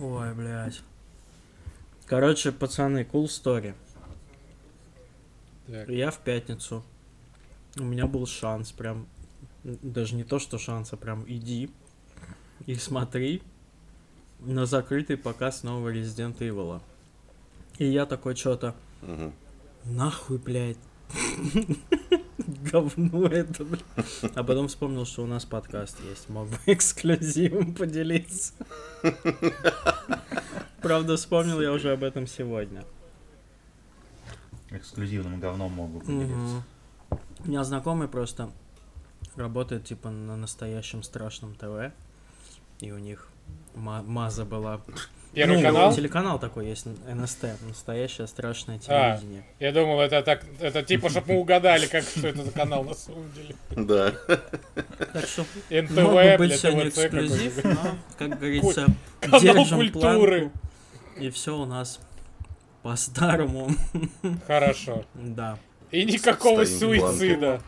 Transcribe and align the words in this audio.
Ой, 0.00 0.34
блядь. 0.34 0.82
Короче, 2.06 2.52
пацаны, 2.52 3.06
cool 3.10 3.24
story. 3.26 3.74
Так. 5.66 5.88
Я 5.88 6.10
в 6.10 6.18
пятницу. 6.18 6.82
У 7.76 7.82
меня 7.84 8.06
был 8.06 8.26
шанс, 8.26 8.72
прям. 8.72 9.06
Даже 9.64 10.14
не 10.14 10.24
то, 10.24 10.38
что 10.38 10.56
шанс, 10.58 10.92
а 10.92 10.96
прям 10.96 11.24
иди 11.28 11.70
и 12.66 12.74
смотри 12.76 13.42
на 14.40 14.66
закрытый 14.66 15.16
показ 15.16 15.62
нового 15.62 15.92
Resident 15.92 16.38
Evil. 16.38 16.80
И 17.78 17.84
я 17.86 18.06
такой 18.06 18.34
что-то, 18.36 18.74
Мгм. 19.02 19.32
нахуй, 19.84 20.38
блядь. 20.38 20.78
Говно 22.72 23.26
это. 23.26 23.66
А 24.34 24.42
потом 24.42 24.68
вспомнил, 24.68 25.04
что 25.04 25.22
у 25.24 25.26
нас 25.26 25.44
подкаст 25.44 25.98
есть. 26.08 26.28
Мог 26.28 26.48
бы 26.48 26.56
эксклюзивом 26.66 27.74
поделиться. 27.74 28.54
Правда, 30.82 31.16
вспомнил 31.16 31.60
я 31.60 31.72
уже 31.72 31.92
об 31.92 32.02
этом 32.04 32.26
сегодня. 32.26 32.84
Эксклюзивным 34.70 35.40
говном 35.40 35.72
могу 35.72 36.00
поделиться. 36.00 36.34
Мгм. 36.34 36.62
У 37.44 37.48
меня 37.48 37.64
знакомый 37.64 38.08
просто 38.08 38.50
работает 39.36 39.84
типа 39.84 40.10
на 40.10 40.36
настоящем 40.36 41.02
страшном 41.02 41.54
ТВ. 41.54 41.92
И 42.80 42.92
у 42.92 42.98
них 42.98 43.28
ма- 43.74 44.02
маза 44.02 44.44
была. 44.44 44.80
Первый 45.34 45.56
Ну, 45.58 45.62
канал? 45.62 45.94
Телеканал 45.94 46.38
такой 46.38 46.66
есть, 46.68 46.86
НСТ, 46.86 47.44
настоящее 47.68 48.26
страшное 48.26 48.80
А. 48.88 49.16
телевидение. 49.18 49.44
Я 49.60 49.72
думал, 49.72 50.00
это 50.00 50.22
так, 50.22 50.42
это 50.60 50.82
типа, 50.82 51.10
чтобы 51.10 51.34
мы 51.34 51.40
угадали, 51.40 51.86
как 51.86 52.02
что 52.04 52.28
это 52.28 52.42
за 52.44 52.50
канал 52.50 52.82
на 52.84 52.94
самом 52.94 53.30
деле. 53.32 53.54
Да. 53.70 54.12
Так 55.12 55.26
что 55.26 55.44
НТВ, 55.70 55.90
мог 55.96 56.12
бы 56.12 56.36
быть 56.38 56.48
блядь, 56.48 56.60
сегодня 56.60 56.88
эксклюзив, 56.88 57.64
но, 57.64 57.96
как 58.18 58.38
говорится, 58.38 58.86
Канал 59.20 59.40
держим 59.40 59.76
культуры. 59.78 60.40
планку, 60.50 60.58
И 61.20 61.30
все 61.30 61.56
у 61.56 61.64
нас 61.66 62.00
по-старому. 62.82 63.70
Хорошо. 64.46 65.04
Да. 65.14 65.58
И 65.90 66.04
никакого 66.04 66.64
суицида. 66.64 67.60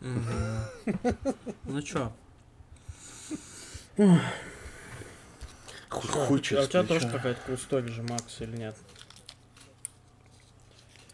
Ну 0.00 1.82
чё, 1.82 2.12
Хуй, 5.94 6.10
хуй 6.10 6.58
а 6.58 6.62
у 6.62 6.66
тебя 6.66 6.82
тоже 6.82 7.08
какая-то 7.08 7.40
кулстори 7.46 7.88
же, 7.88 8.02
Макс, 8.02 8.40
или 8.40 8.56
нет? 8.56 8.74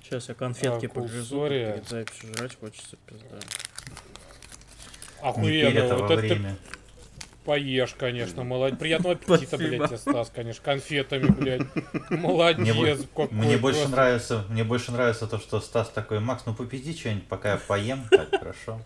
Сейчас 0.02 0.28
я 0.28 0.34
конфетки 0.34 0.86
А, 0.86 0.88
погрызу, 0.88 1.48
перед 1.48 1.88
записью 1.88 2.34
жрать 2.34 2.58
хочется, 2.58 2.96
пизда. 3.06 3.38
Охуенно. 5.22 5.86
Вот 5.86 6.00
во 6.00 6.06
это 6.14 6.22
ты 6.22 6.28
время. 6.28 6.56
поешь, 7.44 7.94
конечно, 7.96 8.42
молодец. 8.42 8.78
Приятного 8.78 9.14
аппетита, 9.16 9.46
Спасибо. 9.56 9.68
блядь, 9.76 9.88
тебе, 9.88 9.98
Стас, 9.98 10.32
конечно, 10.34 10.64
конфетами, 10.64 11.26
блядь. 11.28 11.62
Молодец, 12.10 12.74
Мне, 12.76 12.96
какой 12.96 13.28
мне 13.30 13.56
больше 13.58 13.80
просто. 13.80 13.96
нравится, 13.96 14.44
мне 14.48 14.64
больше 14.64 14.92
нравится 14.92 15.26
то, 15.26 15.38
что 15.38 15.60
Стас 15.60 15.90
такой, 15.90 16.20
Макс, 16.20 16.44
ну 16.46 16.54
попизди 16.54 16.98
что-нибудь, 16.98 17.26
пока 17.28 17.52
я 17.52 17.56
поем, 17.58 18.04
так 18.10 18.30
хорошо. 18.38 18.80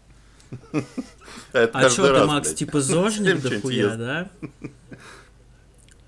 Это 1.52 1.78
А 1.78 1.88
чё 1.88 2.12
ты, 2.18 2.26
Макс, 2.26 2.48
блядь. 2.48 2.58
типа 2.58 2.80
зожник 2.80 3.40
дохуя, 3.40 3.96
да? 3.96 4.28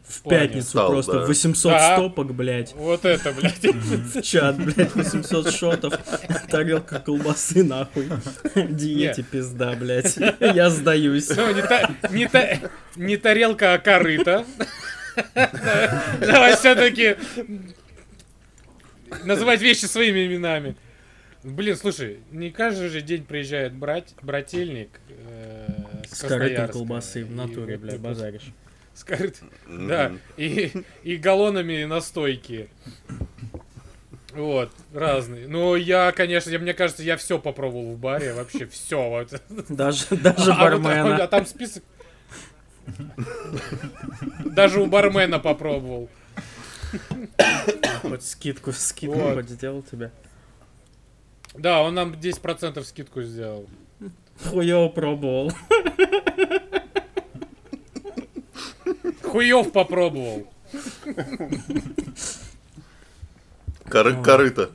В 0.08 0.22
плане. 0.22 0.46
пятницу 0.46 0.68
Стал, 0.68 0.88
просто 0.90 1.12
да. 1.20 1.26
800 1.26 1.72
Ага. 1.72 1.96
стопок, 1.96 2.32
блядь. 2.34 2.72
Вот 2.74 3.04
это, 3.04 3.32
блядь. 3.32 3.62
В 3.64 4.22
чат, 4.22 4.56
блядь, 4.56 4.94
800 4.94 5.50
шотов. 5.52 5.94
Тарелка 6.48 7.00
колбасы, 7.00 7.64
нахуй. 7.64 8.08
Диете 8.54 9.22
пизда, 9.22 9.72
блядь. 9.74 10.16
Я 10.40 10.70
сдаюсь. 10.70 11.28
Ну, 11.30 11.52
не, 11.54 11.62
та- 11.62 11.90
не, 12.10 12.28
та- 12.28 12.58
не 12.94 13.16
тарелка, 13.16 13.74
а 13.74 13.78
корыто. 13.78 14.44
Давай 16.20 16.54
все-таки 16.56 17.16
называть 19.24 19.60
вещи 19.60 19.86
своими 19.86 20.26
именами. 20.26 20.76
Блин, 21.42 21.76
слушай, 21.76 22.18
не 22.32 22.50
каждый 22.50 22.88
же 22.88 23.00
день 23.02 23.24
приезжает 23.24 23.72
брать, 23.72 24.14
брательник 24.20 24.88
э, 25.08 25.68
с 26.10 26.18
С 26.18 26.68
колбасы 26.72 27.24
в 27.24 27.30
натуре, 27.30 27.76
вот 27.76 27.82
бля, 27.84 27.92
это- 27.94 28.02
базаришь. 28.02 28.52
С 28.96 29.04
корыт- 29.04 29.42
Мгм. 29.66 29.88
Да, 29.88 30.12
и, 30.38 30.72
и 31.02 31.16
галлонами 31.16 31.84
настойки. 31.84 32.70
Вот, 34.32 34.70
разные. 34.94 35.46
Ну, 35.48 35.76
я, 35.76 36.12
конечно, 36.12 36.50
я, 36.50 36.58
мне 36.58 36.72
кажется, 36.74 37.02
я 37.02 37.16
все 37.18 37.38
попробовал 37.38 37.92
в 37.94 37.98
баре, 37.98 38.32
вообще 38.32 38.66
все. 38.66 39.08
Вот. 39.08 39.40
Даже, 39.68 40.06
даже 40.16 40.50
А 40.52 40.70
вот- 40.70 40.82
бармена. 40.82 41.24
а 41.24 41.26
там 41.28 41.44
список. 41.46 41.82
Даже 44.44 44.80
у 44.80 44.86
бармена 44.86 45.38
попробовал. 45.38 46.08
Хоть 48.02 48.22
скидку, 48.24 48.72
скидку 48.72 49.18
Вот. 49.18 49.34
хоть 49.34 49.50
сделал 49.50 49.82
тебе. 49.82 50.10
Да, 51.54 51.82
он 51.82 51.94
нам 51.94 52.12
10% 52.12 52.82
скидку 52.84 53.22
сделал. 53.22 53.66
Хуёво 54.44 54.88
пробовал. 54.88 55.52
Хуев 59.30 59.72
попробовал. 59.72 60.46
Коры- 63.88 64.22
Корыто. 64.22 64.70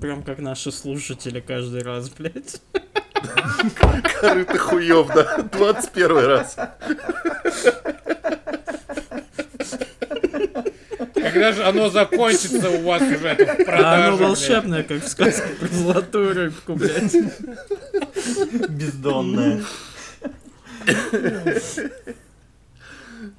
Прям 0.00 0.22
как 0.22 0.38
наши 0.38 0.70
слушатели 0.70 1.40
каждый 1.40 1.82
раз, 1.82 2.10
блядь. 2.10 2.60
Корыто 4.20 4.58
хуев, 4.58 5.08
да. 5.08 5.42
21 5.52 6.16
раз. 6.26 6.56
Когда 11.14 11.52
же 11.52 11.64
оно 11.64 11.90
закончится 11.90 12.70
у 12.70 12.82
вас 12.82 13.02
уже 13.02 13.28
это 13.28 13.44
в 13.46 13.60
А 13.60 13.64
продаже, 13.64 14.06
оно 14.08 14.16
блядь? 14.16 14.28
волшебное, 14.28 14.82
как 14.82 15.02
в 15.02 15.08
сказке 15.08 15.48
про 15.60 15.68
золотую 15.68 16.34
рыбку, 16.34 16.74
блядь. 16.74 17.14
Бездонная. 18.70 19.62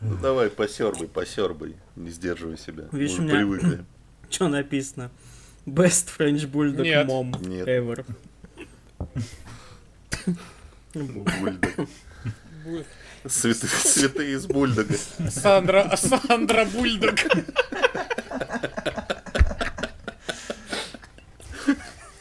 Ну 0.02 0.18
давай, 0.22 0.50
посербай, 0.50 1.08
посербай. 1.08 1.76
Не 1.96 2.10
сдерживай 2.10 2.58
себя. 2.58 2.86
Видишь, 2.92 3.18
у 3.20 3.22
меня- 3.24 3.36
привыкли. 3.36 3.86
Что 4.30 4.48
написано? 4.48 5.12
Best 5.66 6.08
French 6.18 6.50
Bulldog 6.50 6.82
Нет. 6.84 7.08
Mom 7.08 7.48
Нет. 7.48 7.68
ever. 7.68 8.06
Бульдог. 10.94 11.90
Цветы, 13.28 13.68
цветы 13.68 14.32
из 14.32 14.46
бульдога. 14.48 14.96
Сандра, 15.30 15.96
Сандра 15.98 16.66
Бульдог. 16.66 17.16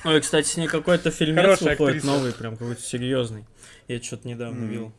Ой, 0.05 0.21
кстати, 0.21 0.47
с 0.47 0.57
ней 0.57 0.69
какой-то 0.69 1.11
фильмец 1.11 1.43
Хорошая 1.45 1.71
выходит 1.71 1.97
актриса. 1.99 2.07
новый, 2.07 2.33
прям 2.33 2.57
какой-то 2.57 2.81
серьезный. 2.81 3.45
Я 3.89 4.01
что-то 4.01 4.29
недавно 4.29 4.61
Мгм. 4.61 4.69
видел. 4.69 4.93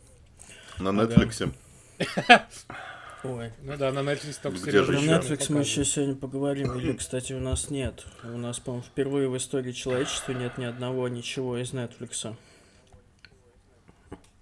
На 0.79 0.91
Нетфликсе. 0.91 1.51
Ой. 3.23 3.51
Ну 3.63 3.77
да, 3.77 3.91
на 3.91 3.99
Netflix 3.99 4.39
только 4.41 4.59
Где 4.69 4.83
же 4.83 4.93
ещё? 4.93 5.17
Netflix 5.17 5.51
мы 5.51 5.61
еще 5.61 5.83
сегодня 5.83 6.15
поговорим. 6.15 6.71
Или, 6.77 6.93
кстати, 6.97 7.33
у 7.33 7.39
нас 7.39 7.69
нет. 7.69 8.05
У 8.23 8.37
нас, 8.37 8.59
по-моему, 8.59 8.83
впервые 8.85 9.27
в 9.27 9.35
истории 9.37 9.71
человечества 9.71 10.33
нет 10.33 10.57
ни 10.57 10.65
одного 10.65 11.07
ничего 11.07 11.57
из 11.57 11.73
Netflix. 11.73 12.35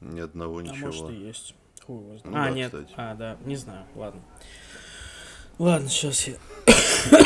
Ни 0.02 0.20
одного 0.20 0.60
А 0.60 0.64
может 0.64 0.86
ничего. 0.86 1.10
и 1.10 1.16
есть. 1.16 1.56
Хуй 1.86 1.98
его 2.00 2.18
знает. 2.18 2.26
Ну 2.26 2.38
а, 2.38 2.44
да, 2.46 2.50
нет. 2.52 2.72
кстати. 2.72 2.94
А, 2.98 3.16
да, 3.16 3.38
не 3.46 3.56
знаю. 3.56 3.86
Ладно. 3.96 4.22
Ладно, 5.58 5.88
сейчас 5.88 6.28
я... 6.28 6.36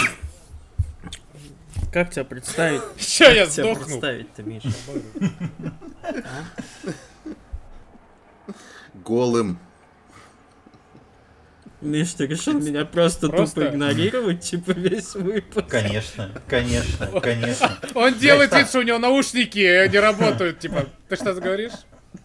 Как 1.92 2.12
тебя 2.12 2.24
представить? 2.24 2.84
Ща 3.00 3.32
я 3.32 3.46
Как 3.46 3.54
тебя 3.54 3.64
сдохну. 3.64 3.86
представить-то, 3.86 4.44
Миша? 4.44 4.70
А? 6.04 6.44
Голым. 8.94 9.60
Миш, 11.82 12.14
ты 12.14 12.26
решил 12.28 12.60
меня 12.60 12.84
просто, 12.84 13.30
Просто? 13.30 13.62
тупо 13.62 13.70
игнорировать, 13.74 14.42
типа, 14.42 14.72
весь 14.72 15.16
выпуск? 15.16 15.68
Конечно, 15.70 16.30
конечно, 16.48 17.08
конечно. 17.22 17.78
Он 17.96 18.14
делает 18.20 18.54
вид, 18.54 18.68
что 18.68 18.80
у 18.80 18.82
него 18.82 18.98
наушники 18.98 19.60
э, 19.60 19.88
не 19.88 19.98
работают. 20.00 20.60
Типа, 20.60 20.88
ты 21.08 21.16
что 21.16 21.34
говоришь? 21.36 21.72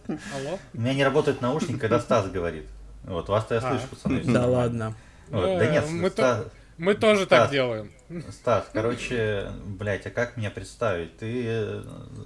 Алло? 0.07 0.59
У 0.73 0.81
меня 0.81 0.93
не 0.93 1.03
работает 1.05 1.41
наушник, 1.41 1.79
когда 1.79 1.99
Стас 2.01 2.27
говорит. 2.29 2.65
Вот, 3.03 3.29
вас-то 3.29 3.55
я 3.55 3.61
А. 3.61 3.69
слышу, 3.69 3.87
пацаны. 3.89 4.21
Да 4.25 4.45
ладно. 4.45 4.93
Да 5.29 5.39
Э, 5.63 5.71
нет, 5.71 5.85
мы 5.89 6.09
Стас, 6.09 6.45
Мы 6.77 6.93
тоже 6.93 7.25
так 7.25 7.43
Стас. 7.43 7.51
делаем. 7.51 7.91
Стас, 8.29 8.69
короче, 8.73 9.49
блядь, 9.65 10.05
а 10.05 10.09
как 10.11 10.35
меня 10.35 10.51
представить? 10.51 11.17
Ты 11.17 11.43
э, 11.47 11.83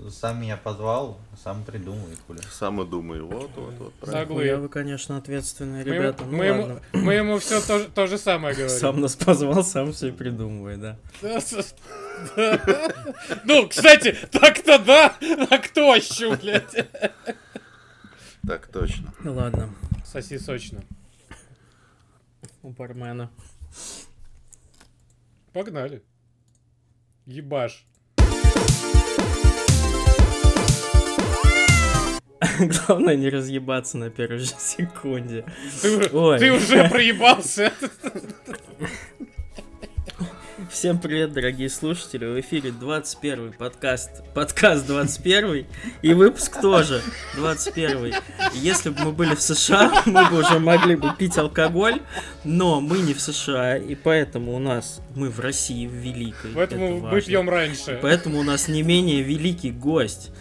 сам 0.09 0.41
меня 0.41 0.57
позвал, 0.57 1.19
сам 1.43 1.63
придумай, 1.63 2.17
хули. 2.25 2.41
Сам 2.51 2.81
и 2.81 2.85
думаю. 2.89 3.27
Вот, 3.27 3.51
вот, 3.55 3.73
вот. 3.77 3.93
Заглы. 4.01 4.55
Вы, 4.57 4.67
конечно, 4.67 5.17
ответственные 5.17 5.85
Мы, 5.85 5.91
ребята. 5.93 6.23
ему- 6.23 6.31
Ну 6.31 6.37
мы 6.37 6.45
ему, 6.45 6.79
мы 6.93 7.13
ему 7.13 7.37
все 7.39 7.61
то, 7.61 7.77
же- 7.79 7.87
то 7.89 8.07
же 8.07 8.17
самое 8.17 8.55
говорим. 8.57 8.75
Сам 8.77 8.99
нас 9.01 9.15
позвал, 9.15 9.63
сам 9.63 9.93
все 9.93 10.07
и 10.07 10.11
придумывай, 10.11 10.77
да. 10.77 10.97
Ну, 13.45 13.67
кстати, 13.69 14.17
так-то 14.31 14.79
да, 14.79 15.15
а 15.49 15.57
кто 15.59 15.95
еще, 15.95 16.35
блядь? 16.35 16.87
Так 18.45 18.67
точно. 18.67 19.13
Ну 19.23 19.33
ладно. 19.35 19.69
Соси 20.05 20.37
сочно. 20.39 20.81
у 22.63 22.69
бармена. 22.71 23.29
Погнали. 25.59 26.01
Ебаш. 27.25 27.85
Главное 32.87 33.17
не 33.17 33.27
разъебаться 33.27 33.97
на 33.97 34.09
первой 34.09 34.37
же 34.37 34.45
секунде. 34.57 35.43
Ты, 35.81 36.09
Ой. 36.13 36.39
ты 36.39 36.53
уже 36.53 36.87
проебался. 36.87 37.73
Всем 40.69 40.99
привет, 40.99 41.33
дорогие 41.33 41.67
слушатели. 41.67 42.25
В 42.25 42.39
эфире 42.41 42.71
21 42.71 43.53
подкаст. 43.53 44.23
Подкаст 44.35 44.85
21 44.85 45.65
и 46.03 46.13
выпуск 46.13 46.61
тоже 46.61 47.01
21 47.35 48.13
Если 48.53 48.91
бы 48.91 49.05
мы 49.05 49.11
были 49.11 49.33
в 49.33 49.41
США, 49.41 50.03
мы 50.05 50.29
бы 50.29 50.41
уже 50.41 50.59
могли 50.59 50.95
бы 50.95 51.11
пить 51.17 51.39
алкоголь, 51.39 51.99
но 52.43 52.81
мы 52.81 52.99
не 52.99 53.15
в 53.15 53.19
США, 53.19 53.77
и 53.77 53.95
поэтому 53.95 54.55
у 54.55 54.59
нас 54.59 55.01
мы 55.15 55.31
в 55.31 55.39
России, 55.39 55.87
в 55.87 55.93
Великой. 55.93 56.51
Поэтому 56.53 56.97
Это 56.99 57.07
мы 57.07 57.21
пьем 57.21 57.49
раньше. 57.49 57.97
Поэтому 57.99 58.39
у 58.39 58.43
нас 58.43 58.67
не 58.67 58.83
менее 58.83 59.23
великий 59.23 59.71
гость, 59.71 60.31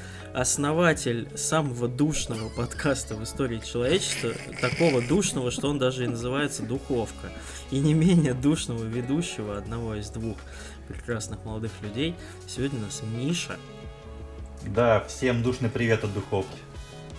основатель 0.41 1.29
самого 1.37 1.89
душного 1.89 2.49
подкаста 2.49 3.17
в 3.17 3.25
истории 3.25 3.59
человечества, 3.59 4.31
такого 4.61 5.03
душного, 5.03 5.51
что 5.51 5.69
он 5.69 5.81
даже 5.81 6.05
и 6.05 6.07
называется 6.07 6.63
«Духовка», 6.63 7.33
и 7.73 7.81
не 7.81 7.93
менее 7.93 8.35
душного 8.35 8.85
ведущего, 8.85 9.59
одного 9.59 9.97
из 9.97 10.11
двух 10.11 10.37
прекрасных 10.87 11.45
молодых 11.45 11.73
людей. 11.83 12.15
Сегодня 12.47 12.79
у 12.79 12.83
нас 12.83 13.03
Миша, 13.03 13.57
Да, 14.65 15.01
всем 15.09 15.43
душный 15.43 15.71
привет 15.71 16.05
от 16.05 16.15
духовки. 16.15 16.57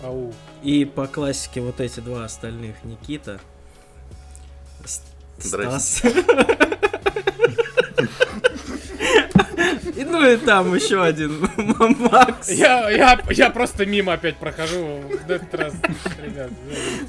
Ау. 0.02 0.32
и 0.62 0.86
по 0.86 1.06
классике 1.06 1.60
вот 1.60 1.78
эти 1.78 2.00
два 2.00 2.24
остальных 2.24 2.82
Никита. 2.84 3.38
Стас. 5.38 6.02
И 10.00 10.04
ну 10.04 10.26
и 10.26 10.38
там 10.38 10.74
еще 10.74 11.02
один 11.02 11.46
Макс. 11.98 12.48
Я, 12.48 12.88
я, 12.88 13.20
я 13.28 13.50
просто 13.50 13.84
мимо 13.84 14.14
опять 14.14 14.38
прохожу 14.38 15.02
в 15.26 15.30
этот 15.30 15.54
раз, 15.54 15.74
ребят. 16.24 16.50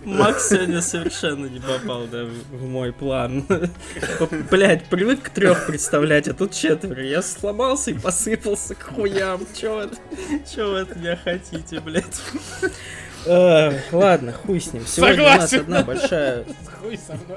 Макс 0.04 0.50
сегодня 0.50 0.82
совершенно 0.82 1.46
не 1.46 1.62
попал, 1.62 2.06
да, 2.12 2.26
в 2.26 2.68
мой 2.68 2.92
план. 2.92 3.46
Блять, 4.52 4.84
привык 4.90 5.22
к 5.22 5.30
трех 5.30 5.68
представлять, 5.68 6.28
а 6.28 6.34
тут 6.34 6.52
четверо. 6.52 7.02
Я 7.02 7.22
сломался 7.22 7.92
и 7.92 7.94
посыпался 7.94 8.76
к 8.76 8.84
хуям. 8.84 9.48
Чё 9.58 9.88
вы, 10.56 10.82
от 10.82 10.94
меня 10.98 11.18
хотите, 11.24 11.80
блять? 11.80 12.22
Ладно, 13.26 14.34
хуй 14.34 14.60
с 14.60 14.74
ним. 14.74 14.84
Сегодня 14.86 15.24
у 15.24 15.28
нас 15.28 15.50
Согласен. 15.50 15.60
одна 15.62 15.84
большая, 15.84 16.46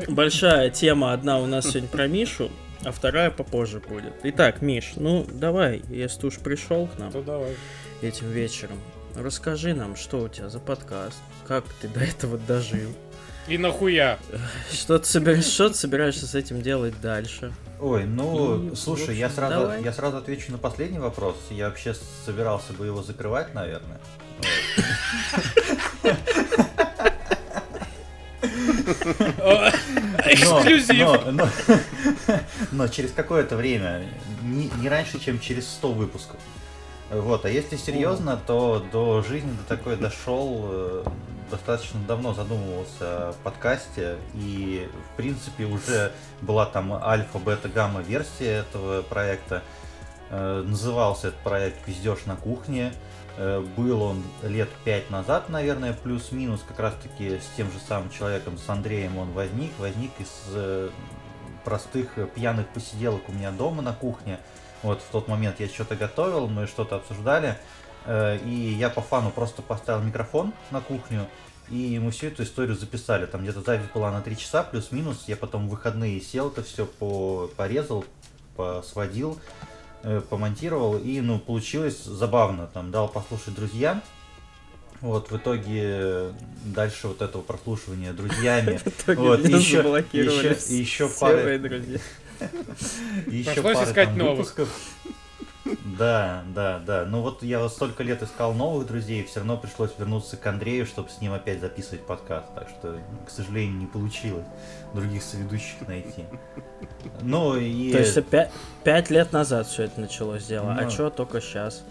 большая 0.09 0.71
тема. 0.71 1.13
Одна 1.13 1.39
у 1.39 1.47
нас 1.47 1.67
сегодня 1.67 1.89
про 1.89 2.09
Мишу, 2.09 2.51
а 2.85 2.93
вторая 2.93 3.31
попозже 3.31 3.81
будет. 3.81 4.13
Итак, 4.23 4.63
Миш, 4.63 4.93
ну 4.97 5.27
давай, 5.33 5.83
если 5.89 6.21
ты 6.21 6.27
уж 6.29 6.39
пришел 6.39 6.87
к 6.87 6.99
нам 6.99 7.11
Ну 7.13 7.23
давай. 7.23 7.57
этим 8.03 8.31
вечером, 8.31 8.79
расскажи 9.17 9.75
нам, 9.75 9.97
что 9.97 10.21
у 10.21 10.29
тебя 10.29 10.49
за 10.49 10.61
подкаст, 10.61 11.19
как 11.47 11.65
ты 11.81 11.89
до 11.89 12.01
этого 12.01 12.39
дожил. 12.39 12.91
И 13.47 13.59
нахуя? 13.59 14.19
Что 14.73 14.99
ты, 14.99 15.05
собираешься, 15.07 15.53
что 15.53 15.69
ты 15.69 15.75
собираешься 15.75 16.27
с 16.27 16.35
этим 16.35 16.63
делать 16.63 16.99
дальше? 17.03 17.53
Ой, 17.79 18.05
ну, 18.05 18.69
И, 18.69 18.71
в 18.71 18.77
слушай, 18.77 19.15
я 19.17 19.27
общем, 19.27 19.37
сразу, 19.37 19.55
давай. 19.61 19.83
я 19.83 19.93
сразу 19.93 20.17
отвечу 20.17 20.51
на 20.51 20.57
последний 20.59 20.99
вопрос. 20.99 21.37
Я 21.51 21.69
вообще 21.69 21.95
собирался 22.25 22.73
бы 22.73 22.87
его 22.87 23.03
закрывать, 23.03 23.53
наверное. 23.53 24.01
Эксклюзив. 30.27 31.25
Но, 31.27 31.31
но- 31.33 31.49
но 32.73 32.89
через 32.89 33.13
какое-то 33.13 33.57
время, 33.57 34.05
не, 34.43 34.71
не 34.79 34.89
раньше, 34.89 35.19
чем 35.21 35.39
через 35.41 35.67
100 35.69 35.93
выпусков. 35.93 36.41
Вот, 37.11 37.45
а 37.45 37.51
если 37.51 37.77
серьезно, 37.77 38.41
то 38.47 38.85
до 38.93 39.23
жизни 39.23 39.51
до 39.53 39.77
такой 39.77 39.97
дошел 39.97 40.61
э, 40.65 41.05
достаточно 41.51 42.01
давно 42.09 42.33
задумывался 42.35 43.29
о 43.29 43.35
подкасте 43.45 44.17
и 44.35 44.89
в 45.13 45.17
принципе 45.17 45.65
уже 45.65 46.13
была 46.41 46.65
там 46.67 46.93
альфа, 46.95 47.39
бета, 47.39 47.69
гамма 47.69 48.01
версия 48.01 48.65
этого 48.65 49.03
проекта. 49.03 49.63
Э, 50.31 50.65
Назывался 50.67 51.29
этот 51.29 51.41
проект 51.41 51.85
«Пиздеж 51.85 52.25
на 52.27 52.37
кухне». 52.37 52.93
Э, 53.37 53.65
Был 53.77 54.03
он 54.03 54.23
лет 54.43 54.69
пять 54.85 55.11
назад, 55.11 55.49
наверное, 55.49 55.93
плюс-минус, 55.93 56.65
как 56.67 56.79
раз-таки 56.79 57.39
с 57.39 57.57
тем 57.57 57.71
же 57.71 57.79
самым 57.79 58.11
человеком, 58.11 58.59
с 58.59 58.69
Андреем 58.69 59.19
он 59.19 59.33
возник. 59.33 59.73
Возник 59.79 60.13
из 60.19 60.31
э, 60.53 60.91
простых 61.65 62.17
э, 62.17 62.27
пьяных 62.27 62.69
посиделок 62.69 63.29
у 63.29 63.33
меня 63.33 63.51
дома 63.51 63.83
на 63.83 63.93
кухне. 63.93 64.39
Вот 64.83 65.01
в 65.01 65.11
тот 65.11 65.29
момент 65.29 65.61
я 65.61 65.69
что-то 65.69 65.97
готовил, 65.97 66.47
мы 66.47 66.67
что-то 66.67 66.97
обсуждали. 66.97 67.57
И 68.07 68.77
я 68.79 68.91
по 68.91 69.01
фану 69.01 69.31
просто 69.31 69.63
поставил 69.63 70.03
микрофон 70.03 70.53
на 70.71 70.83
кухню, 70.83 71.27
и 71.71 71.99
мы 71.99 72.11
всю 72.11 72.27
эту 72.27 72.43
историю 72.43 72.77
записали. 72.77 73.25
Там 73.25 73.43
где-то 73.43 73.63
запись 73.63 73.89
была 73.95 74.13
на 74.13 74.21
3 74.21 74.37
часа, 74.37 74.63
плюс-минус. 74.63 75.25
Я 75.27 75.37
потом 75.37 75.69
в 75.69 75.71
выходные 75.71 76.21
сел, 76.21 76.49
это 76.49 76.63
все 76.63 76.85
по 76.85 77.49
порезал, 77.57 78.05
посводил, 78.57 79.41
помонтировал, 80.29 80.97
и, 80.99 81.21
ну, 81.21 81.39
получилось 81.39 82.05
забавно. 82.05 82.67
Там 82.73 82.91
дал 82.91 83.09
послушать 83.09 83.55
друзьям. 83.55 84.03
Вот, 85.01 85.31
в 85.31 85.37
итоге 85.37 85.81
э, 85.83 86.33
дальше 86.65 87.09
вот 87.09 87.21
этого 87.21 87.43
прослушивания 87.43 88.13
друзьями. 88.13 88.81
Вот, 89.17 89.41
еще- 89.59 89.83
еще- 90.25 90.49
еще 90.71 91.09
пары-. 91.21 91.43
Еще 93.27 93.63
пары 93.63 93.85
искать 93.85 94.09
там 94.09 94.19
новых. 94.19 94.39
выпусков. 94.39 94.69
Да, 95.99 96.43
да, 96.55 96.81
да. 96.85 97.05
Ну 97.07 97.21
вот 97.21 97.43
я 97.43 97.67
столько 97.69 98.03
лет 98.03 98.23
искал 98.23 98.53
новых 98.55 98.87
друзей, 98.87 99.25
все 99.25 99.41
равно 99.41 99.57
пришлось 99.57 99.91
вернуться 99.99 100.37
к 100.37 100.47
Андрею, 100.47 100.87
чтобы 100.87 101.09
с 101.11 101.21
ним 101.21 101.33
опять 101.33 101.61
записывать 101.61 102.05
подкаст. 102.07 102.47
Так 102.55 102.69
что, 102.69 102.99
к 103.27 103.31
сожалению, 103.31 103.77
не 103.77 103.87
получилось 103.87 104.47
других 104.95 105.23
соведущих 105.23 105.87
найти. 105.87 106.25
Ну 107.23 107.57
и... 107.57 107.93
То 107.93 107.99
есть 107.99 108.17
пя- 108.17 108.49
пять 108.83 109.11
лет 109.11 109.33
назад 109.33 109.67
все 109.67 109.85
это 109.85 110.01
началось 110.01 110.45
дело, 110.47 110.73
а 110.79 110.83
Ну. 110.85 110.91
что 110.91 111.11
только 111.11 111.41
сейчас? 111.41 111.83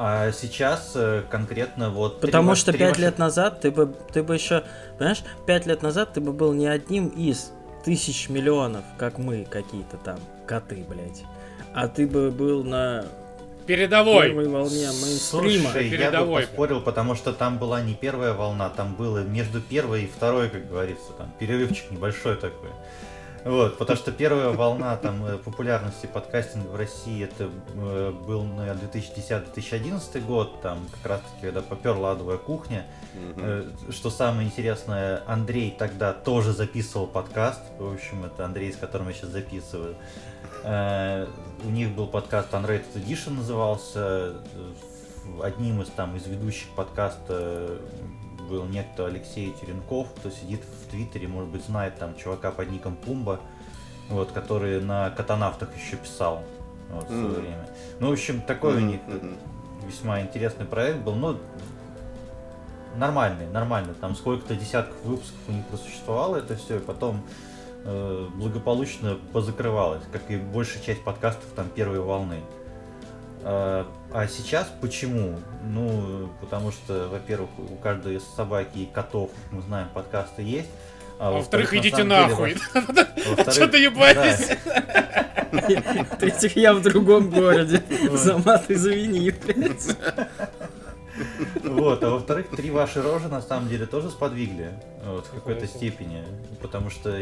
А 0.00 0.30
сейчас 0.30 0.92
э, 0.94 1.24
конкретно 1.28 1.90
вот... 1.90 2.20
три 2.20 2.28
Потому 2.30 2.50
ва- 2.50 2.56
что 2.56 2.70
три 2.72 2.78
пять 2.78 2.90
ваших- 2.90 3.02
лет 3.02 3.18
назад 3.18 3.60
ты 3.60 3.70
бы, 3.72 3.92
ты 4.12 4.22
бы 4.22 4.34
еще, 4.34 4.62
понимаешь, 4.96 5.24
пять 5.44 5.66
лет 5.66 5.82
назад 5.82 6.12
ты 6.14 6.20
бы 6.20 6.32
был 6.32 6.52
не 6.52 6.66
одним 6.68 7.08
из 7.08 7.50
тысяч 7.84 8.28
миллионов, 8.28 8.84
как 8.96 9.18
мы 9.18 9.44
какие-то 9.44 9.96
там 9.96 10.18
коты, 10.46 10.84
блядь. 10.88 11.24
А 11.74 11.88
ты 11.88 12.06
бы 12.06 12.30
был 12.30 12.62
на 12.62 13.06
Передовой. 13.68 14.28
первой 14.28 14.48
волне 14.48 14.86
мейнстрима. 14.86 15.70
Слушай, 15.70 15.84
я 15.84 15.90
бы 15.90 15.96
Передовой. 15.96 16.42
поспорил, 16.42 16.80
потому 16.80 17.14
что 17.14 17.32
там 17.32 17.58
была 17.58 17.82
не 17.82 17.94
первая 17.94 18.32
волна, 18.32 18.70
там 18.70 18.94
было 18.94 19.18
между 19.18 19.60
первой 19.60 20.04
и 20.04 20.06
второй, 20.06 20.48
как 20.48 20.68
говорится, 20.68 21.12
там 21.18 21.32
перерывчик 21.38 21.90
небольшой 21.90 22.36
такой. 22.36 22.70
Вот, 23.44 23.78
потому 23.78 23.96
что 23.96 24.10
первая 24.10 24.48
волна 24.50 24.96
там 24.96 25.24
э, 25.24 25.38
популярности 25.38 26.06
подкастинга 26.06 26.66
в 26.68 26.76
России 26.76 27.22
это 27.24 27.48
э, 27.74 28.12
был, 28.26 28.42
наверное, 28.42 28.82
2010-2011 28.92 30.20
год, 30.26 30.60
там 30.60 30.86
как 31.00 31.10
раз 31.10 31.20
таки, 31.20 31.42
когда 31.46 31.62
поперла 31.62 32.12
адовая 32.12 32.36
кухня. 32.38 32.84
Э, 33.36 33.64
Что 33.90 34.10
самое 34.10 34.48
интересное, 34.48 35.22
Андрей 35.26 35.74
тогда 35.78 36.12
тоже 36.12 36.52
записывал 36.52 37.06
подкаст. 37.06 37.60
В 37.78 37.92
общем, 37.92 38.24
это 38.24 38.44
Андрей, 38.44 38.72
с 38.72 38.76
которым 38.76 39.08
я 39.08 39.14
сейчас 39.14 39.30
записываю. 39.30 39.94
Э, 40.64 41.26
У 41.64 41.70
них 41.70 41.90
был 41.94 42.06
подкаст 42.06 42.52
Unrated 42.52 42.94
Edition 42.94 43.34
назывался. 43.34 44.34
Одним 45.42 45.82
из 45.82 45.88
там 45.88 46.16
из 46.16 46.26
ведущих 46.26 46.68
подкаста 46.70 47.78
был 48.48 48.64
некто 48.64 49.06
Алексей 49.06 49.52
Теренков, 49.60 50.08
кто 50.16 50.30
сидит 50.30 50.62
в 50.62 50.90
Твиттере, 50.90 51.28
может 51.28 51.50
быть, 51.50 51.64
знает 51.64 51.98
там 51.98 52.16
чувака 52.16 52.50
под 52.50 52.70
ником 52.70 52.96
Пумба, 52.96 53.40
вот, 54.08 54.32
который 54.32 54.80
на 54.80 55.10
катанавтах 55.10 55.68
еще 55.76 55.96
писал 55.96 56.42
вот, 56.90 57.04
в 57.04 57.08
свое 57.08 57.24
Мгм. 57.24 57.40
время. 57.40 57.68
Ну, 58.00 58.08
в 58.08 58.12
общем, 58.12 58.40
такой 58.40 58.76
у 58.76 58.78
Мгм, 58.78 58.88
них 58.88 59.00
весьма 59.86 60.22
интересный 60.22 60.64
проект 60.64 61.00
был, 61.00 61.14
но 61.14 61.36
нормальный, 62.96 63.46
нормальный. 63.48 63.92
Там 63.94 64.14
сколько-то 64.16 64.54
десятков 64.54 64.96
выпусков 65.04 65.38
у 65.48 65.52
них 65.52 65.66
просуществовало 65.66 66.36
это 66.36 66.56
все, 66.56 66.76
и 66.76 66.80
потом 66.80 67.22
благополучно 67.84 69.16
позакрывалось, 69.32 70.02
как 70.12 70.30
и 70.30 70.36
большая 70.36 70.82
часть 70.82 71.02
подкастов 71.02 71.46
там 71.54 71.68
первой 71.68 72.00
волны. 72.00 72.40
Э, 73.42 73.84
а 74.12 74.26
сейчас 74.26 74.70
почему? 74.80 75.38
Ну, 75.64 76.28
потому 76.40 76.72
что, 76.72 77.08
во-первых, 77.08 77.50
у 77.58 77.76
каждой 77.76 78.20
собаки 78.20 78.78
и 78.78 78.86
котов, 78.86 79.30
мы 79.50 79.62
знаем, 79.62 79.88
подкасты 79.94 80.42
есть. 80.42 80.68
А 81.18 81.32
во-вторых, 81.32 81.72
на 81.72 81.76
идите 81.78 81.96
деле, 81.96 82.08
нахуй. 82.08 82.56
во-вторых, 82.74 83.54
Чё 83.54 83.68
ты 83.68 83.78
ебаетесь? 83.78 84.56
А 84.66 86.04
В-третьих, 86.14 86.56
я 86.56 86.74
в 86.74 86.82
другом 86.82 87.30
городе. 87.30 87.82
За 88.12 88.38
мат 88.38 88.66
извини, 88.68 89.30
блядь. 89.30 89.96
Вот, 91.64 92.02
а 92.02 92.10
во-вторых, 92.10 92.48
три 92.50 92.70
ваши 92.70 93.02
рожи 93.02 93.28
на 93.28 93.42
самом 93.42 93.68
деле 93.68 93.86
тоже 93.86 94.10
сподвигли 94.10 94.72
вот, 95.04 95.26
в 95.26 95.30
какой-то 95.30 95.66
степени. 95.66 96.24
Потому 96.60 96.90
что 96.90 97.16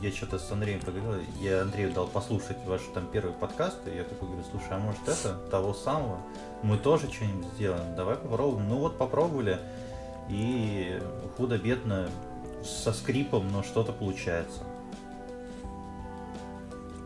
я 0.00 0.12
что-то 0.12 0.38
с 0.38 0.50
Андреем 0.52 0.80
поговорил, 0.80 1.22
я 1.40 1.62
Андрею 1.62 1.92
дал 1.92 2.06
послушать 2.06 2.56
ваш 2.66 2.82
там 2.94 3.06
первый 3.12 3.32
подкаст, 3.32 3.78
и 3.86 3.96
я 3.96 4.04
такой 4.04 4.28
говорю, 4.28 4.44
слушай, 4.50 4.68
а 4.70 4.78
может 4.78 5.00
это, 5.06 5.36
того 5.50 5.74
самого, 5.74 6.18
мы 6.62 6.78
тоже 6.78 7.10
что-нибудь 7.12 7.46
сделаем, 7.54 7.96
давай 7.96 8.16
попробуем. 8.16 8.68
Ну 8.68 8.78
вот 8.78 8.96
попробовали, 8.96 9.58
и 10.28 11.00
худо-бедно, 11.36 12.08
со 12.64 12.92
скрипом, 12.92 13.50
но 13.52 13.62
что-то 13.62 13.92
получается. 13.92 14.60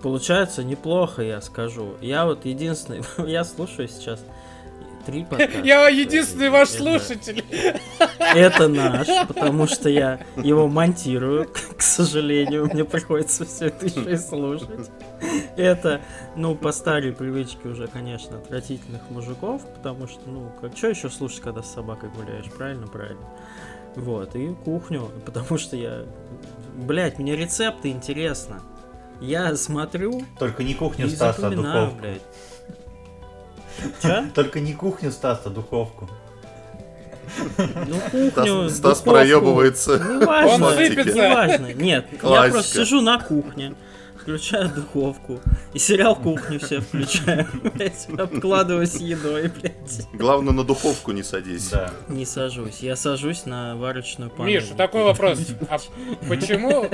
Получается 0.02 0.64
неплохо, 0.64 1.22
я 1.22 1.40
скажу. 1.40 1.94
Я 2.00 2.26
вот 2.26 2.44
единственный, 2.44 3.02
я 3.30 3.44
слушаю 3.44 3.88
сейчас 3.88 4.20
три 5.04 5.24
подкаста. 5.30 5.60
Я 5.62 5.88
единственный 5.88 6.50
ваш 6.50 6.70
Это- 6.70 6.78
слушатель. 6.78 7.44
Это 8.18 8.68
наш, 8.68 9.06
потому 9.28 9.66
что 9.66 9.88
я 9.88 10.20
его 10.36 10.68
монтирую, 10.68 11.48
к 11.76 11.82
сожалению, 11.82 12.66
мне 12.72 12.84
приходится 12.84 13.44
все 13.44 13.66
это 13.66 13.86
еще 13.86 14.12
и 14.12 14.16
слушать. 14.16 14.90
Это, 15.56 16.00
ну, 16.36 16.54
по 16.54 16.72
старой 16.72 17.12
привычке 17.12 17.68
уже, 17.68 17.86
конечно, 17.86 18.38
отвратительных 18.38 19.02
мужиков, 19.10 19.62
потому 19.74 20.06
что, 20.08 20.20
ну, 20.28 20.50
как 20.60 20.76
что 20.76 20.88
еще 20.88 21.10
слушать, 21.10 21.40
когда 21.40 21.62
с 21.62 21.72
собакой 21.72 22.08
гуляешь, 22.10 22.50
правильно, 22.50 22.86
правильно. 22.86 23.26
Вот, 23.94 24.34
и 24.34 24.54
кухню, 24.64 25.10
потому 25.26 25.58
что 25.58 25.76
я, 25.76 26.04
блять, 26.76 27.18
мне 27.18 27.36
рецепты 27.36 27.90
интересно. 27.90 28.62
Я 29.20 29.54
смотрю 29.54 30.24
Только 30.38 30.64
не 30.64 30.74
кухню 30.74 31.06
и 31.06 31.10
Стаса, 31.10 31.46
а 31.46 31.50
духовку. 31.50 31.96
блядь. 32.00 32.22
Только 34.34 34.60
не 34.60 34.74
кухню 34.74 35.10
Стаса, 35.10 35.42
а 35.46 35.50
духовку. 35.50 36.08
Ну, 37.58 37.96
кухню, 38.10 38.68
Стас, 38.68 38.76
Стас 38.78 39.00
проебывается. 39.00 39.98
Не 39.98 40.24
важно, 40.26 40.66
Он 40.66 40.74
сыпется. 40.74 41.14
не 41.14 41.34
важно. 41.34 41.66
Нет, 41.72 42.06
я 42.12 42.18
Классика. 42.18 42.52
просто 42.52 42.74
сижу 42.74 43.00
на 43.00 43.18
кухне, 43.18 43.74
включаю 44.22 44.68
духовку, 44.70 45.40
и 45.74 45.78
сериал 45.78 46.16
кухню 46.16 46.58
все 46.60 46.80
включаю, 46.80 47.46
блядь, 47.74 48.06
обкладываюсь 48.18 48.94
едой, 48.96 49.48
блядь. 49.48 50.06
Главное, 50.12 50.52
на 50.52 50.64
духовку 50.64 51.12
не 51.12 51.22
садись. 51.22 51.68
Да. 51.70 51.90
Не 52.08 52.24
сажусь, 52.24 52.78
я 52.80 52.96
сажусь 52.96 53.44
на 53.46 53.76
варочную 53.76 54.30
панель. 54.30 54.60
Миша, 54.62 54.74
такой 54.74 55.02
вопрос. 55.04 55.40
А 55.68 55.78
почему, 56.28 56.86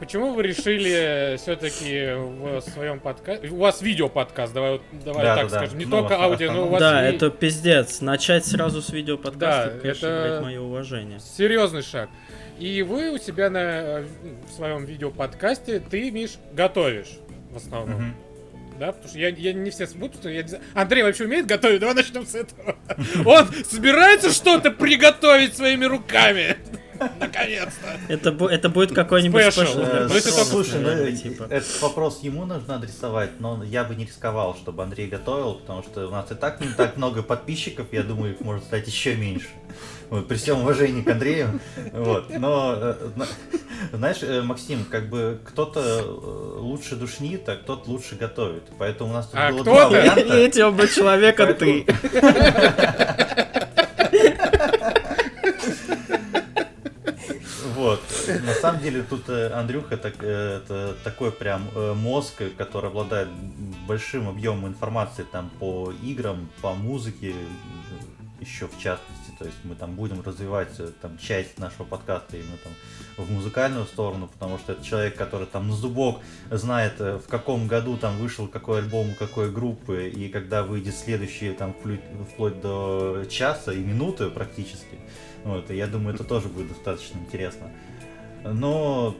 почему 0.00 0.34
вы 0.34 0.42
решили 0.42 1.36
все-таки 1.38 2.12
в 2.16 2.60
своем 2.60 3.00
подкасте... 3.00 3.48
У 3.48 3.56
вас 3.56 3.80
видео-подкаст, 3.82 4.52
давай, 4.52 4.72
вот- 4.72 4.82
давай 5.04 5.24
Да, 5.24 5.36
так 5.36 5.50
да, 5.50 5.56
скажем. 5.58 5.78
Не 5.78 5.84
Ну, 5.86 5.90
только 5.92 6.16
аудио, 6.22 6.52
но 6.52 6.66
у 6.66 6.68
вас 6.68 6.80
Да, 6.80 7.02
ви- 7.08 7.16
это 7.16 7.30
пиздец. 7.30 8.00
Начать 8.00 8.46
сразу 8.46 8.82
с 8.82 8.90
видеоподкаста, 8.90 9.72
Да, 9.74 9.80
конечно, 9.80 10.06
это- 10.06 10.28
блядь, 10.28 10.42
мое 10.42 10.60
уважение. 10.60 11.20
серьезный 11.20 11.82
шаг. 11.82 12.08
И 12.58 12.82
вы 12.82 13.10
у 13.10 13.18
себя 13.18 13.50
на 13.50 13.58
э, 13.58 14.06
в 14.48 14.52
своем 14.52 14.84
видео-подкасте, 14.84 15.80
ты, 15.80 16.10
Миш, 16.10 16.38
готовишь 16.52 17.18
в 17.52 17.56
основном. 17.56 17.96
Мгм. 17.96 18.14
Да, 18.78 18.92
потому 18.92 19.08
что 19.08 19.18
я, 19.18 19.28
я 19.28 19.52
не 19.52 19.70
все 19.70 19.86
что 19.86 20.28
я 20.28 20.42
не 20.42 20.48
знаю. 20.48 20.62
Андрей 20.74 21.02
вообще 21.02 21.24
умеет 21.24 21.46
готовить? 21.46 21.80
Давай 21.80 21.96
начнем 21.96 22.24
с 22.24 22.34
этого. 22.34 22.76
Он 23.24 23.48
собирается 23.64 24.30
что-то 24.30 24.70
приготовить 24.70 25.56
своими 25.56 25.84
руками. 25.84 26.56
Наконец-то. 27.20 27.98
Это, 28.08 28.30
бу- 28.30 28.48
это 28.48 28.68
будет 28.68 28.92
какой-нибудь 28.92 29.52
Спешл. 29.52 29.80
Э, 29.80 30.08
ну, 30.08 30.18
Слушай, 30.18 30.80
ну, 30.80 30.88
наверное, 30.88 31.12
э, 31.12 31.16
типа. 31.16 31.44
этот 31.44 31.80
вопрос 31.80 32.20
ему 32.22 32.44
нужно 32.44 32.76
адресовать, 32.76 33.40
но 33.40 33.62
я 33.64 33.84
бы 33.84 33.94
не 33.94 34.04
рисковал, 34.04 34.56
чтобы 34.56 34.82
Андрей 34.82 35.06
готовил, 35.08 35.54
потому 35.54 35.82
что 35.82 36.06
у 36.08 36.10
нас 36.10 36.30
и 36.30 36.34
так 36.34 36.60
не 36.60 36.68
так 36.68 36.96
много 36.96 37.22
подписчиков, 37.22 37.86
я 37.92 38.02
думаю, 38.02 38.34
их 38.34 38.40
может 38.40 38.64
стать 38.64 38.86
еще 38.86 39.14
меньше. 39.14 39.48
Вот, 40.10 40.26
при 40.26 40.36
всем 40.36 40.60
уважении 40.62 41.02
к 41.02 41.08
Андрею. 41.08 41.60
Вот. 41.92 42.30
Но, 42.30 42.74
э, 42.76 42.94
зна- 43.14 43.26
знаешь, 43.92 44.18
э, 44.22 44.40
Максим, 44.42 44.84
как 44.84 45.08
бы 45.10 45.40
кто-то 45.44 45.80
э, 45.80 46.02
лучше 46.60 46.96
душнит, 46.96 47.48
а 47.48 47.56
кто-то 47.56 47.90
лучше 47.90 48.14
готовит. 48.16 48.64
Поэтому 48.78 49.10
у 49.10 49.12
нас 49.12 49.26
тут 49.26 49.34
А 49.38 49.50
было 49.50 49.64
два 49.64 49.88
варианта. 49.88 50.22
Третьего 50.24 50.70
бы 50.70 50.88
человека 50.88 51.54
ты. 51.54 51.84
Вот. 57.74 58.00
На 58.44 58.54
самом 58.54 58.80
деле 58.82 59.02
тут 59.02 59.28
Андрюха 59.28 59.96
так, 59.96 60.22
это 60.22 60.96
такой 61.04 61.30
прям 61.30 61.68
мозг, 61.96 62.42
который 62.56 62.90
обладает 62.90 63.28
большим 63.86 64.28
объемом 64.28 64.66
информации 64.68 65.24
там 65.30 65.50
по 65.60 65.92
играм, 66.02 66.48
по 66.60 66.74
музыке, 66.74 67.34
еще 68.40 68.66
в 68.66 68.78
частности. 68.82 69.27
То 69.38 69.44
есть 69.44 69.56
мы 69.64 69.74
там 69.74 69.94
будем 69.94 70.20
развивать 70.22 70.78
э, 70.78 70.90
там 71.00 71.16
часть 71.18 71.58
нашего 71.58 71.84
подкаста 71.84 72.36
именно 72.36 72.58
там 72.64 72.72
в 73.24 73.30
музыкальную 73.30 73.86
сторону, 73.86 74.28
потому 74.28 74.58
что 74.58 74.72
это 74.72 74.84
человек, 74.84 75.16
который 75.16 75.46
там 75.46 75.68
на 75.68 75.74
зубок 75.74 76.20
знает, 76.50 76.94
э, 77.00 77.18
в 77.18 77.28
каком 77.28 77.68
году 77.68 77.96
там 77.96 78.18
вышел 78.18 78.48
какой 78.48 78.78
альбом 78.78 79.14
какой 79.18 79.50
группы, 79.50 80.08
и 80.08 80.28
когда 80.28 80.62
выйдет 80.62 80.96
следующий 80.96 81.52
там 81.52 81.72
вплоть, 81.72 82.00
вплоть 82.32 82.60
до 82.60 83.24
часа 83.28 83.72
и 83.72 83.78
минуты 83.78 84.28
практически. 84.30 84.98
Вот, 85.44 85.70
и 85.70 85.76
я 85.76 85.86
думаю, 85.86 86.14
это 86.14 86.24
тоже 86.24 86.48
будет 86.48 86.68
достаточно 86.68 87.18
интересно. 87.18 87.70
Но 88.44 89.16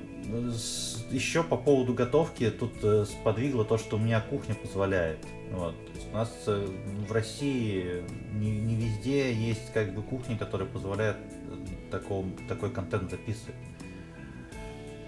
еще 1.10 1.42
по 1.42 1.56
поводу 1.56 1.94
готовки 1.94 2.50
тут 2.50 2.72
э, 2.82 3.04
сподвигло 3.06 3.64
то, 3.64 3.78
что 3.78 3.96
у 3.96 3.98
меня 3.98 4.20
кухня 4.20 4.54
позволяет. 4.54 5.18
Вот. 5.52 5.74
У 6.10 6.14
нас 6.14 6.32
э, 6.46 6.66
в 7.06 7.12
России 7.12 8.02
не, 8.32 8.50
не 8.50 8.76
везде 8.76 9.32
есть 9.32 9.72
как 9.74 9.94
бы 9.94 10.02
кухни, 10.02 10.36
которые 10.36 10.68
позволяют 10.68 11.18
э, 11.18 11.90
такого, 11.90 12.26
такой 12.48 12.70
контент 12.70 13.10
записывать. 13.10 13.54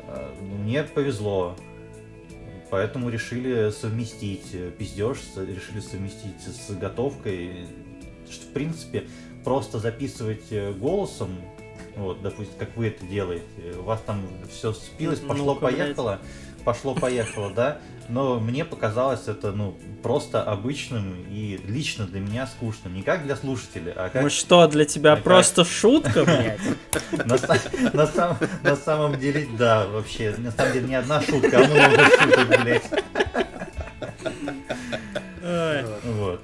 А, 0.07 0.35
Мне 0.40 0.85
повезло. 0.85 1.57
Поэтому 2.71 3.09
решили 3.09 3.71
совместить 3.71 4.50
э, 4.52 4.71
пиздеж, 4.71 5.19
решили 5.37 5.80
совместить 5.80 6.40
с 6.42 6.71
готовкой. 6.75 7.66
Что, 8.30 8.47
в 8.47 8.52
принципе, 8.52 9.04
просто 9.42 9.78
записывать 9.78 10.52
голосом, 10.78 11.30
вот, 11.97 12.23
допустим, 12.23 12.54
как 12.59 12.76
вы 12.76 12.88
это 12.88 13.04
делаете, 13.07 13.45
у 13.78 13.83
вас 13.83 14.00
там 14.07 14.23
все 14.49 14.73
спилось, 14.73 15.19
пошло-поехало, 15.19 16.21
пошло-поехало, 16.64 17.50
да, 17.50 17.79
но 18.09 18.40
мне 18.40 18.64
показалось 18.64 19.29
это, 19.29 19.52
ну, 19.52 19.76
просто 20.02 20.43
обычным 20.43 21.14
и 21.29 21.61
лично 21.67 22.07
для 22.07 22.21
меня 22.21 22.47
скучным, 22.47 22.95
не 22.95 23.02
как 23.02 23.25
для 23.25 23.37
слушателя, 23.37 23.93
а 23.97 24.09
как 24.09 24.23
Мы 24.23 24.31
что, 24.31 24.67
для 24.67 24.85
тебя 24.85 25.12
А 25.12 25.17
как? 25.17 25.25
просто 25.25 25.64
шутка, 25.64 26.25
блядь? 26.25 26.61
на, 27.26 27.35
са- 27.35 27.97
на 27.97 28.07
сам- 28.07 28.38
на 28.62 28.76
самом 28.76 29.19
деле, 29.19 29.47
да, 29.59 29.87
вообще, 29.87 30.35
на 30.38 30.50
самом 30.50 30.73
деле 30.73 30.88
не 30.88 30.95
одна 30.97 31.21
шутка, 31.23 31.59
а 31.59 31.67
много 31.67 32.05
шуток, 32.19 32.62
блядь. 32.62 32.90
Вот. 36.05 36.40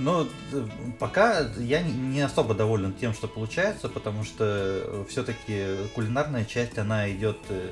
Ну, 0.00 0.28
э, 0.52 0.64
пока 1.00 1.40
я 1.58 1.82
не- 1.82 2.20
особо 2.20 2.54
доволен 2.54 2.92
тем, 2.92 3.12
что 3.14 3.26
получается, 3.26 3.88
потому 3.88 4.22
что 4.22 5.04
все-таки 5.08 5.64
кулинарная 5.94 6.44
часть, 6.44 6.78
она 6.78 7.10
идет 7.10 7.38
э, 7.48 7.70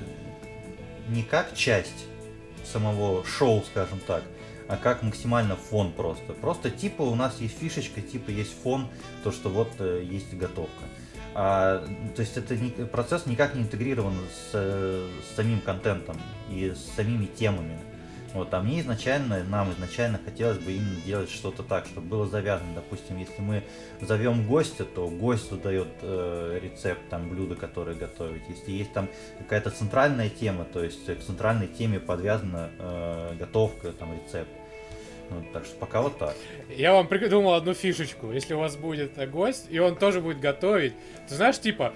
не 1.08 1.22
как 1.22 1.54
часть 1.54 2.06
самого 2.64 3.24
шоу, 3.24 3.62
скажем 3.64 4.00
так, 4.06 4.22
а 4.68 4.76
как 4.76 5.02
максимально 5.02 5.56
фон 5.56 5.92
просто. 5.92 6.32
Просто 6.32 6.70
типа 6.70 7.02
у 7.02 7.14
нас 7.14 7.40
есть 7.40 7.58
фишечка, 7.58 8.00
типа 8.00 8.30
есть 8.30 8.54
фон, 8.62 8.88
то, 9.22 9.30
что 9.32 9.48
вот 9.48 9.70
э, 9.78 10.02
есть 10.04 10.34
готовка. 10.34 10.84
А, 11.34 11.86
то 12.14 12.20
есть 12.22 12.36
это 12.36 12.56
не- 12.56 12.70
процесс 12.70 13.26
никак 13.26 13.54
не 13.54 13.62
интегрирован 13.62 14.14
с, 14.14 14.50
э, 14.54 15.08
с 15.22 15.36
самим 15.36 15.60
контентом 15.60 16.16
и 16.50 16.72
с 16.74 16.94
самими 16.96 17.26
темами. 17.26 17.78
Вот, 18.34 18.52
а 18.52 18.60
мне 18.60 18.80
изначально, 18.80 19.42
нам 19.44 19.72
изначально 19.72 20.20
хотелось 20.22 20.58
бы 20.58 20.72
именно 20.72 21.00
делать 21.06 21.30
что-то 21.30 21.62
так, 21.62 21.86
чтобы 21.86 22.06
было 22.06 22.26
завязано. 22.26 22.74
Допустим, 22.74 23.18
если 23.18 23.40
мы 23.40 23.62
зовем 24.00 24.46
гостя, 24.46 24.84
то 24.84 25.08
гость 25.08 25.50
задает 25.50 25.88
э, 26.02 26.60
рецепт 26.62 27.00
там 27.08 27.28
блюда, 27.30 27.54
которые 27.54 27.96
готовить. 27.96 28.42
Если 28.48 28.72
есть 28.72 28.92
там 28.92 29.08
какая-то 29.38 29.70
центральная 29.70 30.28
тема, 30.28 30.64
то 30.64 30.82
есть 30.82 31.06
к 31.06 31.22
центральной 31.22 31.66
теме 31.66 31.98
подвязана 31.98 32.70
э, 32.78 33.36
готовка, 33.38 33.92
там 33.92 34.12
рецепт. 34.12 34.50
Ну, 35.30 35.44
так 35.52 35.64
что 35.64 35.74
пока 35.76 36.02
вот 36.02 36.18
так. 36.18 36.36
Я 36.68 36.92
вам 36.92 37.08
придумал 37.08 37.54
одну 37.54 37.74
фишечку. 37.74 38.30
Если 38.30 38.54
у 38.54 38.58
вас 38.58 38.76
будет 38.76 39.18
э, 39.18 39.26
гость, 39.26 39.66
и 39.70 39.78
он 39.78 39.96
тоже 39.96 40.20
будет 40.20 40.40
готовить, 40.40 40.92
ты 41.28 41.34
знаешь, 41.34 41.58
типа, 41.58 41.92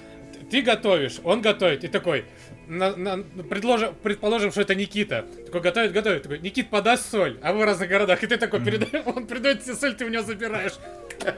ты 0.51 0.63
готовишь, 0.63 1.21
он 1.23 1.43
готовит, 1.43 1.85
и 1.85 1.89
такой, 1.89 2.25
на- 2.71 2.97
на- 2.97 3.23
предложи- 3.43 3.93
предположим, 4.03 4.51
что 4.53 4.61
это 4.61 4.75
Никита. 4.75 5.25
Такой 5.47 5.61
готовит, 5.61 5.93
готовит, 5.93 6.23
такой, 6.23 6.39
Никит, 6.39 6.71
подаст 6.71 7.11
соль, 7.11 7.39
а 7.43 7.53
вы 7.53 7.61
в 7.61 7.65
разных 7.65 7.89
городах, 7.89 8.23
и 8.23 8.27
ты 8.27 8.37
такой, 8.37 8.61
передаешь, 8.65 9.05
он 9.07 9.27
передает 9.27 9.63
тебе 9.63 9.75
соль, 9.75 9.95
ты 9.95 10.05
у 10.05 10.09
него 10.09 10.23
забираешь. 10.23 10.75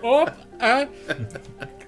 Оп, 0.02 0.30
а? 0.60 0.86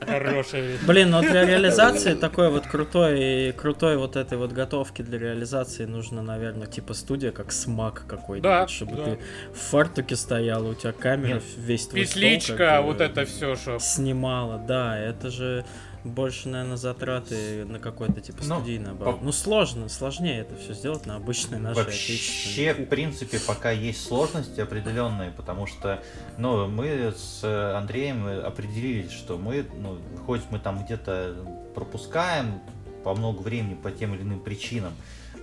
Хорошая 0.00 0.62
вещь. 0.62 0.80
Блин, 0.86 1.10
но 1.10 1.20
для 1.22 1.44
реализации 1.46 2.14
такой 2.14 2.50
вот 2.50 2.66
крутой, 2.66 3.52
крутой 3.52 3.96
вот 3.96 4.16
этой 4.16 4.36
вот 4.38 4.52
готовки 4.52 5.02
для 5.02 5.18
реализации 5.18 5.84
нужно, 5.84 6.22
наверное, 6.22 6.66
типа 6.66 6.94
студия, 6.94 7.30
как 7.30 7.52
смак 7.52 8.04
какой-то, 8.08 8.42
Да, 8.42 8.68
чтобы 8.68 8.96
да. 8.96 9.04
ты 9.04 9.18
в 9.52 9.58
фартуке 9.58 10.16
стоял, 10.16 10.66
у 10.66 10.74
тебя 10.74 10.92
камера 10.92 11.34
Нет, 11.34 11.42
весь 11.56 11.86
твой 11.86 12.06
стол 12.06 12.20
Петличка, 12.22 12.56
как 12.56 12.80
бы 12.82 12.86
вот 12.92 13.00
это 13.00 13.24
все, 13.26 13.54
что... 13.56 13.78
снимала, 13.78 14.58
да, 14.58 14.98
это 14.98 15.30
же 15.30 15.64
больше, 16.04 16.48
наверное, 16.48 16.76
затраты 16.76 17.64
на 17.64 17.78
какой-то 17.78 18.20
типа 18.20 18.38
Ну, 18.44 18.56
студийный 18.56 18.90
по- 18.90 19.04
оборот. 19.06 19.22
Ну, 19.22 19.32
сложно, 19.32 19.88
сложнее 19.88 20.40
это 20.40 20.54
все 20.56 20.74
сделать 20.74 21.06
на 21.06 21.16
обычной 21.16 21.58
нашей 21.58 21.84
Вообще, 21.84 22.74
в 22.74 22.86
принципе, 22.86 23.40
пока 23.40 23.70
есть 23.70 24.06
сложности 24.06 24.60
определенные, 24.60 25.30
потому 25.30 25.66
что, 25.66 26.02
ну, 26.38 26.68
мы 26.68 27.12
с 27.16 27.42
Андреем 27.76 28.26
определились, 28.44 29.10
что 29.10 29.38
мы, 29.38 29.66
ну, 29.78 29.98
хоть 30.26 30.42
мы 30.50 30.58
там 30.58 30.84
где-то 30.84 31.34
пропускаем 31.74 32.60
по 33.02 33.14
много 33.14 33.40
времени 33.42 33.74
по 33.74 33.90
тем 33.90 34.14
или 34.14 34.22
иным 34.22 34.40
причинам, 34.40 34.92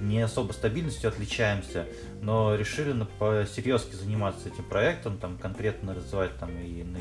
не 0.02 0.22
особо 0.22 0.52
стабильностью 0.52 1.10
отличаемся, 1.10 1.86
но 2.22 2.56
решили 2.56 2.92
на 2.92 3.08
серьезки 3.46 3.96
заниматься 3.96 4.50
этим 4.50 4.64
проектом, 4.64 5.18
там 5.18 5.38
конкретно 5.38 5.94
развивать 5.94 6.38
там 6.38 6.50
и 6.60 6.84
на 6.84 7.00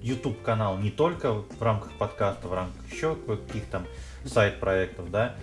YouTube 0.00 0.42
канал 0.42 0.78
не 0.78 0.90
только 0.90 1.32
в 1.32 1.62
рамках 1.62 1.92
подкаста, 1.98 2.48
в 2.48 2.54
рамках 2.54 2.92
еще 2.92 3.16
каких 3.16 3.64
там 3.66 3.86
сайт 4.24 4.60
проектов, 4.60 5.10
да, 5.10 5.36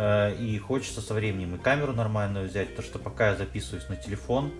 Э, 0.00 0.34
и 0.34 0.56
хочется 0.58 1.02
со 1.02 1.12
временем 1.12 1.56
и 1.56 1.58
камеру 1.58 1.92
нормальную 1.92 2.48
взять, 2.48 2.74
то 2.74 2.80
что 2.80 2.98
пока 2.98 3.30
я 3.30 3.36
записываюсь 3.36 3.86
на 3.90 3.96
телефон, 3.96 4.50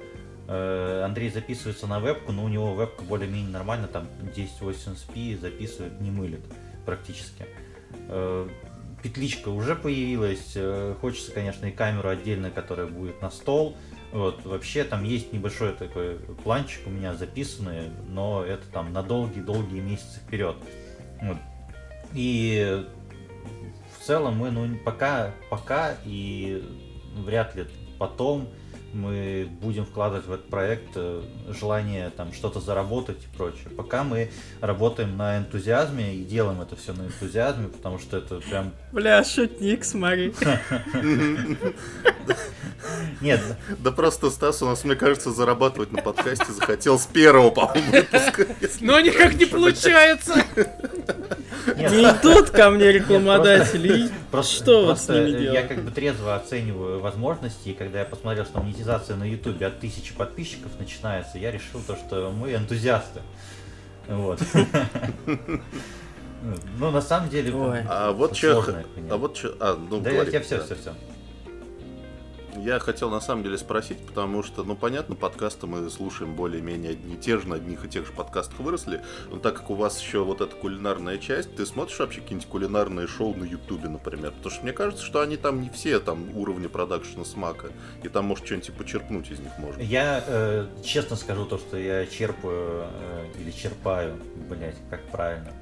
э, 0.48 1.02
Андрей 1.02 1.30
записывается 1.30 1.86
на 1.86 1.98
вебку, 1.98 2.32
но 2.32 2.44
у 2.44 2.48
него 2.48 2.74
вебка 2.74 3.02
более-менее 3.04 3.50
нормально, 3.50 3.88
там 3.88 4.06
1080p 4.36 5.40
записывает, 5.40 5.98
не 5.98 6.10
мылит 6.10 6.42
практически. 6.84 7.46
Петличка 9.02 9.49
уже 9.49 9.75
появилась, 9.76 10.52
э, 10.54 10.95
хочется, 11.00 11.33
конечно, 11.33 11.66
и 11.66 11.71
камеру 11.71 12.09
отдельно, 12.09 12.50
которая 12.50 12.87
будет 12.87 13.23
на 13.23 13.30
стол. 13.30 13.76
Вот, 14.12 14.45
вообще 14.45 14.85
там 14.85 15.04
есть 15.04 15.33
небольшой 15.33 15.73
такой 15.73 16.16
планчик 16.42 16.87
у 16.87 16.90
меня 16.90 17.14
записанный, 17.14 17.90
но 18.09 18.45
это 18.45 18.66
там 18.73 18.92
на 18.92 19.02
долгие-долгие 19.02 19.80
месяцы 19.80 20.21
вперед. 20.21 20.57
Вот. 21.23 21.37
И 22.12 22.85
в 23.97 24.04
целом 24.04 24.37
мы 24.37 24.50
ну, 24.50 24.76
пока, 24.85 25.33
пока 25.49 25.95
и 26.04 26.62
вряд 27.16 27.54
ли 27.54 27.66
потом 27.99 28.49
мы 28.92 29.49
будем 29.61 29.85
вкладывать 29.85 30.26
в 30.26 30.32
этот 30.32 30.49
проект 30.49 30.90
э, 30.94 31.23
желание 31.49 32.11
там 32.11 32.32
что-то 32.32 32.61
заработать 32.61 33.18
и 33.25 33.37
прочее. 33.37 33.70
Пока 33.76 34.04
мы 34.04 34.30
работаем 34.61 35.16
на 35.16 35.38
энтузиазме 35.38 36.14
и 36.14 36.25
делаем 36.25 36.61
это 36.61 36.76
все 36.76 36.92
на 36.92 37.02
энтузиазме, 37.02 37.68
потому 37.68 37.99
что 37.99 38.16
это 38.18 38.37
прям... 38.40 38.73
Бля, 38.92 39.23
шутник, 39.25 39.85
смотри. 39.85 40.35
Нет, 43.20 43.40
Да 43.78 43.92
просто 43.92 44.30
Стас 44.30 44.62
у 44.62 44.66
нас, 44.66 44.85
мне 44.85 44.97
кажется, 44.97 45.30
зарабатывать 45.30 45.92
на 45.92 46.02
подкасте 46.02 46.52
захотел 46.52 46.99
с 46.99 47.06
первого, 47.06 47.50
по-моему, 47.50 47.92
выпуска. 47.92 48.47
Но 48.80 49.00
никак 49.00 49.35
не 49.35 49.44
получается. 49.47 50.42
Нет, 51.80 51.92
Не 51.92 52.02
идут 52.04 52.50
ко 52.50 52.70
мне 52.70 52.92
рекламодатели. 52.92 54.10
Просто, 54.30 54.54
Что 54.54 54.87
вот 54.87 54.99
с 54.99 55.06
просто 55.06 55.25
ними 55.25 55.52
я 55.52 55.62
как 55.62 55.82
бы 55.82 55.90
трезво 55.90 56.37
оцениваю 56.37 57.00
возможности, 57.00 57.70
и 57.70 57.72
когда 57.75 58.00
я 58.00 58.04
посмотрел, 58.04 58.44
что 58.44 58.60
монетизация 58.60 59.16
на 59.16 59.25
ютубе 59.25 59.66
от 59.66 59.80
тысячи 59.80 60.14
подписчиков 60.14 60.70
начинается, 60.78 61.38
я 61.38 61.50
решил 61.50 61.80
то, 61.87 61.96
что 61.96 62.30
мы 62.30 62.54
энтузиасты. 62.54 63.20
Вот. 64.08 64.40
Ну, 66.78 66.90
на 66.90 67.02
самом 67.02 67.28
деле... 67.28 67.54
Ой. 67.54 67.80
А 67.87 68.12
вот 68.12 68.34
что... 68.34 68.64
А 69.10 69.16
вот 69.18 69.37
что... 69.37 69.54
А, 69.60 69.78
ну, 69.90 70.00
Да, 70.00 70.10
я 70.10 70.25
тебя 70.25 70.40
все, 70.40 70.56
да. 70.56 70.64
все, 70.64 70.75
все. 70.75 70.94
Я 72.60 72.78
хотел 72.78 73.08
на 73.10 73.20
самом 73.20 73.42
деле 73.42 73.56
спросить, 73.56 73.98
потому 74.06 74.42
что, 74.42 74.64
ну 74.64 74.76
понятно, 74.76 75.14
подкасты 75.14 75.66
мы 75.66 75.88
слушаем 75.88 76.34
более-менее 76.34 76.92
одни 76.92 77.14
и 77.14 77.16
те 77.16 77.38
же, 77.38 77.48
на 77.48 77.56
одних 77.56 77.86
и 77.86 77.88
тех 77.88 78.06
же 78.06 78.12
подкастах 78.12 78.60
выросли, 78.60 79.02
но 79.30 79.38
так 79.38 79.56
как 79.56 79.70
у 79.70 79.74
вас 79.74 79.98
еще 80.00 80.24
вот 80.24 80.42
эта 80.42 80.54
кулинарная 80.54 81.16
часть, 81.16 81.56
ты 81.56 81.64
смотришь 81.64 81.98
вообще 81.98 82.20
какие-нибудь 82.20 82.48
кулинарные 82.50 83.06
шоу 83.06 83.34
на 83.34 83.44
Ютубе, 83.44 83.88
например? 83.88 84.32
Потому 84.32 84.50
что 84.50 84.62
мне 84.62 84.72
кажется, 84.72 85.04
что 85.04 85.20
они 85.20 85.38
там 85.38 85.62
не 85.62 85.70
все 85.70 86.00
там 86.00 86.36
уровня 86.36 86.68
продакшена 86.68 87.24
смака, 87.24 87.68
и 88.02 88.08
там, 88.08 88.26
может, 88.26 88.44
что-нибудь 88.44 88.75
почерпнуть 88.75 89.30
из 89.30 89.38
них 89.38 89.56
можно. 89.58 89.80
Я 89.80 90.23
э, 90.26 90.66
честно 90.84 91.16
скажу 91.16 91.46
то, 91.46 91.56
что 91.56 91.78
я 91.78 92.04
черпаю 92.06 92.88
э, 92.92 93.26
или 93.40 93.50
черпаю, 93.52 94.16
блять, 94.50 94.76
как 94.90 95.02
правильно-то. 95.10 95.59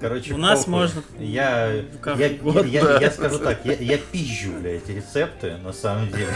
Короче, 0.00 0.34
У 0.34 0.36
нас 0.36 0.60
похуй. 0.64 0.72
можно 0.80 1.02
Я, 1.18 1.72
я, 1.72 1.82
я, 2.16 2.30
угодно. 2.40 2.66
я- 2.68 2.98
я 3.00 3.10
скажу 3.10 3.38
так, 3.38 3.64
я, 3.64 3.74
я 3.74 3.98
пизжу, 3.98 4.52
блядь, 4.60 4.88
рецепты, 4.88 5.56
на 5.58 5.72
самом 5.72 6.08
деле. 6.10 6.32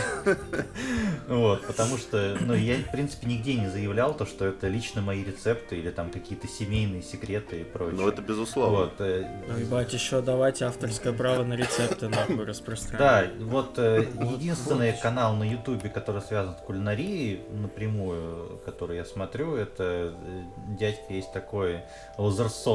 Вот, 1.28 1.66
потому 1.66 1.98
что, 1.98 2.36
ну, 2.40 2.54
я, 2.54 2.76
в 2.76 2.90
принципе, 2.90 3.26
нигде 3.26 3.54
не 3.54 3.68
заявлял 3.68 4.14
то, 4.14 4.24
что 4.26 4.46
это 4.46 4.66
лично 4.68 5.02
мои 5.02 5.22
рецепты 5.22 5.76
или 5.76 5.90
там 5.90 6.10
какие-то 6.10 6.48
семейные 6.48 7.02
секреты 7.02 7.60
и 7.60 7.64
прочее. 7.64 7.96
Ну, 8.00 8.08
это 8.08 8.22
безусловно. 8.22 8.78
Вот, 8.78 8.94
э, 9.00 9.26
Ну, 9.48 9.58
ебать, 9.58 9.92
еще 9.92 10.22
давайте 10.22 10.64
авторское 10.64 11.12
право 11.12 11.44
на 11.44 11.54
рецепты 11.54 12.08
нахуй 12.08 12.36
Да, 12.36 12.44
распространять. 12.46 13.30
вот 13.40 13.78
э, 13.78 14.06
единственный 14.32 14.92
канал 15.00 15.34
на 15.36 15.44
Ютубе, 15.44 15.88
который 15.90 16.22
связан 16.22 16.54
с 16.56 16.60
кулинарией 16.66 17.40
напрямую, 17.50 18.60
который 18.64 18.96
я 18.96 19.04
смотрю, 19.04 19.54
это 19.56 20.14
э, 20.14 20.42
дядька 20.78 21.12
есть 21.12 21.32
такой 21.32 21.80
Лазерсон, 22.16 22.67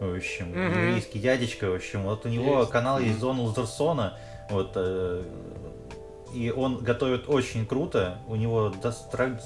в 0.00 0.16
общем, 0.16 0.50
Мгм. 0.50 0.86
еврейский 0.86 1.18
дядечка, 1.18 1.70
в 1.70 1.74
общем, 1.74 2.02
вот 2.02 2.26
у 2.26 2.28
него 2.28 2.60
Есть. 2.60 2.70
канал 2.70 2.98
есть 3.00 3.18
Зона 3.18 3.42
Лазерсона, 3.42 4.18
вот, 4.50 4.72
э, 4.74 5.24
и 6.34 6.50
он 6.50 6.78
готовит 6.78 7.28
очень 7.28 7.66
круто, 7.66 8.18
у 8.28 8.36
него 8.36 8.72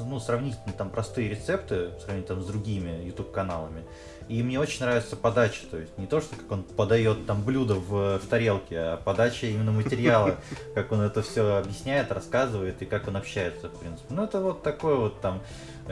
ну, 0.00 0.20
сравнительно 0.20 0.72
там 0.76 0.90
простые 0.90 1.28
рецепты, 1.28 1.90
сравнительно 2.00 2.36
там 2.36 2.42
с 2.42 2.46
другими 2.46 3.04
YouTube 3.04 3.30
каналами. 3.30 3.84
И 4.28 4.42
мне 4.42 4.60
очень 4.60 4.84
нравится 4.84 5.16
подача, 5.16 5.66
то 5.70 5.76
есть 5.76 5.96
не 5.98 6.06
то, 6.06 6.20
что 6.20 6.36
как 6.36 6.50
он 6.52 6.62
подает 6.62 7.26
там 7.26 7.42
блюдо 7.42 7.74
в, 7.74 8.18
в 8.18 8.26
тарелке, 8.28 8.78
а 8.78 8.96
подача 8.96 9.46
именно 9.46 9.72
материала, 9.72 10.36
как 10.74 10.92
он 10.92 11.00
это 11.00 11.22
все 11.22 11.56
объясняет, 11.56 12.12
рассказывает 12.12 12.80
и 12.82 12.86
как 12.86 13.08
он 13.08 13.16
общается, 13.16 13.68
в 13.68 13.78
принципе. 13.78 14.06
Ну 14.14 14.24
это 14.24 14.40
вот 14.40 14.62
такой 14.62 14.96
вот 14.96 15.20
там 15.20 15.40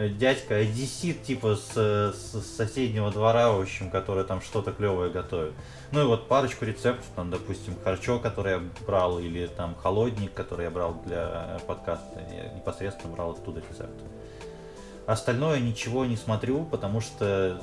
дядька 0.06 0.56
одессит 0.56 1.24
типа 1.24 1.56
с, 1.56 1.74
с 1.74 2.56
соседнего 2.56 3.10
двора, 3.10 3.50
в 3.50 3.60
общем, 3.60 3.90
который 3.90 4.24
там 4.24 4.40
что-то 4.40 4.72
клевое 4.72 5.10
готовит. 5.10 5.54
Ну 5.90 6.02
и 6.02 6.04
вот 6.04 6.28
парочку 6.28 6.64
рецептов, 6.64 7.06
там, 7.16 7.30
допустим, 7.30 7.74
харчо, 7.82 8.18
который 8.18 8.52
я 8.52 8.62
брал, 8.86 9.18
или 9.18 9.46
там 9.46 9.74
холодник, 9.74 10.32
который 10.34 10.64
я 10.64 10.70
брал 10.70 11.02
для 11.04 11.58
э, 11.58 11.66
подкаста, 11.66 12.22
я 12.30 12.52
непосредственно 12.54 13.12
брал 13.12 13.32
оттуда 13.32 13.60
рецепты. 13.60 14.04
Остальное 15.06 15.58
ничего 15.58 16.04
не 16.04 16.16
смотрю, 16.16 16.64
потому 16.64 17.00
что 17.00 17.60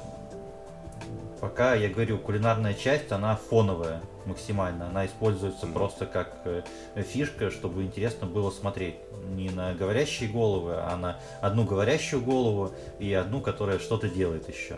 пока, 1.39 1.75
я 1.75 1.89
говорю, 1.89 2.17
кулинарная 2.17 2.73
часть, 2.73 3.11
она 3.11 3.35
фоновая 3.35 4.01
максимально. 4.25 4.87
Она 4.87 5.05
используется 5.05 5.67
просто 5.67 6.05
как 6.05 6.41
э, 6.45 6.63
фишка, 6.95 7.51
чтобы 7.51 7.83
интересно 7.83 8.27
было 8.27 8.51
смотреть. 8.51 8.95
Не 9.29 9.49
на 9.49 9.73
говорящие 9.73 10.29
головы, 10.29 10.75
а 10.77 10.95
на 10.95 11.19
одну 11.41 11.63
говорящую 11.63 12.21
голову 12.21 12.71
и 12.99 13.13
одну, 13.13 13.41
которая 13.41 13.79
что-то 13.79 14.09
делает 14.09 14.49
еще. 14.49 14.77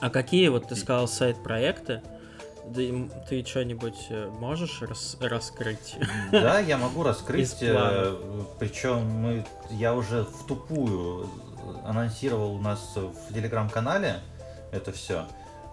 А 0.00 0.10
какие, 0.10 0.48
вот 0.48 0.68
ты 0.68 0.76
сказал, 0.76 1.08
сайт-проекты? 1.08 2.02
Ты, 2.74 3.10
ты 3.28 3.44
что-нибудь 3.44 4.06
э, 4.10 4.30
можешь 4.38 4.82
рас- 4.82 5.16
раскрыть? 5.20 5.96
Да, 6.30 6.60
я 6.60 6.76
могу 6.76 7.02
раскрыть, 7.02 7.58
плана. 7.58 8.16
причем 8.58 9.06
мы, 9.06 9.46
я 9.70 9.94
уже 9.94 10.24
в 10.24 10.46
тупую 10.46 11.28
анонсировал 11.84 12.54
у 12.54 12.60
нас 12.60 12.94
в 12.94 13.32
телеграм-канале 13.32 14.20
это 14.70 14.92
все, 14.92 15.26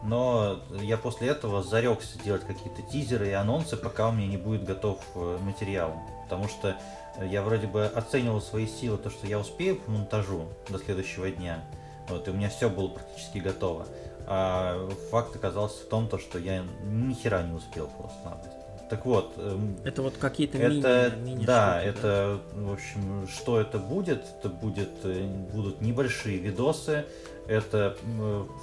но 0.05 0.61
я 0.81 0.97
после 0.97 1.29
этого 1.29 1.63
зарекся 1.63 2.17
делать 2.23 2.43
какие-то 2.45 2.81
тизеры 2.81 3.29
и 3.29 3.31
анонсы, 3.31 3.77
пока 3.77 4.09
у 4.09 4.11
меня 4.11 4.27
не 4.27 4.37
будет 4.37 4.63
готов 4.63 4.99
э, 5.15 5.37
материал, 5.41 5.93
потому 6.23 6.47
что 6.47 6.75
я 7.21 7.41
вроде 7.41 7.67
бы 7.67 7.85
оценивал 7.85 8.41
свои 8.41 8.67
силы, 8.67 8.97
то, 8.97 9.09
что 9.09 9.27
я 9.27 9.39
успею 9.39 9.77
по 9.77 9.91
монтажу 9.91 10.45
до 10.69 10.77
следующего 10.79 11.29
дня, 11.29 11.63
вот, 12.09 12.27
и 12.27 12.31
у 12.31 12.33
меня 12.33 12.49
все 12.49 12.69
было 12.69 12.89
практически 12.89 13.39
готово. 13.39 13.87
А 14.27 14.89
факт 15.11 15.35
оказался 15.35 15.83
в 15.83 15.87
том, 15.87 16.07
то, 16.07 16.17
что 16.17 16.39
я 16.39 16.63
ни 16.83 17.13
хера 17.13 17.43
не 17.43 17.53
успел 17.53 17.87
просто-напросто. 17.87 18.65
Так 18.89 19.05
вот, 19.05 19.33
эм, 19.37 19.77
Это 19.83 20.03
вот 20.03 20.17
какие-то 20.17 20.59
это, 20.59 21.11
мини, 21.15 21.35
мини 21.35 21.45
да, 21.45 21.81
штуки, 21.81 21.97
это, 21.97 22.39
в 22.53 22.73
общем, 22.73 23.27
что 23.27 23.59
это 23.59 23.79
будет? 23.79 24.23
Это 24.39 24.49
будет, 24.49 24.91
э, 25.03 25.27
будут 25.51 25.81
небольшие 25.81 26.37
видосы. 26.37 27.05
Это 27.47 27.95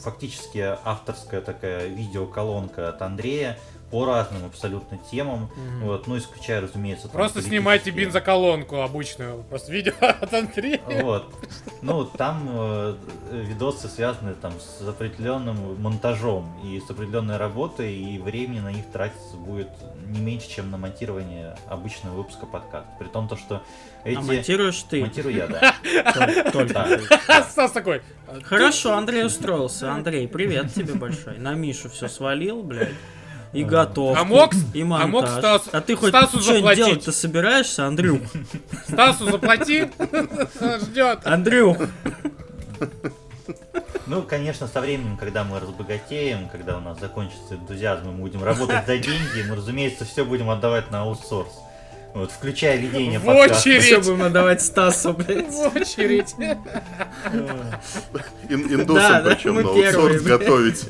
фактически 0.01 0.77
авторская 0.85 1.41
такая 1.41 1.87
видеоколонка 1.87 2.89
от 2.89 3.01
Андрея 3.03 3.59
по 3.93 4.07
разным 4.07 4.45
абсолютно 4.47 4.99
темам. 5.11 5.51
Мгм. 5.55 5.85
Вот, 5.85 6.07
ну, 6.07 6.17
исключая, 6.17 6.63
разумеется, 6.63 7.05
там 7.09 7.13
Просто 7.13 7.43
снимайте 7.43 7.85
политические. 7.93 8.07
бензоколонку 8.07 8.81
обычную. 8.81 9.43
Просто 9.45 9.71
видео 9.71 9.93
от 10.01 10.33
Андрея. 10.33 10.81
Вот. 11.03 11.33
Ну, 11.83 12.05
там 12.07 12.49
э, 12.51 12.97
видосы 13.33 13.89
связаны 13.89 14.33
там 14.35 14.53
с 14.59 14.81
определенным 14.89 15.81
монтажом 15.81 16.51
и 16.65 16.81
с 16.81 16.91
определенной 16.91 17.37
работой, 17.37 17.95
и 17.95 18.19
времени 18.19 18.61
на 18.61 18.73
них 18.73 18.87
тратиться 18.91 19.37
будет 19.37 19.69
не 20.09 20.21
меньше, 20.21 20.49
чем 20.49 20.71
на 20.71 20.79
монтирование 20.79 21.55
обычного 21.69 22.15
выпуска 22.17 22.47
подкаста. 22.47 22.89
При 22.99 23.09
том, 23.09 23.29
то, 23.29 23.37
что 23.37 23.63
эти... 24.05 24.17
А 24.17 24.23
монтируешь 24.23 24.83
ты. 24.85 25.03
Монтирую 25.03 25.35
я, 25.37 25.47
да. 25.49 25.75
Тол- 26.15 26.51
Только 26.51 26.73
Да. 26.75 26.85
ты. 26.87 27.43
Стас 27.51 27.73
такой. 27.73 28.01
Хорошо, 28.45 28.95
Андрей 28.95 29.25
устроился. 29.27 29.93
Андрей, 29.93 30.27
привет 30.29 30.73
тебе 30.73 30.95
большой. 30.95 31.37
На 31.37 31.53
Мишу 31.53 31.91
все 31.91 32.09
свалил, 32.09 32.63
блядь. 32.63 32.95
И 33.53 33.65
готов. 33.65 34.17
А 34.19 34.25
мог, 34.25 34.53
и 34.73 34.83
а 34.83 34.85
монтаж. 34.87 35.11
мог 35.11 35.27
Стас- 35.27 35.69
а 35.73 35.81
ты 35.83 35.95
хоть 35.95 36.09
Стасу 36.09 36.41
что-нибудь 36.41 36.55
заплатить? 36.61 36.85
делать-то 36.87 37.13
собираешься, 37.13 37.87
Андрюх? 37.87 38.21
Стасу 38.89 39.31
заплати. 39.31 39.91
Ждет. 40.81 41.19
Андрюх! 41.25 41.77
Ну, 44.07 44.23
конечно, 44.23 44.67
со 44.69 44.81
временем, 44.81 45.17
когда 45.17 45.45
мы 45.45 45.61
разбогатеем, 45.61 46.49
когда 46.49 46.79
у 46.79 46.81
нас 46.81 46.99
закончится 46.99 47.55
энтузиазм, 47.55 48.07
мы 48.11 48.13
будем 48.15 48.43
работать 48.43 48.87
за 48.87 48.97
деньги, 48.99 49.45
мы, 49.49 49.55
разумеется, 49.57 50.05
все 50.05 50.25
будем 50.25 50.51
отдавать 50.51 50.91
на 50.91 51.03
аутсорс. 51.03 51.51
Вот, 52.15 52.31
включая 52.31 52.77
ведение 52.77 53.19
В 53.19 53.25
подкаста. 53.25 53.59
очередь. 53.69 53.83
Все 53.85 53.99
будем 54.01 54.23
отдавать 54.23 54.61
Стасу, 54.61 55.15
блядь. 55.15 55.49
В 55.51 55.75
очередь. 55.77 56.35
Ин- 58.51 58.67
индусам 58.75 58.95
Да, 59.13 59.21
да, 59.23 59.35
причем 59.35 59.55
мы 59.55 59.63
на 59.63 59.69
аутсорс 59.71 59.93
первые, 59.93 60.21
готовить. 60.21 60.87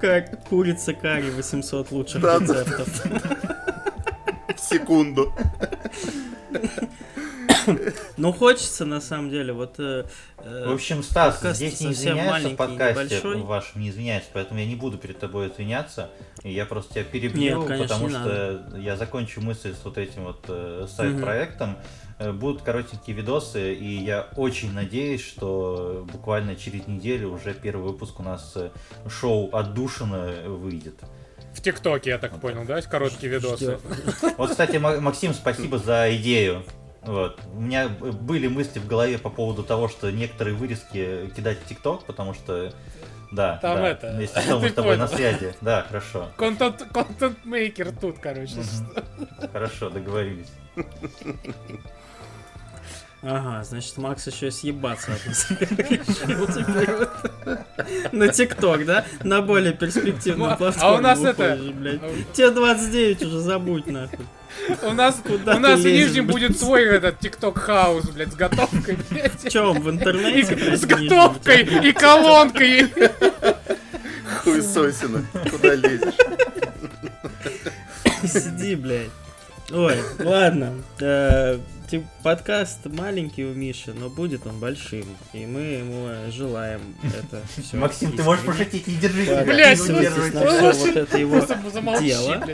Как 0.00 0.44
курица 0.48 0.92
карри 0.94 1.30
800 1.30 1.90
лучших 1.90 2.20
Да. 2.22 2.38
рецептов. 2.38 2.88
В 4.56 4.60
секунду. 4.60 5.32
Ну, 8.16 8.32
хочется, 8.32 8.84
на 8.84 9.00
самом 9.00 9.30
деле, 9.30 9.52
вот... 9.52 9.74
э, 9.78 10.04
э, 10.38 10.68
В 10.68 10.72
общем, 10.72 11.02
Стас, 11.02 11.40
здесь 11.42 11.80
не 11.80 11.92
извиняются 11.92 12.50
в 12.50 12.56
подкасте 12.56 13.16
небольшой. 13.16 13.42
вашем, 13.42 13.80
не 13.80 13.90
извиняются, 13.90 14.30
поэтому 14.32 14.60
я 14.60 14.66
не 14.66 14.76
буду 14.76 14.98
перед 14.98 15.18
тобой 15.18 15.48
извиняться. 15.48 16.10
И 16.44 16.52
я 16.52 16.64
просто 16.64 16.94
тебя 16.94 17.04
перебью, 17.04 17.58
Нет, 17.58 17.66
конечно, 17.68 17.88
потому 17.88 18.08
что 18.10 18.70
я 18.78 18.96
закончу 18.96 19.40
мысль 19.40 19.74
с 19.74 19.84
вот 19.84 19.98
этим 19.98 20.24
вот 20.24 20.44
э, 20.48 20.86
сайт-проектом. 20.88 21.70
Э, 21.72 22.05
Будут 22.18 22.62
коротенькие 22.62 23.14
видосы, 23.14 23.74
и 23.74 24.02
я 24.02 24.28
очень 24.36 24.72
надеюсь, 24.72 25.22
что 25.22 26.06
буквально 26.10 26.56
через 26.56 26.86
неделю 26.86 27.30
уже 27.32 27.52
первый 27.52 27.82
выпуск 27.92 28.20
у 28.20 28.22
нас 28.22 28.52
э, 28.56 28.70
шоу 29.08 29.54
«Отдушина» 29.54 30.32
выйдет. 30.46 30.94
В 31.52 31.60
ТикТоке, 31.60 32.10
я 32.10 32.18
так 32.18 32.40
понял, 32.40 32.64
да? 32.64 32.80
Короткие 32.80 33.32
видосы. 33.32 33.78
Вот, 34.38 34.50
кстати, 34.50 34.76
Ма- 34.78 35.00
Максим, 35.00 35.34
спасибо 35.34 35.78
за 35.78 36.14
идею. 36.16 36.64
Вот. 37.02 37.38
У 37.54 37.60
меня 37.60 37.88
были 37.88 38.48
мысли 38.48 38.78
в 38.78 38.86
голове 38.86 39.18
по 39.18 39.28
поводу 39.30 39.62
того, 39.62 39.88
что 39.88 40.10
некоторые 40.10 40.54
вырезки 40.56 41.30
кидать 41.36 41.58
в 41.60 41.66
ТикТок, 41.68 42.04
потому 42.06 42.32
что 42.32 42.72
да, 43.30 43.58
Там 43.58 43.76
да, 43.76 43.88
это, 43.88 44.18
если 44.20 44.40
что, 44.40 44.58
мы 44.58 44.70
с 44.70 44.72
тобой 44.72 44.96
на 44.96 45.06
понял. 45.06 45.18
связи. 45.18 45.54
Да, 45.60 45.82
хорошо. 45.82 46.28
Контент, 46.36 46.82
контент-мейкер 46.92 47.92
тут, 47.92 48.18
короче. 48.20 48.56
Хорошо, 49.52 49.90
договорились. 49.90 50.48
Ага, 53.28 53.64
значит, 53.64 53.96
Макс 53.96 54.24
еще 54.28 54.48
и 54.48 54.50
съебаться 54.52 55.10
от 55.12 55.26
нас. 55.26 55.48
На 58.12 58.28
ТикТок, 58.28 58.84
да? 58.86 59.04
На 59.24 59.42
более 59.42 59.72
перспективную 59.72 60.50
Ну, 60.52 60.56
платформу. 60.56 60.94
а 60.96 60.98
у 60.98 61.00
нас 61.00 61.20
это-. 61.24 61.58
Тебе 62.32 62.50
29 62.52 63.22
уже 63.24 63.40
забудь 63.40 63.86
нахуй. 63.88 64.18
У 64.82 64.92
нас, 64.92 65.20
Куда 65.26 65.56
у 65.56 65.58
нас 65.58 65.80
в 65.80 65.84
Нижнем 65.84 66.26
будет 66.28 66.58
свой 66.58 66.84
этот 66.84 67.18
ТикТок 67.18 67.58
house, 67.58 68.08
блядь, 68.10 68.32
с 68.32 68.36
готовкой, 68.36 68.96
блядь. 69.10 69.52
Че, 69.52 69.60
он 69.70 69.80
в 69.80 69.88
И 69.88 69.92
интернете? 69.92 70.54
блядь, 70.54 70.80
с 70.80 70.84
в 70.84 70.86
готовкой 70.86 71.62
и 71.88 71.92
колонкой. 71.92 72.92
Хуесосина. 74.44 75.24
Куда 75.50 75.74
лезешь? 75.74 76.14
Сиди, 78.24 78.76
блядь. 78.76 79.10
Ой, 79.72 79.96
ладно. 80.20 80.74
Э, 81.00 81.58
тип- 81.90 82.06
Подкаст 82.26 82.86
маленький 82.86 83.44
у 83.44 83.54
Миши, 83.54 83.94
но 83.94 84.08
будет 84.08 84.48
он 84.48 84.58
большим. 84.58 85.06
И 85.32 85.46
мы 85.46 85.60
ему 85.60 86.08
желаем 86.32 86.80
это 87.04 87.40
все. 87.56 87.76
Максим, 87.76 88.16
ты 88.16 88.24
можешь 88.24 88.44
пошутить, 88.44 88.88
не 88.88 88.96
держи 88.96 89.26
себя. 89.26 89.44
Блядь, 89.44 89.78
не 89.78 89.94
удерживай 89.94 90.30
на 90.32 90.72
все 90.72 90.86
вот 90.86 90.96
это 90.96 91.18
его 91.18 92.00
дело. 92.00 92.44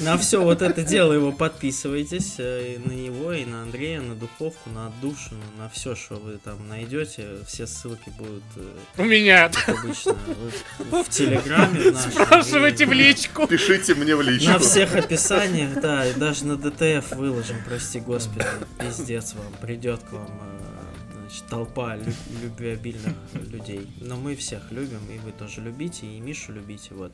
На 0.00 0.16
все 0.16 0.42
вот 0.42 0.62
это 0.62 0.82
дело 0.82 1.12
его 1.12 1.32
подписывайтесь. 1.32 2.34
э, 2.38 2.74
и 2.74 2.88
на 2.88 2.92
него, 2.92 3.32
и 3.32 3.44
на 3.44 3.62
Андрея, 3.62 4.00
на 4.00 4.14
духовку, 4.14 4.70
на 4.70 4.86
отдушину, 4.88 5.40
на 5.56 5.68
все, 5.68 5.96
что 5.96 6.16
вы 6.16 6.38
там 6.38 6.68
найдете. 6.68 7.26
Все 7.46 7.66
ссылки 7.66 8.10
будут, 8.16 8.44
э, 8.56 8.62
У 8.98 9.04
меня. 9.04 9.50
обычно, 9.66 10.16
в, 10.78 11.08
Телеграме. 11.08 11.94
Спрашивайте 11.94 12.86
в 12.86 12.92
личку. 12.92 13.46
Пишите 13.48 13.94
мне 13.94 14.14
в 14.14 14.22
личку. 14.22 14.50
На 14.52 14.58
всех 14.58 14.94
описаниях, 14.94 15.80
да, 15.80 16.06
и 16.06 16.14
даже 16.14 16.46
на 16.46 16.56
ДТФ 16.56 17.12
выложим, 17.12 17.56
прости 17.66 18.00
господи, 18.08 18.46
пиздец 18.78 19.34
вам, 19.34 19.52
придет 19.60 20.02
к 20.02 20.12
вам 20.12 20.26
э, 20.26 21.20
значит, 21.20 21.44
толпа 21.48 21.94
лю- 21.94 22.04
любвеобильных 22.42 23.14
людей. 23.34 23.86
Но 24.00 24.16
мы 24.16 24.34
всех 24.34 24.72
любим, 24.72 25.00
и 25.14 25.18
вы 25.18 25.32
тоже 25.32 25.60
любите, 25.60 26.06
и 26.06 26.18
Мишу 26.20 26.52
любите, 26.52 26.94
вот. 26.94 27.12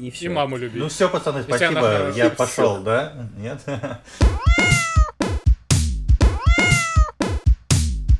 И 0.00 0.10
все. 0.10 0.26
И 0.26 0.28
маму 0.28 0.56
Ну 0.56 0.62
любить. 0.64 0.90
все, 0.92 1.08
пацаны, 1.08 1.38
Если 1.38 1.52
спасибо. 1.52 2.10
Я 2.16 2.30
пошел, 2.36 2.82
да? 2.82 3.28
Нет? 3.38 3.60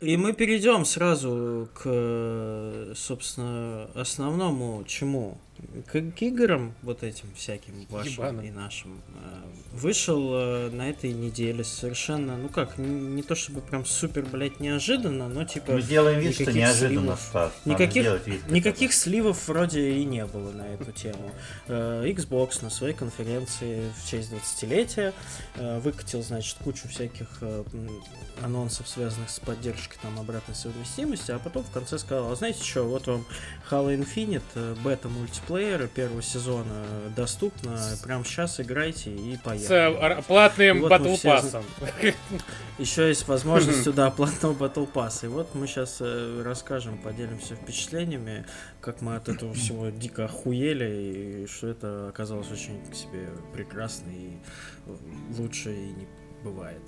И 0.00 0.16
мы 0.18 0.34
перейдем 0.34 0.84
сразу 0.84 1.68
к, 1.74 1.80
э, 1.86 2.92
собственно, 2.94 3.88
основному 3.94 4.84
чему? 4.86 5.38
К, 5.86 6.00
к 6.12 6.22
играм 6.22 6.74
вот 6.82 7.02
этим 7.02 7.28
всяким 7.34 7.86
вашим 7.88 8.12
Ебаным. 8.12 8.44
и 8.44 8.50
нашим. 8.50 9.00
Э, 9.14 9.42
Вышел 9.72 10.30
э, 10.34 10.70
на 10.70 10.90
этой 10.90 11.12
неделе 11.12 11.64
совершенно, 11.64 12.36
ну 12.36 12.48
как, 12.48 12.78
н- 12.78 13.14
не 13.16 13.22
то 13.22 13.34
чтобы 13.34 13.60
прям 13.60 13.84
супер, 13.84 14.24
блядь, 14.24 14.60
неожиданно, 14.60 15.28
но 15.28 15.44
типа... 15.44 15.72
Мы 15.72 15.80
сделаем 15.82 16.20
вид, 16.20 16.34
что 16.34 16.52
неожиданно, 16.52 17.00
сливов. 17.00 17.20
Стас. 17.20 17.52
Никаких, 17.64 18.26
вид, 18.26 18.50
никаких 18.50 18.92
сливов 18.92 19.48
вроде 19.48 19.90
и 19.92 20.04
не 20.04 20.26
было 20.26 20.50
на 20.52 20.66
эту 20.74 20.92
тему. 20.92 21.30
Э, 21.68 22.04
Xbox 22.06 22.62
на 22.62 22.70
своей 22.70 22.94
конференции 22.94 23.90
в 23.96 24.08
честь 24.08 24.32
20-летия 24.32 25.12
э, 25.56 25.78
выкатил, 25.80 26.22
значит, 26.22 26.56
кучу 26.62 26.88
всяких 26.88 27.28
анонсов, 28.42 28.88
связанных 28.88 29.30
с 29.30 29.40
поддержкой 29.40 29.98
там 30.02 30.18
обратной 30.18 30.54
совместимости, 30.54 31.30
а 31.30 31.38
потом 31.38 31.64
в 31.64 31.70
конце 31.70 31.98
сказал, 31.98 32.32
а 32.32 32.36
знаете 32.36 32.62
что, 32.64 32.84
вот 32.84 33.06
вам 33.06 33.24
Halo 33.70 33.96
Infinite, 33.96 34.42
э, 34.54 34.74
бета-мультиплеера 35.44 35.86
первого 35.86 36.22
сезона 36.22 36.84
э, 36.86 37.10
доступно, 37.16 37.78
прям 38.02 38.24
сейчас 38.24 38.60
играйте 38.60 39.10
и 39.10 39.36
С 39.36 39.40
поехали. 39.40 40.18
э, 40.18 40.22
платным 40.22 40.80
Вот 40.82 40.90
батл 40.90 41.14
все 41.14 41.28
пассом. 41.28 41.64
Еще 42.78 43.08
есть 43.08 43.28
возможность 43.28 43.84
сюда 43.84 44.10
платного 44.10 44.54
Battle 44.54 44.90
Pass. 44.92 45.24
И 45.24 45.28
вот 45.28 45.54
мы 45.54 45.66
сейчас 45.66 46.00
расскажем, 46.00 46.98
поделимся 46.98 47.54
впечатлениями, 47.54 48.46
как 48.80 49.00
мы 49.00 49.16
от 49.16 49.28
этого 49.28 49.54
всего 49.54 49.88
дико 49.90 50.24
охуели, 50.24 51.44
и 51.44 51.46
что 51.46 51.68
это 51.68 52.08
оказалось 52.08 52.50
очень 52.50 52.84
к 52.90 52.94
себе 52.94 53.28
прекрасно 53.52 54.10
и 54.10 54.30
лучше 55.38 55.72
и 55.72 55.86
не 55.92 56.08
бывает. 56.44 56.82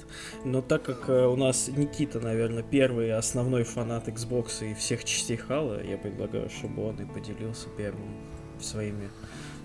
Но 0.45 0.61
так 0.61 0.83
как 0.83 1.09
э, 1.09 1.27
у 1.27 1.35
нас 1.35 1.69
Никита, 1.69 2.21
наверное, 2.21 2.63
первый 2.63 3.13
основной 3.13 3.65
фанат 3.65 4.09
Xbox 4.09 4.71
и 4.71 4.75
всех 4.75 5.05
частей 5.05 5.37
Хала, 5.37 5.83
я 5.83 5.97
предлагаю, 5.97 6.51
чтобы 6.51 6.87
он 6.87 6.97
и 7.01 7.07
поделился 7.07 7.69
первым 7.77 8.26
своими 8.61 9.11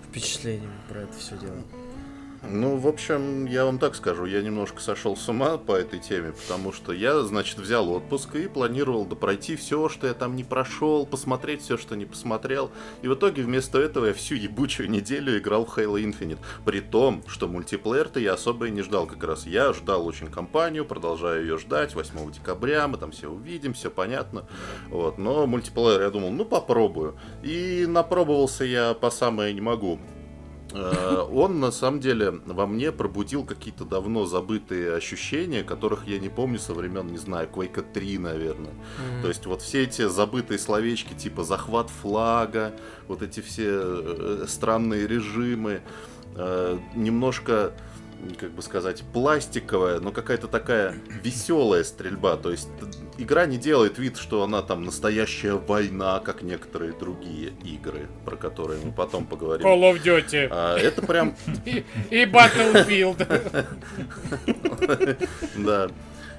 впечатлениями 0.08 0.78
про 0.88 1.00
это 1.02 1.12
все 1.18 1.36
дело. 1.38 1.62
Ну, 2.44 2.76
в 2.76 2.88
общем, 2.88 3.46
я 3.46 3.64
вам 3.64 3.78
так 3.78 3.94
скажу, 3.94 4.24
я 4.24 4.42
немножко 4.42 4.80
сошел 4.80 5.16
с 5.16 5.28
ума 5.28 5.58
по 5.58 5.72
этой 5.72 6.00
теме, 6.00 6.32
потому 6.32 6.72
что 6.72 6.92
я, 6.92 7.20
значит, 7.20 7.58
взял 7.58 7.88
отпуск 7.88 8.34
и 8.34 8.48
планировал 8.48 9.04
допройти 9.04 9.54
все, 9.54 9.88
что 9.88 10.08
я 10.08 10.14
там 10.14 10.34
не 10.34 10.42
прошел, 10.42 11.06
посмотреть 11.06 11.62
все, 11.62 11.78
что 11.78 11.94
не 11.94 12.04
посмотрел. 12.04 12.72
И 13.00 13.08
в 13.08 13.14
итоге 13.14 13.42
вместо 13.42 13.78
этого 13.78 14.06
я 14.06 14.12
всю 14.12 14.34
ебучую 14.34 14.90
неделю 14.90 15.38
играл 15.38 15.64
в 15.64 15.78
Halo 15.78 16.02
Infinite. 16.02 16.40
При 16.64 16.80
том, 16.80 17.22
что 17.28 17.46
мультиплеер-то 17.46 18.18
я 18.18 18.32
особо 18.32 18.66
и 18.66 18.70
не 18.72 18.82
ждал 18.82 19.06
как 19.06 19.22
раз. 19.22 19.46
Я 19.46 19.72
ждал 19.72 20.04
очень 20.04 20.26
компанию, 20.26 20.84
продолжаю 20.84 21.42
ее 21.42 21.58
ждать. 21.58 21.94
8 21.94 22.32
декабря 22.32 22.88
мы 22.88 22.98
там 22.98 23.12
все 23.12 23.28
увидим, 23.28 23.72
все 23.72 23.88
понятно. 23.88 24.46
Вот. 24.90 25.16
Но 25.16 25.46
мультиплеер 25.46 26.02
я 26.02 26.10
думал, 26.10 26.30
ну 26.30 26.44
попробую. 26.44 27.14
И 27.44 27.86
напробовался 27.88 28.64
я 28.64 28.94
по 28.94 29.10
самое 29.10 29.54
не 29.54 29.60
могу. 29.60 30.00
Э, 30.74 31.26
он 31.30 31.60
на 31.60 31.70
самом 31.70 32.00
деле 32.00 32.40
во 32.46 32.66
мне 32.66 32.92
пробудил 32.92 33.44
какие-то 33.44 33.84
давно 33.84 34.24
забытые 34.26 34.94
ощущения, 34.94 35.62
которых 35.62 36.06
я 36.06 36.18
не 36.18 36.28
помню 36.28 36.58
со 36.58 36.74
времен, 36.74 37.08
не 37.08 37.18
знаю, 37.18 37.48
Quake 37.52 37.84
3, 37.92 38.18
наверное. 38.18 38.72
Mm-hmm. 38.72 39.22
То 39.22 39.28
есть 39.28 39.46
вот 39.46 39.62
все 39.62 39.82
эти 39.82 40.08
забытые 40.08 40.58
словечки 40.58 41.14
типа 41.14 41.44
захват 41.44 41.90
флага, 41.90 42.74
вот 43.08 43.22
эти 43.22 43.40
все 43.40 43.68
э, 43.68 44.44
странные 44.48 45.06
режимы, 45.06 45.82
э, 46.36 46.78
немножко 46.94 47.72
как 48.38 48.52
бы 48.52 48.62
сказать, 48.62 49.02
пластиковая, 49.12 50.00
но 50.00 50.12
какая-то 50.12 50.48
такая 50.48 50.94
веселая 51.22 51.84
стрельба. 51.84 52.36
То 52.36 52.50
есть 52.50 52.68
игра 53.18 53.46
не 53.46 53.58
делает 53.58 53.98
вид, 53.98 54.16
что 54.16 54.42
она 54.42 54.62
там 54.62 54.84
настоящая 54.84 55.54
война, 55.54 56.20
как 56.20 56.42
некоторые 56.42 56.92
другие 56.92 57.52
игры, 57.64 58.08
про 58.24 58.36
которые 58.36 58.80
мы 58.84 58.92
потом 58.92 59.26
поговорим. 59.26 59.66
Call 59.66 59.92
of 59.92 60.02
Duty. 60.02 60.48
А, 60.50 60.76
это 60.76 61.02
прям... 61.02 61.34
И, 62.10 62.24
Battlefield. 62.24 63.26
Да. 65.56 65.88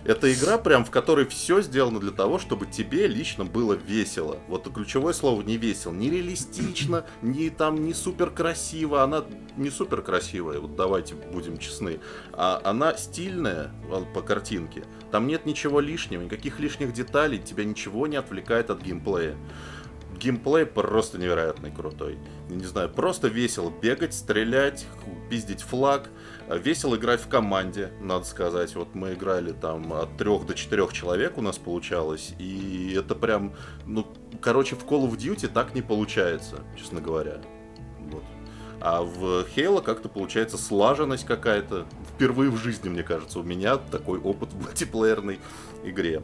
Это 0.05 0.33
игра, 0.33 0.57
прям 0.57 0.83
в 0.83 0.91
которой 0.91 1.25
все 1.25 1.61
сделано 1.61 1.99
для 1.99 2.11
того, 2.11 2.37
чтобы 2.37 2.65
тебе 2.65 3.07
лично 3.07 3.45
было 3.45 3.73
весело. 3.73 4.37
Вот 4.47 4.71
ключевое 4.73 5.13
слово 5.13 5.41
не 5.41 5.57
весело. 5.57 5.93
Не 5.93 6.09
реалистично, 6.09 7.05
не 7.21 7.49
там 7.49 7.83
не 7.85 7.93
супер 7.93 8.29
красиво. 8.29 9.01
Она 9.03 9.23
не 9.55 9.69
супер 9.69 10.01
красивая, 10.01 10.59
вот 10.59 10.75
давайте 10.75 11.15
будем 11.15 11.57
честны. 11.57 11.99
А 12.33 12.59
она 12.63 12.97
стильная 12.97 13.71
по 14.13 14.21
картинке. 14.21 14.83
Там 15.11 15.27
нет 15.27 15.45
ничего 15.45 15.79
лишнего, 15.79 16.23
никаких 16.23 16.59
лишних 16.59 16.91
деталей, 16.91 17.39
тебя 17.39 17.63
ничего 17.63 18.07
не 18.07 18.17
отвлекает 18.17 18.69
от 18.69 18.81
геймплея 18.81 19.37
геймплей 20.23 20.65
просто 20.65 21.17
невероятный 21.17 21.71
крутой. 21.71 22.17
Не 22.49 22.65
знаю, 22.65 22.89
просто 22.89 23.27
весело 23.27 23.69
бегать, 23.69 24.13
стрелять, 24.13 24.85
пиздить 25.29 25.61
флаг. 25.61 26.09
Весело 26.57 26.95
играть 26.95 27.21
в 27.21 27.27
команде, 27.27 27.91
надо 28.01 28.25
сказать. 28.25 28.75
Вот 28.75 28.95
мы 28.95 29.13
играли 29.13 29.51
там 29.51 29.93
от 29.93 30.17
трех 30.17 30.45
до 30.45 30.53
четырех 30.53 30.93
человек 30.93 31.37
у 31.37 31.41
нас 31.41 31.57
получалось. 31.57 32.33
И 32.39 32.95
это 32.97 33.15
прям, 33.15 33.53
ну, 33.85 34.05
короче, 34.41 34.75
в 34.75 34.85
Call 34.85 35.09
of 35.09 35.17
Duty 35.17 35.47
так 35.47 35.73
не 35.73 35.81
получается, 35.81 36.61
честно 36.77 37.01
говоря. 37.01 37.37
Вот. 38.11 38.23
А 38.81 39.01
в 39.01 39.45
Halo 39.55 39.81
как-то 39.81 40.09
получается 40.09 40.57
слаженность 40.57 41.25
какая-то. 41.25 41.85
Впервые 42.13 42.51
в 42.51 42.57
жизни, 42.57 42.89
мне 42.89 43.03
кажется, 43.03 43.39
у 43.39 43.43
меня 43.43 43.77
такой 43.77 44.19
опыт 44.19 44.51
в 44.51 44.61
мультиплеерной 44.61 45.39
игре. 45.83 46.21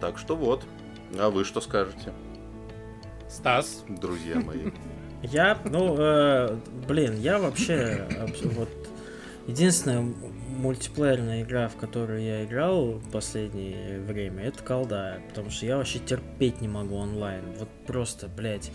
Так 0.00 0.18
что 0.18 0.34
вот. 0.36 0.64
А 1.18 1.28
вы 1.30 1.44
что 1.44 1.60
скажете? 1.60 2.12
Стас. 3.28 3.84
Друзья 3.88 4.40
мои. 4.40 4.70
Я, 5.22 5.58
ну, 5.64 5.96
э, 5.98 6.56
блин, 6.86 7.16
я 7.18 7.38
вообще 7.38 8.06
вот 8.44 8.68
единственная 9.48 10.14
мультиплеерная 10.58 11.42
игра, 11.42 11.68
в 11.68 11.76
которую 11.76 12.22
я 12.22 12.44
играл 12.44 12.92
в 12.92 13.10
последнее 13.10 14.00
время, 14.00 14.44
это 14.44 14.62
колда, 14.62 15.20
потому 15.28 15.50
что 15.50 15.66
я 15.66 15.78
вообще 15.78 15.98
терпеть 15.98 16.60
не 16.60 16.68
могу 16.68 16.96
онлайн. 16.96 17.42
Вот 17.58 17.68
просто, 17.86 18.28
блядь, 18.28 18.70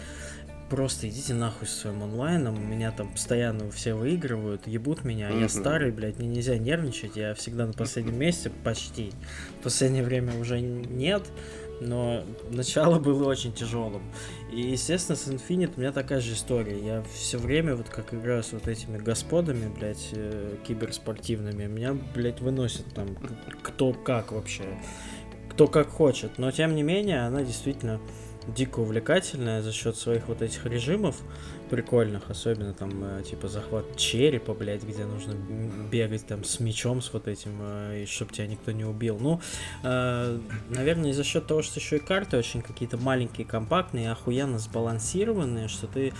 просто 0.69 1.07
идите 1.07 1.35
нахуй 1.35 1.67
с 1.67 1.75
своим 1.75 2.01
онлайном, 2.01 2.59
меня 2.69 2.91
там 2.91 3.11
постоянно 3.11 3.69
все 3.69 3.93
выигрывают, 3.93 4.65
ебут 4.65 5.03
меня, 5.03 5.29
mm-hmm. 5.29 5.41
я 5.41 5.49
старый, 5.49 5.91
блядь, 5.91 6.17
мне 6.17 6.27
нельзя 6.27 6.57
нервничать, 6.57 7.15
я 7.15 7.35
всегда 7.35 7.67
на 7.67 7.73
последнем 7.73 8.17
месте, 8.17 8.51
почти. 8.63 9.11
В 9.59 9.63
последнее 9.63 10.03
время 10.03 10.35
уже 10.39 10.59
нет, 10.59 11.23
но 11.81 12.23
начало 12.49 12.97
было 12.97 13.29
очень 13.29 13.53
тяжелым. 13.53 14.01
И, 14.53 14.61
естественно, 14.61 15.15
с 15.15 15.27
Infinite 15.27 15.73
у 15.77 15.79
меня 15.79 15.91
такая 15.91 16.21
же 16.21 16.33
история. 16.33 16.77
Я 16.77 17.03
все 17.11 17.39
время, 17.39 17.75
вот 17.75 17.89
как 17.89 18.13
играю 18.13 18.43
с 18.43 18.53
вот 18.53 18.67
этими 18.67 18.99
господами, 18.99 19.67
блядь, 19.67 20.09
э, 20.11 20.57
киберспортивными, 20.63 21.65
меня, 21.65 21.97
блядь, 22.13 22.39
выносят 22.39 22.85
там 22.93 23.17
кто 23.63 23.93
как 23.93 24.31
вообще, 24.31 24.63
кто 25.49 25.67
как 25.67 25.89
хочет. 25.89 26.37
Но, 26.37 26.51
тем 26.51 26.75
не 26.75 26.83
менее, 26.83 27.21
она 27.21 27.41
действительно 27.41 27.99
дико 28.47 28.81
увлекательная 28.81 29.63
за 29.63 29.71
счет 29.71 29.95
своих 29.95 30.27
вот 30.27 30.43
этих 30.43 30.65
режимов 30.67 31.15
прикольных, 31.73 32.29
особенно 32.29 32.71
там 32.71 32.91
э, 33.03 33.23
типа 33.23 33.47
захват 33.47 33.97
черепа, 33.97 34.53
блядь, 34.53 34.83
где 34.83 35.05
нужно 35.05 35.33
бегать 35.91 36.27
там 36.27 36.43
с 36.43 36.59
мечом 36.59 37.01
с 37.01 37.11
вот 37.11 37.27
этим, 37.27 37.57
э, 37.61 38.03
и 38.03 38.05
чтобы 38.05 38.31
тебя 38.31 38.45
никто 38.45 38.71
не 38.71 38.85
убил. 38.85 39.17
Ну, 39.19 39.41
э, 39.81 40.39
наверное, 40.69 41.13
за 41.13 41.23
счет 41.23 41.47
того, 41.47 41.63
что 41.63 41.79
еще 41.79 41.97
и 41.97 41.99
карты 41.99 42.37
очень 42.37 42.61
какие-то 42.61 42.97
маленькие, 42.97 43.47
компактные, 43.47 44.11
охуенно 44.11 44.59
сбалансированные, 44.59 45.67
что 45.67 45.87
ты 45.87 46.13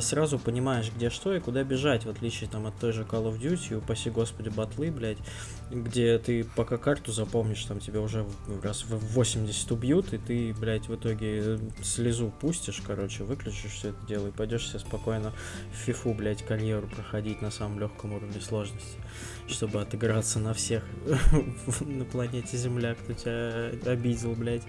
сразу 0.00 0.40
понимаешь, 0.40 0.90
где 0.92 1.10
что 1.10 1.32
и 1.32 1.38
куда 1.38 1.62
бежать, 1.62 2.04
в 2.04 2.10
отличие 2.10 2.50
там 2.50 2.66
от 2.66 2.76
той 2.80 2.92
же 2.92 3.02
Call 3.02 3.32
of 3.32 3.40
Duty, 3.40 3.76
упаси 3.76 4.10
господи, 4.10 4.48
батлы, 4.48 4.90
блядь, 4.90 5.18
где 5.70 6.18
ты 6.18 6.44
пока 6.56 6.76
карту 6.76 7.12
запомнишь, 7.12 7.64
там 7.64 7.80
тебя 7.80 8.00
уже 8.00 8.24
раз 8.62 8.84
в 8.84 8.96
80 9.14 9.70
убьют, 9.72 10.12
и 10.12 10.18
ты, 10.18 10.54
блядь, 10.54 10.88
в 10.88 10.94
итоге 10.94 11.58
слезу 11.82 12.32
пустишь, 12.40 12.82
короче, 12.86 13.24
выключишь 13.24 13.72
все 13.72 13.88
это 13.90 14.06
дело 14.06 14.28
и 14.28 14.30
пойдешь 14.30 14.68
себе 14.68 14.78
спокойно 14.78 15.32
в 15.72 15.76
фифу, 15.76 16.14
блядь, 16.14 16.42
карьеру 16.42 16.88
проходить 16.88 17.42
на 17.42 17.50
самом 17.50 17.80
легком 17.80 18.12
уровне 18.12 18.40
сложности, 18.40 18.98
чтобы 19.46 19.80
отыграться 19.80 20.38
на 20.38 20.54
всех 20.54 20.84
на 21.80 22.04
планете 22.04 22.56
Земля, 22.56 22.94
кто 22.94 23.12
тебя 23.12 23.70
обидел, 23.90 24.34
блядь. 24.34 24.62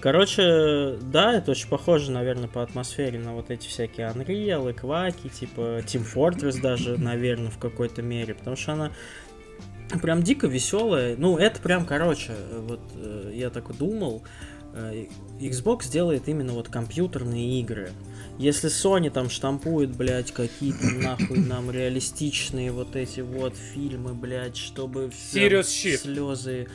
Короче, 0.00 0.98
да, 1.00 1.34
это 1.34 1.52
очень 1.52 1.68
похоже, 1.68 2.10
наверное, 2.10 2.48
по 2.48 2.62
атмосфере 2.64 3.20
на 3.20 3.34
вот 3.34 3.52
эти 3.52 3.68
всякие 3.68 4.08
Unreal, 4.08 4.74
Quack, 4.74 5.28
типа 5.28 5.78
Team 5.78 6.04
Fortress 6.04 6.60
даже, 6.60 6.98
наверное, 6.98 7.50
в 7.50 7.58
какой-то 7.58 8.02
мере, 8.02 8.34
потому 8.34 8.56
что 8.56 8.72
она 8.72 8.90
прям 10.00 10.22
дико 10.22 10.46
веселая. 10.46 11.16
Ну, 11.16 11.36
это 11.36 11.60
прям, 11.60 11.84
короче, 11.84 12.32
вот 12.66 12.80
э, 12.96 13.32
я 13.34 13.50
так 13.50 13.76
думал, 13.76 14.22
э, 14.74 15.06
Xbox 15.40 15.90
делает 15.90 16.28
именно 16.28 16.52
вот 16.52 16.68
компьютерные 16.68 17.60
игры. 17.60 17.90
Если 18.38 18.70
Sony 18.70 19.10
там 19.10 19.28
штампует, 19.28 19.94
блядь, 19.94 20.32
какие-то 20.32 20.86
нахуй 21.02 21.38
нам 21.38 21.70
реалистичные 21.70 22.72
вот 22.72 22.96
эти 22.96 23.20
вот 23.20 23.56
фильмы, 23.56 24.14
блядь, 24.14 24.56
чтобы 24.56 25.10
все 25.10 25.62
слезы 25.62 26.68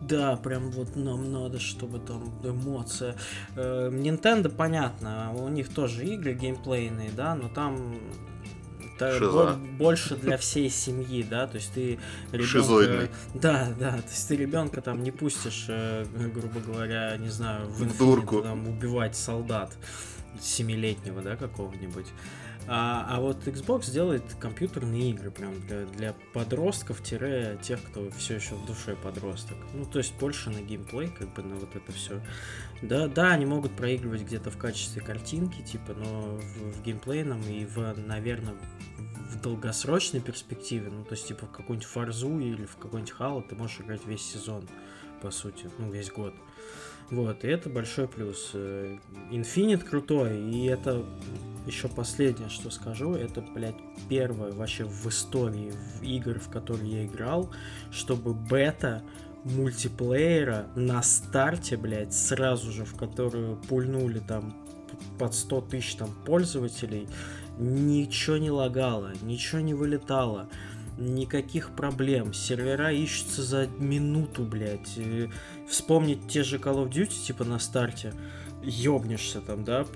да, 0.00 0.36
прям 0.36 0.70
вот 0.70 0.96
нам 0.96 1.32
надо, 1.32 1.58
чтобы 1.58 1.98
там 1.98 2.32
эмоция. 2.44 3.16
Э, 3.56 3.90
Nintendo, 3.92 4.48
понятно, 4.48 5.32
у 5.34 5.48
них 5.48 5.68
тоже 5.68 6.06
игры 6.06 6.34
геймплейные, 6.34 7.10
да, 7.16 7.34
но 7.34 7.48
там 7.48 7.98
это 9.06 9.58
больше 9.78 10.16
для 10.16 10.36
всей 10.36 10.70
семьи, 10.70 11.22
да, 11.22 11.46
то 11.46 11.56
есть 11.56 11.72
ты 11.72 11.98
ребенка... 12.32 13.08
Да, 13.34 13.68
да, 13.78 13.92
то 13.92 14.10
есть 14.10 14.28
ты 14.28 14.36
ребенка 14.36 14.80
там 14.80 15.02
не 15.02 15.10
пустишь, 15.10 15.66
э, 15.68 16.04
грубо 16.34 16.60
говоря, 16.60 17.16
не 17.16 17.28
знаю, 17.28 17.66
в, 17.68 17.82
в 17.82 17.98
дурку. 17.98 18.42
там 18.42 18.68
убивать 18.68 19.16
солдат 19.16 19.72
семилетнего, 20.42 21.22
да, 21.22 21.36
какого-нибудь. 21.36 22.06
А, 22.70 23.06
а 23.08 23.20
вот 23.20 23.46
Xbox 23.46 23.90
делает 23.90 24.22
компьютерные 24.38 25.10
игры 25.10 25.30
прям 25.30 25.58
для, 25.62 25.86
для 25.86 26.14
подростков-тех, 26.34 27.82
кто 27.82 28.10
все 28.10 28.34
еще 28.34 28.56
в 28.56 28.66
душе 28.66 28.94
подросток. 28.94 29.56
Ну, 29.72 29.86
то 29.86 29.98
есть 29.98 30.14
больше 30.18 30.50
на 30.50 30.60
геймплей, 30.60 31.08
как 31.08 31.32
бы 31.32 31.42
на 31.42 31.54
вот 31.54 31.74
это 31.74 31.92
все. 31.92 32.20
Да, 32.82 33.08
да, 33.08 33.32
они 33.32 33.46
могут 33.46 33.72
проигрывать 33.72 34.20
где-то 34.20 34.50
в 34.50 34.58
качестве 34.58 35.00
картинки, 35.00 35.62
типа, 35.62 35.94
но 35.94 36.36
в, 36.36 36.72
в 36.72 36.82
геймплейном 36.82 37.40
и 37.48 37.64
в, 37.64 37.94
наверное, 37.96 38.54
в 39.30 39.40
долгосрочной 39.40 40.20
перспективе, 40.20 40.90
ну, 40.90 41.04
то 41.04 41.12
есть, 41.12 41.26
типа, 41.26 41.46
в 41.46 41.50
какую-нибудь 41.50 41.88
Фарзу 41.88 42.38
или 42.38 42.66
в 42.66 42.76
какой-нибудь 42.76 43.14
Halo 43.18 43.42
ты 43.48 43.56
можешь 43.56 43.80
играть 43.80 44.04
весь 44.04 44.22
сезон, 44.22 44.68
по 45.22 45.30
сути, 45.30 45.70
ну, 45.78 45.90
весь 45.90 46.10
год. 46.10 46.34
Вот, 47.10 47.42
и 47.44 47.48
это 47.48 47.70
большой 47.70 48.06
плюс. 48.06 48.50
Э, 48.52 48.98
Infinite 49.30 49.84
крутой, 49.84 50.38
и 50.38 50.66
это 50.66 51.04
еще 51.66 51.88
последнее, 51.88 52.48
что 52.48 52.70
скажу, 52.70 53.14
это, 53.14 53.40
блядь, 53.40 53.76
первое 54.08 54.52
вообще 54.52 54.84
в 54.84 55.06
истории 55.08 55.70
в 55.70 56.02
игр, 56.02 56.38
в 56.38 56.50
которые 56.50 57.02
я 57.02 57.06
играл, 57.06 57.50
чтобы 57.90 58.34
бета 58.34 59.02
мультиплеера 59.44 60.66
на 60.74 61.02
старте, 61.02 61.76
блядь, 61.76 62.14
сразу 62.14 62.72
же, 62.72 62.84
в 62.84 62.94
которую 62.96 63.56
пульнули 63.56 64.18
там 64.18 64.54
под 65.18 65.34
100 65.34 65.60
тысяч 65.62 65.94
там 65.94 66.10
пользователей, 66.26 67.08
ничего 67.58 68.36
не 68.36 68.50
лагало, 68.50 69.12
ничего 69.22 69.60
не 69.60 69.74
вылетало 69.74 70.48
никаких 70.98 71.70
проблем. 71.70 72.34
Сервера 72.34 72.92
ищутся 72.92 73.42
за 73.42 73.66
минуту, 73.78 74.42
блядь. 74.42 74.98
Вспомнить 75.68 76.28
те 76.28 76.42
же 76.42 76.58
Call 76.58 76.84
of 76.84 76.90
Duty, 76.90 77.26
типа 77.26 77.44
на 77.44 77.58
старте, 77.58 78.12
ёбнешься 78.62 79.40
там, 79.40 79.64
да, 79.64 79.86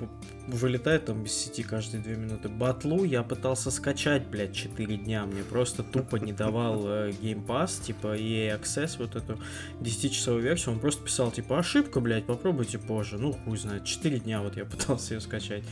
вылетает 0.47 1.07
там 1.07 1.25
без 1.25 1.33
сети 1.33 1.63
каждые 1.63 2.03
две 2.03 2.17
минуты. 2.17 2.49
Батлу 2.49 3.05
я 3.05 3.23
пытался 3.23 3.71
скачать, 3.71 4.27
блядь, 4.29 4.55
4 4.55 4.97
дня. 4.97 5.27
Мне 5.27 5.43
просто 5.43 5.83
тупо 5.83 6.17
не 6.17 6.33
давал 6.33 6.87
э, 6.87 7.11
Game 7.11 7.45
Pass, 7.45 7.83
типа 7.83 8.17
EA 8.17 8.61
Access, 8.61 8.97
вот 8.99 9.17
эту 9.17 9.39
10-часовую 9.81 10.43
версию. 10.43 10.75
Он 10.75 10.81
просто 10.81 11.05
писал, 11.05 11.31
типа, 11.31 11.59
ошибка, 11.59 12.01
блядь, 12.01 12.27
попробуйте 12.27 12.79
позже. 12.79 13.19
Ну, 13.19 13.33
хуй 13.33 13.57
знает, 13.57 13.85
4 13.85 14.21
дня 14.21 14.43
вот 14.43 14.57
я 14.57 14.65
пытался 14.67 15.15
ее 15.15 15.21
скачать. 15.21 15.65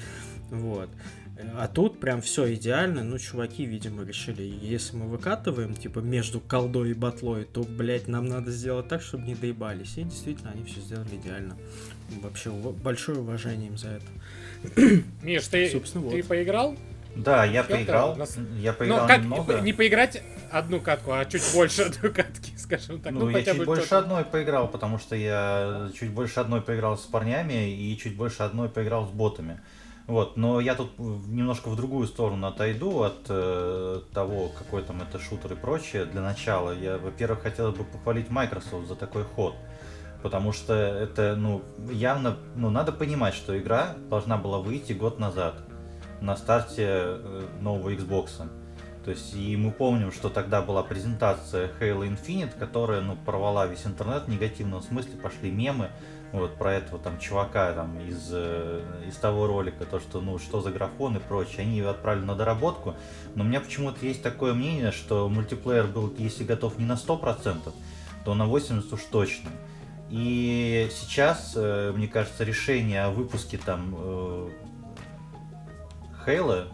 Вот. 0.50 0.90
А 1.56 1.68
тут 1.68 2.00
прям 2.00 2.20
все 2.22 2.52
идеально. 2.54 3.02
Ну, 3.04 3.18
чуваки, 3.18 3.64
видимо, 3.64 4.04
решили, 4.04 4.42
если 4.42 4.96
мы 4.96 5.06
выкатываем, 5.08 5.74
типа, 5.74 6.00
между 6.00 6.40
колдой 6.40 6.90
и 6.90 6.94
батлой, 6.94 7.44
то, 7.44 7.62
блядь, 7.62 8.08
нам 8.08 8.26
надо 8.26 8.50
сделать 8.50 8.88
так, 8.88 9.02
чтобы 9.02 9.24
не 9.26 9.34
доебались. 9.34 9.96
И 9.98 10.04
действительно, 10.04 10.50
они 10.52 10.64
все 10.64 10.80
сделали 10.80 11.16
идеально. 11.16 11.56
Вообще, 12.22 12.50
большое 12.50 13.18
уважение 13.18 13.68
им 13.68 13.78
за 13.78 13.88
это. 13.88 14.06
Миш, 15.22 15.46
ты, 15.48 15.70
Собственно, 15.70 16.10
ты 16.10 16.16
вот. 16.18 16.26
поиграл? 16.28 16.76
Да, 17.16 17.44
я 17.44 17.62
Чё-то 17.62 17.74
поиграл. 17.74 18.16
нас- 18.16 18.36
Я 18.60 18.70
Ну, 18.72 18.78
поиграл 18.78 19.06
как 19.08 19.20
немного. 19.22 19.60
не 19.60 19.72
поиграть 19.72 20.22
одну 20.52 20.80
катку, 20.80 21.10
а 21.12 21.24
чуть 21.24 21.42
больше 21.52 21.82
одной 21.86 22.12
катки, 22.12 22.52
скажем 22.56 23.00
так. 23.00 23.12
Ну, 23.12 23.20
Ну, 23.20 23.28
я 23.30 23.38
хотя 23.38 23.50
чуть 23.50 23.58
бы 23.60 23.64
больше 23.66 23.86
что-то. 23.86 23.98
одной 24.04 24.24
поиграл, 24.24 24.68
потому 24.68 24.98
что 24.98 25.16
я 25.16 25.90
чуть 25.98 26.10
больше 26.10 26.38
одной 26.38 26.60
поиграл 26.62 26.96
с 26.96 27.02
парнями 27.02 27.68
и 27.74 27.98
чуть 27.98 28.16
больше 28.16 28.44
одной 28.44 28.68
поиграл 28.68 29.06
с 29.08 29.10
ботами. 29.10 29.60
Вот, 30.10 30.36
но 30.36 30.60
я 30.60 30.74
тут 30.74 30.98
немножко 30.98 31.68
в 31.68 31.76
другую 31.76 32.08
сторону 32.08 32.48
отойду 32.48 33.04
от 33.04 33.26
э, 33.28 34.00
того, 34.12 34.48
какой 34.48 34.82
там 34.82 35.00
это 35.02 35.20
шутер 35.20 35.52
и 35.52 35.54
прочее. 35.54 36.04
Для 36.04 36.20
начала 36.20 36.72
я, 36.72 36.98
во-первых, 36.98 37.42
хотел 37.42 37.70
бы 37.70 37.84
похвалить 37.84 38.28
Microsoft 38.28 38.88
за 38.88 38.96
такой 38.96 39.22
ход. 39.22 39.54
Потому 40.20 40.52
что 40.52 40.74
это, 40.74 41.36
ну, 41.36 41.62
явно, 41.92 42.36
ну, 42.56 42.70
надо 42.70 42.90
понимать, 42.90 43.34
что 43.34 43.56
игра 43.56 43.94
должна 44.08 44.36
была 44.36 44.58
выйти 44.58 44.94
год 44.94 45.20
назад 45.20 45.62
на 46.20 46.36
старте 46.36 46.86
э, 46.88 47.46
нового 47.60 47.90
Xbox. 47.90 48.30
То 49.04 49.12
есть, 49.12 49.32
и 49.34 49.56
мы 49.56 49.70
помним, 49.70 50.10
что 50.10 50.28
тогда 50.28 50.60
была 50.60 50.82
презентация 50.82 51.70
Halo 51.78 52.04
Infinite, 52.04 52.58
которая, 52.58 53.00
ну, 53.00 53.14
порвала 53.14 53.64
весь 53.68 53.86
интернет 53.86 54.24
в 54.24 54.28
негативном 54.28 54.82
смысле, 54.82 55.20
пошли 55.22 55.52
мемы, 55.52 55.88
вот, 56.32 56.56
про 56.56 56.74
этого 56.74 56.98
там 56.98 57.18
чувака 57.18 57.72
там 57.72 57.98
из, 58.00 58.30
э, 58.32 58.82
из 59.08 59.16
того 59.16 59.46
ролика, 59.46 59.84
то, 59.84 60.00
что, 60.00 60.20
ну, 60.20 60.38
что 60.38 60.60
за 60.60 60.70
графон 60.70 61.16
и 61.16 61.20
прочее, 61.20 61.60
они 61.60 61.78
его 61.78 61.90
отправили 61.90 62.24
на 62.24 62.34
доработку, 62.34 62.94
но 63.34 63.44
у 63.44 63.46
меня 63.46 63.60
почему-то 63.60 64.04
есть 64.06 64.22
такое 64.22 64.54
мнение, 64.54 64.92
что 64.92 65.28
мультиплеер 65.28 65.86
был, 65.86 66.14
если 66.18 66.44
готов 66.44 66.78
не 66.78 66.84
на 66.84 66.94
100%, 66.94 67.72
то 68.24 68.34
на 68.34 68.44
80% 68.44 68.94
уж 68.94 69.00
точно. 69.10 69.50
И 70.08 70.88
сейчас, 70.92 71.52
э, 71.56 71.92
мне 71.94 72.08
кажется, 72.08 72.44
решение 72.44 73.04
о 73.04 73.10
выпуске 73.10 73.58
там 73.58 73.94
э, 73.96 74.48
Halo 76.26 76.68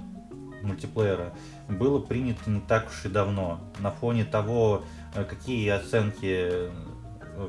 мультиплеера 0.62 1.32
было 1.68 2.00
принято 2.00 2.50
не 2.50 2.60
так 2.60 2.88
уж 2.88 3.04
и 3.04 3.08
давно. 3.08 3.60
На 3.78 3.90
фоне 3.90 4.24
того, 4.24 4.84
э, 5.14 5.24
какие 5.24 5.68
оценки 5.68 6.48
э, 6.50 6.70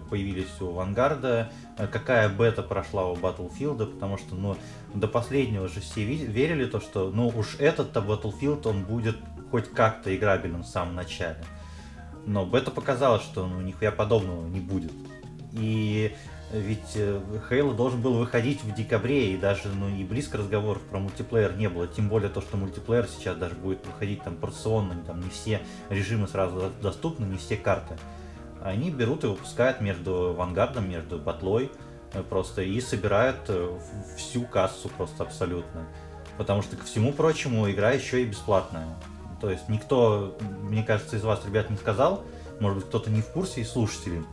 появились 0.10 0.62
у 0.62 0.71
Вангарда, 0.71 1.52
э, 1.78 1.88
какая 1.88 2.30
бета 2.30 2.63
прошла 2.63 3.08
у 3.08 3.15
Battlefield, 3.15 3.86
потому 3.93 4.17
что, 4.17 4.36
ну, 4.36 4.58
до 4.93 5.08
последнего 5.08 5.67
же 5.67 5.80
все 5.82 6.04
верили 6.04 6.65
то, 6.65 6.80
что, 6.80 7.10
ну, 7.12 7.28
уж 7.28 7.56
этот-то 7.60 8.00
Battlefield, 8.00 8.67
он 8.67 8.84
будет 8.84 9.17
хоть 9.52 9.69
как-то 9.71 10.15
играбелен 10.15 10.63
в 10.63 10.67
самом 10.67 10.95
начале. 10.95 11.43
Но 12.26 12.45
бета 12.45 12.71
показала, 12.71 13.19
что, 13.19 13.47
ну, 13.47 13.62
нихуя 13.62 13.91
подобного 13.91 14.47
не 14.47 14.60
будет. 14.60 14.91
И 15.54 16.13
ведь 16.52 16.95
э, 16.95 17.19
Halo 17.50 17.76
должен 17.76 18.02
был 18.02 18.13
выходить 18.13 18.63
в 18.63 18.73
декабре, 18.73 19.34
и 19.34 19.38
даже 19.38 19.67
ну, 19.67 19.89
и 19.89 20.04
близко 20.04 20.38
разговоров 20.38 20.82
про 20.84 21.00
мультиплеер 21.00 21.58
не 21.58 21.67
было. 21.67 21.88
Тем 21.88 22.08
более 22.08 22.30
то, 22.30 22.41
что 22.41 22.56
мультиплеер 22.56 23.06
сейчас 23.08 23.36
даже 23.36 23.56
будет 23.56 23.86
выходить 23.86 24.23
там 24.23 24.36
порционно, 24.36 24.95
там 25.06 25.19
не 25.19 25.30
все 25.30 25.62
режимы 25.89 26.28
сразу 26.28 26.60
до- 26.60 26.69
доступны, 26.82 27.26
не 27.26 27.38
все 27.38 27.58
карты. 27.58 27.97
Они 28.67 28.91
берут 28.91 29.23
и 29.23 29.27
выпускают 29.27 29.80
между 29.80 30.34
Вангардом, 30.34 30.89
между 30.89 31.17
Батлой 31.17 31.71
э, 32.13 32.21
просто 32.21 32.62
и 32.63 32.82
собирают 32.82 33.38
э, 33.47 33.80
всю 34.17 34.43
кассу 34.43 34.89
просто 34.89 35.23
абсолютно. 35.23 35.88
Потому 36.38 36.62
что, 36.62 36.75
ко 36.75 36.84
всему 36.84 37.13
прочему, 37.13 37.71
игра 37.71 37.91
еще 37.91 38.23
и 38.23 38.25
бесплатная. 38.25 38.88
То 39.39 39.49
есть 39.49 39.69
никто, 39.69 40.38
мне 40.62 40.84
кажется, 40.84 41.15
из 41.15 41.23
вас, 41.23 41.45
ребят, 41.45 41.69
не 41.69 41.77
сказал, 41.77 42.23
может 42.60 42.80
быть, 42.80 42.88
кто-то 42.88 43.10
не 43.10 43.21
в 43.21 43.27
курсе 43.27 43.62
из 43.62 43.71
слушателей, 43.71 44.23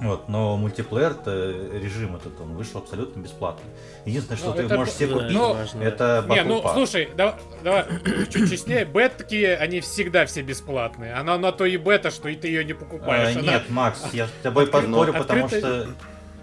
вот, 0.00 0.28
но 0.28 0.56
мультиплеер 0.56 1.16
режим 1.26 2.16
этот, 2.16 2.40
он 2.40 2.54
вышел 2.54 2.80
абсолютно 2.80 3.20
бесплатно. 3.20 3.68
Единственное, 4.04 4.38
что 4.38 4.48
Ну, 4.50 4.54
ты 4.54 4.62
это 4.62 4.76
можешь 4.76 4.94
себе 4.94 5.06
да, 5.08 5.14
купить, 5.14 5.32
ну, 5.32 5.56
это 5.82 6.24
Не, 6.28 6.34
Battle 6.36 6.44
ну 6.44 6.62
Pass. 6.62 6.72
слушай, 6.74 7.08
давай, 7.16 7.34
давай 7.64 7.84
чуть 8.30 8.50
честнее. 8.50 8.84
Бетки, 8.84 9.44
они 9.44 9.80
всегда 9.80 10.24
все 10.26 10.42
бесплатные. 10.42 11.14
Она 11.14 11.36
на 11.38 11.52
то 11.52 11.64
и 11.64 11.76
бета, 11.76 12.10
что 12.10 12.28
и 12.28 12.36
ты 12.36 12.48
ее 12.48 12.64
не 12.64 12.74
покупаешь. 12.74 13.36
А, 13.36 13.38
Она- 13.40 13.52
Нет, 13.52 13.70
Макс, 13.70 14.04
я 14.12 14.26
с 14.26 14.30
тобой 14.42 14.64
Открыто- 14.64 14.86
поспорю, 14.86 15.12
потому 15.14 15.44
открыто- 15.46 15.84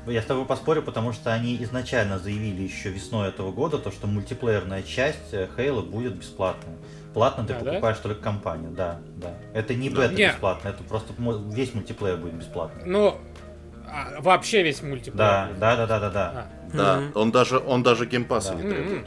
что 0.05 0.11
я 0.11 0.21
с 0.21 0.25
тобой 0.25 0.45
поспорю, 0.45 0.83
потому 0.83 1.13
что 1.13 1.33
они 1.33 1.55
изначально 1.63 2.19
заявили 2.19 2.61
еще 2.61 2.89
весной 2.89 3.29
этого 3.29 3.51
года, 3.51 3.77
то, 3.79 3.89
что 3.91 4.05
мультиплеерная 4.07 4.83
часть 4.83 5.33
э, 5.33 5.47
Halo 5.57 5.81
будет 5.81 6.15
бесплатная. 6.15 6.75
Платно 7.13 7.45
ты 7.47 7.53
А, 7.53 7.59
да? 7.61 7.71
покупаешь 7.71 7.97
только 7.99 8.21
компанию, 8.21 8.71
да, 8.71 8.99
да. 9.15 9.33
Это 9.53 9.73
не 9.73 9.89
Да. 9.89 10.01
бета 10.01 10.13
Не. 10.13 10.27
бесплатно, 10.27 10.67
это 10.67 10.83
просто 10.83 11.13
весь 11.49 11.73
мультиплеер 11.73 12.17
будет 12.17 12.33
бесплатный. 12.33 12.83
Ну, 12.85 13.17
а, 13.95 14.21
вообще 14.21 14.61
весь 14.63 14.81
мультиплеер. 14.83 15.15
Да, 15.17 15.49
да, 15.57 15.75
да, 15.75 15.87
да, 15.87 15.99
да, 15.99 16.09
да. 16.09 16.31
А. 16.35 16.45
Да, 16.77 16.95
Мгм. 17.01 17.11
он 17.15 17.31
даже, 17.31 17.57
он 17.59 17.83
даже 17.83 18.05
геймпасса 18.05 18.53
Да. 18.53 18.55
не 18.61 18.69
требует. 18.69 18.97
М-м. 18.97 19.05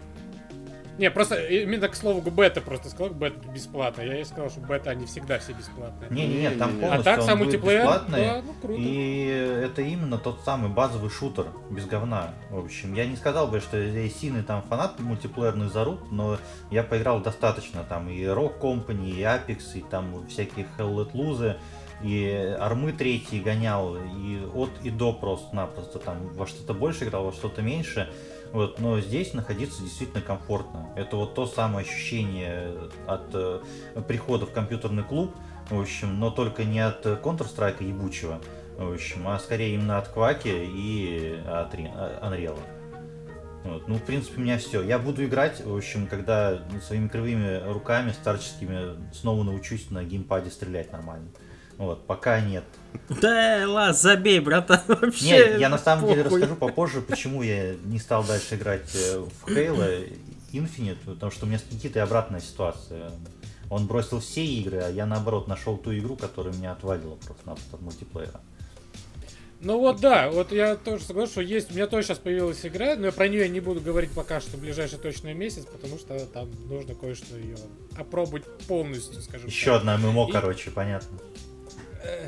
Не, 0.98 1.12
просто 1.12 1.36
именно 1.46 1.86
к 1.88 1.94
слову 1.94 2.20
бета 2.28 2.60
просто 2.60 2.88
сказал, 2.88 3.10
бета 3.10 3.36
бесплатно. 3.54 4.02
Я 4.02 4.14
ей 4.14 4.24
сказал, 4.24 4.50
что 4.50 4.58
бета 4.58 4.90
они 4.90 5.06
всегда 5.06 5.38
все 5.38 5.52
бесплатные. 5.52 6.10
Не-не-не, 6.10 6.50
там 6.50 6.70
Не-не-не. 6.70 6.86
а 6.86 6.88
полностью 6.88 7.04
так 7.04 7.20
он 7.20 7.26
сам 7.26 7.38
будет 7.38 7.46
мультиплеер, 7.52 7.80
бесплатный. 7.82 8.20
да, 8.20 8.42
ну 8.44 8.52
круто. 8.60 8.80
И 8.82 9.26
это 9.64 9.82
именно 9.82 10.18
тот 10.18 10.40
самый 10.44 10.70
базовый 10.70 11.08
шутер 11.10 11.46
без 11.70 11.84
говна. 11.86 12.30
В 12.50 12.58
общем, 12.58 12.94
я 12.94 13.06
не 13.06 13.14
сказал 13.14 13.46
бы, 13.46 13.60
что 13.60 13.76
я 13.78 14.08
сильный 14.10 14.42
там 14.42 14.60
фанат 14.62 14.98
мультиплеерных 14.98 15.72
заруб, 15.72 16.00
но 16.10 16.36
я 16.72 16.82
поиграл 16.82 17.20
достаточно. 17.20 17.84
Там 17.84 18.08
и 18.08 18.20
Rock 18.24 18.58
Company, 18.60 19.10
и 19.10 19.20
Apex, 19.20 19.78
и 19.78 19.82
там 19.82 20.26
всякие 20.26 20.66
Hell 20.78 20.92
Let 20.96 21.12
Loose, 21.12 21.58
и 22.02 22.56
армы 22.58 22.92
третьи 22.92 23.40
гонял, 23.40 23.96
и 23.96 24.44
от 24.54 24.70
и 24.82 24.90
до 24.90 25.12
просто-напросто 25.12 25.98
там 25.98 26.28
во 26.34 26.46
что-то 26.46 26.74
больше 26.74 27.04
играл, 27.04 27.24
во 27.24 27.32
что-то 27.32 27.62
меньше. 27.62 28.08
Вот, 28.52 28.78
но 28.78 28.98
здесь 29.00 29.34
находиться 29.34 29.82
действительно 29.82 30.22
комфортно. 30.22 30.88
Это 30.96 31.16
вот 31.16 31.34
то 31.34 31.46
самое 31.46 31.86
ощущение 31.86 32.72
от 33.06 33.28
э, 33.34 33.60
прихода 34.06 34.46
в 34.46 34.52
компьютерный 34.52 35.02
клуб, 35.02 35.34
в 35.68 35.78
общем, 35.78 36.18
но 36.18 36.30
только 36.30 36.64
не 36.64 36.80
от 36.80 37.04
Counter-Strike 37.04 37.84
ебучего, 37.84 38.40
в 38.78 38.92
общем, 38.92 39.28
а 39.28 39.38
скорее 39.38 39.74
именно 39.74 39.98
от 39.98 40.08
Кваки 40.08 40.48
и 40.48 41.38
от 41.46 41.74
а- 41.74 42.30
Unreal. 42.30 42.58
Вот. 43.64 43.86
Ну, 43.86 43.96
в 43.96 44.02
принципе, 44.02 44.40
у 44.40 44.44
меня 44.44 44.56
все. 44.56 44.82
Я 44.82 44.98
буду 44.98 45.24
играть, 45.24 45.62
в 45.62 45.76
общем, 45.76 46.06
когда 46.06 46.62
своими 46.86 47.08
кривыми 47.08 47.70
руками 47.70 48.12
старческими 48.12 49.12
снова 49.12 49.42
научусь 49.42 49.90
на 49.90 50.04
геймпаде 50.04 50.50
стрелять 50.50 50.90
нормально. 50.90 51.28
Вот, 51.78 52.06
пока 52.06 52.40
нет. 52.40 52.64
Да, 53.08 53.64
ладно, 53.66 53.92
забей, 53.94 54.40
братан, 54.40 54.80
вообще. 54.88 55.24
Нет, 55.26 55.60
я 55.60 55.68
на 55.68 55.78
самом 55.78 56.08
деле 56.08 56.24
похуй. 56.24 56.40
расскажу 56.40 56.56
попозже, 56.58 57.00
почему 57.00 57.42
я 57.42 57.74
не 57.84 57.98
стал 57.98 58.24
дальше 58.24 58.56
играть 58.56 58.90
э, 58.94 59.18
в 59.20 59.48
Halo 59.48 60.12
Infinite, 60.52 60.98
потому 61.06 61.30
что 61.30 61.46
у 61.46 61.48
меня 61.48 61.58
с 61.58 61.72
Никитой 61.72 62.02
обратная 62.02 62.40
ситуация. 62.40 63.12
Он 63.70 63.86
бросил 63.86 64.20
все 64.20 64.44
игры, 64.44 64.78
а 64.78 64.90
я 64.90 65.06
наоборот 65.06 65.46
нашел 65.46 65.76
ту 65.76 65.96
игру, 65.96 66.16
которая 66.16 66.52
меня 66.54 66.72
отвалила 66.72 67.14
просто-напросто 67.16 67.76
от 67.76 67.82
мультиплеера. 67.82 68.40
Ну 69.60 69.78
вот 69.78 70.00
да, 70.00 70.30
вот 70.30 70.52
я 70.52 70.76
тоже 70.76 71.02
согласен, 71.04 71.32
что 71.32 71.40
есть, 71.42 71.70
у 71.72 71.74
меня 71.74 71.88
тоже 71.88 72.06
сейчас 72.06 72.18
появилась 72.18 72.64
игра, 72.64 72.94
но 72.96 73.06
я 73.06 73.12
про 73.12 73.26
нее 73.28 73.48
не 73.48 73.58
буду 73.60 73.80
говорить 73.80 74.12
пока 74.12 74.40
что 74.40 74.56
в 74.56 74.60
ближайший 74.60 74.98
точно 74.98 75.34
месяц, 75.34 75.64
потому 75.64 75.98
что 75.98 76.18
там 76.26 76.48
нужно 76.68 76.94
кое-что 76.94 77.36
ее 77.36 77.56
опробовать 77.96 78.44
полностью, 78.68 79.20
скажем 79.20 79.48
Еще 79.48 79.72
так. 79.72 79.80
одна 79.80 79.98
ММО, 79.98 80.28
И- 80.28 80.32
короче, 80.32 80.70
понятно. 80.70 81.18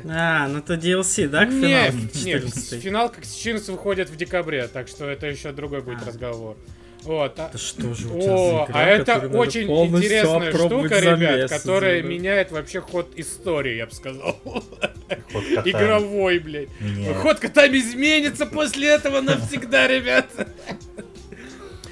А, 0.07 0.47
ну 0.47 0.59
это 0.59 0.73
DLC, 0.75 1.27
да, 1.27 1.45
к 1.45 1.49
Не, 1.49 1.61
финалу? 1.61 1.97
не, 2.25 2.33
14? 2.33 2.81
финал 2.81 3.09
как 3.09 3.25
сейчас 3.25 3.67
выходит 3.69 4.09
в 4.09 4.15
декабре, 4.15 4.67
так 4.67 4.87
что 4.87 5.09
это 5.09 5.27
еще 5.27 5.51
другой 5.51 5.81
будет 5.81 6.03
А. 6.03 6.07
разговор. 6.07 6.57
Вот. 7.03 7.39
а- 7.39 7.47
Это 7.49 7.57
что 7.57 7.93
же 7.95 8.07
у 8.09 8.21
тебя 8.21 8.33
О, 8.33 8.65
за 8.65 8.71
игра, 8.71 8.79
а 8.79 8.85
это 8.85 9.17
очень 9.29 9.67
интересная 9.67 10.51
штука, 10.51 10.99
ребят, 10.99 11.49
которая 11.49 12.03
меняет 12.03 12.51
вообще 12.51 12.79
ход 12.81 13.11
истории, 13.15 13.75
я 13.77 13.87
бы 13.87 13.91
сказал. 13.93 14.39
Ход 14.43 15.43
Игровой, 15.65 16.39
блядь. 16.39 16.69
меняет. 16.79 17.17
Ход 17.17 17.39
котами 17.39 17.77
изменится 17.79 18.45
после 18.45 18.89
этого 18.89 19.21
навсегда, 19.21 19.87
ребят. 19.87 20.27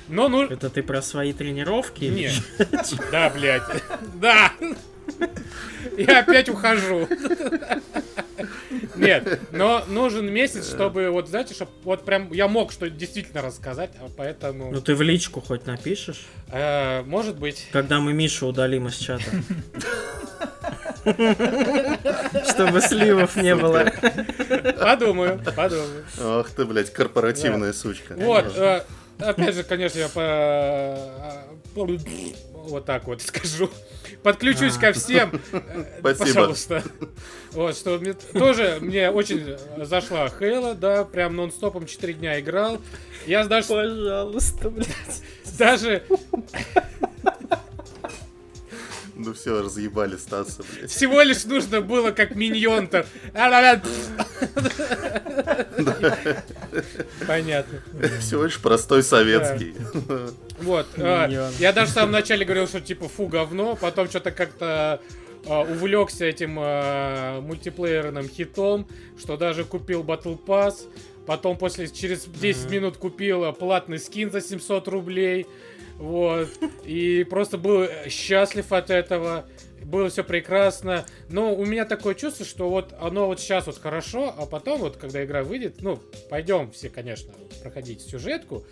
Но 0.08 0.28
ну... 0.28 0.44
Это 0.44 0.70
ты 0.70 0.82
про 0.84 1.02
свои 1.02 1.34
тренировки? 1.34 2.06
Нет. 2.06 2.34
Да, 3.12 3.30
блядь. 3.30 3.64
Да. 4.16 4.54
Я 5.98 6.20
опять 6.20 6.50
ухожу. 6.50 7.08
Нет, 8.96 9.40
но 9.52 9.84
нужен 9.88 10.32
месяц, 10.32 10.70
чтобы, 10.70 11.10
вот 11.10 11.28
знаете, 11.28 11.54
чтобы 11.54 11.72
вот 11.84 12.06
прям 12.06 12.32
я 12.32 12.48
мог 12.48 12.72
что 12.72 12.90
действительно 12.90 13.42
рассказать, 13.42 13.92
а 14.00 14.10
поэтому... 14.16 14.72
Ну 14.72 14.82
ты 14.82 14.96
в 14.96 15.02
личку 15.02 15.42
хоть 15.42 15.66
напишешь, 15.66 16.26
э, 16.52 17.04
может 17.04 17.38
быть. 17.38 17.68
когда 17.72 18.00
мы 18.00 18.14
Мишу 18.14 18.48
удалим 18.48 18.88
из 18.88 18.96
чата. 18.96 19.24
Чтобы 22.52 22.82
сливов 22.82 23.36
не 23.36 23.56
было. 23.56 23.92
Подумаю, 24.80 25.42
подумаю. 25.56 26.06
Ах 26.20 26.50
ты, 26.52 26.66
блядь, 26.66 26.92
корпоративная 26.92 27.74
сучка. 27.74 28.16
Вот, 28.16 28.58
э, 28.58 28.84
опять 29.20 29.56
же, 29.56 29.64
конечно, 29.64 30.00
я 30.00 30.10
по... 30.10 30.98
Вот 31.74 32.86
так 32.86 33.08
вот 33.08 33.22
скажу. 33.22 33.70
Подключусь 34.24 34.78
ко 34.78 34.92
всем. 34.94 35.32
э, 35.52 36.00
Спасибо. 36.00 36.26
Пожалуйста. 36.26 36.84
Вот, 37.52 37.76
что 37.76 37.98
мне 38.00 38.14
тоже 38.14 38.78
мне 38.82 39.10
очень 39.10 39.58
зашла 39.78 40.30
Хейла, 40.30 40.76
да, 40.76 41.06
прям 41.06 41.36
нон-стопом 41.36 41.86
4 41.86 42.14
дня 42.14 42.40
играл. 42.40 42.80
Я 43.26 43.46
даже, 43.46 43.68
Пожалуйста, 43.70 44.70
блядь. 44.70 44.88
даже 45.58 46.04
Ну 49.22 49.34
все, 49.34 49.62
разъебали 49.62 50.16
Стаса, 50.16 50.64
блядь. 50.74 50.90
всего 50.90 51.22
лишь 51.22 51.44
нужно 51.44 51.82
было 51.82 52.12
как 52.12 52.36
миньон-то. 52.36 53.06
Понятно. 57.28 57.82
Всего 58.22 58.46
лишь 58.46 58.60
простой 58.60 59.04
советский. 59.04 59.76
Вот. 60.62 60.88
Миньон. 60.98 61.52
Я 61.60 61.74
даже 61.74 61.92
в 61.92 61.94
самом 61.94 62.12
начале 62.12 62.46
говорил, 62.46 62.68
что 62.68 62.80
типа 62.82 63.08
фу, 63.10 63.28
говно, 63.28 63.76
потом 63.76 64.08
что-то 64.10 64.32
как-то 64.32 65.02
а, 65.46 65.62
увлекся 65.62 66.26
этим 66.26 66.58
а, 66.60 67.42
мультиплеерным 67.42 68.28
хитом, 68.30 68.88
что 69.18 69.38
даже 69.38 69.64
купил 69.66 70.04
Battle 70.04 70.40
Pass, 70.42 70.76
потом 71.26 71.58
после 71.58 71.88
через 71.88 72.24
10 72.26 72.64
Мгм. 72.66 72.72
минут 72.74 72.98
купил 72.98 73.52
платный 73.54 74.00
скин 74.00 74.32
за 74.32 74.42
700 74.42 74.88
рублей, 74.88 75.46
вот, 76.00 76.48
и 76.86 77.24
просто 77.30 77.58
был 77.58 77.86
счастлив 78.08 78.72
от 78.72 78.90
этого, 78.90 79.46
было 79.84 80.10
все 80.10 80.24
прекрасно, 80.24 81.06
но 81.30 81.54
у 81.54 81.66
меня 81.66 81.86
такое 81.86 82.16
чувство, 82.16 82.46
что 82.46 82.70
вот 82.70 82.94
оно 83.00 83.28
вот 83.28 83.40
сейчас 83.40 83.68
вот 83.68 83.78
хорошо, 83.78 84.34
а 84.38 84.46
потом 84.46 84.80
вот, 84.80 84.98
когда 84.98 85.24
игра 85.24 85.44
выйдет, 85.44 85.82
ну, 85.82 86.00
пойдем 86.30 86.72
все, 86.72 86.90
конечно, 86.90 87.34
проходить 87.62 88.02
сюжетку, 88.02 88.64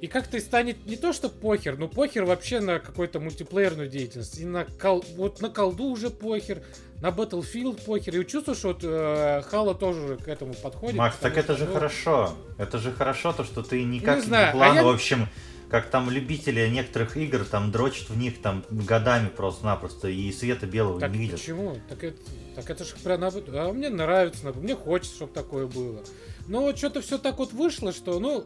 и 0.00 0.06
как-то 0.06 0.40
станет 0.40 0.86
не 0.86 0.96
то, 0.96 1.12
что 1.12 1.28
похер, 1.28 1.76
но 1.76 1.86
похер 1.86 2.24
вообще 2.24 2.60
на 2.60 2.78
какую-то 2.78 3.20
мультиплеерную 3.20 3.88
деятельность. 3.88 4.38
И 4.38 4.46
на 4.46 4.64
кол... 4.64 5.04
вот 5.16 5.42
на 5.42 5.50
колду 5.50 5.84
уже 5.84 6.08
похер, 6.08 6.62
на 7.02 7.08
Battlefield 7.08 7.84
похер. 7.84 8.18
И 8.18 8.26
чувствую, 8.26 8.56
что 8.56 8.68
вот 8.68 8.80
э, 8.82 9.42
Halo 9.52 9.78
тоже 9.78 10.16
к 10.16 10.26
этому 10.26 10.54
подходит. 10.54 10.96
Макс, 10.96 11.18
так 11.18 11.36
это 11.36 11.54
что, 11.54 11.56
же 11.56 11.66
ну, 11.66 11.74
хорошо. 11.74 12.34
Это 12.56 12.78
же 12.78 12.92
хорошо, 12.92 13.34
то, 13.34 13.44
что 13.44 13.62
ты 13.62 13.84
никак 13.84 14.16
Не 14.16 14.20
не 14.22 14.26
знаю, 14.26 14.48
а 14.48 14.52
плану, 14.52 14.74
я- 14.76 14.84
в 14.84 14.88
общем, 14.88 15.28
как 15.70 15.88
там 15.90 16.10
любители 16.10 16.66
некоторых 16.68 17.16
игр 17.16 17.44
там 17.44 17.70
дрочат 17.70 18.10
в 18.10 18.18
них 18.18 18.40
там 18.42 18.64
годами 18.70 19.28
просто-напросто 19.28 20.08
и 20.08 20.30
света 20.32 20.66
белого 20.66 20.98
Так 21.00 21.12
не 21.12 21.18
видят. 21.18 21.40
почему? 21.40 21.76
Так 21.88 22.02
это, 22.04 22.16
так 22.56 22.70
это 22.70 22.84
же 22.84 22.94
прям. 23.02 23.22
А 23.24 23.72
мне 23.72 23.88
нравится, 23.88 24.52
мне 24.54 24.74
хочется, 24.74 25.14
чтобы 25.16 25.32
такое 25.32 25.66
было. 25.66 26.00
Но 26.48 26.62
вот 26.62 26.78
что-то 26.78 27.00
все 27.00 27.18
так 27.18 27.38
вот 27.38 27.52
вышло, 27.52 27.92
что, 27.92 28.18
ну, 28.18 28.44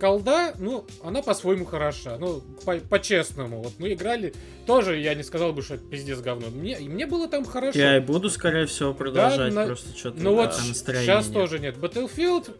колда, 0.00 0.54
ну, 0.58 0.84
она 1.02 1.22
по-своему 1.22 1.64
хороша. 1.64 2.16
Ну, 2.18 2.42
по- 2.64 2.78
по-честному. 2.78 3.62
вот 3.62 3.74
мы 3.78 3.92
играли, 3.92 4.34
тоже 4.66 4.98
я 4.98 5.14
не 5.14 5.22
сказал 5.22 5.52
бы, 5.52 5.62
что 5.62 5.74
это 5.74 5.84
пиздец 5.84 6.18
говно. 6.20 6.48
Мне, 6.50 6.78
и 6.80 6.88
мне 6.88 7.06
было 7.06 7.28
там 7.28 7.44
хорошо. 7.44 7.78
Я 7.78 7.98
и 7.98 8.00
буду, 8.00 8.30
скорее 8.30 8.66
всего, 8.66 8.92
продолжать, 8.94 9.52
на- 9.54 9.66
просто 9.66 9.96
что-то 9.96 10.20
Ну 10.20 10.34
вот 10.34 10.46
настроение 10.66 11.06
сейчас 11.06 11.26
нет. 11.26 11.34
тоже 11.34 11.58
нет. 11.60 11.76
Battlefield, 11.76 12.56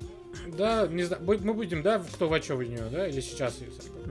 да, 0.57 0.87
не 0.87 1.03
знаю, 1.05 1.23
мы 1.25 1.55
будем, 1.55 1.83
да, 1.83 2.03
кто 2.15 2.29
во 2.29 2.41
чё 2.41 2.57
в 2.57 2.63
нее, 2.63 2.85
да, 2.91 3.09
или 3.09 3.21
сейчас? 3.21 3.59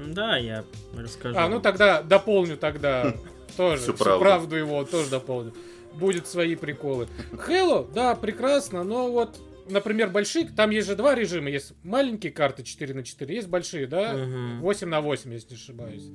Да, 0.08 0.38
я 0.38 0.64
расскажу. 0.96 1.38
А, 1.38 1.48
ну 1.48 1.60
тогда 1.60 2.02
дополню 2.02 2.58
тогда 2.58 3.16
тоже. 3.58 3.84
Всю 3.84 3.94
правду. 3.94 4.20
правду 4.20 4.56
его 4.56 4.84
тоже 4.84 5.10
дополню. 5.10 5.54
Будет 5.94 6.28
свои 6.28 6.56
приколы. 6.56 7.08
Halo, 7.32 7.92
да, 7.94 8.16
прекрасно, 8.16 8.84
но 8.84 9.12
вот, 9.12 9.40
например, 9.70 10.10
большие, 10.10 10.50
там 10.50 10.72
есть 10.72 10.88
же 10.88 10.96
два 10.96 11.14
режима. 11.14 11.50
Есть 11.50 11.74
маленькие 11.84 12.32
карты 12.32 12.64
4 12.64 12.94
на 12.96 13.04
4, 13.04 13.36
есть 13.36 13.48
большие, 13.48 13.86
да, 13.86 14.14
Мгм. 14.14 14.62
8 14.62 14.88
на 14.88 15.02
8, 15.02 15.32
если 15.34 15.50
не 15.52 15.56
ошибаюсь. 15.56 16.10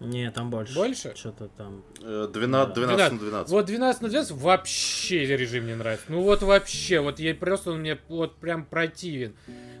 Не, 0.00 0.30
там 0.30 0.50
больше. 0.50 0.74
Больше? 0.74 1.14
Что-то 1.16 1.48
там. 1.48 1.82
Э, 2.02 2.28
12, 2.30 2.74
12 2.74 3.12
на 3.12 3.18
12. 3.18 3.50
Вот 3.50 3.64
12 3.64 4.02
на 4.02 4.08
12 4.08 4.32
вообще 4.32 5.24
режим 5.36 5.66
не 5.66 5.74
нравится. 5.74 6.04
Ну 6.08 6.20
вот 6.20 6.42
вообще, 6.42 7.00
вот 7.00 7.18
я 7.18 7.34
просто 7.34 7.72
он 7.72 7.80
мне 7.80 7.98
вот 8.08 8.36
прям 8.36 8.66
противен. 8.66 9.34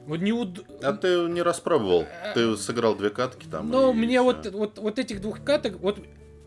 Вот 0.06 0.20
не 0.20 0.32
уд... 0.32 0.64
А 0.82 0.92
ты 0.94 1.28
не 1.28 1.42
распробовал. 1.42 2.06
Ты 2.34 2.56
сыграл 2.56 2.96
две 2.96 3.10
катки 3.10 3.46
там. 3.46 3.72
И 3.72 3.92
мне 3.92 4.22
вот, 4.22 4.46
вот, 4.46 4.78
вот 4.78 4.98
этих 4.98 5.20
двух 5.20 5.44
каток, 5.44 5.80
вот 5.80 5.98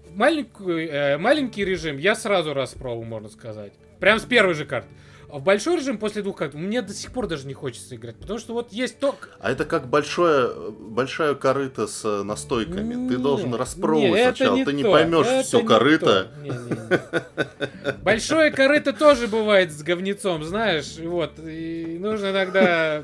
маленький, 0.10 0.88
э, 0.88 1.18
маленький 1.18 1.64
режим 1.64 1.98
я 1.98 2.16
сразу 2.16 2.54
распробовал, 2.54 3.04
можно 3.04 3.30
сказать. 3.30 3.74
Прям 4.00 4.20
с 4.20 4.26
первой 4.26 4.54
же 4.54 4.66
карты. 4.66 4.90
А 5.32 5.38
в 5.38 5.44
большой 5.44 5.78
режим 5.78 5.98
после 6.00 6.24
двух 6.24 6.38
карт 6.38 6.54
мне 6.56 6.82
до 6.82 6.94
сих 6.94 7.12
пор 7.12 7.28
даже 7.28 7.46
не 7.46 7.54
хочется 7.54 7.96
играть. 7.96 8.16
Потому 8.18 8.40
что 8.40 8.54
вот 8.54 8.74
есть 8.74 9.00
то... 9.00 9.16
А 9.40 9.52
это 9.52 9.66
как 9.66 9.88
большое, 9.88 10.72
большая 10.72 11.36
корыто 11.36 11.86
с 11.88 12.04
э, 12.04 12.24
настойками. 12.24 12.94
Ты 13.08 13.16
Не, 13.16 13.22
должен 13.22 13.54
распробовать 13.54 14.12
не, 14.12 14.18
это 14.20 14.36
сначала. 14.38 14.56
не 14.56 14.66
Ты 14.66 14.74
не 14.74 14.84
то, 14.84 14.92
поймешь 14.92 15.28
это 15.28 15.44
все 15.48 15.62
не 15.62 15.68
корыто. 15.68 16.24
то. 16.34 16.42
Не, 16.42 16.50
не, 16.50 16.56
не. 16.56 18.04
Большое 18.04 18.52
корыто 18.52 18.92
тоже 18.92 19.28
бывает 19.28 19.72
с 19.72 19.84
говнецом, 19.84 20.44
знаешь. 20.44 20.98
Вот. 20.98 21.34
И 21.40 21.98
нужно 22.00 22.32
иногда 22.32 23.04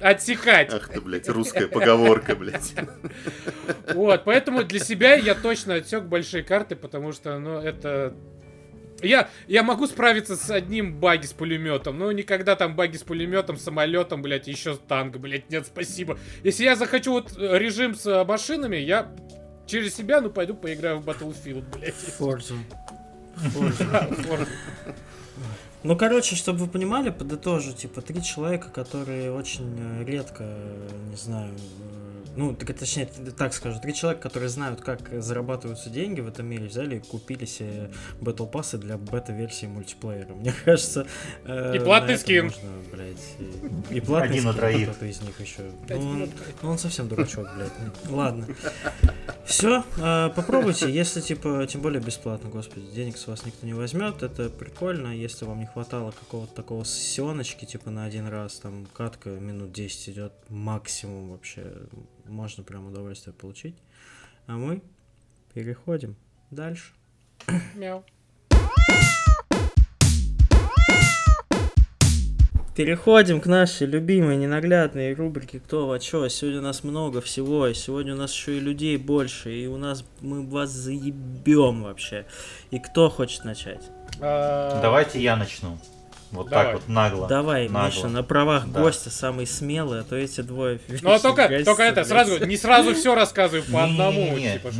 отсекать. 0.00 0.72
Ах 0.72 0.88
ты, 0.88 1.00
блядь, 1.00 1.28
русская 1.28 1.68
поговорка, 1.68 2.34
блядь. 2.34 2.74
Вот, 3.94 4.24
поэтому 4.24 4.64
для 4.64 4.80
себя 4.80 5.14
я 5.14 5.36
точно 5.36 5.74
отсек 5.74 6.02
большие 6.04 6.42
карты, 6.42 6.74
потому 6.74 7.12
что, 7.12 7.38
ну, 7.38 7.58
это... 7.60 8.14
Я, 9.02 9.28
я 9.48 9.62
могу 9.62 9.86
справиться 9.86 10.36
с 10.36 10.50
одним 10.50 10.94
баги 10.98 11.26
с 11.26 11.32
пулеметом, 11.32 11.98
но 11.98 12.12
никогда 12.12 12.56
там 12.56 12.76
баги 12.76 12.96
с 12.96 13.02
пулеметом, 13.02 13.56
самолетом, 13.56 14.22
блядь, 14.22 14.46
еще 14.46 14.76
танк, 14.76 15.16
блядь, 15.16 15.50
нет, 15.50 15.66
спасибо. 15.66 16.18
Если 16.44 16.64
я 16.64 16.76
захочу 16.76 17.12
вот 17.12 17.36
э, 17.36 17.58
режим 17.58 17.94
с 17.94 18.06
э, 18.06 18.24
машинами, 18.24 18.76
я 18.76 19.12
через 19.66 19.94
себя, 19.94 20.20
ну, 20.20 20.30
пойду 20.30 20.54
поиграю 20.54 20.98
в 21.00 21.08
Battlefield, 21.08 21.64
блядь. 21.76 21.94
Форзу. 21.94 22.56
Да, 23.78 24.08
Forza. 24.08 24.46
Ну, 25.84 25.96
короче, 25.96 26.36
чтобы 26.36 26.60
вы 26.60 26.66
понимали, 26.68 27.10
подытожу, 27.10 27.72
типа, 27.72 28.02
три 28.02 28.22
человека, 28.22 28.68
которые 28.70 29.32
очень 29.32 29.74
э, 29.78 30.04
редко, 30.04 30.44
э, 30.44 30.88
не 31.10 31.16
знаю, 31.16 31.52
э, 31.52 32.28
ну, 32.36 32.54
так, 32.54 32.72
точнее, 32.78 33.06
так 33.36 33.52
скажу, 33.52 33.78
три 33.80 33.92
человека, 33.92 34.22
которые 34.22 34.48
знают, 34.48 34.80
как 34.80 35.00
зарабатываются 35.22 35.90
деньги 35.90 36.20
в 36.20 36.28
этом 36.28 36.46
мире, 36.46 36.66
взяли 36.66 36.96
и 36.96 37.00
купили 37.00 37.44
себе 37.44 37.90
Battle 38.20 38.48
пассы 38.48 38.78
для 38.78 38.96
бета-версии 38.96 39.66
мультиплеера. 39.66 40.32
Мне 40.34 40.54
кажется... 40.64 41.06
э, 41.44 41.76
И 41.76 41.80
платный 41.80 42.16
скин. 42.16 42.44
можно, 42.44 42.70
блядь, 42.90 43.16
и, 43.90 43.96
и 43.96 44.00
платный 44.00 44.30
Один 44.38 44.44
на 44.44 44.52
скин 44.52 44.60
троих. 44.60 44.88
кто-то 44.90 45.06
из 45.06 45.20
них 45.20 45.40
еще. 45.40 45.62
Ну, 45.90 45.96
он, 45.98 46.30
ну, 46.62 46.70
он 46.70 46.78
совсем 46.78 47.08
дурачок, 47.08 47.48
блядь. 47.56 47.72
Ну, 48.08 48.16
Ладно. 48.16 48.46
Все, 49.44 49.82
попробуйте, 50.34 50.90
если, 50.90 51.20
типа, 51.20 51.66
тем 51.68 51.82
более 51.82 52.00
бесплатно, 52.00 52.48
господи, 52.48 52.86
денег 52.94 53.18
с 53.18 53.26
вас 53.26 53.44
никто 53.44 53.66
не 53.66 53.74
возьмет, 53.74 54.22
это 54.22 54.48
прикольно, 54.48 55.08
если 55.08 55.44
вам 55.44 55.58
не 55.58 55.66
хватало 55.72 56.10
какого-то 56.10 56.54
такого 56.54 56.84
сессионочки, 56.84 57.64
типа, 57.64 57.90
на 57.90 58.04
один 58.04 58.26
раз, 58.26 58.58
там, 58.58 58.86
катка 58.92 59.30
минут 59.30 59.72
10 59.72 60.10
идет 60.10 60.32
максимум 60.48 61.30
вообще, 61.30 61.64
можно 62.26 62.62
прям 62.62 62.86
удовольствие 62.86 63.32
получить. 63.32 63.76
А 64.46 64.56
мы 64.56 64.82
переходим 65.54 66.16
дальше. 66.50 66.92
Мяу. 67.74 68.04
Переходим 72.74 73.40
к 73.42 73.46
нашей 73.46 73.86
любимой 73.86 74.38
ненаглядной 74.38 75.12
рубрике 75.12 75.60
«Кто 75.60 75.86
во 75.86 75.98
чё?». 75.98 76.26
Сегодня 76.28 76.60
у 76.60 76.62
нас 76.62 76.84
много 76.84 77.20
всего, 77.20 77.66
и 77.66 77.74
сегодня 77.74 78.14
у 78.14 78.16
нас 78.16 78.32
еще 78.32 78.56
и 78.56 78.60
людей 78.60 78.96
больше, 78.96 79.54
и 79.54 79.66
у 79.66 79.76
нас 79.76 80.06
мы 80.22 80.46
вас 80.46 80.70
заебем 80.70 81.82
вообще. 81.82 82.24
И 82.70 82.78
кто 82.78 83.10
хочет 83.10 83.44
начать? 83.44 83.90
А, 84.22 84.80
Давайте 84.80 85.20
я 85.20 85.36
начну. 85.36 85.76
Вот 86.32 86.48
Давай. 86.48 86.64
так 86.64 86.74
вот 86.74 86.88
нагло. 86.88 87.28
Давай, 87.28 87.68
нагло. 87.68 87.86
Миша, 87.86 88.08
на 88.08 88.22
правах 88.22 88.64
Да. 88.66 88.80
гостя 88.80 89.10
самый 89.10 89.46
смелый, 89.46 90.00
а 90.00 90.02
то 90.02 90.16
эти 90.16 90.40
двое... 90.40 90.80
Ну, 91.02 91.12
а 91.12 91.18
только, 91.18 91.46
гостят, 91.46 91.64
только 91.66 91.82
это, 91.82 92.04
сразу, 92.04 92.44
не 92.46 92.56
сразу 92.56 92.94
все 92.94 93.14
рассказываю 93.14 93.62
по 93.70 93.84
одному. 93.84 94.38
Типа. 94.38 94.70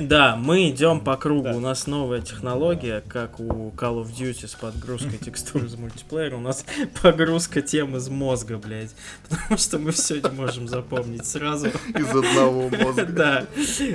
Да, 0.00 0.36
мы 0.36 0.70
идем 0.70 1.00
по 1.00 1.16
кругу. 1.16 1.44
Да. 1.48 1.56
У 1.56 1.60
нас 1.60 1.88
новая 1.88 2.20
технология, 2.20 3.02
как 3.08 3.40
у 3.40 3.70
Call 3.70 4.02
of 4.04 4.12
Duty 4.16 4.46
с 4.46 4.54
подгрузкой 4.54 5.18
текстур 5.24 5.64
из 5.64 5.74
мультиплеера. 5.74 6.36
У 6.36 6.40
нас 6.40 6.64
погрузка 7.02 7.60
тем 7.60 7.96
из 7.96 8.08
мозга, 8.08 8.58
блядь. 8.58 8.94
Потому 9.28 9.58
что 9.58 9.78
мы 9.78 9.90
все 9.90 10.20
не 10.20 10.30
можем 10.30 10.68
запомнить 10.68 11.26
сразу. 11.26 11.68
Из 11.68 12.08
одного 12.08 12.68
мозга. 12.68 13.04
Да. 13.06 13.46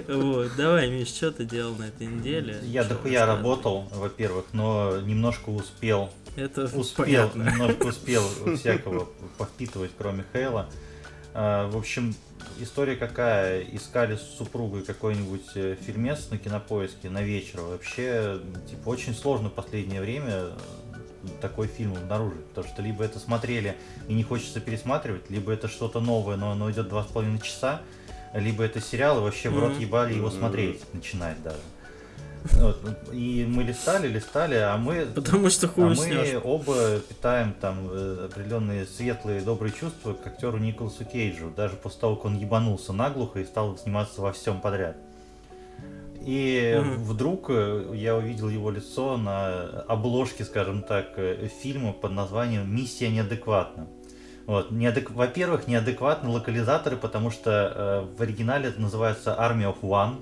Вот. 0.10 0.52
Давай, 0.58 0.90
Миш, 0.90 1.08
что 1.08 1.32
ты 1.32 1.46
делал 1.46 1.76
на 1.76 1.86
этой 1.86 2.08
неделе? 2.08 2.58
Я 2.64 2.84
дохуя 2.84 3.26
работал, 3.26 3.88
во-первых, 3.94 4.46
но 4.52 4.98
немножко 5.00 5.50
успел 5.50 6.10
Это 6.36 6.66
Успел, 6.66 7.30
понятно. 7.30 7.44
немножко 7.44 7.86
успел 7.88 8.24
всякого 8.58 9.08
повпитывать, 9.38 9.92
кроме 9.98 10.26
Хейла. 10.34 10.70
А, 11.34 11.70
В 11.70 11.78
общем, 11.78 12.16
история 12.60 12.96
какая? 12.96 13.62
Искали 13.62 14.16
с 14.16 14.38
супругой 14.38 14.84
какой-нибудь 14.84 15.52
э, 15.56 15.76
фильмец 15.86 16.30
на 16.32 16.38
кинопоиске 16.38 17.10
на 17.10 17.22
вечер. 17.22 17.62
Вообще, 17.62 18.40
типа, 18.70 18.90
очень 18.90 19.14
сложно 19.14 19.50
в 19.50 19.54
последнее 19.54 20.02
время 20.02 20.50
такой 21.42 21.68
фильм 21.68 21.94
обнаружить. 21.94 22.46
Потому 22.48 22.68
что 22.68 22.82
либо 22.82 23.04
это 23.04 23.20
смотрели 23.20 23.76
и 24.08 24.14
не 24.14 24.24
хочется 24.24 24.60
пересматривать, 24.60 25.30
либо 25.30 25.52
это 25.52 25.68
что-то 25.68 26.00
новое, 26.00 26.36
но 26.36 26.52
оно 26.52 26.70
идет 26.72 26.90
два 26.90 27.04
с 27.04 27.08
половиной 27.08 27.40
часа, 27.40 27.82
либо 28.34 28.64
это 28.64 28.82
сериал, 28.82 29.20
и 29.20 29.22
вообще 29.22 29.50
в 29.50 29.58
рот 29.58 29.78
ебали 29.80 30.14
его 30.14 30.30
смотреть, 30.30 30.82
начинать 30.94 31.42
даже. 31.42 31.58
Вот. 32.54 32.78
И 33.12 33.46
мы 33.50 33.64
листали, 33.64 34.08
листали, 34.08 34.56
а 34.56 34.78
мы 34.78 35.06
Потому 35.14 35.50
что 35.50 35.66
а 35.68 35.70
хуй 35.70 35.86
мы 35.86 35.92
уснешь. 35.94 36.40
оба 36.44 37.00
питаем 37.00 37.54
там 37.60 37.88
э, 37.92 38.28
определенные 38.32 38.86
светлые 38.86 39.42
добрые 39.42 39.74
чувства 39.74 40.14
к 40.14 40.26
актеру 40.28 40.58
Николасу 40.58 41.06
Кейджу, 41.06 41.52
даже 41.56 41.76
после 41.76 42.02
того, 42.02 42.16
как 42.16 42.26
он 42.26 42.38
ебанулся 42.38 42.94
наглухо 42.94 43.40
и 43.40 43.46
стал 43.46 43.78
сниматься 43.78 44.22
во 44.22 44.32
всем 44.32 44.62
подряд. 44.62 44.96
И 46.22 46.76
Мгм. 46.80 47.04
вдруг 47.04 47.48
э, 47.50 47.92
я 47.94 48.16
увидел 48.16 48.50
его 48.50 48.72
лицо 48.72 49.18
на 49.18 49.84
обложке, 49.88 50.44
скажем 50.44 50.82
так, 50.82 51.14
э, 51.18 51.48
фильма 51.62 51.94
под 51.94 52.12
названием 52.12 52.74
«Миссия 52.74 53.10
неадекватна». 53.10 53.88
Вот. 54.48 54.72
неадек- 54.72 55.12
Во-первых, 55.12 55.68
неадекватны 55.68 56.30
локализаторы, 56.30 56.98
потому 56.98 57.32
что 57.32 58.08
э, 58.12 58.18
в 58.18 58.22
оригинале 58.22 58.70
это 58.70 58.80
называется 58.82 59.36
Army 59.40 59.64
of 59.64 59.82
One. 59.82 60.18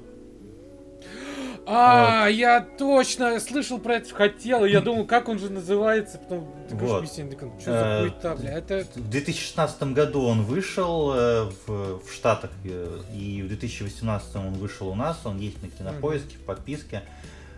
А, 1.65 2.27
я 2.27 2.61
точно 2.61 3.39
слышал 3.39 3.79
про 3.79 3.95
это, 3.95 4.13
хотел, 4.13 4.65
и 4.65 4.71
я 4.71 4.81
думал, 4.81 5.05
как 5.05 5.29
он 5.29 5.39
же 5.39 5.49
называется, 5.49 6.17
потом 6.17 6.53
такой 6.69 6.87
Вот. 6.87 7.05
Что 7.05 7.71
Э, 7.71 7.79
за 7.79 8.09
хуета, 8.09 8.35
бля, 8.35 8.57
это... 8.57 8.85
В 8.95 9.09
2016 9.09 9.83
году 9.93 10.23
он 10.23 10.43
вышел 10.43 11.13
э, 11.13 11.49
в, 11.65 11.99
в 12.05 12.13
Штатах, 12.13 12.51
э, 12.65 12.99
и 13.13 13.41
в 13.41 13.47
2018 13.47 14.35
он 14.35 14.53
вышел 14.53 14.89
у 14.89 14.95
нас, 14.95 15.21
он 15.23 15.37
есть 15.37 15.61
на 15.61 15.69
кинопоиске, 15.69 16.35
в 16.35 16.41
подписке. 16.41 17.03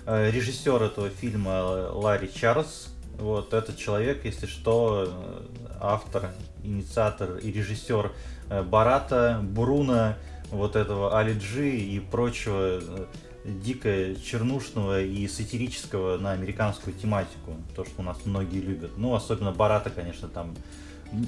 Э, 0.06 0.30
Режиссер 0.30 0.84
этого 0.84 1.10
фильма 1.10 1.52
э, 1.52 1.90
Ларри 1.94 2.30
Чарльз. 2.32 2.90
Вот 3.18 3.54
этот 3.54 3.78
человек, 3.78 4.26
если 4.26 4.46
что, 4.46 5.08
э, 5.08 5.66
автор, 5.82 6.32
инициатор 6.64 7.38
и 7.38 7.52
режиссер 7.52 8.12
э, 8.50 8.62
Барата, 8.62 9.40
Бруна, 9.42 10.18
вот 10.52 10.76
этого 10.76 11.18
Али 11.18 11.34
Джи 11.34 11.78
и 11.78 12.00
прочего 12.00 12.80
э, 12.82 13.06
дико 13.46 14.16
чернушного 14.16 15.02
и 15.02 15.28
сатирического 15.28 16.18
на 16.18 16.32
американскую 16.32 16.96
тематику. 16.96 17.56
То, 17.76 17.86
что 17.86 18.02
у 18.02 18.04
нас 18.04 18.18
многие 18.26 18.60
любят. 18.60 18.92
Ну, 18.98 19.14
особенно 19.14 19.52
Барата, 19.52 19.90
конечно, 19.90 20.28
там 20.28 20.56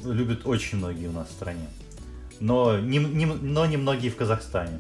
любят 0.04 0.46
очень 0.46 0.80
многие 0.80 1.08
у 1.08 1.12
нас 1.12 1.28
в 1.30 1.32
стране. 1.32 1.68
Но 2.40 2.80
не, 2.80 2.98
не, 2.98 3.26
но 3.26 3.66
не 3.66 3.78
многие 3.78 4.10
в 4.10 4.16
Казахстане. 4.16 4.80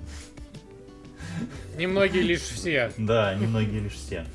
Немногие 1.77 2.23
лишь 2.23 2.41
все. 2.41 2.91
Да, 2.97 3.33
немногие 3.35 3.81
лишь 3.81 3.93
все. 3.93 4.25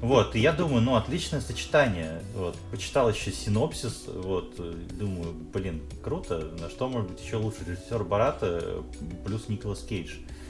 Вот, 0.00 0.36
и 0.36 0.38
я 0.38 0.52
думаю, 0.52 0.80
ну, 0.80 0.94
отличное 0.94 1.40
сочетание. 1.40 2.22
Вот, 2.36 2.56
почитал 2.70 3.10
еще 3.10 3.32
синопсис, 3.32 4.04
вот, 4.06 4.54
думаю, 4.96 5.34
блин, 5.52 5.82
круто, 6.04 6.52
на 6.60 6.70
что 6.70 6.88
может 6.88 7.10
быть 7.10 7.24
еще 7.24 7.36
лучше 7.36 7.58
режиссер 7.66 8.04
Барата 8.04 8.84
плюс 9.24 9.48
Николас 9.48 9.82
Кейдж. 9.82 10.12
Э, 10.12 10.41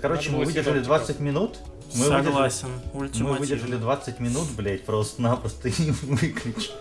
Короче, 0.00 0.30
Надо 0.30 0.38
мы 0.40 0.44
выдержали 0.46 0.82
синоптиков. 0.82 0.86
20 1.06 1.20
минут. 1.20 1.58
Мы 1.94 2.04
выдержали- 2.04 2.24
Согласен. 2.24 2.68
мы 2.94 3.00
Ультимативно. 3.00 3.32
выдержали 3.40 3.76
20 3.76 4.20
минут, 4.20 4.48
блядь, 4.56 4.84
просто-напросто 4.84 5.68
и 5.68 5.90
выключили. 6.02 6.72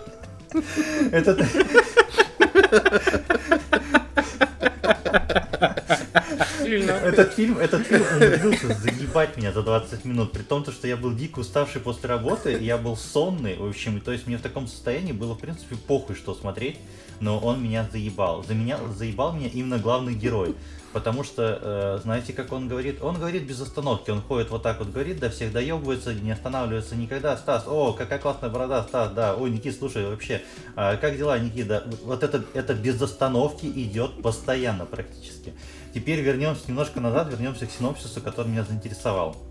Это... 1.12 1.48
Сильно. 6.64 6.92
Этот 6.92 7.34
фильм, 7.34 7.58
этот 7.58 7.86
фильм 7.86 8.02
умудрился 8.02 8.68
заебать 8.76 9.36
меня 9.38 9.52
за 9.52 9.62
20 9.64 10.06
минут, 10.06 10.32
при 10.32 10.42
том, 10.44 10.64
то, 10.64 10.72
что 10.72 10.88
я 10.88 10.96
был 10.96 11.14
дико 11.14 11.40
уставший 11.40 11.82
после 11.82 12.08
работы, 12.10 12.58
я 12.62 12.78
был 12.78 12.96
сонный, 12.96 13.58
в 13.58 13.66
общем, 13.68 14.00
то 14.00 14.12
есть 14.12 14.28
мне 14.28 14.38
в 14.38 14.42
таком 14.42 14.68
состоянии 14.68 15.12
было, 15.12 15.34
в 15.34 15.40
принципе, 15.40 15.76
похуй, 15.76 16.16
что 16.16 16.34
смотреть, 16.34 16.78
но 17.20 17.38
он 17.40 17.62
меня 17.64 17.88
заебал. 17.92 18.44
За 18.44 18.54
меня 18.54 18.80
заебал 18.96 19.34
меня 19.34 19.50
именно 19.50 19.80
главный 19.80 20.14
герой. 20.14 20.56
Потому 20.94 21.24
что, 21.24 21.60
э, 21.62 22.00
знаете, 22.04 22.34
как 22.34 22.52
он 22.52 22.68
говорит? 22.68 23.02
Он 23.02 23.16
говорит 23.18 23.44
без 23.44 23.62
остановки, 23.62 24.10
он 24.10 24.22
ходит 24.22 24.50
вот 24.50 24.64
так 24.64 24.80
вот, 24.80 24.90
говорит, 24.90 25.20
до 25.20 25.30
всех 25.30 25.54
доебывается, 25.54 26.14
не 26.14 26.32
останавливается 26.32 26.96
никогда. 26.96 27.38
Стас, 27.38 27.66
о, 27.68 27.94
какая 27.94 28.20
классная 28.20 28.50
борода, 28.50 28.84
Стас, 28.84 29.12
да. 29.12 29.36
Ой, 29.36 29.50
Никит, 29.52 29.78
слушай, 29.78 30.06
вообще, 30.06 30.42
а 30.76 30.98
как 30.98 31.18
дела, 31.18 31.40
Никита? 31.40 31.88
Вот 32.04 32.24
это, 32.24 32.44
это 32.54 32.74
без 32.74 33.02
остановки 33.02 33.66
идет 33.66 34.22
постоянно 34.22 34.86
практически. 34.86 35.54
Теперь 35.94 36.20
вернемся 36.20 36.64
немножко 36.68 37.00
назад, 37.00 37.30
вернемся 37.32 37.68
к 37.68 37.72
синопсису, 37.72 38.22
который 38.22 38.48
меня 38.48 38.64
заинтересовал. 38.64 39.51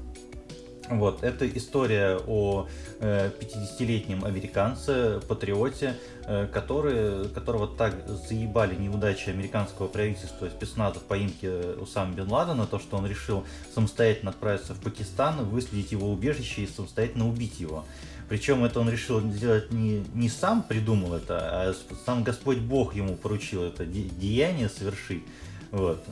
Вот, 0.90 1.22
это 1.22 1.48
история 1.48 2.18
о 2.26 2.66
э, 2.98 3.30
50-летнем 3.40 4.24
американце, 4.24 5.20
патриоте, 5.28 5.94
э, 6.26 6.48
который, 6.52 7.28
которого 7.28 7.68
так 7.68 7.94
заебали 8.08 8.74
неудачи 8.74 9.30
американского 9.30 9.86
правительства 9.86 10.48
спецназа 10.48 10.98
в 10.98 11.04
поимке 11.04 11.50
Усама 11.80 12.12
Бен 12.12 12.28
Ладена, 12.28 12.66
то, 12.66 12.80
что 12.80 12.96
он 12.96 13.06
решил 13.06 13.44
самостоятельно 13.72 14.32
отправиться 14.32 14.74
в 14.74 14.80
Пакистан, 14.80 15.44
выследить 15.44 15.92
его 15.92 16.10
убежище 16.10 16.62
и 16.62 16.66
самостоятельно 16.66 17.28
убить 17.28 17.60
его. 17.60 17.84
Причем 18.28 18.64
это 18.64 18.80
он 18.80 18.90
решил 18.90 19.20
сделать 19.20 19.70
не, 19.70 20.04
не 20.14 20.28
сам 20.28 20.64
придумал 20.64 21.14
это, 21.14 21.38
а 21.38 21.74
сам 22.04 22.24
Господь 22.24 22.58
Бог 22.58 22.96
ему 22.96 23.14
поручил 23.14 23.62
это 23.62 23.86
де- 23.86 24.08
деяние 24.08 24.68
совершить. 24.68 25.22
Вот. 25.70 26.04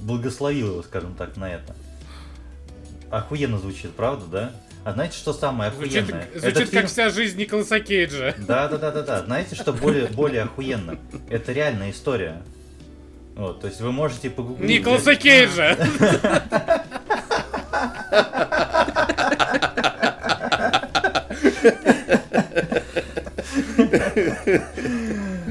Благословил 0.00 0.72
его, 0.72 0.82
скажем 0.82 1.14
так, 1.14 1.36
на 1.36 1.48
это. 1.48 1.76
Охуенно 3.10 3.58
звучит, 3.58 3.90
правда, 3.92 4.26
да? 4.26 4.52
А 4.84 4.92
знаете, 4.92 5.16
что 5.16 5.32
самое 5.32 5.70
Звучит, 5.72 6.02
охуенное? 6.04 6.28
звучит 6.32 6.44
Этот 6.44 6.62
как 6.64 6.68
фильм- 6.70 6.86
вся 6.86 7.10
жизнь 7.10 7.38
Николаса 7.38 7.80
Кейджа. 7.80 8.34
Да, 8.38 8.68
да, 8.68 8.78
да, 8.78 8.90
да, 8.92 9.02
да. 9.02 9.22
Знаете, 9.24 9.54
что 9.54 9.72
более, 9.72 10.06
более 10.06 10.42
охуенно? 10.42 10.98
Это 11.28 11.52
реальная 11.52 11.90
история. 11.90 12.42
Вот, 13.36 13.60
то 13.60 13.66
есть 13.66 13.80
вы 13.80 13.92
можете 13.92 14.30
погуглить. 14.30 14.68
Николаса 14.70 15.14
Кейджа! 15.16 15.76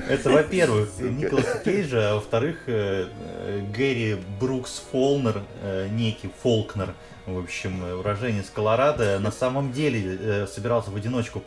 Это, 0.10 0.30
во-первых, 0.32 0.89
Николаса 0.99 1.60
Кейджа, 1.64 2.12
а 2.12 2.16
во-вторых, 2.16 2.57
э, 2.68 3.07
э, 3.45 3.62
Гэри 3.76 4.18
Брукс 4.39 4.82
Фолнер, 4.91 5.43
э, 5.62 5.88
некий 5.91 6.30
Фолкнер, 6.41 6.93
в 7.36 7.39
общем, 7.43 7.84
э, 7.84 7.93
уроженец 7.93 8.49
Колорадо, 8.49 9.19
на 9.19 9.32
самом 9.32 9.71
деле 9.71 10.17
э, 10.19 10.47
собирался 10.47 10.91
в 10.91 10.95
одиночку 10.95 11.41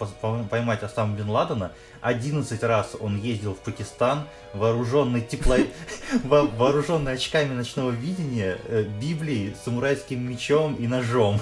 поймать 0.51 0.83
Осама 0.83 1.17
Бен 1.17 1.31
Ладена. 1.31 1.73
11 2.01 2.63
раз 2.63 2.97
он 2.99 3.19
ездил 3.19 3.55
в 3.55 3.59
Пакистан, 3.59 4.25
вооруженный 4.55 5.21
тепло... 5.21 5.57
во- 6.25 6.43
вооруженный 6.47 7.13
очками 7.13 7.55
ночного 7.55 7.91
видения, 7.91 8.59
э, 8.67 8.85
Библией, 9.01 9.55
самурайским 9.65 10.29
мечом 10.29 10.75
и 10.77 10.87
ножом. 10.87 11.41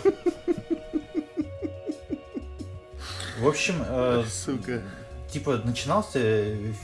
В 3.38 3.48
общем, 3.48 3.76
э, 3.86 4.24
Сука. 4.28 4.82
типа 5.30 5.60
начинался 5.64 6.20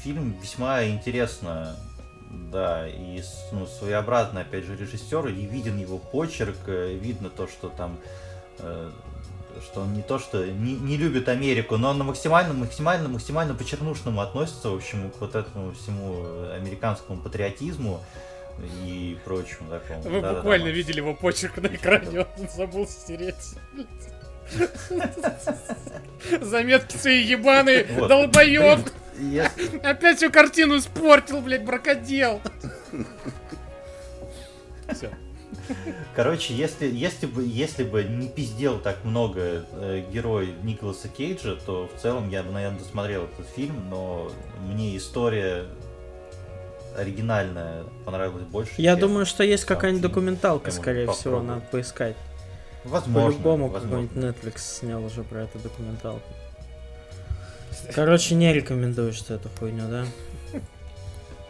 фильм 0.03 0.37
весьма 0.41 0.85
интересно, 0.87 1.77
да, 2.51 2.89
и 2.89 3.23
ну, 3.53 3.67
своеобразный, 3.67 4.43
опять 4.43 4.65
же, 4.65 4.77
режиссер, 4.77 5.29
и 5.29 5.45
виден 5.45 5.79
его 5.79 5.99
почерк, 5.99 6.57
э, 6.67 6.95
видно 6.95 7.31
то, 7.31 7.47
что 7.47 7.69
там, 7.69 7.99
э, 8.59 8.91
что 9.63 9.81
он 9.83 9.95
не 9.95 10.03
то, 10.03 10.19
что 10.19 10.47
не, 10.47 10.75
не 10.75 10.97
любит 10.97 11.29
Америку, 11.29 11.77
но 11.77 11.91
он 11.91 11.99
максимально, 11.99 12.55
максимально, 12.55 13.09
максимально 13.09 13.55
по-чернушному 13.55 14.21
относится, 14.21 14.71
в 14.71 14.75
общем, 14.77 15.11
к 15.11 15.21
вот 15.21 15.35
этому 15.35 15.73
всему 15.73 16.51
американскому 16.53 17.21
патриотизму 17.21 18.03
и 18.85 19.19
прочему 19.25 19.71
такому. 19.71 20.03
Вы 20.03 20.11
Да-да-да, 20.21 20.35
буквально 20.37 20.67
Макс. 20.67 20.77
видели 20.77 20.99
его 20.99 21.15
почерк 21.15 21.57
на 21.59 21.67
экране, 21.67 22.21
он 22.21 22.49
забыл 22.49 22.87
стереть. 22.87 23.57
Заметки 26.41 26.97
свои 26.97 27.23
ебаные, 27.23 27.85
долбоёб! 27.85 28.81
Я- 29.21 29.51
Опять 29.83 30.19
всю 30.19 30.31
картину 30.31 30.79
испортил, 30.79 31.41
блядь, 31.41 31.65
бракодел! 31.65 32.41
Все. 34.93 35.11
Короче, 36.15 36.55
если, 36.55 36.87
если, 36.87 37.27
бы, 37.27 37.45
если 37.45 37.83
бы 37.85 38.05
не 38.05 38.29
пиздел 38.29 38.79
так 38.79 39.05
много 39.05 39.65
э, 39.73 40.05
герой 40.13 40.55
Николаса 40.63 41.09
Кейджа, 41.09 41.57
то 41.57 41.89
в 41.95 42.01
целом 42.01 42.29
я 42.31 42.43
бы, 42.43 42.53
наверное, 42.53 42.79
досмотрел 42.79 43.25
этот 43.25 43.47
фильм, 43.55 43.89
но 43.91 44.31
мне 44.61 44.97
история 44.97 45.67
оригинальная 46.97 47.85
понравилась 48.05 48.45
больше. 48.45 48.73
Я 48.79 48.93
чем 48.93 49.01
думаю, 49.01 49.27
что 49.27 49.43
есть 49.45 49.65
какая-нибудь 49.65 50.03
документалка, 50.03 50.71
скорее 50.71 51.11
всего, 51.13 51.43
надо 51.43 51.63
поискать. 51.71 52.17
Возможно. 52.85 53.33
По-любому 53.33 53.71
какой-нибудь 53.71 54.13
Netflix 54.17 54.59
снял 54.61 55.05
уже 55.05 55.25
про 55.25 55.43
эту 55.43 55.59
документалку. 55.59 56.23
Короче, 57.95 58.35
не 58.35 58.53
рекомендуешь 58.53 59.21
ты 59.23 59.35
эту 59.35 59.49
хуйню, 59.59 59.89
да? 59.89 60.07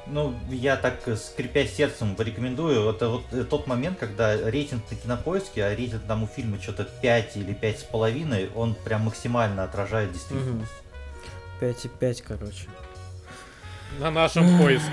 Ну, 0.08 0.34
я 0.50 0.76
так, 0.76 1.00
э, 1.06 1.16
скрипя 1.16 1.66
сердцем, 1.66 2.14
порекомендую. 2.14 2.88
Это 2.88 3.08
вот 3.08 3.24
э, 3.32 3.42
тот 3.42 3.66
момент, 3.66 3.98
когда 3.98 4.36
рейтинг 4.36 4.82
на 4.88 4.96
кинопоиске, 4.96 5.64
а 5.64 5.74
рейтинг 5.74 6.02
там 6.06 6.22
у 6.22 6.26
фильма 6.28 6.62
что-то 6.62 6.84
5 6.84 7.36
или 7.36 7.52
5,5, 7.60 8.52
он 8.54 8.76
прям 8.76 9.02
максимально 9.02 9.64
отражает 9.64 10.12
действительность. 10.12 10.70
5,5, 11.60 12.22
короче. 12.26 12.68
На 13.98 14.12
нашем 14.12 14.58
поиске. 14.58 14.90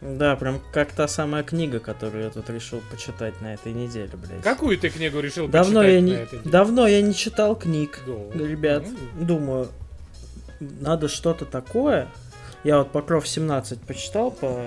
Да, 0.00 0.36
прям 0.36 0.60
как 0.72 0.92
та 0.92 1.06
самая 1.08 1.42
книга, 1.42 1.78
которую 1.80 2.24
я 2.24 2.30
тут 2.30 2.48
решил 2.48 2.80
почитать 2.90 3.40
на 3.42 3.54
этой 3.54 3.72
неделе, 3.72 4.10
блядь. 4.14 4.42
Какую 4.42 4.78
ты 4.78 4.88
книгу 4.88 5.20
решил 5.20 5.48
Давно 5.48 5.80
почитать 5.80 5.94
я, 5.94 6.00
на 6.00 6.04
не, 6.06 6.12
этой 6.12 6.38
неделе? 6.38 6.50
давно 6.50 6.86
я 6.86 7.02
не 7.02 7.14
читал 7.14 7.56
книг, 7.56 8.00
Да. 8.06 8.38
ребят. 8.46 8.84
Ну, 9.16 9.24
Думаю, 9.26 9.68
надо 10.60 11.08
что-то 11.08 11.44
такое. 11.44 12.08
Я 12.64 12.78
вот 12.78 12.90
Покров 12.90 13.26
17 13.28 13.80
почитал, 13.80 14.30
по... 14.30 14.60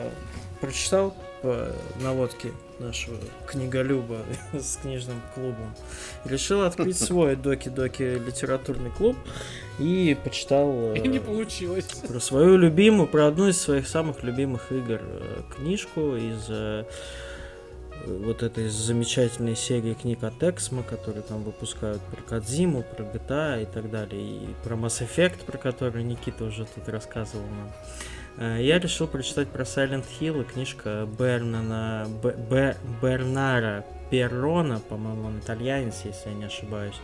прочитал 0.62 1.16
по 1.42 1.68
наводке 2.02 2.52
нашего 2.80 3.18
книголюба 3.46 4.20
с 4.54 4.78
книжным 4.78 5.22
клубом. 5.34 5.74
Решил 6.26 6.64
открыть 6.64 6.98
свой 6.98 7.36
доки-доки 7.36 8.04
литературный 8.04 8.92
клуб 8.92 9.16
и 9.80 10.18
почитал 10.24 10.94
И 10.94 11.08
не 11.08 11.18
э, 11.18 11.22
получилось. 11.22 11.86
про 11.86 12.20
свою 12.20 12.58
любимую, 12.58 13.08
про 13.08 13.28
одну 13.28 13.48
из 13.48 13.62
своих 13.62 13.88
самых 13.88 14.24
любимых 14.24 14.72
игр 14.72 15.00
э, 15.02 15.42
книжку 15.56 16.16
из 16.16 16.46
э, 16.50 16.86
вот 18.06 18.43
этой 18.43 18.70
замечательной 18.70 19.56
серии 19.56 19.93
книг 19.93 20.24
от 20.24 20.41
Эксмо, 20.43 20.84
которые 20.84 21.22
там 21.24 21.43
выпускают 21.43 22.02
про 22.04 22.22
Кадзиму, 22.22 22.84
про 22.84 23.04
GTA 23.04 23.64
и 23.64 23.66
так 23.66 23.89
далее, 23.91 24.22
и 24.22 24.47
про 24.64 24.76
Mass 24.76 25.06
Effect, 25.06 25.45
про 25.45 25.58
который 25.58 26.04
Никита 26.04 26.45
уже 26.45 26.66
тут 26.66 26.88
рассказывал 26.89 27.45
нам. 27.47 27.72
Э, 28.38 28.64
Я 28.64 28.80
решил 28.80 29.08
прочитать 29.08 29.50
про 29.50 29.64
Silent 29.64 30.06
Hill, 30.20 30.41
и 30.41 30.43
книжка 30.45 31.08
Бернана, 31.20 32.08
Б- 32.24 32.36
Б- 32.50 32.78
Бернара 33.02 33.86
Перрона, 34.10 34.80
по-моему, 34.89 35.28
он 35.28 35.39
итальянец, 35.39 36.01
если 36.03 36.30
я 36.30 36.36
не 36.36 36.45
ошибаюсь. 36.45 36.95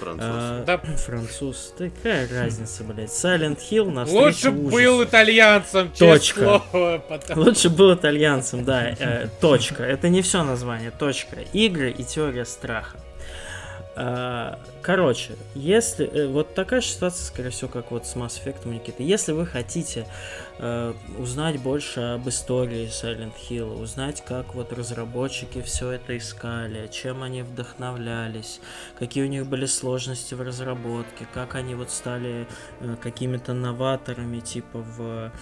Француз. 0.00 0.24
А, 0.28 0.64
Да. 0.64 0.78
Француз. 0.96 1.74
Такая 1.76 2.28
разница, 2.28 2.84
блядь. 2.84 3.10
Silent 3.10 3.58
Hill 3.70 3.90
на 3.90 4.02
Лучше 4.04 4.32
встречу 4.32 4.52
был 4.56 4.66
ужасу. 4.98 5.04
итальянцем, 5.04 5.90
Точка. 5.98 6.40
слово. 6.70 7.02
потому- 7.08 7.42
Лучше 7.42 7.70
был 7.70 7.94
итальянцем, 7.94 8.64
да. 8.64 8.90
э, 8.98 9.28
точка. 9.40 9.82
Это 9.84 10.08
не 10.08 10.22
все 10.22 10.42
название. 10.44 10.90
Точка. 10.90 11.36
Игры 11.52 11.90
и 11.90 12.02
теория 12.04 12.44
страха. 12.44 12.96
А, 13.96 14.58
Короче, 14.84 15.36
если 15.54 16.06
э, 16.06 16.26
вот 16.26 16.54
такая 16.54 16.82
ситуация, 16.82 17.24
скорее 17.24 17.48
всего, 17.48 17.70
как 17.70 17.90
вот 17.90 18.06
с 18.06 18.16
Mass 18.16 18.38
Effect 18.38 18.68
Никита. 18.68 19.02
Если 19.02 19.32
вы 19.32 19.46
хотите 19.46 20.06
э, 20.58 20.92
узнать 21.18 21.58
больше 21.58 22.00
об 22.00 22.28
истории 22.28 22.86
Silent 22.88 23.32
Hill, 23.48 23.80
узнать, 23.80 24.22
как 24.22 24.54
вот 24.54 24.74
разработчики 24.74 25.62
все 25.62 25.92
это 25.92 26.18
искали, 26.18 26.86
чем 26.88 27.22
они 27.22 27.40
вдохновлялись, 27.40 28.60
какие 28.98 29.24
у 29.24 29.26
них 29.26 29.46
были 29.46 29.64
сложности 29.64 30.34
в 30.34 30.42
разработке, 30.42 31.26
как 31.32 31.54
они 31.54 31.74
вот 31.74 31.90
стали 31.90 32.46
э, 32.80 32.96
какими-то 33.00 33.54
новаторами, 33.54 34.40
типа 34.40 34.80
в 34.80 35.32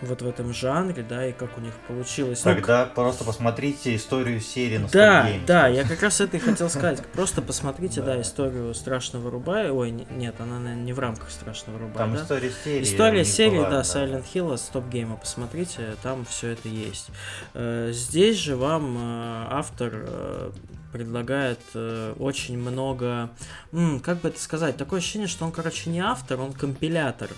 вот 0.00 0.22
в 0.22 0.28
этом 0.28 0.52
жанре, 0.52 1.02
да, 1.08 1.26
и 1.26 1.32
как 1.32 1.56
у 1.58 1.60
них 1.60 1.72
получилось. 1.88 2.44
Ну, 2.44 2.54
Тогда 2.54 2.84
просто 2.86 3.24
посмотрите 3.24 3.96
историю 3.96 4.40
серии 4.40 4.78
на 4.78 4.88
да, 4.88 5.22
Stop 5.22 5.32
Games. 5.34 5.46
да, 5.46 5.68
я 5.68 5.84
как 5.84 6.02
раз 6.02 6.20
это 6.20 6.36
и 6.36 6.40
хотел 6.40 6.68
сказать. 6.70 7.04
Просто 7.12 7.42
посмотрите, 7.42 8.00
да, 8.02 8.20
историю 8.20 8.74
Страшного 8.74 9.30
Рубая. 9.30 9.72
Ой, 9.72 9.90
не- 9.90 10.06
нет, 10.10 10.36
она, 10.38 10.58
наверное, 10.58 10.84
не 10.84 10.92
в 10.92 10.98
рамках 10.98 11.30
Страшного 11.30 11.78
Рубая, 11.78 11.96
Там 11.98 12.16
история 12.16 12.52
серии. 12.64 12.82
История 12.84 13.24
серии, 13.24 13.60
да, 13.60 13.80
Silent 13.80 14.24
Hill, 14.32 14.56
Стоп 14.56 14.88
Гейма, 14.88 15.16
посмотрите, 15.16 15.96
там 16.02 16.24
все 16.24 16.50
это 16.50 16.68
есть. 16.68 17.08
Э, 17.54 17.90
Здесь 17.92 18.36
же 18.36 18.56
вам 18.56 18.96
э, 18.98 19.46
автор 19.50 19.90
э, 19.94 20.50
предлагает 20.94 21.58
э, 21.74 22.14
очень 22.20 22.56
много, 22.56 23.28
м, 23.72 23.98
как 23.98 24.20
бы 24.20 24.28
это 24.28 24.40
сказать, 24.40 24.76
такое 24.76 25.00
ощущение, 25.00 25.26
что 25.26 25.44
он, 25.44 25.50
короче, 25.50 25.90
не 25.90 25.98
автор, 25.98 26.40
он 26.40 26.52
компилятор. 26.52 27.30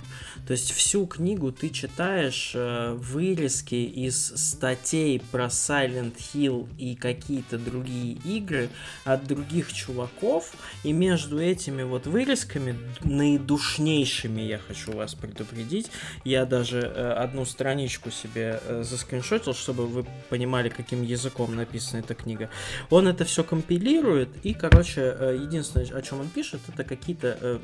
То 0.47 0.53
есть 0.53 0.73
всю 0.73 1.07
книгу 1.07 1.51
ты 1.53 1.71
читаешь 1.71 2.53
э, 2.55 2.93
вырезки 2.93 3.75
из 3.75 4.27
статей 4.37 5.23
про 5.33 5.47
Silent 5.47 6.17
Hill 6.19 6.69
и 6.77 6.97
какие-то 6.97 7.57
другие 7.57 8.19
игры 8.27 8.69
от 9.05 9.27
других 9.27 9.73
чуваков, 9.73 10.53
и 10.85 10.93
между 10.93 11.41
этими 11.41 11.83
вот 11.83 12.07
вырезками, 12.07 12.79
наидушнейшими, 13.05 14.43
я 14.43 14.59
хочу 14.59 14.93
вас 14.93 15.15
предупредить, 15.15 15.91
я 16.25 16.45
даже 16.45 16.81
э, 16.81 17.13
одну 17.13 17.47
страничку 17.47 18.11
себе 18.11 18.61
э, 18.63 18.83
заскриншотил, 18.83 19.55
чтобы 19.55 19.87
вы 19.87 20.05
понимали, 20.29 20.69
каким 20.69 21.03
языком 21.03 21.57
написана 21.57 22.01
эта 22.01 22.15
книга. 22.15 22.51
Он 22.91 23.09
это 23.09 23.25
все 23.25 23.46
компилирует, 23.47 24.29
и, 24.43 24.55
короче, 24.55 25.01
э, 25.01 25.39
единственное, 25.41 25.87
о 25.87 26.03
чем 26.03 26.21
он 26.21 26.29
пишет, 26.29 26.61
это 26.69 26.85
какие-то 26.85 27.39
э, 27.41 27.59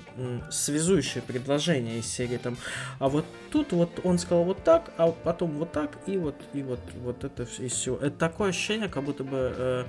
связующие 0.51 1.23
предложения 1.23 1.99
из 1.99 2.07
серии 2.07 2.39
там, 2.39 2.57
а 2.99 3.09
вот 3.09 3.25
тут 3.51 3.73
вот 3.73 4.01
он 4.05 4.19
сказал 4.19 4.45
вот 4.45 4.65
так, 4.65 4.93
а 4.97 5.11
потом 5.11 5.59
вот 5.59 5.73
так, 5.73 5.91
и 6.07 6.17
вот, 6.17 6.37
и 6.55 6.63
вот, 6.63 6.81
вот 7.03 7.25
это 7.25 7.45
все. 7.45 7.97
Это 7.97 8.17
такое 8.17 8.51
ощущение, 8.51 8.89
как 8.89 9.05
будто 9.05 9.25
бы 9.25 9.55
э, 9.57 9.85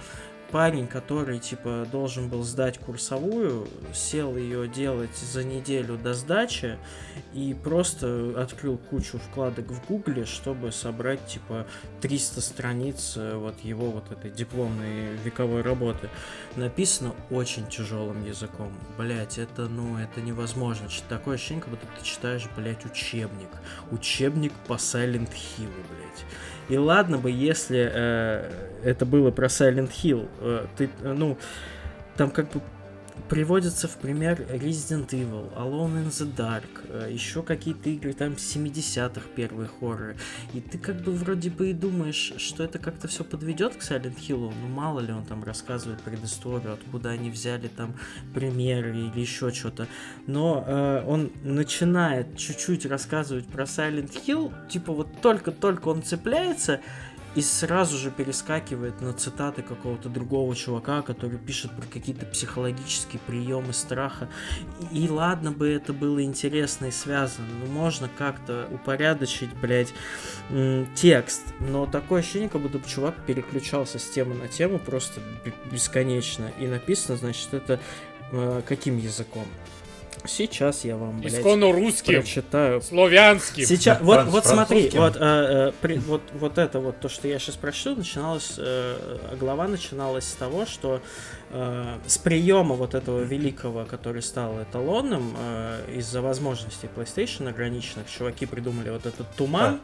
парень, 0.54 0.86
который, 0.86 1.40
типа, 1.40 1.88
должен 1.92 2.30
был 2.30 2.44
сдать 2.44 2.78
курсовую, 2.78 3.68
сел 3.92 4.38
ее 4.38 4.68
делать 4.68 5.18
за 5.18 5.44
неделю 5.44 5.98
до 5.98 6.14
сдачи 6.14 6.78
и 7.34 7.56
просто 7.56 8.36
открыл 8.38 8.78
кучу 8.78 9.18
вкладок 9.18 9.72
в 9.72 9.88
гугле, 9.88 10.26
чтобы 10.26 10.72
собрать, 10.72 11.26
типа, 11.26 11.66
300 12.02 12.42
страниц 12.42 13.14
э, 13.18 13.36
вот 13.36 13.56
его 13.62 13.90
вот 13.90 14.12
этой 14.12 14.30
дипломной 14.30 15.16
вековой 15.24 15.64
работы. 15.64 16.08
Написано 16.56 17.16
очень 17.32 17.68
тяжелым 17.68 18.24
языком. 18.24 18.72
Блять, 18.96 19.40
это, 19.40 19.64
ну, 19.64 19.98
это 19.98 20.22
невозможно. 20.22 20.88
Такое 21.10 21.34
ощущение, 21.34 21.64
как 21.64 21.72
будто 21.72 21.88
ты 21.98 22.06
читаешь, 22.06 22.48
блять, 22.56 22.86
учебник. 22.86 23.50
Учебник 23.90 24.54
по 24.68 24.74
Silent 24.74 25.32
Hill, 25.32 25.72
блять. 25.90 26.26
И 26.70 26.78
ладно 26.78 27.18
бы, 27.18 27.32
если 27.32 27.92
э, 27.92 28.73
это 28.84 29.06
было 29.06 29.32
про 29.32 29.48
Silent 29.48 29.92
Hill, 29.92 30.28
э, 30.40 30.66
ты, 30.78 30.90
э, 31.02 31.14
ну, 31.14 31.38
там 32.16 32.30
как 32.30 32.52
бы 32.52 32.62
приводится 33.30 33.88
в 33.88 33.98
пример 33.98 34.42
Resident 34.50 35.10
Evil, 35.10 35.54
Alone 35.56 36.04
in 36.04 36.10
the 36.10 36.36
Dark, 36.36 36.66
э, 36.90 37.10
еще 37.12 37.42
какие-то 37.42 37.90
игры 37.90 38.14
там 38.14 38.34
70-х 38.34 39.22
первые 39.36 39.70
хорроры. 39.80 40.18
И 40.54 40.60
ты 40.60 40.78
как 40.78 40.98
бы 41.02 41.12
вроде 41.12 41.50
бы 41.50 41.70
и 41.70 41.74
думаешь, 41.74 42.34
что 42.38 42.64
это 42.64 42.80
как-то 42.80 43.08
все 43.08 43.24
подведет 43.24 43.76
к 43.76 43.80
Silent 43.80 44.18
Hill, 44.18 44.54
ну 44.62 44.68
мало 44.68 45.00
ли 45.00 45.12
он 45.12 45.26
там 45.26 45.44
рассказывает 45.44 46.02
предысторию, 46.02 46.74
откуда 46.74 47.10
они 47.10 47.30
взяли 47.30 47.68
там 47.68 47.96
примеры 48.34 48.96
или 48.96 49.20
еще 49.20 49.52
что-то. 49.52 49.88
Но 50.28 50.64
э, 50.66 51.04
он 51.08 51.32
начинает 51.44 52.38
чуть-чуть 52.38 52.86
рассказывать 52.86 53.46
про 53.46 53.64
Silent 53.64 54.12
Hill, 54.26 54.52
типа 54.70 54.94
вот 54.94 55.22
только-только 55.22 55.88
он 55.88 56.04
цепляется, 56.04 56.82
и 57.36 57.42
сразу 57.42 57.98
же 57.98 58.12
перескакивает 58.12 59.02
на 59.02 59.14
цитаты 59.14 59.64
какого-то 59.64 60.10
другого 60.10 60.56
чувака, 60.56 61.02
который 61.02 61.38
пишет 61.38 61.72
про 61.72 61.86
какие-то 61.88 62.26
психологические 62.26 63.20
приемы 63.26 63.74
страха. 63.74 64.30
И, 64.92 65.08
ладно 65.10 65.52
бы 65.52 65.70
это 65.70 65.94
было 65.94 66.24
интересно 66.24 66.88
и 66.88 66.92
связано, 66.92 67.48
но 67.66 67.72
можно 67.72 68.10
как-то 68.18 68.68
упорядочить, 68.72 69.54
блядь, 69.56 69.94
текст. 70.96 71.44
Но 71.60 71.86
такое 71.86 72.22
ощущение, 72.22 72.50
как 72.50 72.62
будто 72.62 72.78
бы 72.80 72.88
чувак 72.88 73.16
переключался 73.26 74.00
с 74.00 74.10
темы 74.10 74.36
на 74.36 74.48
тему 74.48 74.80
просто 74.80 75.20
бесконечно. 75.72 76.52
И 76.60 76.68
написано, 76.68 77.18
значит, 77.18 77.54
это 77.54 77.80
э, 78.32 78.62
каким 78.68 78.98
языком? 78.98 79.46
Сейчас 80.26 80.86
я 80.86 80.96
вам, 80.96 81.20
блядь, 81.20 81.34
Исконно 81.34 81.72
русским, 81.72 82.22
прочитаю. 82.22 82.82
Славянским. 82.82 83.66
Сейчас, 83.66 84.00
вот, 84.02 84.20
франц- 84.20 84.30
вот 84.32 84.46
смотри, 84.46 84.90
вот, 84.94 85.16
э, 85.18 85.20
э, 85.20 85.72
при- 85.82 85.98
вот, 85.98 86.22
вот 86.34 86.58
это 86.58 86.80
вот 86.80 87.00
то, 87.02 87.10
что 87.10 87.28
я 87.28 87.40
сейчас 87.40 87.56
прочту, 87.58 87.96
начиналось, 87.96 88.56
э, 88.58 89.18
глава 89.40 89.68
начиналась 89.68 90.26
с 90.26 90.34
того, 90.34 90.66
что 90.66 91.02
э, 91.52 91.98
с 92.08 92.18
приема 92.18 92.76
вот 92.76 92.96
этого 92.96 93.22
великого, 93.22 93.86
который 93.86 94.22
стал 94.22 94.62
эталонным, 94.64 95.36
э, 95.38 95.98
из-за 95.98 96.22
возможностей 96.22 96.88
PlayStation 96.96 97.48
ограниченных, 97.50 98.10
чуваки 98.10 98.46
придумали 98.46 98.90
вот 98.90 99.06
этот 99.06 99.28
туман, 99.36 99.80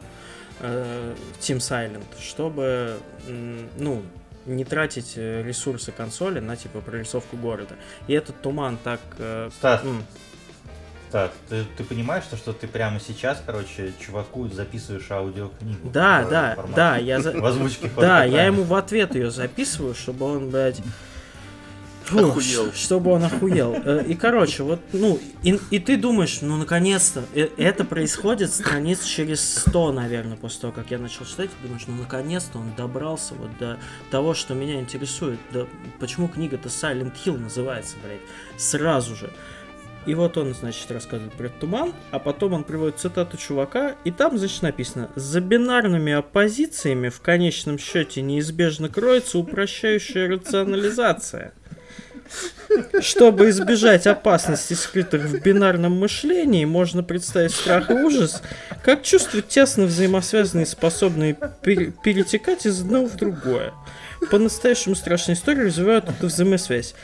э, 0.60 1.14
Team 1.40 1.58
Silent, 1.58 2.02
чтобы, 2.20 2.96
ну, 3.76 4.02
не 4.46 4.64
тратить 4.64 5.12
э, 5.16 5.42
ресурсы 5.42 5.92
консоли 5.92 6.40
на 6.40 6.56
типа 6.56 6.80
прорисовку 6.80 7.36
города. 7.36 7.74
И 8.08 8.14
этот 8.14 8.40
туман 8.40 8.78
так... 8.82 8.98
э, 9.18 9.50
Стас, 9.58 9.82
м, 9.84 10.02
Стас, 11.10 11.32
ты, 11.48 11.64
ты 11.76 11.82
понимаешь, 11.82 12.22
что, 12.22 12.36
что 12.36 12.52
ты 12.52 12.68
прямо 12.68 13.00
сейчас, 13.00 13.42
короче, 13.44 13.92
чуваку 13.98 14.46
записываешь 14.48 15.10
аудиокнигу? 15.10 15.90
Да, 15.90 16.24
да, 16.30 16.54
формате- 16.54 16.76
да, 16.76 16.96
я 16.98 17.20
за- 17.20 17.32
В 17.32 17.44
озвучке 17.44 17.90
Да, 17.96 18.22
я 18.24 18.44
ему 18.46 18.62
в 18.62 18.72
ответ 18.74 19.16
ее 19.16 19.32
записываю, 19.32 19.96
чтобы 19.96 20.26
он, 20.26 20.50
блядь, 20.50 20.80
фу, 22.04 22.28
Охуел. 22.28 22.72
чтобы 22.72 23.10
он 23.10 23.24
охуел. 23.24 23.74
Э, 23.84 24.04
И, 24.06 24.14
короче, 24.14 24.62
вот, 24.62 24.80
ну, 24.92 25.18
и, 25.42 25.58
и 25.72 25.80
ты 25.80 25.96
думаешь, 25.96 26.42
ну, 26.42 26.56
наконец-то, 26.56 27.24
э, 27.34 27.48
это 27.56 27.84
происходит 27.84 28.52
страниц 28.52 29.02
через 29.02 29.40
100, 29.66 29.90
наверное, 29.90 30.36
после 30.36 30.60
того, 30.60 30.72
как 30.72 30.92
я 30.92 30.98
начал 30.98 31.24
читать, 31.24 31.50
ты 31.50 31.66
думаешь, 31.66 31.86
ну, 31.88 31.96
наконец-то 31.96 32.58
он 32.58 32.72
добрался 32.76 33.34
вот 33.34 33.50
до 33.58 33.78
того, 34.12 34.34
что 34.34 34.54
меня 34.54 34.78
интересует. 34.78 35.40
Да, 35.52 35.66
почему 35.98 36.28
книга-то 36.28 36.68
Silent 36.68 37.14
Hill 37.24 37.36
называется, 37.36 37.96
блядь, 38.04 38.20
сразу 38.56 39.16
же. 39.16 39.32
И 40.06 40.14
вот 40.14 40.38
он, 40.38 40.54
значит, 40.54 40.90
рассказывает 40.90 41.34
про 41.34 41.48
туман, 41.48 41.92
а 42.10 42.18
потом 42.18 42.54
он 42.54 42.64
приводит 42.64 42.98
цитату 42.98 43.36
чувака, 43.36 43.96
и 44.04 44.10
там, 44.10 44.38
значит, 44.38 44.62
написано 44.62 45.10
«За 45.14 45.40
бинарными 45.40 46.12
оппозициями 46.12 47.10
в 47.10 47.20
конечном 47.20 47.78
счете 47.78 48.22
неизбежно 48.22 48.88
кроется 48.88 49.38
упрощающая 49.38 50.28
рационализация». 50.28 51.52
Чтобы 53.00 53.50
избежать 53.50 54.06
опасностей, 54.06 54.76
скрытых 54.76 55.22
в 55.22 55.42
бинарном 55.42 55.98
мышлении, 55.98 56.64
можно 56.64 57.02
представить 57.02 57.52
страх 57.52 57.90
и 57.90 57.94
ужас 57.94 58.42
как 58.84 59.02
чувства 59.02 59.42
тесно 59.42 59.84
взаимосвязанные, 59.84 60.66
способные 60.66 61.36
пер- 61.62 61.92
перетекать 62.04 62.66
из 62.66 62.80
одного 62.80 63.06
в 63.06 63.16
другое. 63.16 63.72
По-настоящему 64.30 64.94
страшные 64.94 65.34
истории 65.34 65.66
развивают 65.66 66.08
эту 66.08 66.26
взаимосвязь. 66.26 66.94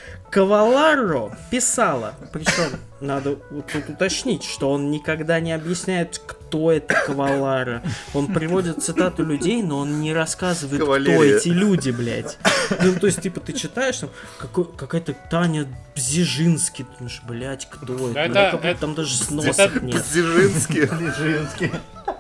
Каваларо 0.41 1.33
писала, 1.51 2.13
причем 2.31 2.79
надо 3.01 3.39
вот 3.51 3.69
тут 3.73 3.89
уточнить, 3.89 4.45
что 4.45 4.71
он 4.71 4.91
никогда 4.91 5.41
не 5.41 5.51
объясняет, 5.51 6.21
кто 6.27 6.71
это 6.71 6.93
Кавалара. 7.07 7.83
Он 8.13 8.27
приводит 8.27 8.83
цитату 8.83 9.25
людей, 9.25 9.63
но 9.63 9.79
он 9.79 10.03
не 10.03 10.13
рассказывает, 10.13 10.77
кто 10.83 10.85
Кавалерия. 10.93 11.39
эти 11.39 11.49
люди, 11.49 11.89
блядь. 11.89 12.37
Ну, 12.83 12.93
то 13.01 13.07
есть, 13.07 13.23
типа, 13.23 13.41
ты 13.41 13.55
читаешь, 13.55 13.97
там, 13.97 14.11
какой- 14.39 14.67
какая-то 14.77 15.15
Таня 15.31 15.67
Бзижинский, 15.95 16.85
ты 16.85 16.91
думаешь, 16.99 17.23
блядь, 17.27 17.67
кто 17.71 18.11
это? 18.11 18.19
Это- 18.21 18.61
это- 18.63 18.79
там 18.81 18.95
даже 18.95 19.17
сносок 19.17 19.59
это- 19.59 19.81
нет. 19.83 20.05
Дзержинский. 20.13 20.81
Лежинский. 20.83 21.71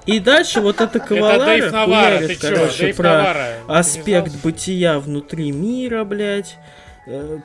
И 0.06 0.20
дальше 0.20 0.62
вот 0.62 0.80
это 0.80 0.96
Это 0.96 1.06
Кавалара 1.06 1.70
хуярит, 1.84 2.40
короче, 2.40 2.94
про 2.94 3.36
аспект 3.68 4.32
бытия 4.42 5.00
внутри 5.00 5.52
мира, 5.52 6.04
блядь, 6.04 6.56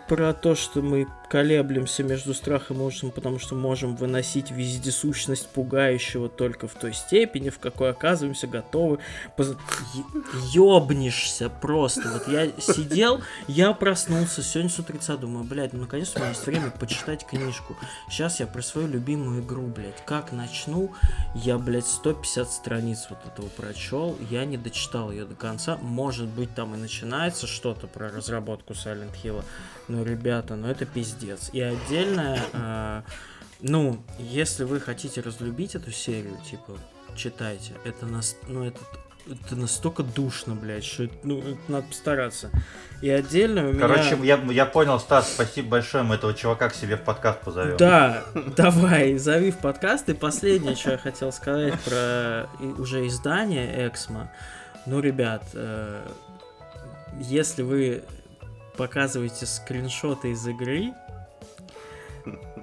про 0.08 0.34
то, 0.34 0.56
что 0.56 0.82
мы 0.82 1.08
колеблемся 1.32 2.04
между 2.04 2.34
страхом 2.34 2.82
и 2.82 2.84
ужасом, 2.84 3.10
потому 3.10 3.40
что 3.40 3.56
можем 3.56 3.96
выносить 3.96 4.52
вездесущность 4.52 5.48
пугающего 5.48 6.28
только 6.28 6.68
в 6.68 6.74
той 6.74 6.94
степени, 6.94 7.50
в 7.50 7.58
какой 7.58 7.90
оказываемся 7.92 8.48
готовы. 8.48 9.00
поз- 9.38 9.56
Ёбнешься 10.52 11.50
просто. 11.50 12.02
Вот 12.10 12.28
я 12.28 12.50
сидел, 12.60 13.22
я 13.48 13.72
проснулся 13.72 14.44
сегодня 14.44 14.70
с 14.70 14.78
утреца, 14.80 15.16
думаю, 15.16 15.46
блядь, 15.46 15.72
ну 15.72 15.80
наконец-то 15.80 16.20
у 16.20 16.22
меня 16.24 16.32
есть 16.32 16.46
время 16.46 16.70
почитать 16.72 17.26
книжку. 17.26 17.78
Сейчас 18.10 18.42
я 18.42 18.46
про 18.48 18.62
свою 18.62 18.90
любимую 18.90 19.42
игру, 19.42 19.68
блядь, 19.68 20.04
как 20.06 20.34
начну, 20.34 20.92
я, 21.34 21.58
блядь, 21.58 21.88
150 21.88 22.52
страниц 22.52 23.08
вот 23.10 23.20
этого 23.26 23.48
прочел, 23.48 24.18
я 24.30 24.44
не 24.44 24.58
дочитал 24.58 25.12
ее 25.12 25.24
до 25.24 25.36
конца. 25.36 25.78
Может 25.82 26.28
быть, 26.28 26.54
там 26.54 26.76
и 26.76 26.78
начинается 26.78 27.48
что-то 27.48 27.88
про 27.88 28.10
разработку 28.10 28.74
Silent 28.74 29.14
Hill. 29.24 29.46
Но, 29.88 30.04
ребята, 30.04 30.56
ну 30.56 30.68
это 30.68 30.86
пиздец. 30.86 31.21
И 31.54 31.62
отдельное, 31.62 32.40
э, 32.54 33.02
ну, 33.62 34.04
если 34.18 34.64
вы 34.64 34.80
хотите 34.80 35.22
разлюбить 35.22 35.76
эту 35.76 35.92
серию, 35.92 36.38
типа, 36.50 36.78
читайте. 37.16 37.74
Это 37.84 38.06
нас, 38.06 38.36
ну, 38.48 38.64
это, 38.64 38.80
это 39.30 39.56
настолько 39.56 40.04
душно, 40.04 40.56
блядь, 40.56 40.84
что 40.84 41.04
это, 41.04 41.16
ну, 41.24 41.40
это 41.40 41.60
надо 41.68 41.88
постараться. 41.88 42.50
И 43.02 43.10
отдельно 43.10 43.68
у 43.68 43.74
меня... 43.74 43.88
Короче, 43.88 44.18
я, 44.24 44.38
я 44.52 44.66
понял, 44.66 45.00
Стас, 45.00 45.34
спасибо 45.34 45.70
большое, 45.70 46.04
мы 46.04 46.16
этого 46.16 46.34
чувака 46.34 46.70
к 46.70 46.76
себе 46.76 46.98
в 46.98 47.04
подкаст 47.04 47.42
позовем. 47.42 47.78
Да, 47.78 48.24
давай, 48.56 49.18
зови 49.18 49.52
в 49.52 49.58
подкаст. 49.58 50.10
И 50.10 50.14
последнее, 50.14 50.76
что 50.76 50.92
я 50.92 50.98
хотел 50.98 51.32
сказать 51.32 51.80
про 51.82 52.48
уже 52.78 53.08
издание 53.08 53.88
Эксмо. 53.88 54.32
Ну, 54.86 55.00
ребят, 55.00 55.44
э, 55.54 56.02
если 57.20 57.62
вы 57.62 58.04
показываете 58.78 59.46
скриншоты 59.46 60.32
из 60.32 60.48
игры, 60.48 60.94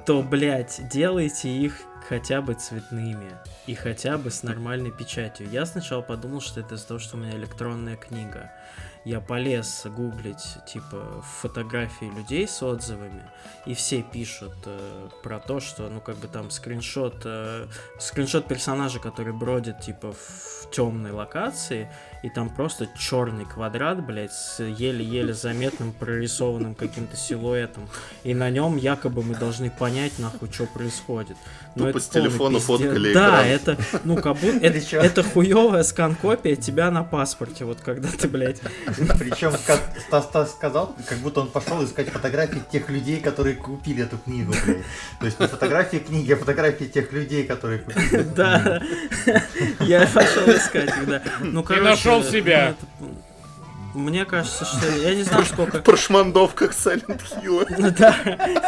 то, 0.06 0.22
блядь, 0.22 0.88
делайте 0.88 1.48
их 1.48 1.74
хотя 2.08 2.40
бы 2.40 2.54
цветными 2.54 3.32
и 3.66 3.74
хотя 3.74 4.16
бы 4.16 4.30
с 4.30 4.42
нормальной 4.42 4.90
печатью. 4.90 5.48
Я 5.50 5.66
сначала 5.66 6.00
подумал, 6.00 6.40
что 6.40 6.60
это 6.60 6.74
из-за 6.74 6.88
того, 6.88 7.00
что 7.00 7.16
у 7.16 7.20
меня 7.20 7.32
электронная 7.32 7.96
книга. 7.96 8.50
Я 9.04 9.20
полез 9.20 9.86
гуглить, 9.86 10.58
типа, 10.66 11.22
фотографии 11.22 12.06
людей 12.06 12.46
с 12.46 12.62
отзывами, 12.62 13.22
и 13.64 13.72
все 13.74 14.02
пишут 14.02 14.54
э, 14.66 15.08
про 15.22 15.38
то, 15.38 15.60
что, 15.60 15.88
ну, 15.88 16.00
как 16.00 16.16
бы 16.16 16.28
там 16.28 16.50
скриншот, 16.50 17.22
э, 17.24 17.68
скриншот 17.98 18.46
персонажа, 18.48 18.98
который 18.98 19.32
бродит, 19.32 19.80
типа, 19.80 20.12
в 20.12 20.67
темной 20.70 21.10
локации, 21.12 21.88
и 22.22 22.30
там 22.30 22.50
просто 22.50 22.88
черный 22.98 23.44
квадрат, 23.44 24.04
блядь, 24.04 24.32
с 24.32 24.62
еле-еле 24.62 25.32
заметным 25.32 25.92
прорисованным 25.92 26.74
каким-то 26.74 27.16
силуэтом, 27.16 27.88
и 28.24 28.34
на 28.34 28.50
нем 28.50 28.76
якобы 28.76 29.22
мы 29.22 29.36
должны 29.36 29.70
понять, 29.70 30.18
нахуй, 30.18 30.50
что 30.52 30.66
происходит. 30.66 31.36
Но 31.76 31.86
Тупо 31.86 31.98
это 31.98 32.00
с 32.00 32.08
телефона 32.08 32.58
фоткали 32.58 33.12
Да, 33.12 33.40
экран. 33.40 33.46
это, 33.46 33.76
ну, 34.04 34.16
как 34.16 34.36
будто, 34.38 34.58
это, 34.66 34.96
это 34.96 35.22
хуевая 35.22 35.84
скан-копия 35.84 36.56
тебя 36.56 36.90
на 36.90 37.04
паспорте, 37.04 37.64
вот 37.64 37.80
когда 37.80 38.08
ты, 38.08 38.26
блядь, 38.26 38.60
Причем 39.18 39.52
Стас, 39.52 40.24
Стас 40.24 40.50
сказал, 40.52 40.96
как 41.06 41.18
будто 41.18 41.40
он 41.42 41.50
пошел 41.50 41.84
искать 41.84 42.08
фотографии 42.08 42.62
тех 42.72 42.88
людей, 42.90 43.20
которые 43.20 43.54
купили 43.54 44.02
эту 44.02 44.18
книгу, 44.18 44.52
блядь. 44.64 44.82
То 45.20 45.26
есть 45.26 45.38
не 45.38 45.46
фотографии 45.46 45.98
книги, 45.98 46.32
а 46.32 46.36
фотографии 46.36 46.84
тех 46.86 47.12
людей, 47.12 47.44
которые 47.44 47.78
купили. 47.78 48.26
Да, 48.38 48.80
я 49.80 50.06
пошел 50.06 50.48
искать 50.58 50.88
их, 50.88 51.06
да. 51.06 51.22
Ну, 51.40 51.62
короче, 51.62 51.84
нашел 51.84 52.20
ну, 52.20 52.24
себя. 52.30 52.70
это- 52.70 52.86
Мне 53.94 54.24
кажется, 54.24 54.64
что 54.64 54.86
я 54.96 55.14
не 55.14 55.22
знаю, 55.22 55.44
сколько. 55.44 55.78
В 55.78 55.82
прошмандовках 55.82 56.72
Silent 56.72 57.22
Hill. 57.42 57.66
Ну 57.78 57.90
Да, 57.98 58.14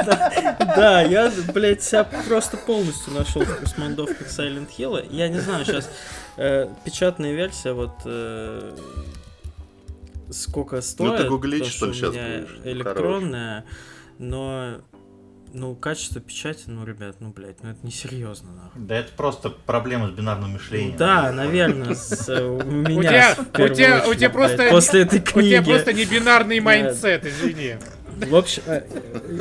да, 0.04 0.74
да, 0.76 1.02
я, 1.02 1.30
блядь, 1.52 1.82
себя 1.82 2.04
просто 2.04 2.56
полностью 2.56 3.12
нашел 3.12 3.42
в 3.42 3.56
космондовках 3.60 4.26
Silent 4.28 4.68
Hill. 4.76 5.06
Я 5.10 5.28
не 5.28 5.38
знаю, 5.40 5.64
сейчас 5.64 5.90
печатная 6.84 7.34
версия, 7.34 7.72
вот 7.72 7.92
э, 8.06 8.76
сколько 10.30 10.80
стоит. 10.80 11.28
гуглить, 11.28 11.64
то, 11.64 11.70
что 11.70 11.86
ли, 11.86 11.92
меня 11.92 12.40
будешь? 12.40 12.60
электронная, 12.64 13.64
но 14.18 14.76
ну, 15.52 15.74
качество 15.74 16.20
печати, 16.20 16.64
ну, 16.66 16.84
ребят, 16.84 17.16
ну, 17.20 17.30
блядь, 17.30 17.62
ну 17.62 17.70
это 17.70 17.86
несерьезно, 17.86 18.52
нахуй. 18.52 18.82
Да 18.82 18.96
это 18.96 19.12
просто 19.16 19.50
проблема 19.50 20.08
с 20.08 20.12
бинарным 20.12 20.52
мышлением. 20.52 20.96
Да, 20.96 21.32
наверное, 21.32 21.94
с, 21.94 22.28
э, 22.28 22.42
у 22.42 22.62
меня. 22.64 23.34
у 23.54 23.68
тебя, 23.68 24.04
у 24.06 24.32
просто, 24.32 24.68
после 24.70 25.02
этой 25.02 25.20
у 25.20 25.22
тебя 25.22 25.62
книги. 25.62 25.64
просто 25.64 25.92
не 25.92 26.04
бинарный 26.04 26.60
mindset, 26.60 27.24
извини. 27.26 27.76
В 28.16 28.36
общем, 28.36 28.62
э, 28.66 28.82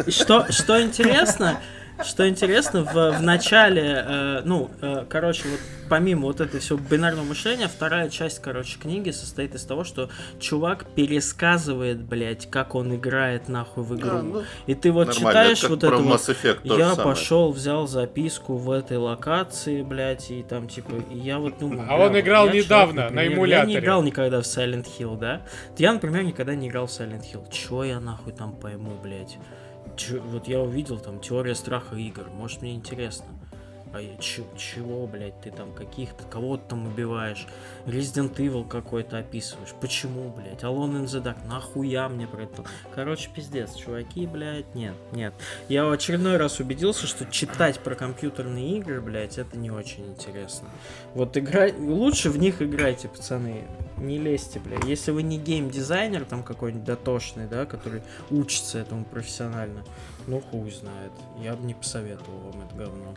э, 0.06 0.12
что, 0.12 0.52
что 0.52 0.82
интересно, 0.82 1.60
что 2.04 2.28
интересно, 2.28 2.84
в, 2.84 3.18
в 3.18 3.22
начале, 3.22 4.04
э, 4.08 4.42
ну, 4.46 4.70
э, 4.82 5.06
короче, 5.10 5.48
вот 5.50 5.60
помимо 5.90 6.24
вот 6.28 6.40
этой 6.40 6.60
всего 6.60 6.80
бинарного 6.80 7.26
мышления, 7.26 7.68
вторая 7.68 8.10
часть, 8.10 8.40
короче, 8.42 8.78
книги 8.80 9.10
состоит 9.12 9.56
из 9.56 9.64
того, 9.64 9.84
что 9.84 10.10
чувак 10.40 10.86
пересказывает, 10.96 12.00
блядь, 12.02 12.50
как 12.50 12.76
он 12.76 12.96
играет 12.96 13.50
нахуй 13.50 13.84
в 13.84 13.96
игру. 13.96 14.18
А, 14.18 14.22
ну, 14.22 14.44
И 14.68 14.76
ты 14.76 14.92
вот 14.92 15.08
Нормально, 15.08 15.30
читаешь 15.32 15.60
это 15.60 15.70
вот 15.70 15.84
это 15.84 15.96
вот, 15.98 16.38
я 16.64 16.90
самое. 16.92 16.96
пошел, 17.04 17.52
взял 17.52 17.88
записку 17.88 18.56
в 18.58 18.72
этой 18.72 18.98
локации, 18.98 19.82
блядь, 19.82 20.30
и 20.32 20.44
там, 20.44 20.68
типа, 20.68 20.92
и 21.12 21.18
я 21.18 21.40
вот 21.40 21.58
думаю... 21.60 21.82
А 21.90 21.96
бля, 21.98 22.06
он 22.06 22.20
играл 22.20 22.46
я 22.46 22.52
человек, 22.52 22.66
недавно 22.66 22.96
на 22.96 23.04
например, 23.10 23.30
Я 23.30 23.36
эмуляторе. 23.36 23.74
не 23.74 23.80
играл 23.80 24.04
никогда 24.04 24.42
в 24.42 24.44
Silent 24.46 24.88
Hill, 24.98 25.18
да? 25.18 25.42
Я, 25.78 25.94
например, 25.94 26.24
никогда 26.24 26.56
не 26.56 26.68
играл 26.70 26.86
в 26.88 26.92
Silent 26.92 27.24
Hill. 27.34 27.52
Чё 27.52 27.84
я 27.84 28.00
нахуй 28.00 28.34
там 28.34 28.54
пойму, 28.56 28.92
блядь? 29.02 29.38
Вот 30.24 30.48
я 30.48 30.60
увидел 30.60 31.00
там 31.00 31.20
теория 31.20 31.56
страха 31.56 31.96
игр, 31.96 32.30
может 32.34 32.62
мне 32.62 32.74
интересно. 32.74 33.26
А 33.92 34.00
я 34.00 34.16
чё- 34.18 34.46
чего, 34.56 35.08
блядь, 35.08 35.42
ты 35.42 35.50
там 35.50 35.74
каких-то, 35.74 36.24
кого-то 36.26 36.64
там 36.70 36.86
убиваешь, 36.86 37.48
Resident 37.88 38.36
Evil 38.36 38.68
какой-то 38.68 39.18
описываешь, 39.18 39.74
почему, 39.82 40.30
блядь, 40.30 40.62
Alone 40.62 41.02
in 41.02 41.06
the 41.06 41.24
Dark, 41.24 41.38
нахуя 41.48 42.08
мне 42.08 42.28
про 42.28 42.44
это? 42.44 42.64
Короче, 42.94 43.32
пиздец, 43.34 43.74
чуваки, 43.74 44.28
блядь, 44.28 44.76
нет, 44.76 44.94
нет. 45.12 45.34
Я 45.70 45.86
в 45.86 45.92
очередной 45.92 46.38
раз 46.38 46.60
убедился, 46.60 47.08
что 47.08 47.26
читать 47.26 47.80
про 47.80 47.96
компьютерные 47.96 48.78
игры, 48.78 49.02
блядь, 49.02 49.40
это 49.40 49.58
не 49.58 49.72
очень 49.72 50.06
интересно. 50.06 50.70
Вот 51.16 51.36
играй, 51.36 51.74
лучше 51.74 52.30
в 52.30 52.38
них 52.38 52.62
играйте, 52.62 53.08
пацаны, 53.08 53.64
не 54.00 54.18
лезьте, 54.18 54.60
блядь. 54.60 54.86
Если 54.86 55.12
вы 55.12 55.24
не 55.24 55.38
геймдизайнер 55.38 56.26
там 56.26 56.44
какой-нибудь 56.44 56.84
дотошный, 56.86 57.48
да, 57.48 57.66
который 57.66 58.02
учится 58.30 58.80
этому 58.80 59.06
профессионально, 59.06 59.84
ну 60.28 60.42
хуй 60.42 60.72
знает, 60.72 61.12
я 61.42 61.54
бы 61.56 61.66
не 61.66 61.74
посоветовал 61.74 62.40
вам 62.52 62.62
это 62.66 62.76
говно. 62.76 63.16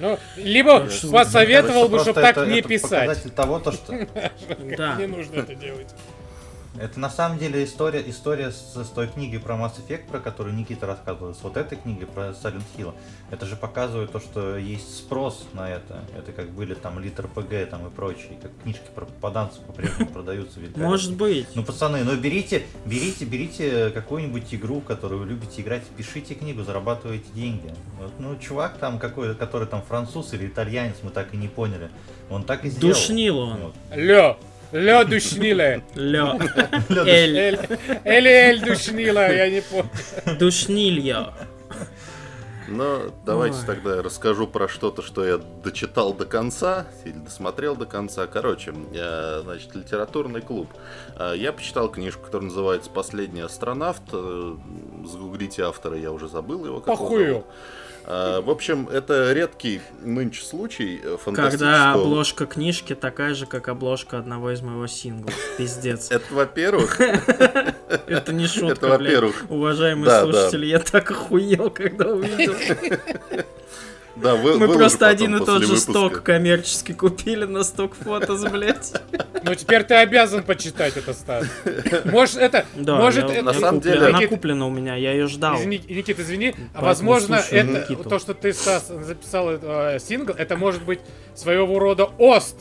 Ну, 0.00 0.16
либо 0.36 0.88
что- 0.90 1.10
посоветовал 1.10 1.88
бы, 1.88 1.98
чтобы 1.98 2.20
так 2.20 2.36
это- 2.36 2.46
не 2.46 2.60
это 2.60 2.68
писать. 2.68 2.90
показатель 3.08 3.30
того, 3.30 3.58
то, 3.58 3.72
что 3.72 3.92
Да. 4.76 4.94
Не 4.96 5.06
нужно 5.06 5.40
это 5.40 5.54
делать. 5.56 5.92
Это 6.76 7.00
на 7.00 7.10
самом 7.10 7.38
деле 7.38 7.64
история, 7.64 8.02
история 8.06 8.50
с, 8.52 8.74
с 8.74 8.88
той 8.90 9.08
книгой 9.08 9.40
про 9.40 9.54
Mass 9.54 9.72
Effect, 9.78 10.08
про 10.08 10.20
которую 10.20 10.54
Никита 10.54 10.86
рассказывал, 10.86 11.34
с 11.34 11.42
вот 11.42 11.56
этой 11.56 11.76
книгой 11.78 12.06
про 12.06 12.28
Silent 12.28 12.64
Hill. 12.76 12.94
Это 13.30 13.46
же 13.46 13.56
показывает 13.56 14.12
то, 14.12 14.20
что 14.20 14.56
есть 14.56 14.98
спрос 14.98 15.46
на 15.54 15.68
это. 15.68 16.04
Это 16.16 16.32
как 16.32 16.50
были 16.50 16.74
там 16.74 16.98
Литр 17.00 17.26
ПГ 17.26 17.70
там 17.70 17.86
и 17.86 17.90
прочие, 17.90 18.38
как 18.40 18.50
книжки 18.62 18.86
про 18.94 19.06
попаданцев 19.06 19.60
по-прежнему 19.62 20.10
продаются. 20.10 20.60
Может 20.76 21.16
быть. 21.16 21.48
Ну, 21.54 21.64
пацаны, 21.64 22.04
ну 22.04 22.16
берите, 22.16 22.66
берите, 22.84 23.24
берите 23.24 23.90
какую-нибудь 23.90 24.54
игру, 24.54 24.80
которую 24.80 25.22
вы 25.22 25.26
любите 25.26 25.62
играть, 25.62 25.82
пишите 25.96 26.34
книгу, 26.34 26.62
зарабатывайте 26.62 27.28
деньги. 27.34 27.74
Вот, 27.98 28.12
ну, 28.18 28.36
чувак 28.38 28.78
там 28.78 28.98
какой, 28.98 29.34
который 29.34 29.66
там 29.66 29.82
француз 29.82 30.32
или 30.34 30.46
итальянец, 30.46 30.96
мы 31.02 31.10
так 31.10 31.34
и 31.34 31.36
не 31.36 31.48
поняли. 31.48 31.90
Он 32.30 32.44
так 32.44 32.64
и 32.64 32.70
сделал. 32.70 32.94
Душнил 32.94 33.38
он. 33.38 33.60
Вот. 33.60 33.74
Лё, 33.94 34.38
лё 34.72 35.04
душниле. 35.04 35.82
Ля. 35.94 36.38
Эль. 37.06 37.58
Эль, 38.04 38.26
Эль, 38.26 38.60
душнила, 38.64 39.32
я 39.32 39.50
не 39.50 39.60
помню. 39.62 39.90
Душнилья. 40.38 41.32
Но 42.70 43.00
давайте 43.24 43.56
Ой. 43.60 43.64
тогда 43.66 43.96
я 43.96 44.02
расскажу 44.02 44.46
про 44.46 44.68
что-то, 44.68 45.00
что 45.00 45.24
я 45.24 45.38
дочитал 45.38 46.12
до 46.12 46.26
конца 46.26 46.86
или 47.06 47.14
досмотрел 47.14 47.74
до 47.76 47.86
конца. 47.86 48.26
Короче, 48.26 48.74
я, 48.92 49.40
значит, 49.42 49.74
литературный 49.74 50.42
клуб. 50.42 50.68
А, 51.16 51.32
Я 51.32 51.52
почитал 51.54 51.88
книжку, 51.90 52.26
которая 52.26 52.48
называется 52.50 52.90
«Последний 52.90 53.40
астронавт». 53.40 54.02
Э, 54.12 54.54
Загуглите 55.10 55.62
автора, 55.62 55.96
я 55.96 56.12
уже 56.12 56.28
забыл 56.28 56.66
его 56.66 56.80
Похую. 56.80 57.26
зовут. 57.28 57.46
А, 58.10 58.40
В 58.40 58.48
общем, 58.48 58.88
это 58.88 59.34
редкий 59.34 59.82
нынче 60.00 60.42
случай 60.42 60.98
э, 61.04 61.18
Когда 61.34 61.92
обложка 61.92 62.46
книжки 62.46 62.94
такая 62.94 63.34
же, 63.34 63.44
как 63.44 63.68
обложка 63.68 64.16
одного 64.16 64.50
из 64.50 64.62
моего 64.62 64.86
сингла. 64.86 65.30
Пиздец. 65.58 66.10
Это, 66.10 66.24
во-первых, 66.32 66.98
Это 68.06 68.32
не 68.32 68.46
шутка, 68.46 68.86
это 68.86 68.88
во-первых. 68.88 69.44
Уважаемые 69.50 70.20
слушатели, 70.22 70.64
я 70.64 70.78
так 70.78 71.10
охуел, 71.10 71.70
когда 71.70 72.06
увидел. 72.06 72.54
Да, 74.22 74.34
вы, 74.34 74.58
Мы 74.58 74.68
просто 74.72 75.06
один 75.08 75.36
и 75.36 75.38
тот 75.38 75.62
же 75.62 75.68
выпуска. 75.68 75.90
сток 75.92 76.22
коммерческий 76.22 76.92
купили 76.92 77.44
на 77.44 77.62
сток 77.62 77.94
фотос, 77.94 78.42
блядь. 78.50 78.92
Ну 79.44 79.54
теперь 79.54 79.84
ты 79.84 79.94
обязан 79.94 80.42
почитать 80.42 80.96
это, 80.96 81.12
Стас. 81.14 81.46
Может, 82.04 82.36
это, 82.38 82.64
Да, 82.74 82.96
может, 82.96 83.28
я- 83.28 83.34
это... 83.36 83.44
на 83.44 83.54
самом 83.54 83.80
деле- 83.80 84.06
Она 84.08 84.26
куплена 84.26 84.66
у 84.66 84.70
меня, 84.70 84.96
я 84.96 85.12
ее 85.12 85.26
ждал. 85.28 85.56
Извини, 85.56 85.80
Никит, 85.88 86.18
извини, 86.18 86.48
а 86.48 86.52
Поэтому 86.80 86.86
возможно, 86.86 87.38
слушаю 87.38 87.60
это 87.60 87.92
Никиту. 87.92 88.08
то, 88.08 88.18
что 88.18 88.34
ты, 88.34 88.52
Стас, 88.52 88.88
записал 88.88 89.50
э, 89.50 89.98
сингл, 90.00 90.32
это 90.36 90.56
может 90.56 90.82
быть 90.82 91.00
своего 91.34 91.78
рода 91.78 92.04
ост. 92.18 92.56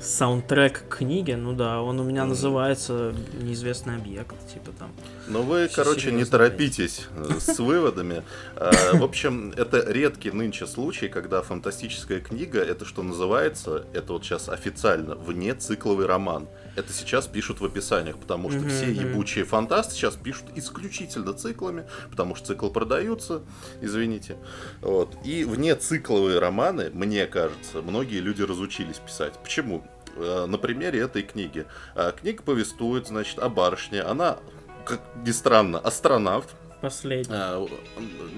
Саундтрек 0.00 0.84
к 0.88 0.98
книге, 0.98 1.36
ну 1.36 1.52
да, 1.52 1.82
он 1.82 1.98
у 1.98 2.04
меня 2.04 2.24
называется 2.24 3.14
«Неизвестный 3.40 3.96
объект», 3.96 4.34
типа 4.52 4.70
там. 4.78 4.90
Ну 5.26 5.42
вы, 5.42 5.68
короче, 5.74 6.12
не 6.12 6.24
торопитесь 6.24 7.06
э, 7.16 7.40
с 7.40 7.58
выводами. 7.58 8.22
А, 8.56 8.70
В 8.92 9.02
общем, 9.02 9.52
это 9.56 9.84
редкий 9.90 10.30
нынче 10.30 10.66
случай, 10.66 11.08
когда 11.08 11.42
фантастическая 11.42 12.20
книга, 12.20 12.60
это 12.60 12.84
что 12.84 13.02
называется, 13.02 13.84
это 13.92 14.12
вот 14.12 14.24
сейчас 14.24 14.48
официально, 14.48 15.16
вне 15.16 15.54
цикловый 15.54 16.06
роман. 16.06 16.48
Это 16.78 16.92
сейчас 16.92 17.26
пишут 17.26 17.60
в 17.60 17.64
описаниях, 17.64 18.16
потому 18.18 18.50
что 18.50 18.60
Мгм, 18.60 18.70
все 18.70 18.90
ебучие 18.92 19.44
фантасты 19.44 19.94
сейчас 19.94 20.14
пишут 20.16 20.46
исключительно 20.54 21.32
циклами, 21.32 21.84
потому 22.10 22.34
что 22.36 22.46
циклы 22.48 22.70
продаются, 22.70 23.42
извините. 23.80 24.36
Вот. 24.80 25.16
И 25.24 25.44
вне 25.44 25.74
цикловые 25.74 26.38
романы, 26.38 26.90
мне 26.92 27.26
кажется, 27.26 27.82
многие 27.82 28.20
люди 28.20 28.42
разучились 28.42 28.98
писать. 28.98 29.34
Почему? 29.42 29.84
Э, 30.16 30.46
На 30.46 30.58
примере 30.58 31.00
этой 31.00 31.22
книги. 31.22 31.66
А, 31.94 32.12
Книга 32.12 32.42
повествует, 32.42 33.06
значит, 33.08 33.38
о 33.38 33.48
барышне. 33.48 34.00
Она, 34.02 34.38
как 34.84 35.00
ни 35.26 35.30
странно, 35.32 35.78
астронавт. 35.78 36.48
Последний. 36.80 37.34
А, 37.34 37.66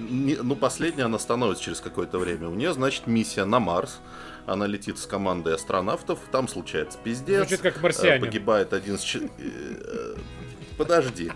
не- 0.09 0.35
ну, 0.41 0.55
последняя 0.55 1.03
она 1.05 1.19
становится 1.19 1.63
через 1.63 1.79
какое-то 1.79 2.17
время. 2.17 2.47
У 2.49 2.55
нее, 2.55 2.73
значит, 2.73 3.05
миссия 3.07 3.45
на 3.45 3.59
Марс. 3.59 3.99
Она 4.51 4.67
летит 4.67 4.97
с 4.97 5.05
командой 5.05 5.55
астронавтов. 5.55 6.19
Там 6.31 6.47
случается 6.47 6.97
пиздец. 7.03 7.39
Звучит 7.47 7.61
как 7.61 7.77
Э, 7.77 7.79
марсианин. 7.81 8.21
Погибает 8.21 8.73
один... 8.73 8.95
э, 8.95 10.15
Подожди. 10.81 11.31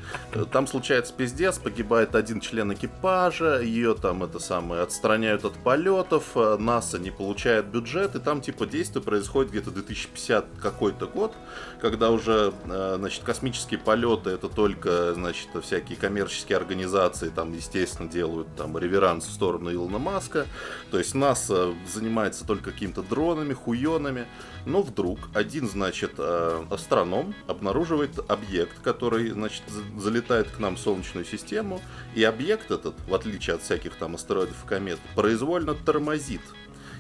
Там 0.52 0.66
случается 0.66 1.14
пиздец, 1.14 1.60
погибает 1.60 2.16
один 2.16 2.40
член 2.40 2.74
экипажа, 2.74 3.62
ее 3.62 3.94
там 3.94 4.24
это 4.24 4.40
самое 4.40 4.82
отстраняют 4.82 5.46
от 5.46 5.54
полетов, 5.54 6.32
э, 6.34 6.58
НАСА 6.58 6.98
не 6.98 7.12
получает 7.12 7.66
бюджет, 7.66 8.16
и 8.16 8.20
там 8.20 8.42
типа 8.42 8.66
действие 8.66 9.04
происходит 9.04 9.52
где-то 9.52 9.70
2050 9.70 10.46
какой-то 10.60 11.06
год, 11.06 11.36
когда 11.80 12.10
уже, 12.10 12.54
э, 12.66 12.96
значит, 12.98 13.24
космические 13.24 13.80
полеты 13.80 14.32
это 14.32 14.50
только, 14.50 15.14
значит, 15.14 15.50
всякие 15.62 15.96
коммерческие 15.96 16.58
организации 16.58 17.30
там, 17.30 17.54
естественно, 17.54 18.10
делают 18.10 18.48
там 18.56 18.76
реверанс 18.80 19.28
в 19.28 19.32
сторону 19.32 19.72
Илона 19.72 20.00
Маска, 20.00 20.48
то 20.90 20.98
есть 20.98 21.14
НАСА 21.14 21.76
занимается 21.88 22.48
только 22.48 22.72
какими-то 22.72 23.04
дронами, 23.04 23.54
хуенами, 23.54 24.26
но 24.66 24.82
вдруг 24.82 25.20
один, 25.36 25.70
значит, 25.70 26.14
э, 26.18 26.64
астроном 26.72 27.36
обнаруживает 27.48 28.20
объект, 28.28 28.80
который, 28.82 29.35
значит, 29.36 29.64
за- 29.68 30.02
залетает 30.02 30.50
к 30.50 30.60
нам 30.60 30.76
в 30.76 30.80
Солнечную 30.80 31.26
систему, 31.26 31.82
и 32.16 32.24
объект 32.24 32.72
этот, 32.72 32.96
в 33.08 33.14
отличие 33.14 33.56
от 33.56 33.62
всяких 33.62 33.96
там 33.96 34.16
астероидов 34.16 34.64
и 34.64 34.68
комет, 34.68 35.00
произвольно 35.14 35.76
тормозит. 35.76 36.42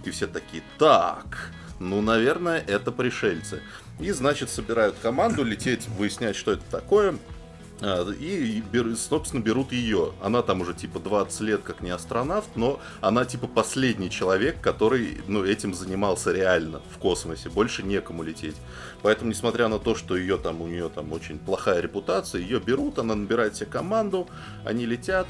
И 0.03 0.11
все 0.11 0.27
такие, 0.27 0.61
так, 0.77 1.51
ну, 1.79 2.01
наверное, 2.01 2.63
это 2.67 2.91
пришельцы. 2.91 3.61
И, 3.99 4.11
значит, 4.11 4.49
собирают 4.49 4.95
команду 5.01 5.43
лететь, 5.43 5.87
выяснять, 5.87 6.35
что 6.35 6.51
это 6.51 6.63
такое. 6.69 7.17
А, 7.81 8.09
И, 8.11 8.63
собственно, 8.95 9.41
берут 9.41 9.71
ее. 9.71 10.13
Она 10.21 10.41
там 10.41 10.61
уже 10.61 10.73
типа 10.73 10.99
20 10.99 11.41
лет 11.41 11.61
как 11.63 11.81
не 11.81 11.89
астронавт, 11.89 12.47
но 12.55 12.79
она 13.01 13.25
типа 13.25 13.47
последний 13.47 14.09
человек, 14.09 14.61
который 14.61 15.21
ну, 15.27 15.43
этим 15.43 15.73
занимался 15.73 16.31
реально 16.31 16.81
в 16.93 16.97
космосе. 16.97 17.49
Больше 17.49 17.83
некому 17.83 18.23
лететь. 18.23 18.55
Поэтому, 19.01 19.29
несмотря 19.29 19.67
на 19.67 19.79
то, 19.79 19.95
что 19.95 20.15
ее 20.15 20.37
там, 20.37 20.61
у 20.61 20.67
нее 20.67 20.89
там 20.89 21.11
очень 21.11 21.37
плохая 21.37 21.81
репутация, 21.81 22.41
ее 22.41 22.59
берут, 22.59 22.97
она 22.97 23.15
набирает 23.15 23.55
себе 23.55 23.67
команду, 23.67 24.27
они 24.63 24.85
летят. 24.85 25.27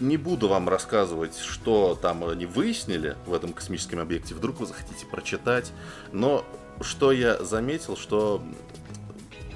Не 0.00 0.16
буду 0.16 0.48
вам 0.48 0.68
рассказывать, 0.68 1.38
что 1.38 1.96
там 2.00 2.24
они 2.24 2.44
выяснили 2.44 3.16
в 3.24 3.32
этом 3.32 3.52
космическом 3.52 4.00
объекте. 4.00 4.34
Вдруг 4.34 4.58
вы 4.58 4.66
захотите 4.66 5.06
прочитать. 5.06 5.72
Но 6.10 6.44
что 6.80 7.12
я 7.12 7.40
заметил, 7.44 7.96
что 7.96 8.42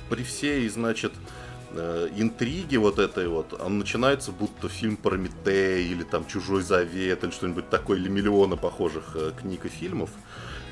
при 0.09 0.23
всей, 0.23 0.69
значит, 0.69 1.13
интриги 2.17 2.77
вот 2.77 2.99
этой 2.99 3.29
вот, 3.29 3.53
он 3.61 3.79
начинается 3.79 4.33
будто 4.33 4.69
фильм 4.69 4.97
Прометей 4.97 5.87
или 5.87 6.03
там 6.03 6.27
Чужой 6.27 6.63
Завет 6.63 7.25
или 7.25 7.31
что-нибудь 7.31 7.71
такое, 7.71 7.99
или 7.99 8.09
миллионы 8.09 8.57
похожих 8.57 9.13
э, 9.15 9.33
книг 9.41 9.65
и 9.65 9.69
фильмов. 9.69 10.11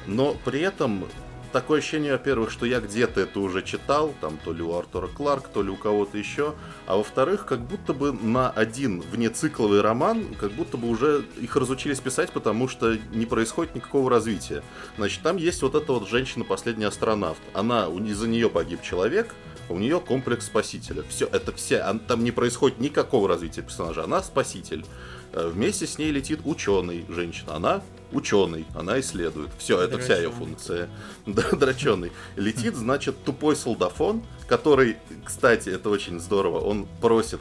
Но 0.06 0.36
при 0.44 0.60
этом 0.60 1.06
такое 1.54 1.78
ощущение, 1.78 2.12
во-первых, 2.12 2.50
что 2.50 2.66
я 2.66 2.80
где-то 2.80 3.20
это 3.20 3.38
уже 3.38 3.62
читал, 3.62 4.12
там 4.20 4.38
то 4.44 4.52
ли 4.52 4.60
у 4.60 4.74
Артура 4.74 5.06
Кларк, 5.06 5.46
то 5.46 5.62
ли 5.62 5.70
у 5.70 5.76
кого-то 5.76 6.18
еще, 6.18 6.54
а 6.88 6.96
во-вторых, 6.96 7.46
как 7.46 7.60
будто 7.60 7.94
бы 7.94 8.12
на 8.12 8.50
один 8.50 9.00
внецикловый 9.00 9.80
роман, 9.80 10.34
как 10.34 10.50
будто 10.50 10.76
бы 10.76 10.88
уже 10.88 11.24
их 11.40 11.54
разучились 11.54 12.00
писать, 12.00 12.32
потому 12.32 12.66
что 12.66 12.98
не 13.12 13.24
происходит 13.24 13.76
никакого 13.76 14.10
развития. 14.10 14.64
Значит, 14.96 15.22
там 15.22 15.36
есть 15.36 15.62
вот 15.62 15.76
эта 15.76 15.92
вот 15.92 16.08
женщина, 16.08 16.44
последний 16.44 16.86
астронавт. 16.86 17.40
Она, 17.52 17.86
из-за 17.86 18.26
нее 18.26 18.50
погиб 18.50 18.82
человек, 18.82 19.32
у 19.68 19.78
нее 19.78 20.00
комплекс 20.00 20.46
спасителя. 20.46 21.02
Все, 21.08 21.26
это 21.26 21.52
все, 21.52 21.84
там 22.06 22.24
не 22.24 22.30
происходит 22.30 22.78
никакого 22.78 23.28
развития 23.28 23.62
персонажа. 23.62 24.04
Она 24.04 24.22
спаситель. 24.22 24.84
Э, 25.32 25.48
Вместе 25.48 25.86
с 25.86 25.98
ней 25.98 26.10
летит 26.10 26.40
ученый 26.44 27.04
женщина. 27.08 27.56
Она 27.56 27.82
ученый, 28.12 28.64
она 28.74 29.00
исследует. 29.00 29.50
Все, 29.58 29.80
это 29.80 29.98
вся 29.98 30.16
ее 30.16 30.30
функция. 30.30 30.88
Да, 31.26 31.42
дроченый. 31.52 32.12
Летит, 32.36 32.76
значит, 32.76 33.16
тупой 33.24 33.56
солдафон, 33.56 34.22
который, 34.46 34.96
кстати, 35.24 35.70
это 35.70 35.88
очень 35.90 36.20
здорово, 36.20 36.60
он 36.60 36.86
просит 37.00 37.40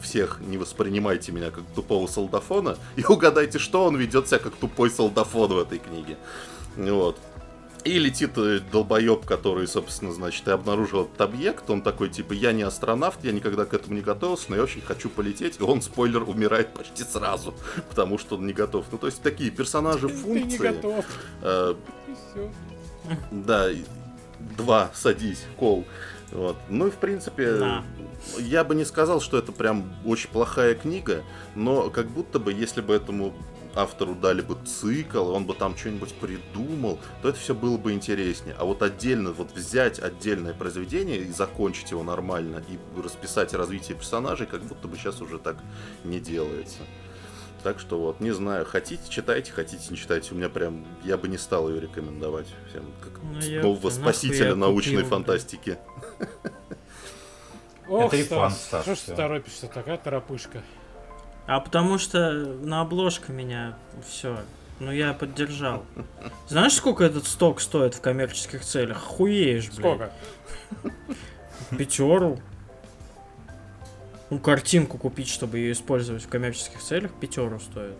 всех, 0.00 0.40
не 0.40 0.58
воспринимайте 0.58 1.32
меня 1.32 1.50
как 1.50 1.64
тупого 1.74 2.06
солдафона, 2.06 2.76
и 2.96 3.04
угадайте, 3.04 3.58
что 3.58 3.86
он 3.86 3.96
ведет 3.96 4.28
себя 4.28 4.38
как 4.38 4.54
тупой 4.54 4.90
солдафон 4.90 5.52
в 5.52 5.58
этой 5.58 5.78
книге. 5.78 6.16
Вот. 6.76 7.18
И 7.84 7.98
летит 7.98 8.38
э, 8.38 8.60
долбоеб, 8.70 9.24
который, 9.24 9.66
собственно, 9.66 10.12
значит, 10.12 10.46
и 10.46 10.52
обнаружил 10.52 11.02
этот 11.02 11.20
объект. 11.20 11.68
Он 11.68 11.82
такой, 11.82 12.10
типа, 12.10 12.32
я 12.32 12.52
не 12.52 12.62
астронавт, 12.62 13.24
я 13.24 13.32
никогда 13.32 13.64
к 13.64 13.74
этому 13.74 13.96
не 13.96 14.02
готовился, 14.02 14.46
но 14.50 14.56
я 14.56 14.62
очень 14.62 14.80
хочу 14.82 15.08
полететь. 15.10 15.58
И 15.58 15.62
он, 15.64 15.82
спойлер, 15.82 16.22
умирает 16.22 16.72
почти 16.74 17.02
сразу, 17.02 17.54
потому 17.88 18.18
что 18.18 18.36
он 18.36 18.46
не 18.46 18.52
готов. 18.52 18.86
Ну, 18.92 18.98
то 18.98 19.06
есть, 19.06 19.20
такие 19.22 19.50
персонажи 19.50 20.08
Ты 20.08 20.14
функции. 20.14 20.50
не 20.50 20.58
готов. 20.58 21.04
э, 21.42 21.74
да, 23.32 23.68
два, 24.56 24.90
садись, 24.94 25.44
кол. 25.56 25.84
Вот. 26.30 26.56
Ну 26.68 26.86
и 26.86 26.90
в 26.90 26.94
принципе, 26.96 27.52
Да. 27.52 27.84
я 28.38 28.64
бы 28.64 28.74
не 28.74 28.84
сказал, 28.84 29.20
что 29.20 29.38
это 29.38 29.52
прям 29.52 29.92
очень 30.04 30.30
плохая 30.30 30.74
книга, 30.74 31.22
но 31.54 31.90
как 31.90 32.06
будто 32.06 32.38
бы, 32.38 32.52
если 32.52 32.80
бы 32.80 32.94
этому 32.94 33.34
автору 33.74 34.14
дали 34.14 34.42
бы 34.42 34.56
цикл, 34.64 35.30
он 35.32 35.46
бы 35.46 35.54
там 35.54 35.76
что-нибудь 35.76 36.14
придумал, 36.14 36.98
то 37.22 37.28
это 37.30 37.38
все 37.38 37.54
было 37.54 37.76
бы 37.76 37.92
интереснее. 37.92 38.54
А 38.58 38.64
вот 38.64 38.82
отдельно, 38.82 39.32
вот 39.32 39.52
взять 39.52 39.98
отдельное 39.98 40.54
произведение 40.54 41.18
и 41.18 41.30
закончить 41.32 41.90
его 41.90 42.02
нормально, 42.02 42.62
и 42.68 42.78
расписать 43.00 43.54
развитие 43.54 43.96
персонажей, 43.96 44.46
как 44.46 44.62
будто 44.62 44.88
бы 44.88 44.96
сейчас 44.96 45.20
уже 45.20 45.38
так 45.38 45.56
не 46.04 46.20
делается. 46.20 46.78
Так 47.62 47.78
что 47.78 48.00
вот, 48.00 48.18
не 48.20 48.32
знаю, 48.32 48.64
хотите 48.66 49.08
читайте, 49.08 49.52
хотите 49.52 49.84
не 49.90 49.96
читайте. 49.96 50.34
У 50.34 50.36
меня 50.36 50.48
прям, 50.48 50.84
я 51.04 51.16
бы 51.16 51.28
не 51.28 51.38
стал 51.38 51.68
ее 51.68 51.80
рекомендовать 51.80 52.48
всем, 52.68 52.84
как 53.00 53.12
Ну, 53.22 53.38
я- 53.38 53.62
нового 53.62 53.88
спасителя 53.90 54.56
научной 54.56 54.96
купил, 55.04 55.10
фантастики. 55.10 55.78
Ох, 57.88 58.06
Это 58.12 58.16
и 58.16 58.24
Стас, 58.24 58.38
фан, 58.38 58.50
Стас, 58.52 58.82
что 58.82 58.94
ж 58.94 58.98
ты 58.98 59.14
торопишься, 59.14 59.66
такая 59.68 59.96
торопышка. 59.98 60.62
А 61.46 61.60
потому 61.60 61.98
что 61.98 62.32
на 62.62 62.80
обложка 62.82 63.32
меня 63.32 63.76
все. 64.08 64.38
Ну 64.80 64.90
я 64.92 65.12
поддержал. 65.12 65.84
Знаешь, 66.48 66.74
сколько 66.74 67.04
этот 67.04 67.26
сток 67.26 67.60
стоит 67.60 67.94
в 67.94 68.00
коммерческих 68.00 68.62
целях? 68.64 68.98
Хуеешь, 68.98 69.66
блядь. 69.70 69.78
Сколько? 69.78 70.12
Пятеру. 71.76 72.38
Ну, 74.30 74.38
картинку 74.38 74.96
купить, 74.98 75.28
чтобы 75.28 75.58
ее 75.58 75.72
использовать 75.72 76.24
в 76.24 76.28
коммерческих 76.28 76.80
целях, 76.80 77.12
пятеру 77.12 77.60
стоит. 77.60 77.96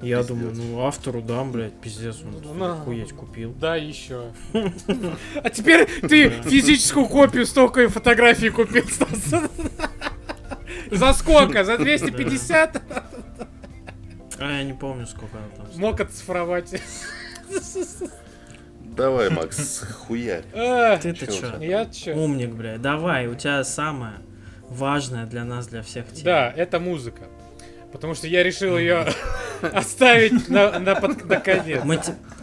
Я 0.00 0.18
Пиздец. 0.18 0.26
думаю, 0.26 0.54
ну 0.54 0.80
автору 0.86 1.20
дам, 1.22 1.52
блядь, 1.52 1.74
пиздец, 1.74 2.16
он 2.22 2.58
На. 2.58 2.72
охуеть 2.72 3.12
купил. 3.12 3.52
Да, 3.60 3.76
еще. 3.76 4.32
А 5.34 5.50
теперь 5.50 5.86
ты 6.00 6.30
физическую 6.30 7.06
копию 7.06 7.44
столько 7.46 7.88
фотографий 7.90 8.48
купил, 8.48 8.88
Стас. 8.88 9.34
За 10.90 11.12
сколько? 11.12 11.64
За 11.64 11.78
250? 11.78 12.82
А 14.38 14.50
я 14.52 14.62
не 14.64 14.72
помню, 14.74 15.06
сколько 15.06 15.38
она 15.38 15.46
там. 15.56 15.66
Мог 15.80 16.00
оцифровать. 16.00 16.80
Давай, 18.82 19.30
Макс, 19.30 19.82
хуярь. 20.06 20.44
А, 20.54 20.96
Ты-то 20.96 21.26
чё 21.26 21.58
Я 21.60 21.84
чё? 21.86 22.14
Умник, 22.14 22.50
блядь. 22.50 22.80
Давай, 22.80 23.26
у 23.26 23.34
тебя 23.34 23.62
самое 23.64 24.14
важное 24.68 25.26
для 25.26 25.44
нас, 25.44 25.66
для 25.68 25.82
всех 25.82 26.06
тема. 26.08 26.24
Да, 26.24 26.52
это 26.56 26.80
музыка. 26.80 27.22
Потому 27.92 28.14
что 28.14 28.26
я 28.26 28.42
решил 28.42 28.76
ее 28.78 29.06
оставить 29.62 30.48
на, 30.48 30.78
на, 30.78 30.94
под- 30.94 31.24
на 31.26 31.40
конец. 31.40 31.82
Мы, 31.84 32.00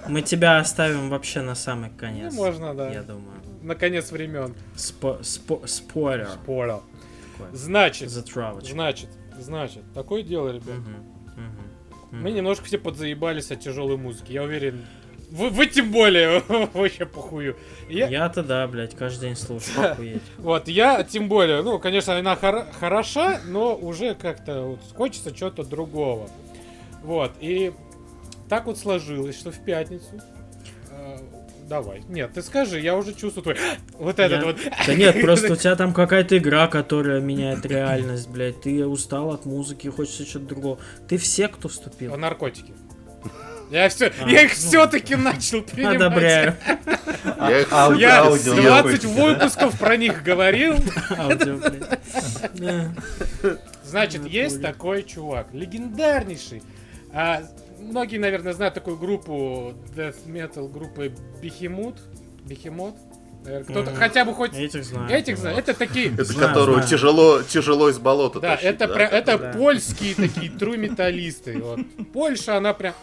мы 0.07 0.21
тебя 0.21 0.59
оставим 0.59 1.09
вообще 1.09 1.41
на 1.41 1.55
самый 1.55 1.89
Ну, 1.89 1.97
конец. 1.99 2.33
можно, 2.33 2.73
да. 2.73 2.89
Я 2.91 3.01
думаю. 3.03 3.33
На 3.61 3.75
конец 3.75 4.11
времен. 4.11 4.55
Спо- 4.75 5.21
спо- 5.21 5.65
спойлер. 5.67 6.29
Понял. 6.45 6.83
Такой. 7.38 7.55
Значит, 7.55 8.09
значит, 8.09 9.09
значит, 9.38 9.84
такое 9.93 10.23
дело, 10.23 10.49
ребят. 10.49 10.77
Мгм, 10.77 12.21
Мы 12.21 12.31
немножко 12.31 12.65
все 12.65 12.77
подзаебались 12.77 13.51
от 13.51 13.59
тяжелой 13.61 13.97
музыки. 13.97 14.31
Я 14.31 14.43
уверен. 14.43 14.86
Вы, 15.31 15.49
вы 15.49 15.65
тем 15.65 15.91
более 15.91 16.43
вообще 16.73 17.05
похую. 17.07 17.57
Я, 17.89 18.07
Я-то 18.07 18.43
да, 18.43 18.67
блядь, 18.67 18.95
каждый 18.95 19.21
день 19.29 19.36
слушаю. 19.36 19.91
Охуеть. 19.93 20.21
Вот, 20.38 20.67
я 20.67 21.03
тем 21.03 21.27
более, 21.27 21.63
ну, 21.63 21.79
конечно, 21.79 22.15
она 22.15 22.36
хор- 22.36 22.67
хороша, 22.79 23.41
но 23.47 23.75
уже 23.75 24.13
как-то 24.13 24.61
вот 24.61 24.79
хочется 24.95 25.31
чего-то 25.31 25.63
другого. 25.63 26.29
Вот, 27.01 27.31
и 27.39 27.73
так 28.47 28.67
вот 28.67 28.77
сложилось, 28.77 29.36
что 29.39 29.51
в 29.51 29.59
пятницу... 29.65 30.21
э, 30.91 31.17
давай. 31.68 32.03
Нет, 32.09 32.34
ты 32.34 32.41
скажи, 32.41 32.80
я 32.80 32.95
уже 32.95 33.14
чувствую 33.14 33.43
твой... 33.43 33.57
Вот 33.97 34.20
этот 34.20 34.39
Я- 34.39 34.45
вот... 34.45 34.57
Да 34.88 34.93
нет, 34.95 35.22
просто 35.22 35.53
у 35.53 35.55
тебя 35.55 35.76
там 35.76 35.93
какая-то 35.93 36.38
игра, 36.38 36.68
которая 36.68 37.20
меняет 37.22 37.66
реальность, 37.66 38.30
блядь. 38.30 38.61
Ты 38.61 38.86
устал 38.86 39.32
от 39.32 39.45
музыки, 39.45 39.88
хочется 39.88 40.26
что-то 40.26 40.45
другого. 40.45 40.80
Ты 41.07 41.18
в 41.18 41.26
секту 41.26 41.68
вступил. 41.70 42.14
О, 42.14 42.18
наркотики. 42.18 42.74
Я 43.72 43.89
все, 43.89 44.11
А, 44.22 44.30
я 44.30 44.43
их 44.43 44.51
ну. 44.51 44.55
все-таки 44.55 45.16
начал 45.16 45.64
принимать. 45.64 45.95
Одобряю. 45.95 46.55
Я 47.49 47.59
их 47.61 47.72
Ауди- 47.72 48.01
Я 48.01 48.20
аудио 48.24 48.53
20 48.53 48.64
наркотики, 48.64 49.05
да? 49.05 49.24
выпусков 49.24 49.80
про 49.80 49.97
них 49.97 50.24
говорил. 50.24 50.76
Аудио, 51.18 51.57
блядь. 51.57 51.99
Да. 52.53 52.93
Значит, 53.84 54.26
есть 54.28 54.61
такой 54.61 55.03
чувак, 55.03 55.47
легендарнейший. 55.53 56.61
Многие, 57.84 58.17
наверное, 58.17 58.53
знают 58.53 58.73
такую 58.73 58.97
группу 58.97 59.73
death 59.95 60.25
metal 60.27 60.69
группы 60.71 61.13
Behemoth. 61.41 61.99
Behemoth. 62.45 62.95
Наверное, 63.43 63.65
Кто-то 63.65 63.89
Мгм. 63.91 63.99
хотя 63.99 64.23
бы 64.25 64.34
хоть 64.34 64.55
Этих 64.55 64.86
знаю. 64.86 65.09
этих 65.11 65.38
знает. 65.38 65.57
Это 65.57 65.77
такие. 65.77 66.13
Это 66.13 66.23
Знаю, 66.23 66.47
которого 66.49 66.75
знаю. 66.75 66.88
тяжело, 66.89 67.41
тяжело 67.43 67.89
из 67.89 67.99
болота 67.99 68.39
Да, 68.39 68.55
тащить, 68.55 68.65
это, 68.69 68.88
прям- 68.88 69.11
это 69.11 69.38
Да. 69.38 69.51
польские 69.53 70.15
такие 70.15 70.49
тру-металлисты. 70.51 71.59
Вот. 71.61 71.79
Польша, 72.13 72.55
она 72.57 72.73
прям... 72.73 72.93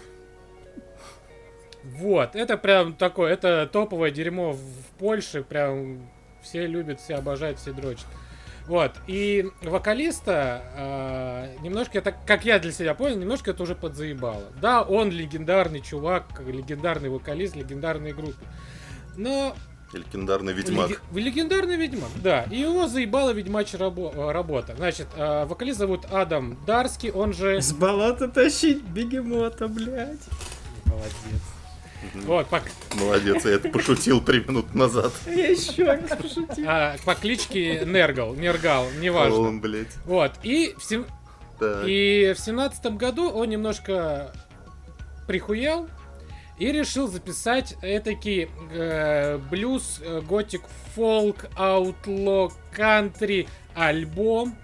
Вот, 1.82 2.36
это 2.36 2.56
прям 2.56 2.94
такое, 2.94 3.32
это 3.32 3.68
топовое 3.70 4.10
дерьмо 4.10 4.52
в 4.52 4.98
Польше, 4.98 5.42
прям 5.42 6.00
все 6.42 6.66
любят, 6.66 7.00
все 7.00 7.14
обожают, 7.16 7.58
все 7.58 7.72
дрочат. 7.72 8.06
Вот, 8.66 8.92
и 9.06 9.46
вокалиста, 9.62 10.62
а, 10.76 11.48
немножко, 11.62 11.98
это, 11.98 12.14
как 12.26 12.44
я 12.44 12.58
для 12.58 12.70
себя 12.72 12.94
понял, 12.94 13.16
немножко 13.16 13.50
это 13.50 13.62
уже 13.64 13.74
подзаебало. 13.74 14.44
Да, 14.60 14.82
он 14.82 15.10
легендарный 15.10 15.80
чувак, 15.80 16.26
легендарный 16.46 17.08
вокалист, 17.08 17.56
легендарной 17.56 18.12
группы. 18.12 18.44
Но 19.16 19.54
Легендарный 19.92 20.52
ведьмак. 20.52 20.88
Леге- 20.90 21.00
Легендарный 21.20 21.74
ведьмак, 21.76 22.10
да. 22.22 22.42
И 22.44 22.60
его 22.60 22.86
заебала 22.86 23.30
ведьмачья 23.30 23.76
рабо- 23.80 24.12
э, 24.14 24.30
работа. 24.30 24.76
Значит, 24.76 25.08
э, 25.16 25.46
вокалист 25.46 25.80
зовут 25.80 26.04
Адам 26.12 26.56
Дарский, 26.64 27.10
он 27.10 27.32
же... 27.32 27.60
С 27.60 27.72
болота 27.72 28.28
тащить 28.28 28.84
бегемота, 28.84 29.66
блядь. 29.66 30.20
Молодец. 30.84 31.10
Вот, 32.14 32.46
по, 32.48 32.62
Молодец, 32.94 33.44
я 33.44 33.52
это 33.52 33.68
пошутил 33.68 34.20
три 34.20 34.40
минуты 34.40 34.76
назад. 34.76 35.12
Я 35.26 35.48
еще 35.48 35.84
раз 35.84 36.10
пошутил. 36.10 36.64
а, 36.66 36.96
по 37.04 37.14
кличке 37.14 37.84
Нергал, 37.84 38.34
Нергал, 38.34 38.90
неважно. 38.98 39.38
Он, 39.38 39.60
блядь. 39.60 39.94
Вот, 40.04 40.32
и 40.42 40.74
в, 40.78 40.82
сем- 40.84 41.06
и 41.60 42.34
в 42.36 42.40
семнадцатом 42.40 42.96
году 42.96 43.28
он 43.30 43.48
немножко 43.50 44.32
прихуял 45.26 45.88
и 46.58 46.72
решил 46.72 47.08
записать 47.08 47.74
этакий 47.82 48.50
э, 48.72 49.38
блюз, 49.50 50.00
э, 50.02 50.20
готик, 50.20 50.62
фолк, 50.94 51.46
аутло, 51.56 52.52
кантри 52.72 53.48
альбом 53.74 54.56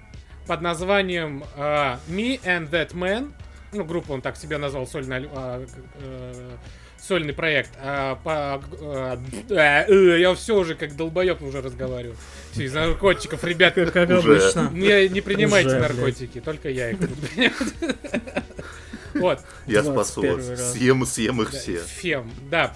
под 0.47 0.61
названием 0.61 1.45
э, 1.57 1.97
Me 2.09 2.41
and 2.43 2.71
That 2.71 2.93
Man. 2.93 3.33
Ну, 3.73 3.85
группу 3.85 4.13
он 4.13 4.21
так 4.23 4.37
себе 4.37 4.59
назвал, 4.59 4.87
сольный, 4.87 5.29
а, 5.33 5.65
э, 5.95 6.51
сольный 7.07 7.33
проект. 7.33 7.71
А, 7.79 8.17
по- 8.17 8.63
э, 8.81 9.17
э, 9.51 9.85
э, 9.89 10.21
я 10.21 10.35
все 10.35 10.57
уже 10.59 10.75
как 10.75 10.97
долбоеб 10.97 11.41
уже 11.43 11.61
разговариваю. 11.63 12.17
Все 12.53 12.65
из 12.65 12.75
наркотиков, 12.75 13.43
ребят. 13.45 13.75
Как, 13.75 13.93
как 13.93 14.11
обычно. 14.11 14.71
Не, 14.73 15.09
не 15.09 15.21
принимайте 15.21 15.69
Уже, 15.69 15.79
блядь. 15.79 15.91
наркотики, 15.97 16.41
только 16.41 16.69
я 16.71 16.91
их 16.91 16.99
буду 16.99 17.15
принимать. 17.15 17.55
Вот, 19.15 19.41
Я 19.67 19.81
21 19.81 19.95
спасу 19.95 20.21
вас. 20.37 20.49
раз. 20.51 20.73
Съем, 20.75 21.07
съем 21.07 21.41
их 21.41 21.51
да, 21.51 21.59
все. 21.59 21.79
Фем, 21.79 22.31
да. 22.51 22.75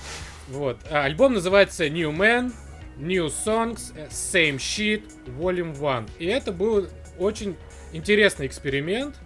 Вот. 0.48 0.78
А, 0.90 1.04
Альбом 1.04 1.34
называется 1.34 1.86
New 1.90 2.10
Man, 2.12 2.52
New 2.96 3.26
Songs, 3.26 3.92
э, 3.94 4.08
Same 4.10 4.56
Shit, 4.56 5.02
Volume 5.38 5.74
1. 5.76 6.08
И 6.18 6.24
это 6.24 6.50
был 6.52 6.88
очень 7.18 7.56
интересный 7.92 8.46
эксперимент. 8.46 9.16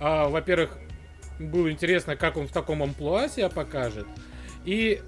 А, 0.00 0.28
Во-первых, 0.28 0.76
было 1.38 1.70
интересно, 1.70 2.16
как 2.16 2.36
он 2.36 2.48
в 2.48 2.52
таком 2.52 2.82
амплуа 2.82 3.28
себя 3.28 3.48
покажет. 3.48 4.06
И 4.66 5.00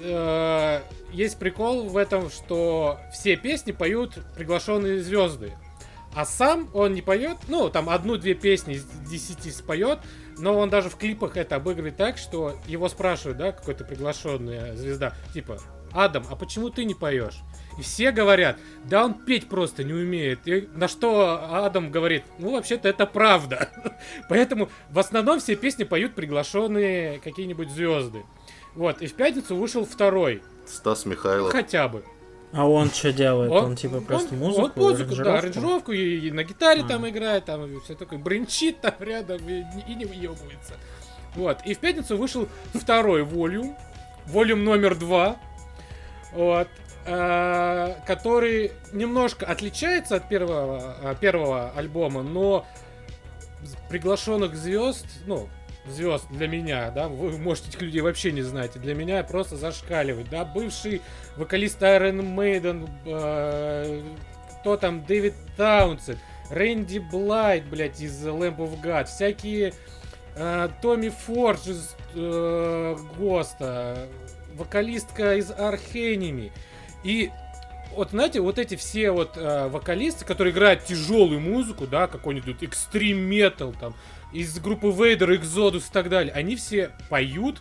э, 0.00 0.80
есть 1.12 1.38
прикол 1.38 1.84
в 1.88 1.96
этом, 1.96 2.30
что 2.30 2.98
все 3.12 3.36
песни 3.36 3.70
поют 3.70 4.18
приглашенные 4.34 5.00
звезды. 5.00 5.52
А 6.14 6.24
сам 6.24 6.68
он 6.74 6.94
не 6.94 7.02
поет, 7.02 7.36
ну, 7.46 7.70
там 7.70 7.88
одну-две 7.88 8.34
песни 8.34 8.74
из 8.74 8.84
десяти 9.08 9.52
споет, 9.52 10.00
но 10.38 10.58
он 10.58 10.68
даже 10.68 10.88
в 10.88 10.96
клипах 10.96 11.36
это 11.36 11.56
обыгрывает 11.56 11.96
так, 11.96 12.18
что 12.18 12.56
его 12.66 12.88
спрашивают, 12.88 13.38
да, 13.38 13.52
какой-то 13.52 13.84
приглашенная 13.84 14.74
звезда, 14.74 15.14
типа, 15.32 15.58
Адам, 15.92 16.24
а 16.30 16.36
почему 16.36 16.70
ты 16.70 16.84
не 16.84 16.94
поешь? 16.94 17.40
И 17.78 17.82
все 17.82 18.10
говорят, 18.10 18.58
да 18.84 19.04
он 19.04 19.14
петь 19.14 19.48
просто 19.48 19.84
не 19.84 19.92
умеет. 19.92 20.46
И 20.46 20.68
на 20.74 20.88
что 20.88 21.64
Адам 21.64 21.90
говорит, 21.90 22.24
ну 22.38 22.52
вообще-то 22.52 22.88
это 22.88 23.06
правда. 23.06 23.68
Поэтому 24.28 24.68
в 24.90 24.98
основном 24.98 25.40
все 25.40 25.56
песни 25.56 25.84
поют 25.84 26.14
приглашенные 26.14 27.20
какие-нибудь 27.20 27.70
звезды. 27.70 28.22
Вот, 28.74 29.02
и 29.02 29.06
в 29.06 29.14
пятницу 29.14 29.56
вышел 29.56 29.84
второй, 29.84 30.42
Стас 30.66 31.04
Михайлов. 31.06 31.52
хотя 31.52 31.88
бы. 31.88 32.04
А 32.52 32.68
он 32.68 32.90
что 32.90 33.12
делает? 33.12 33.50
Он, 33.52 33.76
типа 33.76 33.96
он- 33.96 34.04
просто 34.04 34.34
он 34.34 34.40
музыку, 34.40 34.80
музыку, 34.80 35.14
да, 35.16 35.38
аранжировку? 35.38 35.92
и, 35.92 36.26
и 36.26 36.30
на 36.32 36.42
гитаре 36.42 36.82
А. 36.82 36.88
там 36.88 37.08
играет, 37.08 37.44
там 37.44 37.64
и 37.64 37.80
все 37.80 37.94
такое, 37.94 38.18
бренчит 38.18 38.80
там 38.80 38.94
рядом 39.00 39.38
и, 39.48 39.64
и 39.86 39.94
не 39.94 40.04
въебывается. 40.04 40.74
Вот, 41.36 41.58
и 41.64 41.74
в 41.74 41.78
пятницу 41.78 42.16
вышел 42.16 42.48
второй 42.74 43.22
волюм, 43.22 43.76
волюм 44.26 44.64
номер 44.64 44.96
два, 44.96 45.36
вот, 46.32 46.66
э, 47.06 47.94
который 48.06 48.72
немножко 48.92 49.46
отличается 49.46 50.16
от 50.16 50.28
первого, 50.28 50.96
э, 51.02 51.14
первого 51.20 51.70
альбома, 51.76 52.22
но 52.22 52.66
приглашенных 53.88 54.56
звезд, 54.56 55.06
ну, 55.26 55.48
звезд 55.86 56.26
для 56.30 56.48
меня, 56.48 56.90
да, 56.90 57.08
вы, 57.08 57.36
можете 57.38 57.68
этих 57.68 57.82
людей 57.82 58.00
вообще 58.00 58.32
не 58.32 58.42
знаете, 58.42 58.78
для 58.78 58.94
меня 58.94 59.22
просто 59.24 59.56
зашкаливает, 59.56 60.28
да, 60.30 60.44
бывший 60.44 61.02
вокалист 61.36 61.80
Iron 61.82 62.34
Maiden, 62.34 62.88
э, 63.06 64.02
кто 64.60 64.76
там, 64.76 65.04
Дэвид 65.04 65.34
Таунсен, 65.56 66.18
Рэнди 66.50 66.98
Блайт, 66.98 67.64
блядь, 67.64 68.00
из 68.00 68.26
Lamb 68.26 68.56
of 68.56 68.80
God, 68.82 69.06
всякие 69.06 69.72
э, 70.36 70.68
Фордж 71.26 71.70
из 71.70 71.96
э, 72.14 72.96
Госта, 73.16 74.08
вокалистка 74.54 75.36
из 75.36 75.50
Архенеми. 75.50 76.52
И 77.02 77.30
вот 78.00 78.12
знаете, 78.12 78.40
вот 78.40 78.58
эти 78.58 78.76
все 78.76 79.10
вот 79.10 79.36
э, 79.36 79.68
вокалисты, 79.68 80.24
которые 80.24 80.54
играют 80.54 80.84
тяжелую 80.84 81.38
музыку, 81.38 81.86
да, 81.86 82.06
какой-нибудь 82.06 82.62
экстрим 82.62 83.18
метал, 83.18 83.74
там, 83.78 83.94
из 84.32 84.58
группы 84.58 84.86
Вейдер, 84.86 85.32
Exodus 85.32 85.80
и 85.90 85.92
так 85.92 86.08
далее, 86.08 86.32
они 86.32 86.56
все 86.56 86.92
поют 87.10 87.60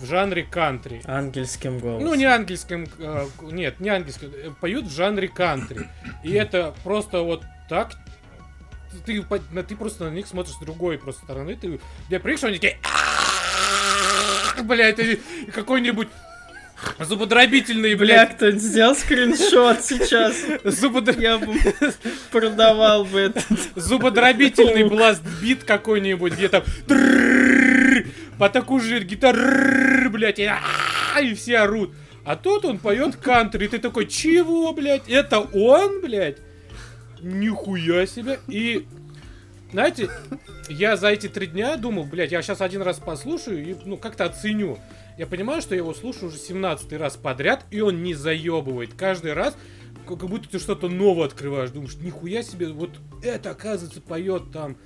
в 0.00 0.06
жанре 0.06 0.44
кантри. 0.44 1.02
Ангельским 1.04 1.78
голосом. 1.78 2.08
Ну, 2.08 2.14
не 2.14 2.24
ангельским, 2.24 2.88
э, 2.98 3.26
нет, 3.42 3.80
не 3.80 3.90
ангельским, 3.90 4.32
э, 4.32 4.50
поют 4.58 4.86
в 4.86 4.90
жанре 4.90 5.28
кантри. 5.28 5.90
И 6.22 6.32
это 6.32 6.74
просто 6.84 7.20
вот 7.20 7.42
так 7.68 7.92
ты, 9.04 9.22
ты 9.68 9.76
просто 9.76 10.04
на 10.04 10.14
них 10.14 10.26
смотришь 10.26 10.54
с 10.54 10.60
другой 10.60 10.96
просто 10.96 11.22
стороны. 11.24 11.54
Ты, 11.54 11.80
я 12.08 12.18
приехал, 12.18 12.48
они 12.48 12.56
такие... 12.56 12.78
Блять, 14.62 15.20
какой-нибудь 15.52 16.08
зубодробительный, 17.00 17.94
Бля, 17.94 18.06
блядь, 18.26 18.36
кто-нибудь 18.36 18.62
сделал 18.62 18.94
скриншот 18.94 19.82
сейчас. 19.84 20.36
зубодр- 20.64 21.20
Я 21.20 21.38
бы 21.38 21.54
продавал 22.30 23.04
бы 23.04 23.20
это. 23.20 23.42
зубодробительный 23.74 24.84
бласт-бит 24.84 25.64
какой-нибудь, 25.64 26.32
где 26.34 26.48
там 26.48 26.62
тррррррр, 26.86 28.06
по 28.38 28.48
такую 28.48 28.80
же 28.80 29.00
гитару, 29.00 30.10
блядь, 30.10 30.38
и 30.38 30.50
и 31.22 31.34
все 31.34 31.58
орут. 31.58 31.92
А 32.24 32.36
тут 32.36 32.64
он 32.64 32.78
поет 32.78 33.16
кантри, 33.16 33.66
и 33.66 33.68
ты 33.68 33.78
такой, 33.78 34.06
чего, 34.06 34.72
блядь, 34.72 35.08
это 35.08 35.40
он, 35.40 36.00
блядь? 36.00 36.38
Нихуя 37.20 38.06
себе. 38.06 38.40
И, 38.48 38.86
знаете, 39.72 40.08
я 40.68 40.96
за 40.96 41.08
эти 41.08 41.28
три 41.28 41.46
дня 41.46 41.76
думал, 41.76 42.04
блядь, 42.04 42.32
я 42.32 42.40
сейчас 42.42 42.60
один 42.62 42.82
раз 42.82 42.98
послушаю 42.98 43.62
и, 43.64 43.76
ну, 43.84 43.96
как-то 43.98 44.24
оценю. 44.24 44.78
Я 45.16 45.26
понимаю, 45.26 45.62
что 45.62 45.74
я 45.74 45.80
его 45.80 45.94
слушаю 45.94 46.28
уже 46.28 46.38
17 46.38 46.92
раз 46.94 47.16
подряд, 47.16 47.64
и 47.70 47.80
он 47.80 48.02
не 48.02 48.14
заебывает. 48.14 48.94
Каждый 48.94 49.32
раз 49.32 49.56
как 50.06 50.18
будто 50.18 50.48
ты 50.48 50.58
что-то 50.58 50.88
новое 50.88 51.26
открываешь. 51.26 51.70
Думаешь, 51.70 51.96
нихуя 51.96 52.42
себе, 52.42 52.68
вот 52.68 52.90
это, 53.22 53.50
оказывается, 53.50 54.00
поет 54.00 54.50
там 54.52 54.76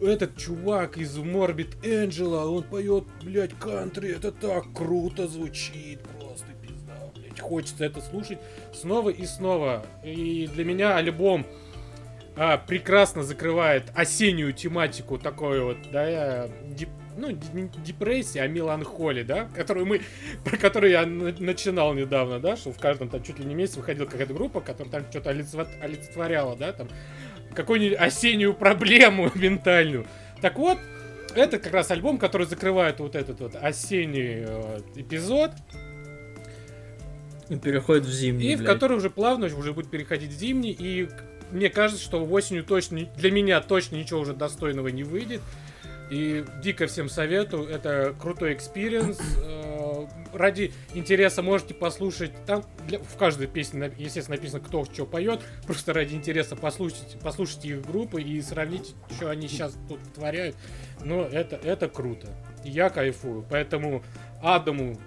этот 0.00 0.36
чувак 0.36 0.98
из 0.98 1.16
Morbid 1.16 1.80
Angela, 1.82 2.44
он 2.44 2.64
поет, 2.64 3.04
блядь, 3.22 3.54
кантри, 3.58 4.14
это 4.14 4.30
так 4.30 4.72
круто 4.74 5.26
звучит, 5.26 6.00
просто 6.20 6.46
пизда, 6.60 7.10
блядь. 7.14 7.40
Хочется 7.40 7.84
это 7.84 8.00
слушать 8.02 8.38
снова 8.74 9.10
и 9.10 9.24
снова. 9.24 9.86
И 10.04 10.48
для 10.52 10.64
меня 10.64 10.96
альбом 10.96 11.46
а, 12.36 12.58
прекрасно 12.58 13.22
закрывает 13.22 13.84
осеннюю 13.94 14.52
тематику 14.52 15.16
такой 15.16 15.60
вот, 15.60 15.78
да, 15.90 16.46
дип- 16.46 16.90
ну, 17.16 17.30
депрессия, 17.84 18.42
а 18.42 18.48
меланхолия, 18.48 19.24
да, 19.24 19.48
которую 19.54 19.86
мы, 19.86 20.00
про 20.44 20.56
которую 20.56 20.92
я 20.92 21.06
на- 21.06 21.34
начинал 21.38 21.94
недавно, 21.94 22.38
да, 22.40 22.56
что 22.56 22.72
в 22.72 22.78
каждом 22.78 23.08
там 23.08 23.22
чуть 23.22 23.38
ли 23.38 23.44
не 23.44 23.54
месяц 23.54 23.76
выходила 23.76 24.06
какая-то 24.06 24.34
группа, 24.34 24.60
которая 24.60 24.92
там 24.92 25.04
что-то 25.10 25.30
олицетво- 25.30 25.80
олицетворяла, 25.80 26.56
да, 26.56 26.72
там, 26.72 26.88
какую-нибудь 27.54 27.98
осеннюю 27.98 28.54
проблему 28.54 29.30
ментальную. 29.34 30.06
Так 30.42 30.58
вот, 30.58 30.78
это 31.34 31.58
как 31.58 31.72
раз 31.72 31.90
альбом, 31.90 32.18
который 32.18 32.46
закрывает 32.46 33.00
вот 33.00 33.14
этот 33.14 33.40
вот 33.40 33.56
осенний 33.56 34.44
э, 34.46 34.80
эпизод, 34.96 35.50
И 37.48 37.56
переходит 37.56 38.04
в 38.04 38.10
зимний, 38.12 38.52
и 38.52 38.56
в 38.56 38.58
блядь. 38.60 38.72
который 38.72 38.96
уже 38.96 39.08
плавно 39.10 39.46
уже 39.46 39.72
будет 39.72 39.90
переходить 39.90 40.30
в 40.30 40.38
зимний. 40.38 40.72
И 40.72 41.08
мне 41.52 41.70
кажется, 41.70 42.02
что 42.02 42.24
осенью 42.24 42.64
точно, 42.64 43.04
для 43.16 43.30
меня 43.30 43.60
точно 43.60 43.96
ничего 43.96 44.20
уже 44.20 44.34
достойного 44.34 44.88
не 44.88 45.04
выйдет. 45.04 45.40
И 46.10 46.44
дико 46.62 46.86
всем 46.86 47.08
советую, 47.08 47.68
это 47.68 48.14
крутой 48.20 48.54
экспириенс. 48.54 49.18
Э, 49.42 50.06
Ради 50.32 50.72
интереса 50.92 51.40
можете 51.42 51.72
послушать, 51.72 52.30
там 52.44 52.62
для- 52.86 52.98
в 52.98 53.16
каждой 53.16 53.46
песне, 53.46 53.90
естественно, 53.96 54.36
написано, 54.36 54.60
кто 54.60 54.84
что 54.84 55.06
поет. 55.06 55.40
Просто 55.66 55.94
ради 55.94 56.14
интереса 56.14 56.56
послушайте, 56.56 57.16
послушайте 57.22 57.68
их 57.68 57.82
группы 57.86 58.20
и 58.20 58.42
сравните, 58.42 58.92
что 59.16 59.30
они 59.30 59.48
сейчас 59.48 59.74
тут 59.88 59.98
творяют. 60.14 60.54
Но 61.02 61.22
это, 61.22 61.56
это 61.56 61.88
круто. 61.88 62.28
Я 62.64 62.90
кайфую. 62.90 63.46
Поэтому 63.48 64.02
Адаму 64.42 64.98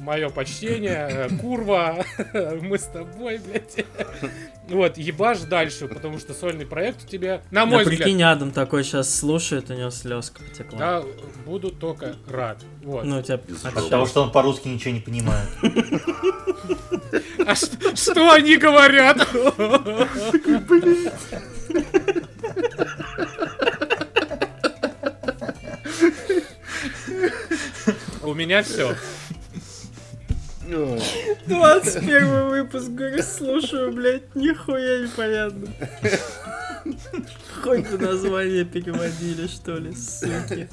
мое 0.00 0.30
почтение, 0.30 1.08
э, 1.10 1.28
Курва, 1.40 2.04
мы 2.62 2.78
с 2.78 2.84
тобой, 2.84 3.38
блядь. 3.38 3.84
Вот, 4.68 4.96
ебашь 4.98 5.40
дальше, 5.40 5.88
потому 5.88 6.18
что 6.18 6.32
сольный 6.32 6.66
проект 6.66 7.04
у 7.04 7.06
тебя, 7.06 7.42
на 7.50 7.60
Да 7.60 7.66
мой 7.66 7.82
взгляд, 7.82 8.00
прикинь, 8.00 8.22
Адам 8.22 8.50
такой 8.50 8.84
сейчас 8.84 9.12
слушает, 9.14 9.70
у 9.70 9.74
него 9.74 9.90
слезка 9.90 10.42
потекла. 10.42 10.78
да, 10.78 11.02
буду 11.44 11.70
только 11.70 12.16
рад. 12.28 12.58
Вот. 12.82 13.04
Ну, 13.04 13.18
у 13.18 13.22
тебя 13.22 13.34
от. 13.34 13.74
Потому 13.74 14.06
что 14.06 14.22
он 14.22 14.32
по-русски 14.32 14.68
ничего 14.68 14.94
не 14.94 15.00
понимает. 15.00 15.48
А 17.46 17.54
что, 17.54 17.96
что 17.96 18.30
они 18.32 18.56
говорят? 18.56 19.26
У 28.22 28.34
меня 28.34 28.62
все. 28.62 28.94
21 30.70 32.48
выпуск, 32.48 32.88
говорю, 32.88 33.22
слушаю, 33.22 33.92
блядь, 33.92 34.34
нихуя 34.34 35.00
непонятно. 35.02 35.68
Хоть 37.62 37.88
бы 37.90 37.98
название 37.98 38.64
переводили, 38.64 39.46
что 39.46 39.76
ли, 39.76 39.94
суки. 39.94 40.68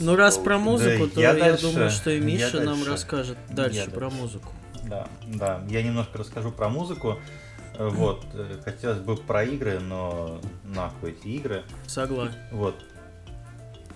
Ну, 0.00 0.16
раз 0.16 0.38
про 0.38 0.58
музыку, 0.58 1.06
Да 1.06 1.14
то 1.14 1.20
я 1.20 1.32
я 1.32 1.38
дальше, 1.38 1.62
думаю, 1.62 1.90
что 1.90 2.10
и 2.10 2.20
Миша 2.20 2.60
нам 2.60 2.84
расскажет 2.84 3.38
дальше 3.50 3.90
про 3.90 4.10
музыку. 4.10 4.52
Да, 4.84 5.08
да. 5.26 5.62
Я 5.68 5.82
немножко 5.82 6.18
расскажу 6.18 6.50
про 6.52 6.68
музыку. 6.68 7.18
Вот, 7.78 8.24
э, 8.34 8.60
хотелось 8.64 9.00
бы 9.00 9.16
про 9.16 9.42
игры, 9.42 9.80
но 9.80 10.40
нахуй 10.62 11.10
эти 11.10 11.26
игры. 11.28 11.64
Согласен. 11.88 12.36
Вот. 12.52 12.76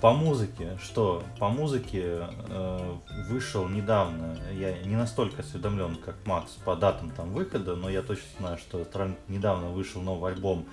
По 0.01 0.13
музыке, 0.13 0.79
что? 0.81 1.25
По 1.41 1.49
музыке 1.49 2.29
э, 2.49 2.95
вышел 3.29 3.69
недавно, 3.69 4.39
я 4.53 4.79
не 4.85 4.95
настолько 4.95 5.43
осведомлен, 5.43 5.97
как 5.97 6.15
Макс, 6.25 6.53
по 6.65 6.77
датам 6.77 7.11
там 7.11 7.33
выхода, 7.33 7.75
но 7.75 7.91
я 7.91 8.03
точно 8.03 8.27
знаю, 8.39 8.59
что 8.59 8.87
недавно 9.27 9.71
вышел 9.71 10.01
новый 10.01 10.33
альбом 10.33 10.67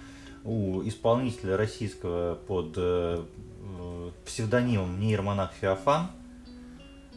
у 0.44 0.84
исполнителя 0.84 1.58
российского 1.58 2.36
под 2.36 2.74
э, 2.78 3.26
э, 3.64 4.12
псевдонимом 4.26 5.00
Нейромонах 5.00 5.54
Феофан. 5.60 6.12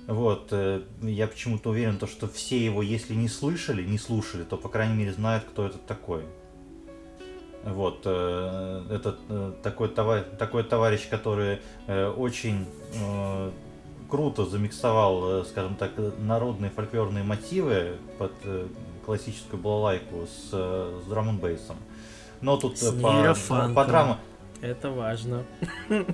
Вот, 0.07 0.49
э, 0.53 0.85
я 1.03 1.29
почему-то 1.29 1.69
уверен, 1.69 1.99
то, 1.99 2.07
что 2.07 2.27
все 2.27 2.65
его, 2.65 2.81
если 2.81 3.15
не 3.15 3.29
слышали, 3.29 3.85
не 3.85 3.99
слушали, 3.99 4.45
то, 4.45 4.57
по 4.57 4.71
крайней 4.71 4.95
мере, 4.95 5.13
знают, 5.13 5.45
кто 5.45 5.67
это 5.67 5.77
такой. 5.77 6.25
Вот, 7.75 8.03
э, 8.05 8.83
этот 8.91 9.19
э, 9.29 9.53
такой, 9.63 9.89
товарищ, 9.89 10.25
такой 10.39 10.63
товарищ, 10.65 11.09
который 11.09 11.59
э, 11.87 12.09
очень 12.09 12.67
э, 12.95 13.51
круто 14.09 14.45
замиксовал, 14.47 15.41
э, 15.41 15.45
скажем 15.45 15.75
так, 15.77 15.91
народные 16.19 16.71
фольклорные 16.71 17.25
мотивы 17.25 17.97
под 18.19 18.33
э, 18.45 18.67
классическую 19.05 19.61
балалайку 19.61 20.27
с, 20.27 20.51
э, 20.53 21.01
с 21.05 21.09
бейсом. 21.39 21.77
Но 22.41 22.57
тут 22.57 22.79
С 22.79 22.91
по, 22.93 23.09
нейрофанком. 23.09 23.75
по 23.75 23.85
драму, 23.85 24.17
Это 24.61 24.91
важно. 24.91 25.45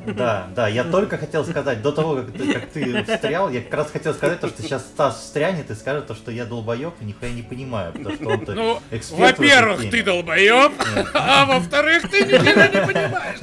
да, 0.06 0.48
да, 0.54 0.68
я 0.68 0.84
только 0.90 1.16
хотел 1.16 1.44
сказать, 1.44 1.80
до 1.80 1.92
того, 1.92 2.16
как 2.16 2.32
ты, 2.32 2.52
как 2.52 2.70
ты 2.70 3.02
встрял, 3.04 3.48
я 3.48 3.62
как 3.62 3.74
раз 3.74 3.90
хотел 3.90 4.12
сказать, 4.12 4.40
то, 4.40 4.48
что 4.48 4.62
сейчас 4.62 4.82
Стас 4.82 5.18
встрянет 5.20 5.70
и 5.70 5.74
скажет, 5.74 6.06
то, 6.06 6.14
что 6.14 6.30
я 6.30 6.44
долбоеб 6.44 6.94
и 7.00 7.04
нихуя 7.04 7.30
не 7.32 7.42
понимаю, 7.42 7.92
потому 7.92 8.14
что 8.14 8.28
он 8.28 8.44
Ну, 8.46 8.80
во-первых, 9.12 9.90
ты 9.90 10.02
долбоеб, 10.02 10.72
а 11.14 11.46
во-вторых, 11.46 12.10
ты 12.10 12.20
ничего 12.24 12.38
не 12.38 12.86
понимаешь. 12.92 13.38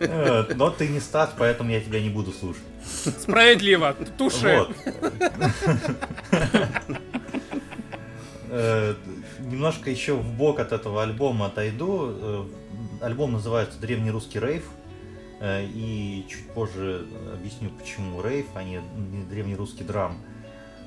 Э, 0.00 0.46
Но 0.54 0.70
ты 0.70 0.88
не 0.88 0.98
Стас, 1.00 1.30
поэтому 1.36 1.70
я 1.70 1.80
тебя 1.80 2.00
не 2.00 2.08
буду 2.08 2.32
слушать. 2.32 2.62
Справедливо, 3.20 3.94
туше. 4.16 4.66
Вот. 4.66 4.76
Немножко 9.50 9.90
еще 9.90 10.14
в 10.14 10.32
бок 10.36 10.60
от 10.60 10.70
этого 10.70 11.02
альбома 11.02 11.46
отойду. 11.46 12.12
Э, 12.12 12.44
Альбом 13.00 13.32
называется 13.32 13.80
Древний 13.80 14.12
русский 14.12 14.38
рейв. 14.38 14.70
Э, 15.40 15.66
И 15.66 16.24
чуть 16.28 16.48
позже 16.50 17.04
объясню, 17.34 17.70
почему 17.70 18.22
рейв, 18.22 18.46
а 18.54 18.62
не 18.62 18.80
древний 19.28 19.56
русский 19.56 19.82
драм. 19.82 20.18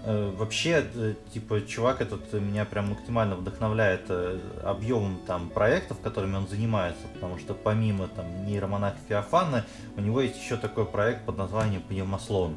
Э, 0.05 0.33
вообще, 0.37 0.85
типа, 1.33 1.59
чувак 1.67 1.99
этот 1.99 2.31
меня 2.31 2.63
прям 2.63 2.91
максимально 2.91 3.35
вдохновляет 3.35 4.09
объемом 4.63 5.19
там 5.27 5.49
проектов, 5.49 5.99
которыми 5.99 6.37
он 6.37 6.47
занимается, 6.47 7.05
потому 7.13 7.37
что 7.39 7.53
помимо 7.53 8.07
там 8.07 8.45
нейромонаха 8.45 8.97
Феофана, 9.09 9.65
у 9.97 10.01
него 10.01 10.21
есть 10.21 10.41
еще 10.41 10.55
такой 10.55 10.85
проект 10.85 11.25
под 11.25 11.37
названием 11.37 11.81
Пневмослон. 11.81 12.55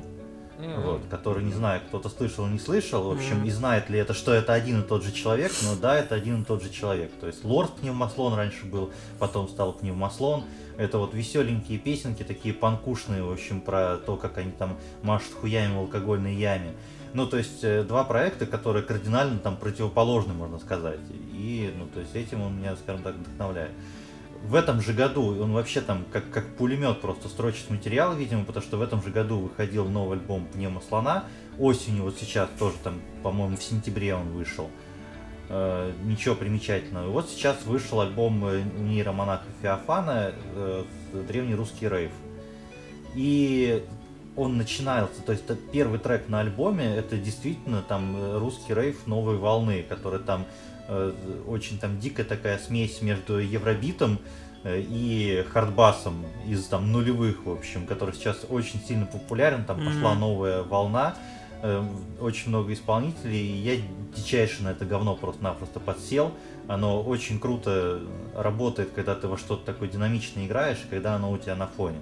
Mm-hmm. 0.59 0.85
Вот, 0.85 1.03
который, 1.11 1.45
не 1.45 1.53
знаю, 1.53 1.83
кто-то 1.87 2.09
слышал, 2.09 2.47
не 2.47 2.59
слышал, 2.59 3.03
в 3.03 3.13
общем, 3.13 3.43
mm-hmm. 3.43 3.49
и 3.49 3.51
знает 3.51 3.91
ли 3.91 3.99
это, 3.99 4.15
что 4.15 4.33
это 4.33 4.55
один 4.55 4.81
и 4.81 4.85
тот 4.85 5.05
же 5.05 5.13
человек, 5.13 5.53
но 5.63 5.77
да, 5.77 5.99
это 5.99 6.15
один 6.15 6.43
и 6.43 6.45
тот 6.45 6.63
же 6.63 6.71
человек. 6.71 7.13
То 7.21 7.27
есть 7.27 7.45
Лорд 7.45 7.73
Пневмослон 7.75 8.35
раньше 8.35 8.65
был, 8.65 8.91
потом 9.19 9.49
стал 9.49 9.75
Пневмослон. 9.75 10.45
Это 10.79 10.99
вот 10.99 11.15
веселенькие 11.15 11.79
песенки, 11.79 12.23
такие 12.23 12.55
панкушные, 12.55 13.23
в 13.23 13.31
общем, 13.31 13.61
про 13.61 13.97
то, 13.97 14.17
как 14.17 14.39
они 14.39 14.53
там 14.53 14.77
машут 15.03 15.33
хуями 15.35 15.75
в 15.75 15.79
алкогольной 15.81 16.35
яме. 16.35 16.73
Ну, 17.13 17.27
то 17.27 17.39
есть, 17.39 17.65
э, 17.65 17.83
два 17.83 18.05
проекта, 18.05 18.45
которые 18.45 18.83
кардинально 18.83 19.39
там 19.39 19.57
противоположны, 19.57 20.35
можно 20.35 20.59
сказать. 20.59 21.01
И, 21.33 21.73
ну, 21.79 21.87
то 21.87 22.01
есть, 22.01 22.15
этим 22.15 22.43
он 22.43 22.59
меня, 22.59 22.77
скажем 22.77 23.03
так, 23.03 23.15
вдохновляет. 23.15 23.71
В 24.47 24.55
этом 24.55 24.81
же 24.81 24.93
году 24.93 25.43
он 25.43 25.53
вообще 25.53 25.81
там 25.81 26.05
как, 26.13 26.31
как 26.31 26.47
пулемет 26.55 27.01
просто 27.01 27.29
строчит 27.29 27.69
материал, 27.69 28.15
видимо, 28.15 28.45
потому 28.45 28.65
что 28.65 28.77
в 28.77 28.83
этом 28.83 29.03
же 29.03 29.11
году 29.11 29.41
выходил 29.41 29.89
новый 29.89 30.19
альбом 30.19 30.47
Пневмо 30.47 30.81
Слона. 30.89 31.25
Осенью, 31.59 32.05
вот 32.05 32.17
сейчас 32.17 32.49
тоже 32.57 32.77
там, 32.85 33.01
по-моему, 33.25 33.57
в 33.57 33.63
сентябре 33.63 34.15
он 34.15 34.29
вышел. 34.29 34.71
Э, 35.49 35.91
ничего 36.05 36.37
примечательного. 36.37 37.09
И 37.09 37.11
вот 37.11 37.29
сейчас 37.29 37.65
вышел 37.65 38.01
альбом 38.01 38.47
э, 38.47 38.63
нейромонаха 38.79 39.47
Феофана 39.63 40.33
э, 40.55 40.85
«Древний 41.27 41.57
русский 41.57 41.89
рейв». 41.89 42.13
И 43.17 43.85
он 44.37 44.59
начинался, 44.59 45.23
то 45.25 45.33
есть 45.33 45.45
первый 45.73 45.99
трек 45.99 46.29
на 46.29 46.41
альбоме, 46.41 46.95
это 46.95 47.17
действительно 47.17 47.83
там 47.83 48.15
э, 48.17 48.39
русский 48.39 48.75
рейв 48.75 49.09
новой 49.09 49.39
волны, 49.39 49.85
который 49.89 50.21
там 50.21 50.45
очень 51.47 51.79
там 51.79 51.99
дикая 51.99 52.25
такая 52.25 52.59
смесь 52.59 53.03
между 53.03 53.39
евробитом 53.39 54.19
э, 54.65 54.81
и 54.81 55.45
хардбасом 55.51 56.25
из 56.47 56.65
там 56.67 56.93
нулевых, 56.93 57.45
в 57.45 57.51
общем, 57.51 57.87
который 57.87 58.15
сейчас 58.15 58.47
очень 58.49 58.81
сильно 58.81 59.07
популярен, 59.07 59.65
там 59.65 59.81
mm-hmm. 59.81 59.87
пошла 59.87 60.15
новая 60.15 60.63
волна, 60.63 61.17
э, 61.63 61.85
очень 62.21 62.51
много 62.51 62.73
исполнителей, 62.73 63.41
и 63.41 63.57
я 63.57 63.77
дичайше 64.17 64.63
на 64.63 64.69
это 64.69 64.85
говно 64.85 65.17
просто-напросто 65.17 65.81
подсел, 65.81 66.33
оно 66.69 67.03
очень 67.03 67.39
круто 67.39 68.01
работает, 68.35 68.91
когда 68.95 69.15
ты 69.15 69.29
во 69.29 69.39
что-то 69.39 69.65
такое 69.65 69.89
динамичное 69.89 70.47
играешь, 70.47 70.85
когда 70.89 71.17
оно 71.17 71.31
у 71.33 71.39
тебя 71.39 71.57
на 71.57 71.67
фоне. 71.67 71.99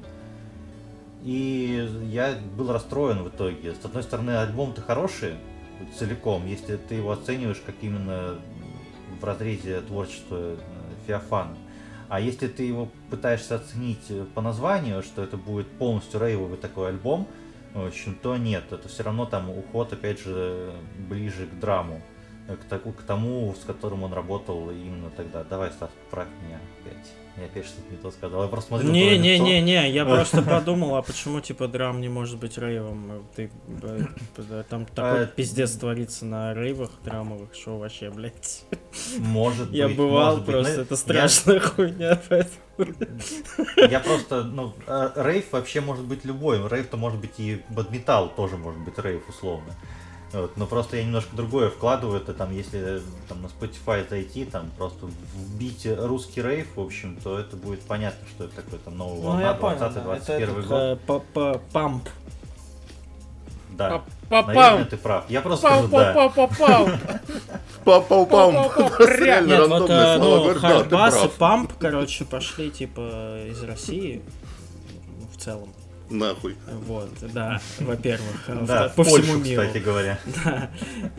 И 1.22 1.88
я 2.10 2.34
был 2.54 2.70
расстроен 2.70 3.22
в 3.22 3.28
итоге. 3.28 3.74
С 3.74 3.82
одной 3.82 4.02
стороны, 4.02 4.32
альбом-то 4.32 4.82
хороший 4.82 5.34
целиком, 5.98 6.46
если 6.46 6.76
ты 6.76 6.96
его 6.96 7.12
оцениваешь 7.12 7.62
как 7.64 7.74
именно 7.80 8.38
в 9.24 9.26
разрезе 9.26 9.80
творчества 9.80 10.36
э, 10.36 10.56
Феофана. 11.06 11.56
А 12.10 12.20
если 12.20 12.46
ты 12.46 12.64
его 12.64 12.90
пытаешься 13.10 13.56
оценить 13.56 14.12
по 14.34 14.42
названию, 14.42 15.02
что 15.02 15.22
это 15.22 15.38
будет 15.38 15.66
полностью 15.78 16.20
рейвовый 16.20 16.58
такой 16.58 16.90
альбом, 16.90 17.26
в 17.72 17.86
общем, 17.86 18.16
то 18.22 18.36
нет. 18.36 18.64
Это 18.70 18.86
все 18.88 19.02
равно 19.02 19.24
там 19.24 19.48
уход, 19.50 19.92
опять 19.92 20.20
же, 20.20 20.72
ближе 21.08 21.46
к 21.46 21.58
драму. 21.58 22.02
К, 22.46 22.78
к 22.78 23.02
тому, 23.06 23.54
с 23.60 23.64
которым 23.64 24.02
он 24.02 24.12
работал 24.12 24.70
именно 24.70 25.08
тогда. 25.10 25.42
Давай, 25.44 25.70
Стас, 25.70 25.90
поправь 26.04 26.28
меня 26.46 26.60
опять. 26.82 27.23
Я 27.36 27.46
опять 27.46 27.66
что-то 27.66 27.90
не 27.90 27.96
то 27.96 28.10
сказал. 28.12 28.42
Я 28.42 28.48
просто 28.48 28.68
смотрю 28.68 28.90
Не-не-не-не, 28.90 29.90
я 29.90 30.04
просто 30.04 30.40
подумал, 30.48 30.94
а 30.94 31.02
почему, 31.02 31.40
типа, 31.40 31.66
драм 31.66 32.00
не 32.00 32.08
может 32.08 32.38
быть 32.38 32.56
рейвом? 32.58 33.26
Ты, 33.34 33.50
там 34.68 34.86
такой 34.86 35.24
а, 35.24 35.26
пиздец 35.26 35.72
творится 35.72 36.26
на 36.26 36.54
рейвах 36.54 36.90
драмовых, 37.02 37.52
что 37.54 37.78
вообще, 37.78 38.10
блядь. 38.10 38.64
Может 39.18 39.72
Я 39.72 39.88
бывал 39.88 40.42
просто, 40.44 40.82
это 40.82 40.96
страшная 40.96 41.58
хуйня, 41.58 42.20
поэтому... 42.28 42.94
Я 43.76 43.98
просто, 44.00 44.44
ну, 44.44 44.74
а, 44.86 45.12
рейв 45.16 45.46
вообще 45.50 45.80
может 45.80 46.04
быть 46.04 46.24
любой. 46.24 46.66
Рейв-то 46.68 46.96
может 46.96 47.20
быть 47.20 47.38
и 47.38 47.62
бадметал 47.68 48.28
тоже 48.28 48.56
может 48.56 48.80
быть 48.80 48.96
рейв, 48.98 49.28
условно. 49.28 49.74
Вот, 50.34 50.56
но 50.56 50.66
просто 50.66 50.96
я 50.96 51.04
немножко 51.04 51.34
другое 51.36 51.70
вкладываю. 51.70 52.20
Это 52.20 52.34
там, 52.34 52.52
если 52.52 53.00
там 53.28 53.40
на 53.40 53.46
Spotify 53.46 54.08
зайти, 54.08 54.44
там 54.44 54.70
просто 54.76 55.06
вбить 55.36 55.86
русский 55.96 56.42
рейв, 56.42 56.66
в 56.74 56.80
общем, 56.80 57.16
то 57.22 57.38
это 57.38 57.56
будет 57.56 57.82
понятно, 57.82 58.26
что 58.34 58.44
это 58.44 58.56
такое 58.56 58.80
там 58.80 58.98
новый 58.98 59.20
волна, 59.22 59.54
ну, 59.54 59.60
20-21 60.40 60.66
год. 60.66 61.22
Э, 61.36 61.58
памп. 61.72 62.08
Да. 63.70 63.88
Наверное, 64.30 64.84
ты 64.86 64.96
прав. 64.96 65.24
Я 65.30 65.40
просто 65.40 65.66
скажу 65.68 65.88
да. 65.88 66.14
Пау-пау-пам. 67.84 68.52
Нет, 69.46 69.68
вот 69.68 69.90
э, 69.90 70.18
ну, 70.18 70.54
Хардбас 70.60 71.14
и 71.24 71.28
Памп, 71.38 71.72
короче, 71.78 72.24
пошли 72.24 72.70
типа 72.70 73.44
из 73.48 73.62
России 73.62 74.22
в 75.32 75.40
целом. 75.40 75.68
Нахуй. 76.10 76.56
Вот, 76.86 77.10
да, 77.32 77.60
во-первых. 77.80 78.66
Да, 78.66 78.88
по 78.90 79.04
Польшу, 79.04 79.22
всему 79.22 79.38
миру. 79.38 79.62
кстати 79.62 79.82
говоря. 79.82 80.18
Да. 80.44 80.70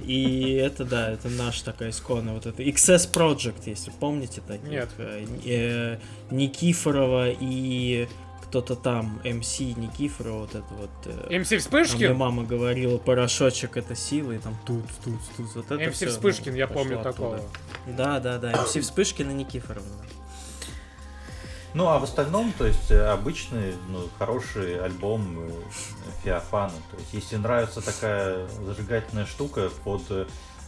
И 0.04 0.54
это, 0.54 0.86
да, 0.86 1.12
это 1.12 1.30
наш 1.30 1.62
такая 1.62 1.90
исконная 1.90 2.34
вот 2.34 2.46
это 2.46 2.62
XS 2.62 3.12
Project, 3.12 3.64
если 3.66 3.92
помните 4.00 4.42
таких. 4.48 4.70
Нет. 4.70 4.90
Э, 4.98 5.98
Никифорова 6.30 7.30
и 7.30 8.08
кто-то 8.44 8.76
там, 8.76 9.20
МС 9.26 9.60
Никифорова, 9.60 10.42
вот 10.42 10.56
это 10.56 10.74
вот. 10.76 10.90
Э, 11.30 11.40
МС 11.40 11.52
Вспышкин? 11.52 11.98
Мне 11.98 12.14
мама 12.14 12.44
говорила, 12.44 12.98
порошочек 12.98 13.76
это 13.78 13.96
сила, 13.96 14.34
и 14.34 14.38
там 14.38 14.58
тут, 14.66 14.84
тут, 15.04 15.20
тут. 15.36 15.56
Вот 15.56 15.72
это 15.72 15.90
МС 15.90 16.02
Вспышкин, 16.02 16.52
ну, 16.52 16.58
я 16.58 16.68
помню 16.68 17.00
оттуда. 17.00 17.12
такого. 17.12 17.42
Да, 17.98 18.20
да, 18.20 18.38
да, 18.38 18.62
МС 18.64 18.76
Вспышкин 18.76 19.32
и 19.32 19.34
Никифорова. 19.34 19.86
Ну, 21.76 21.90
а 21.90 22.00
в 22.00 22.06
остальном, 22.06 22.54
то 22.58 22.66
есть, 22.66 22.90
э, 22.90 23.06
обычный, 23.06 23.76
ну, 23.90 24.08
хороший 24.18 24.80
альбом 24.80 25.40
э, 25.40 25.52
Феофана. 26.24 26.72
То 26.90 26.98
есть, 26.98 27.14
если 27.14 27.36
нравится 27.36 27.82
такая 27.82 28.48
зажигательная 28.66 29.26
штука 29.26 29.70
под 29.84 30.02
э, 30.10 30.26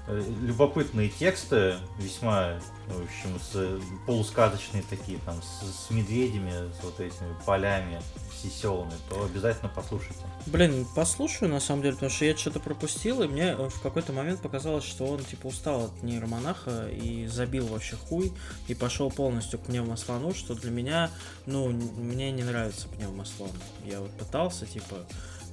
любопытные 0.07 1.09
тексты, 1.09 1.75
весьма, 1.99 2.59
в 2.87 3.03
общем, 3.03 3.39
с, 3.39 3.81
полусказочные 4.05 4.83
такие, 4.89 5.19
там, 5.25 5.35
с, 5.41 5.87
с 5.87 5.91
медведями, 5.91 6.51
с 6.79 6.83
вот 6.83 6.99
этими 6.99 7.35
полями, 7.45 8.01
веселыми, 8.43 8.93
то 9.09 9.25
обязательно 9.25 9.71
послушайте. 9.73 10.21
Блин, 10.45 10.85
послушаю 10.95 11.49
на 11.51 11.59
самом 11.59 11.81
деле, 11.81 11.95
потому 11.95 12.11
что 12.11 12.25
я 12.25 12.37
что-то 12.37 12.59
пропустил, 12.59 13.21
и 13.21 13.27
мне 13.27 13.55
в 13.55 13.81
какой-то 13.81 14.13
момент 14.13 14.41
показалось, 14.41 14.85
что 14.85 15.05
он 15.05 15.23
типа 15.23 15.47
устал 15.47 15.85
от 15.85 16.03
нейромонаха 16.03 16.87
и 16.87 17.27
забил 17.27 17.67
вообще 17.67 17.95
хуй 17.95 18.31
и 18.67 18.73
пошел 18.73 19.11
полностью 19.11 19.59
к 19.59 19.63
пневмослону, 19.63 20.33
что 20.33 20.55
для 20.55 20.71
меня, 20.71 21.09
ну, 21.45 21.67
мне 21.69 22.31
не 22.31 22.43
нравится 22.43 22.87
пневмослон. 22.87 23.51
Я 23.85 23.99
вот 23.99 24.11
пытался, 24.11 24.65
типа, 24.65 25.05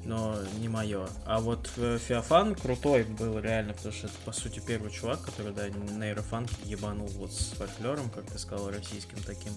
но 0.05 0.39
не 0.61 0.69
мое. 0.69 1.09
А 1.27 1.41
вот 1.41 1.69
Феофан 1.77 2.55
крутой 2.55 3.05
был 3.05 3.39
реально, 3.39 3.75
потому 3.75 3.95
что 3.95 4.07
это, 4.07 4.17
по 4.25 4.33
сути, 4.33 4.61
первый 4.65 4.91
чувак, 4.91 5.23
который, 5.23 5.53
да, 5.53 5.69
нейрофанк 5.69 6.51
ебанул 6.65 7.09
вот 7.19 7.33
с 7.33 7.53
фольклором, 7.57 8.11
как 8.11 8.25
ты 8.25 8.39
сказал, 8.39 8.71
российским 8.71 9.19
таким. 9.27 9.53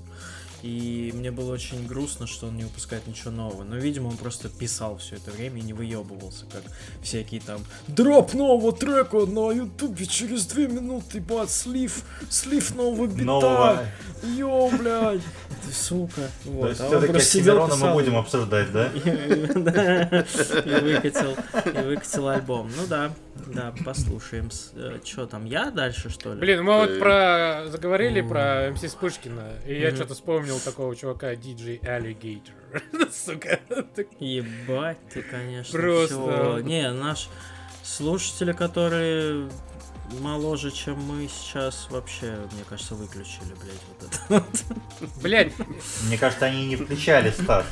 И 0.63 1.11
мне 1.13 1.29
было 1.29 1.53
очень 1.53 1.85
грустно, 1.85 2.25
что 2.25 2.47
он 2.47 2.57
не 2.57 2.63
выпускает 2.63 3.05
ничего 3.05 3.31
нового. 3.31 3.63
Но, 3.63 3.75
видимо, 3.75 4.07
он 4.07 4.17
просто 4.17 4.49
писал 4.49 4.97
все 4.97 5.17
это 5.17 5.29
время 5.29 5.59
и 5.59 5.61
не 5.61 5.73
выебывался, 5.73 6.45
как 6.51 6.63
всякие 7.03 7.41
там 7.41 7.61
дроп 7.87 8.33
нового 8.33 8.73
трека 8.73 9.25
на 9.25 9.51
ютубе 9.51 10.05
через 10.07 10.47
две 10.47 10.67
минуты, 10.67 11.21
бат, 11.21 11.51
слив, 11.51 12.03
слив 12.29 12.75
нового 12.75 13.05
бита. 13.05 13.23
Нового. 13.23 13.85
Йо, 14.23 14.69
блядь. 14.69 15.21
Ты, 15.63 15.73
сука. 15.73 16.21
Вот. 16.45 16.61
То 16.61 16.69
есть 16.69 16.81
а 16.81 16.87
все-таки 16.87 17.17
Оксимирона 17.17 17.75
мы 17.75 17.93
будем 17.93 18.17
обсуждать, 18.17 18.71
да? 18.71 18.91
И 20.65 20.69
выкатил, 20.69 21.35
и 21.65 21.85
выкатил 21.85 22.27
альбом. 22.27 22.71
Ну 22.75 22.87
да, 22.87 23.11
да, 23.47 23.73
послушаем. 23.85 24.49
Э, 24.75 24.99
что 25.03 25.25
там, 25.25 25.45
я 25.45 25.71
дальше, 25.71 26.09
что 26.09 26.33
ли? 26.33 26.39
Блин, 26.39 26.63
мы 26.63 26.77
вот 26.77 26.89
э, 26.89 26.99
про... 26.99 27.71
заговорили 27.71 28.21
про 28.21 28.71
МС 28.71 28.91
Спышкина, 28.91 29.53
и 29.65 29.79
я 29.79 29.93
что-то 29.95 30.13
вспомнил 30.13 30.59
такого 30.59 30.95
чувака, 30.95 31.33
DJ 31.33 31.81
Alligator. 31.81 33.11
Сука. 33.11 33.59
Ебать 34.19 34.97
ты, 35.13 35.21
конечно. 35.21 35.77
Просто. 35.79 36.61
Не, 36.63 36.91
наш 36.91 37.29
слушатели, 37.83 38.51
которые 38.51 39.49
моложе, 40.19 40.71
чем 40.71 41.01
мы 41.03 41.27
сейчас, 41.27 41.87
вообще, 41.89 42.37
мне 42.53 42.63
кажется, 42.67 42.95
выключили, 42.95 43.53
блядь, 43.61 43.81
вот 43.87 44.41
это. 44.41 44.75
Блядь. 45.21 45.53
Мне 46.03 46.17
кажется, 46.17 46.45
они 46.45 46.67
не 46.67 46.75
включали, 46.75 47.31
Стас. 47.31 47.65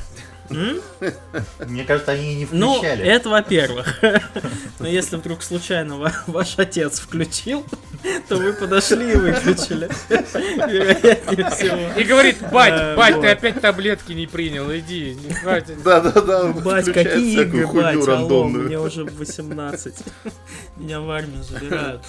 Мне 1.68 1.84
кажется, 1.86 2.12
они 2.12 2.36
не 2.36 2.48
ну, 2.52 2.76
включали. 2.76 3.04
Ну, 3.04 3.10
это 3.10 3.30
во-первых. 3.30 4.00
Но 4.80 4.88
если 4.88 5.16
вдруг 5.16 5.42
случайно 5.44 5.98
ваш 6.28 6.60
отец 6.60 7.00
включил, 7.00 7.66
то 8.30 8.38
вы 8.38 8.54
подошли 8.54 9.14
и 9.14 9.16
выключили. 9.16 9.90
Вероятнее 10.10 11.50
всего. 11.50 12.00
И 12.00 12.04
говорит, 12.04 12.38
бать, 12.52 12.76
Э, 12.76 12.96
бать, 12.96 13.22
ты 13.22 13.28
опять 13.28 13.62
таблетки 13.62 14.12
не 14.14 14.28
принял, 14.28 14.72
иди, 14.72 15.16
не 15.16 15.34
хватит. 15.34 15.82
Да-да-да, 15.84 16.48
Бать, 16.54 16.92
какие 16.92 17.42
игры, 17.42 17.68
бать, 17.68 18.08
алло, 18.08 18.48
мне 18.48 18.80
уже 18.80 19.06
18. 19.06 19.96
Меня 20.78 21.02
в 21.02 21.10
армию 21.10 21.44
забирают. 21.44 22.02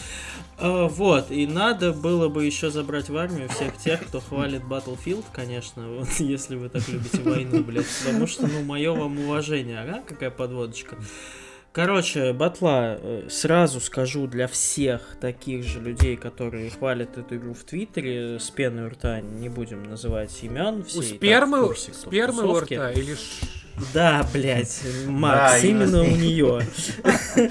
А, 0.59 0.89
Вот, 0.89 1.31
и 1.31 1.47
надо 1.47 1.93
было 1.93 2.28
бы 2.28 2.45
еще 2.47 2.70
забрать 2.70 3.09
в 3.11 3.16
армию 3.16 3.49
всех 3.49 3.77
тех, 3.77 4.07
кто 4.07 4.20
хвалит 4.20 4.62
Battlefield, 4.62 5.24
конечно, 5.33 5.87
вот, 5.99 6.09
если 6.19 6.57
вы 6.57 6.69
так 6.69 6.89
любите 6.89 7.20
войну, 7.23 7.62
блядь, 7.62 7.87
потому 8.05 8.27
что, 8.27 8.47
ну, 8.47 8.62
мое 8.62 8.93
вам 8.93 9.19
уважение, 9.19 9.81
ага, 9.81 10.03
какая 10.07 10.31
подводочка. 10.31 10.97
Короче, 11.73 12.33
батла, 12.33 12.97
э, 12.99 13.28
сразу 13.28 13.81
скажу 13.81 14.27
для 14.27 14.49
всех 14.49 15.03
таких 15.20 15.62
же 15.62 15.78
людей, 15.78 16.16
которые 16.16 16.70
хвалят 16.70 17.19
эту 17.19 17.37
игру 17.37 17.53
в 17.53 17.65
Твиттере, 17.65 18.39
с 18.41 18.49
пеной 18.51 18.87
у 18.87 18.89
рта, 18.89 19.20
не 19.20 19.51
будем 19.51 19.83
называть 19.83 20.33
имен, 20.43 20.85
все 20.85 21.01
У 21.01 21.03
спермы, 21.03 21.66
курсе, 21.66 21.93
спермы 21.93 22.45
у 22.45 22.59
рта 22.61 22.93
или 22.93 23.12
ш- 23.15 23.47
Да, 23.93 24.27
блядь, 24.33 24.81
Макс, 25.07 25.61
Да, 25.61 25.69
именно 25.69 26.03
именно. 26.03 26.03
у 26.03 26.16
нее. 26.16 26.62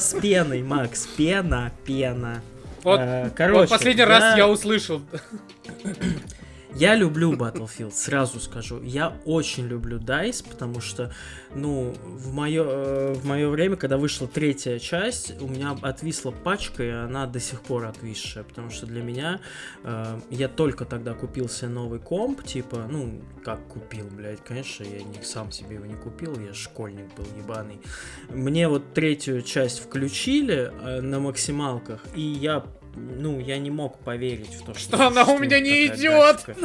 С 0.00 0.14
пеной, 0.18 0.62
Макс, 0.62 1.06
пена, 1.06 1.72
пена. 1.84 2.42
Вот, 2.82 2.98
Э, 3.00 3.24
вот 3.24 3.32
короче, 3.34 3.68
последний 3.68 4.04
раз 4.04 4.36
я 4.36 4.48
услышал. 4.48 5.02
Я 6.74 6.94
люблю 6.94 7.32
Battlefield, 7.34 7.92
сразу 7.92 8.38
скажу. 8.40 8.80
Я 8.82 9.16
очень 9.24 9.66
люблю 9.66 9.98
DICE, 9.98 10.48
потому 10.48 10.80
что, 10.80 11.12
ну, 11.54 11.94
в 12.04 12.32
мое, 12.32 13.12
в 13.12 13.26
мое 13.26 13.48
время, 13.48 13.76
когда 13.76 13.96
вышла 13.96 14.28
третья 14.28 14.78
часть, 14.78 15.40
у 15.42 15.48
меня 15.48 15.76
отвисла 15.82 16.30
пачка, 16.30 16.82
и 16.84 16.88
она 16.88 17.26
до 17.26 17.40
сих 17.40 17.60
пор 17.62 17.86
отвисшая, 17.86 18.44
потому 18.44 18.70
что 18.70 18.86
для 18.86 19.02
меня, 19.02 19.40
э, 19.82 20.20
я 20.30 20.48
только 20.48 20.84
тогда 20.84 21.12
купил 21.14 21.48
себе 21.48 21.68
новый 21.68 21.98
комп, 21.98 22.44
типа, 22.44 22.86
ну, 22.88 23.20
как 23.44 23.66
купил, 23.66 24.06
блядь, 24.06 24.42
конечно, 24.44 24.84
я 24.84 25.02
не, 25.02 25.22
сам 25.22 25.50
себе 25.50 25.76
его 25.76 25.86
не 25.86 25.96
купил, 25.96 26.38
я 26.38 26.54
школьник 26.54 27.12
был 27.16 27.26
ебаный. 27.36 27.80
Мне 28.28 28.68
вот 28.68 28.94
третью 28.94 29.42
часть 29.42 29.80
включили 29.80 30.72
э, 30.82 31.00
на 31.00 31.18
максималках, 31.18 32.00
и 32.14 32.22
я 32.22 32.64
ну, 32.96 33.38
я 33.40 33.58
не 33.58 33.70
мог 33.70 33.98
поверить 34.00 34.54
в 34.54 34.64
то, 34.64 34.74
что... 34.74 34.96
Что 34.96 35.06
она 35.08 35.24
у 35.24 35.38
меня 35.38 35.60
не 35.60 35.86
идет. 35.86 36.44
графика. 36.44 36.56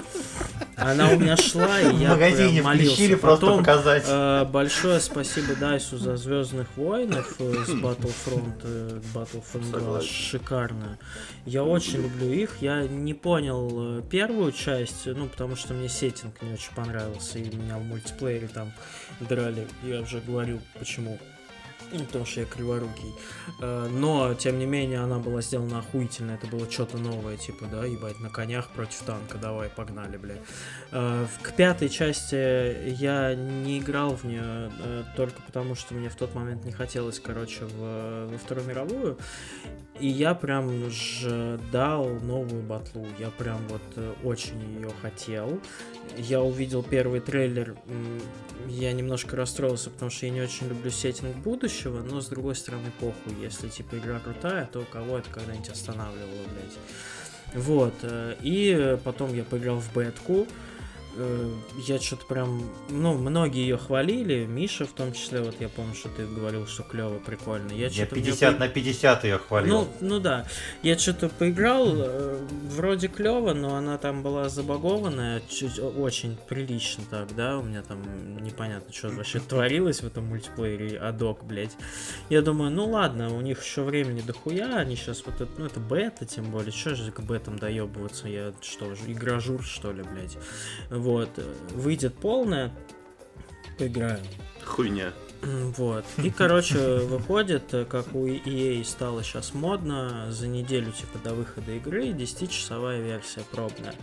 Она 0.78 1.10
у 1.10 1.18
меня 1.18 1.38
шла, 1.38 1.80
и 1.80 1.86
В 1.94 2.00
я 2.00 2.10
магазине 2.10 2.54
прям 2.62 2.66
молился. 2.66 3.18
просто 3.18 3.46
Потом, 3.46 3.60
показать. 3.60 4.04
э, 4.08 4.46
большое 4.46 5.00
спасибо 5.00 5.56
Дайсу 5.56 5.98
за 5.98 6.18
Звездных 6.18 6.68
воинов 6.76 7.34
э, 7.40 7.54
с 7.66 7.70
Battlefront, 7.70 8.60
э, 8.64 9.00
Battlefront 9.14 9.70
2. 9.72 9.80
Согласен. 9.80 10.08
Шикарно. 10.10 11.00
Я 11.46 11.64
очень 11.64 12.02
люблю 12.02 12.30
их. 12.32 12.58
Я 12.62 12.84
не 12.88 13.14
понял 13.14 14.00
э, 14.00 14.02
первую 14.10 14.52
часть, 14.52 15.06
ну, 15.06 15.28
потому 15.28 15.56
что 15.56 15.74
мне 15.74 15.88
сеттинг 15.88 16.42
не 16.42 16.54
очень 16.54 16.74
понравился, 16.76 17.40
и 17.40 17.44
меня 17.56 17.78
в 17.78 17.84
мультиплеере 17.84 18.48
там 18.50 18.74
драли. 19.22 19.68
Я 19.84 20.02
уже 20.02 20.20
говорил, 20.20 20.60
почему. 20.78 21.18
Ну, 21.92 22.04
потому 22.04 22.26
что 22.26 22.42
я 22.42 22.46
криворукий. 22.46 23.14
Э, 23.62 23.88
Но, 23.90 24.34
тем 24.34 24.60
не 24.60 24.66
менее, 24.66 25.00
она 25.00 25.20
была 25.20 25.42
сделана 25.42 25.80
охуительно. 25.80 26.32
Это 26.32 26.48
было 26.48 26.70
что-то 26.70 26.98
новое, 26.98 27.38
типа, 27.38 27.66
да, 27.72 27.86
ебать, 27.86 28.20
на 28.20 28.30
конях 28.30 28.70
против 28.70 29.00
танка. 29.00 29.38
Давай, 29.38 29.70
погнали, 29.70 30.18
бля. 30.18 30.36
Э, 30.92 31.26
К 31.42 31.54
пятой 31.54 31.90
части 31.90 32.36
я 32.96 33.36
не 33.36 33.80
играл 33.80 34.16
в 34.16 34.24
нее 34.24 34.72
э, 34.80 35.04
только 35.16 35.42
потому, 35.44 35.76
что 35.76 35.94
мне 35.94 36.10
в 36.10 36.16
тот 36.16 36.34
момент 36.36 36.66
не 36.66 36.72
хотелось, 36.72 37.20
короче, 37.20 37.66
в, 37.66 38.28
во 38.32 38.38
Вторую 38.38 38.68
мировую. 38.68 39.18
И 40.00 40.08
я 40.08 40.34
прям 40.34 40.90
ждал 40.90 42.10
новую 42.22 42.64
батлу. 42.64 43.08
Я 43.18 43.30
прям 43.30 43.60
вот 43.70 44.18
очень 44.24 44.60
ее 44.76 44.90
хотел. 45.02 45.62
Я 46.18 46.42
увидел 46.42 46.84
первый 46.84 47.20
трейлер, 47.20 47.76
я 48.68 48.94
немножко 48.94 49.36
расстроился, 49.36 49.90
потому 49.90 50.12
что 50.12 50.26
я 50.26 50.32
не 50.32 50.42
очень 50.42 50.68
люблю 50.68 50.90
сеттинг 50.92 51.36
будущего, 51.38 52.02
но 52.02 52.22
с 52.22 52.28
другой 52.28 52.56
стороны 52.56 52.92
похуй, 53.00 53.34
если 53.42 53.68
типа 53.68 53.98
игра 53.98 54.20
крутая, 54.20 54.70
то 54.72 54.86
кого 54.92 55.18
это 55.18 55.30
когда-нибудь 55.30 55.70
останавливало, 55.70 56.44
блядь. 56.54 57.64
Вот, 57.64 57.94
э, 58.02 58.36
и 58.42 58.98
потом 59.04 59.34
я 59.34 59.44
поиграл 59.44 59.78
в 59.78 59.94
бетку, 59.94 60.48
я 61.78 62.00
что-то 62.00 62.26
прям, 62.26 62.62
ну, 62.90 63.14
многие 63.14 63.62
ее 63.62 63.78
хвалили, 63.78 64.46
Миша 64.46 64.86
в 64.86 64.92
том 64.92 65.14
числе, 65.14 65.42
вот 65.42 65.56
я 65.60 65.70
помню, 65.70 65.94
что 65.94 66.10
ты 66.10 66.26
говорил, 66.26 66.68
что 66.68 66.84
клево, 66.84 67.20
прикольно. 67.20 67.72
Я, 67.72 67.86
Я 67.86 67.90
чё-то 67.90 68.16
в 68.16 68.18
неё 68.18 68.26
50 68.26 68.60
на 68.60 68.68
50 68.68 69.24
ее 69.24 69.38
хвалил. 69.38 69.74
ну, 69.74 69.88
ну 70.02 70.20
да. 70.20 70.46
Я 70.84 70.98
что-то 70.98 71.30
поиграл, 71.30 71.94
э, 71.96 72.46
вроде 72.72 73.08
клево, 73.08 73.54
но 73.54 73.76
она 73.76 73.98
там 73.98 74.24
была 74.24 74.50
забагованная, 74.50 75.42
чуть 75.50 75.80
очень 75.80 76.38
прилично 76.48 77.04
так, 77.10 77.36
да, 77.36 77.58
у 77.58 77.64
меня 77.64 77.82
там 77.82 78.02
непонятно, 78.44 78.94
что 78.94 79.10
вообще 79.10 79.40
творилось 79.40 80.02
в 80.02 80.08
этом 80.08 80.26
мультиплеере, 80.26 80.98
адок, 80.98 81.44
блядь. 81.44 81.76
Я 82.30 82.42
думаю, 82.42 82.72
ну 82.72 82.90
ладно, 82.90 83.36
у 83.36 83.42
них 83.42 83.64
еще 83.64 83.84
времени 83.84 84.22
дохуя, 84.22 84.78
они 84.78 84.96
сейчас 84.96 85.24
вот 85.26 85.42
это, 85.42 85.52
ну 85.58 85.66
это 85.66 85.80
бета, 85.80 86.26
тем 86.26 86.46
более, 86.46 86.72
что 86.72 86.96
же 86.96 87.12
к 87.12 87.20
бетам 87.22 87.58
доебываться, 87.58 88.28
я 88.28 88.54
что, 88.62 88.94
игражур, 89.08 89.64
что 89.64 89.92
ли, 89.92 90.04
блядь. 90.04 90.38
Вот, 91.06 91.30
э, 91.38 91.44
выйдет 91.76 92.16
полная, 92.16 92.72
поиграю. 93.78 94.20
Хуйня. 94.66 95.14
Вот. 95.44 96.04
И, 96.18 96.32
короче, 96.32 96.80
выходит, 96.98 97.72
э, 97.76 97.86
как 97.86 98.16
у 98.16 98.26
EA 98.26 98.84
стало 98.84 99.24
сейчас 99.24 99.54
модно, 99.54 100.32
за 100.32 100.48
неделю 100.48 100.92
типа 100.92 101.20
до 101.24 101.36
выхода 101.36 101.74
игры 101.74 102.08
10-часовая 102.08 103.04
версия 103.04 103.42
пробная. 103.52 103.94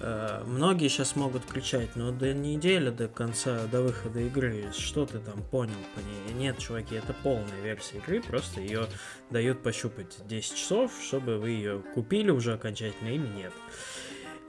Э, 0.00 0.42
Многие 0.46 0.88
сейчас 0.88 1.16
могут 1.16 1.46
кричать, 1.46 1.96
но 1.96 2.12
до 2.12 2.34
недели, 2.34 2.90
до 2.90 3.08
конца, 3.08 3.66
до 3.72 3.80
выхода 3.80 4.20
игры, 4.20 4.66
что 4.76 5.06
ты 5.06 5.20
там 5.20 5.42
понял 5.44 5.80
по 5.94 6.00
ней? 6.00 6.34
Нет, 6.38 6.58
чуваки, 6.58 6.94
это 6.94 7.14
полная 7.22 7.62
версия 7.62 7.96
игры, 7.96 8.20
просто 8.20 8.60
ее 8.60 8.88
дают 9.30 9.62
пощупать 9.62 10.18
10 10.28 10.54
часов, 10.54 10.92
чтобы 11.02 11.38
вы 11.38 11.50
ее 11.52 11.82
купили 11.94 12.30
уже 12.30 12.52
окончательно 12.52 13.08
или 13.08 13.26
нет. 13.26 13.52
Э, 13.54 13.93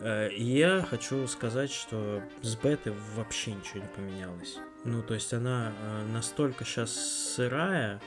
И 0.01 0.43
я 0.43 0.81
хочу 0.81 1.26
сказать, 1.27 1.72
что 1.72 2.22
с 2.41 2.55
беты 2.55 2.93
вообще 3.15 3.53
ничего 3.53 3.80
не 3.80 3.88
поменялось. 3.95 4.57
Ну, 4.85 5.01
то 5.01 5.15
есть 5.15 5.34
она 5.34 5.72
э, 5.72 6.05
настолько 6.13 6.63
сейчас 6.63 6.93
сырая, 6.93 7.95
э, 7.95 7.99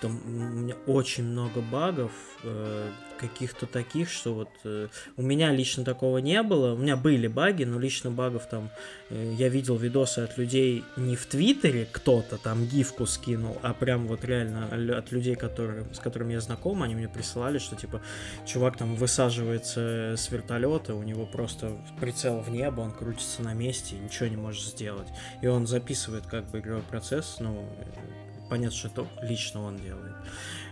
там 0.00 0.20
у 0.24 0.28
меня 0.30 0.76
очень 0.86 1.24
много 1.24 1.60
багов, 1.60 2.12
э, 2.42 2.90
каких-то 3.20 3.66
таких, 3.66 4.08
что 4.08 4.34
вот 4.34 4.48
э, 4.64 4.88
у 5.16 5.22
меня 5.22 5.52
лично 5.52 5.84
такого 5.84 6.18
не 6.18 6.42
было. 6.42 6.72
У 6.72 6.78
меня 6.78 6.96
были 6.96 7.26
баги, 7.26 7.64
но 7.64 7.78
лично 7.78 8.10
багов 8.10 8.46
там 8.46 8.70
э, 9.10 9.34
я 9.36 9.48
видел 9.48 9.76
видосы 9.76 10.20
от 10.20 10.38
людей 10.38 10.82
не 10.96 11.16
в 11.16 11.26
Твиттере, 11.26 11.86
кто-то 11.90 12.38
там 12.38 12.64
гифку 12.64 13.06
скинул, 13.06 13.58
а 13.62 13.74
прям 13.74 14.08
вот 14.08 14.24
реально 14.24 14.68
от 14.96 15.12
людей, 15.12 15.36
которые, 15.36 15.84
с 15.92 15.98
которыми 15.98 16.32
я 16.32 16.40
знаком, 16.40 16.82
они 16.82 16.94
мне 16.94 17.08
присылали, 17.08 17.58
что 17.58 17.76
типа 17.76 18.00
чувак 18.46 18.78
там 18.78 18.96
высаживается 18.96 20.14
с 20.16 20.30
вертолета, 20.30 20.94
у 20.94 21.02
него 21.02 21.26
просто 21.26 21.76
прицел 22.00 22.40
в 22.40 22.50
небо, 22.50 22.80
он 22.80 22.92
крутится 22.92 23.42
на 23.42 23.52
месте 23.52 23.96
и 23.96 23.98
ничего 23.98 24.28
не 24.28 24.36
может 24.36 24.64
сделать. 24.64 25.08
И 25.42 25.46
он 25.46 25.66
записывает 25.66 26.24
как 26.26 26.50
бы 26.50 26.60
игровой 26.60 26.82
процесс, 26.82 27.36
ну, 27.40 27.68
э, 27.78 28.29
понятно, 28.50 28.76
что 28.76 28.88
это 28.88 29.06
лично 29.22 29.62
он 29.62 29.78
делает. 29.78 30.14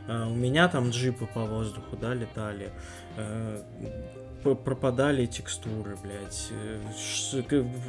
А, 0.08 0.26
У 0.26 0.34
меня 0.34 0.68
там 0.68 0.90
джипы 0.90 1.26
по 1.26 1.44
воздуху, 1.44 1.96
да, 1.96 2.12
летали. 2.12 2.70
Э, 3.16 3.62
пропадали 4.42 5.26
текстуры, 5.26 5.96
блядь. 6.02 6.48
Э, 6.50 6.80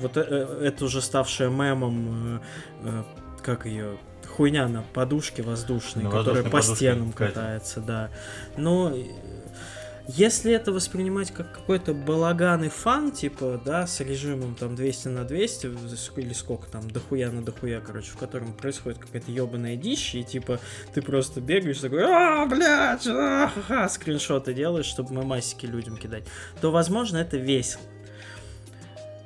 Вот 0.01 0.17
э, 0.17 0.21
э, 0.21 0.65
это 0.65 0.85
уже 0.85 1.01
ставшая 1.01 1.49
мемом, 1.49 2.37
э, 2.37 2.39
э, 2.83 3.03
как 3.41 3.65
ее 3.65 3.97
хуйня 4.27 4.67
на 4.67 4.83
подушке 4.93 5.41
воздушной, 5.43 6.03
На 6.03 6.11
которая 6.11 6.43
по 6.43 6.61
стенам 6.61 7.11
катается, 7.11 7.81
да. 7.81 8.09
Но 8.57 8.91
э, 8.95 9.03
если 10.15 10.51
это 10.51 10.71
воспринимать 10.71 11.31
как 11.31 11.51
какой-то 11.51 11.93
балаган 11.93 12.63
и 12.63 12.69
фан, 12.69 13.11
типа, 13.11 13.61
да, 13.63 13.85
с 13.85 13.99
режимом 13.99 14.55
там 14.55 14.75
200 14.75 15.09
на 15.09 15.23
200, 15.23 15.67
в- 15.67 16.17
или 16.17 16.33
сколько 16.33 16.67
там, 16.69 16.89
дохуя 16.89 17.29
на 17.31 17.43
дохуя, 17.43 17.79
короче, 17.79 18.11
в 18.11 18.17
котором 18.17 18.53
происходит 18.53 18.97
какая-то 18.99 19.31
ебаная 19.31 19.75
дичь, 19.75 20.15
и 20.15 20.23
типа 20.23 20.59
ты 20.93 21.01
просто 21.01 21.41
бегаешь 21.41 21.79
такой, 21.79 22.03
а, 22.03 22.45
блядь, 22.45 23.05
а, 23.07 23.47
ха-ха», 23.53 23.87
скриншоты 23.89 24.53
делаешь, 24.53 24.85
чтобы 24.87 25.13
мемасики 25.13 25.65
людям 25.65 25.95
кидать, 25.97 26.23
то, 26.59 26.71
возможно, 26.71 27.17
это 27.17 27.37
весело. 27.37 27.81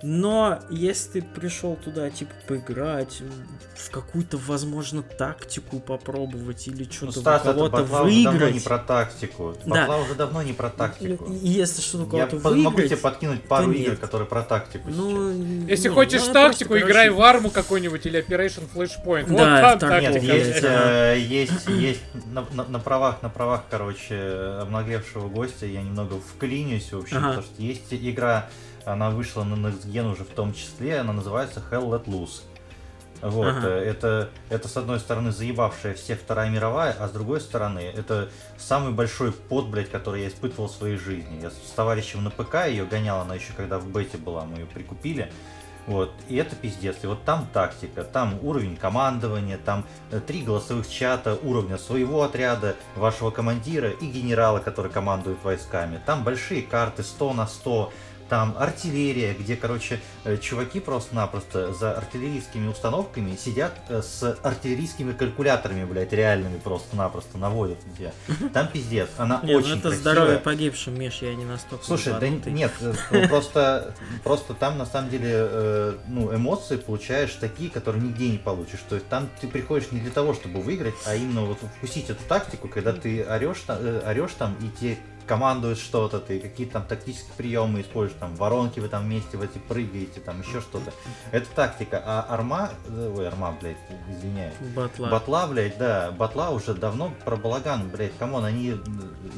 Но 0.05 0.59
если 0.69 1.21
ты 1.21 1.21
пришел 1.21 1.77
туда, 1.77 2.09
типа, 2.09 2.33
поиграть, 2.45 3.21
в 3.75 3.89
какую-то, 3.89 4.37
возможно, 4.37 5.01
тактику 5.01 5.79
попробовать 5.79 6.67
или 6.67 6.83
Ну, 6.83 6.91
что-то 6.91 7.19
Стас, 7.21 7.41
это 7.41 7.53
кого-то 7.53 7.75
уже 7.83 7.85
давно 7.85 8.09
не 8.09 8.25
выиграть, 8.25 8.63
про 8.65 8.77
тактику. 8.79 9.55
Да. 9.65 9.71
Батла 9.81 9.97
уже 9.99 10.15
давно 10.15 10.41
не 10.43 10.51
про 10.51 10.69
тактику. 10.69 11.25
и 11.31 11.47
если 11.47 11.81
что-то 11.81 12.03
у 12.03 12.17
Я 12.17 12.27
кого-то 12.27 12.43
по- 12.43 12.49
могу 12.55 12.69
выиграть, 12.71 12.89
тебе 12.89 12.97
подкинуть 12.97 13.43
пару 13.43 13.71
игр, 13.71 13.91
нет. 13.91 13.99
которые 13.99 14.27
про 14.27 14.41
тактику 14.43 14.89
сейчас. 14.89 14.97
ну, 14.97 15.31
Если 15.67 15.87
не, 15.87 15.95
хочешь 15.95 16.21
ну, 16.21 16.27
я 16.27 16.33
тактику, 16.33 16.69
просто, 16.71 16.85
играй 16.87 17.05
короче, 17.07 17.19
в 17.21 17.23
арму 17.23 17.49
какой-нибудь 17.49 18.05
или 18.05 18.19
Operation 18.27 18.63
Flashpoint. 18.75 19.25
Вот 19.29 19.37
Да, 19.37 19.61
там 19.77 19.79
так 19.79 19.89
тактика. 19.89 20.19
Нет, 20.19 20.21
вот, 20.21 20.33
есть, 20.53 20.63
э, 20.63 21.17
есть, 21.17 21.67
есть 21.69 22.01
на, 22.31 22.45
на- 22.53 22.65
на 22.65 22.79
правах, 22.79 23.21
на 23.21 23.29
правах, 23.29 23.63
короче, 23.69 24.15
обнаглевшего 24.61 25.29
гостя 25.29 25.65
я 25.65 25.81
немного 25.81 26.17
вклинюсь, 26.19 26.91
в 26.91 26.99
общем, 26.99 27.17
Ага. 27.17 27.27
потому 27.29 27.45
что 27.47 27.61
есть 27.61 27.83
игра, 27.91 28.49
она 28.85 29.09
вышла 29.09 29.43
на 29.43 29.55
Next 29.55 29.85
Gen 29.85 30.11
уже 30.11 30.23
в 30.23 30.29
том 30.29 30.53
числе, 30.53 30.99
она 30.99 31.13
называется 31.13 31.61
Hell 31.71 31.89
Let 31.89 32.05
Loose. 32.05 32.41
Вот, 33.21 33.47
Ага. 33.47 33.67
э, 33.69 33.83
это, 33.85 34.29
это 34.49 34.67
с 34.67 34.75
одной 34.75 34.99
стороны 34.99 35.31
заебавшая 35.31 35.93
всех 35.93 36.19
Вторая 36.19 36.49
мировая, 36.49 36.93
а 36.99 37.07
с 37.07 37.11
другой 37.11 37.39
стороны 37.39 37.79
это 37.79 38.29
самый 38.57 38.91
большой 38.91 39.31
пот, 39.31 39.67
блядь, 39.67 39.89
который 39.89 40.23
я 40.23 40.27
испытывал 40.27 40.67
в 40.67 40.71
своей 40.71 40.97
жизни. 40.97 41.39
Я 41.41 41.49
с 41.49 41.71
товарищем 41.73 42.23
на 42.23 42.31
ПК 42.31 42.67
ее 42.67 42.85
гонял, 42.85 43.21
она 43.21 43.35
еще 43.35 43.53
когда 43.55 43.79
в 43.79 43.87
бете 43.87 44.17
была, 44.17 44.43
мы 44.43 44.57
ее 44.57 44.65
прикупили. 44.65 45.31
Вот, 45.85 46.11
и 46.29 46.37
это 46.37 46.55
пиздец. 46.55 46.97
И 47.03 47.07
вот 47.07 47.23
там 47.25 47.45
тактика, 47.51 48.03
там 48.05 48.39
уровень 48.41 48.77
командования, 48.77 49.57
там 49.57 49.85
э, 50.11 50.19
три 50.19 50.41
голосовых 50.41 50.89
чата 50.89 51.37
уровня 51.43 51.77
своего 51.77 52.23
отряда, 52.23 52.75
вашего 52.95 53.31
командира 53.31 53.89
и 53.89 54.05
генерала, 54.05 54.59
который 54.59 54.91
командует 54.91 55.43
войсками. 55.43 55.99
Там 56.05 56.23
большие 56.23 56.61
карты 56.61 57.03
100 57.03 57.33
на 57.33 57.47
100, 57.47 57.91
там 58.33 58.55
артиллерия, 58.57 59.35
где, 59.35 59.55
короче, 59.55 59.99
э, 60.23 60.37
чуваки 60.37 60.79
просто-напросто 60.79 61.71
за 61.71 61.95
артиллерийскими 61.95 62.67
установками 62.67 63.35
сидят 63.35 63.75
э, 63.89 64.01
с 64.01 64.23
артиллерийскими 64.41 65.13
калькуляторами, 65.13 65.85
блядь, 65.85 66.11
реальными 66.13 66.57
просто-напросто 66.57 67.37
наводят 67.37 67.77
где. 67.93 68.11
Там 68.51 68.69
пиздец. 68.69 69.09
Она 69.19 69.39
Нет, 69.43 69.51
ну 69.51 69.57
очень 69.59 69.73
это 69.73 69.81
красивая. 69.81 69.97
здоровье 69.99 70.39
погибшим, 70.39 70.99
Миш, 70.99 71.21
я 71.21 71.35
не 71.35 71.45
настолько 71.45 71.85
Слушай, 71.85 72.15
да 72.19 72.27
нет, 72.27 72.71
э, 72.81 72.95
ну, 73.11 73.27
просто, 73.27 73.93
просто 74.23 74.55
там 74.55 74.79
на 74.79 74.87
самом 74.87 75.11
деле 75.11 75.99
ну, 76.07 76.35
эмоции 76.35 76.77
получаешь 76.77 77.37
такие, 77.39 77.69
которые 77.69 78.01
нигде 78.01 78.31
не 78.31 78.39
получишь. 78.39 78.79
То 78.89 78.95
есть 78.95 79.07
там 79.09 79.29
ты 79.41 79.47
приходишь 79.47 79.91
не 79.91 79.99
для 79.99 80.09
того, 80.09 80.33
чтобы 80.33 80.59
выиграть, 80.59 80.95
а 81.05 81.13
именно 81.13 81.41
вот 81.41 81.59
вкусить 81.77 82.09
эту 82.09 82.23
тактику, 82.27 82.67
когда 82.67 82.93
ты 82.93 83.21
орешь, 83.21 83.63
орешь 83.67 84.33
там 84.39 84.55
и 84.59 84.79
тебе 84.79 84.97
командует 85.25 85.77
что-то, 85.77 86.19
ты 86.19 86.39
какие-то 86.39 86.73
там 86.73 86.83
тактические 86.85 87.33
приемы 87.37 87.81
используешь, 87.81 88.17
там 88.19 88.35
воронки 88.35 88.79
вы 88.79 88.87
там 88.89 89.03
вместе 89.03 89.37
в 89.37 89.41
эти 89.41 89.57
прыгаете, 89.57 90.19
там 90.19 90.41
еще 90.41 90.61
что-то. 90.61 90.91
Это 91.31 91.47
тактика. 91.55 92.01
А 92.05 92.25
арма, 92.29 92.71
э, 92.87 93.13
ой, 93.17 93.27
арма, 93.27 93.55
блядь, 93.59 93.77
извиняюсь. 94.09 94.53
Батла. 94.75 95.09
Батла, 95.09 95.47
блядь, 95.47 95.77
да, 95.77 96.11
Батла 96.11 96.49
уже 96.51 96.73
давно 96.73 97.11
про 97.25 97.35
балаган, 97.35 97.89
блядь, 97.89 98.17
come 98.17 98.33
on, 98.33 98.45
они 98.45 98.71
э, 98.71 98.75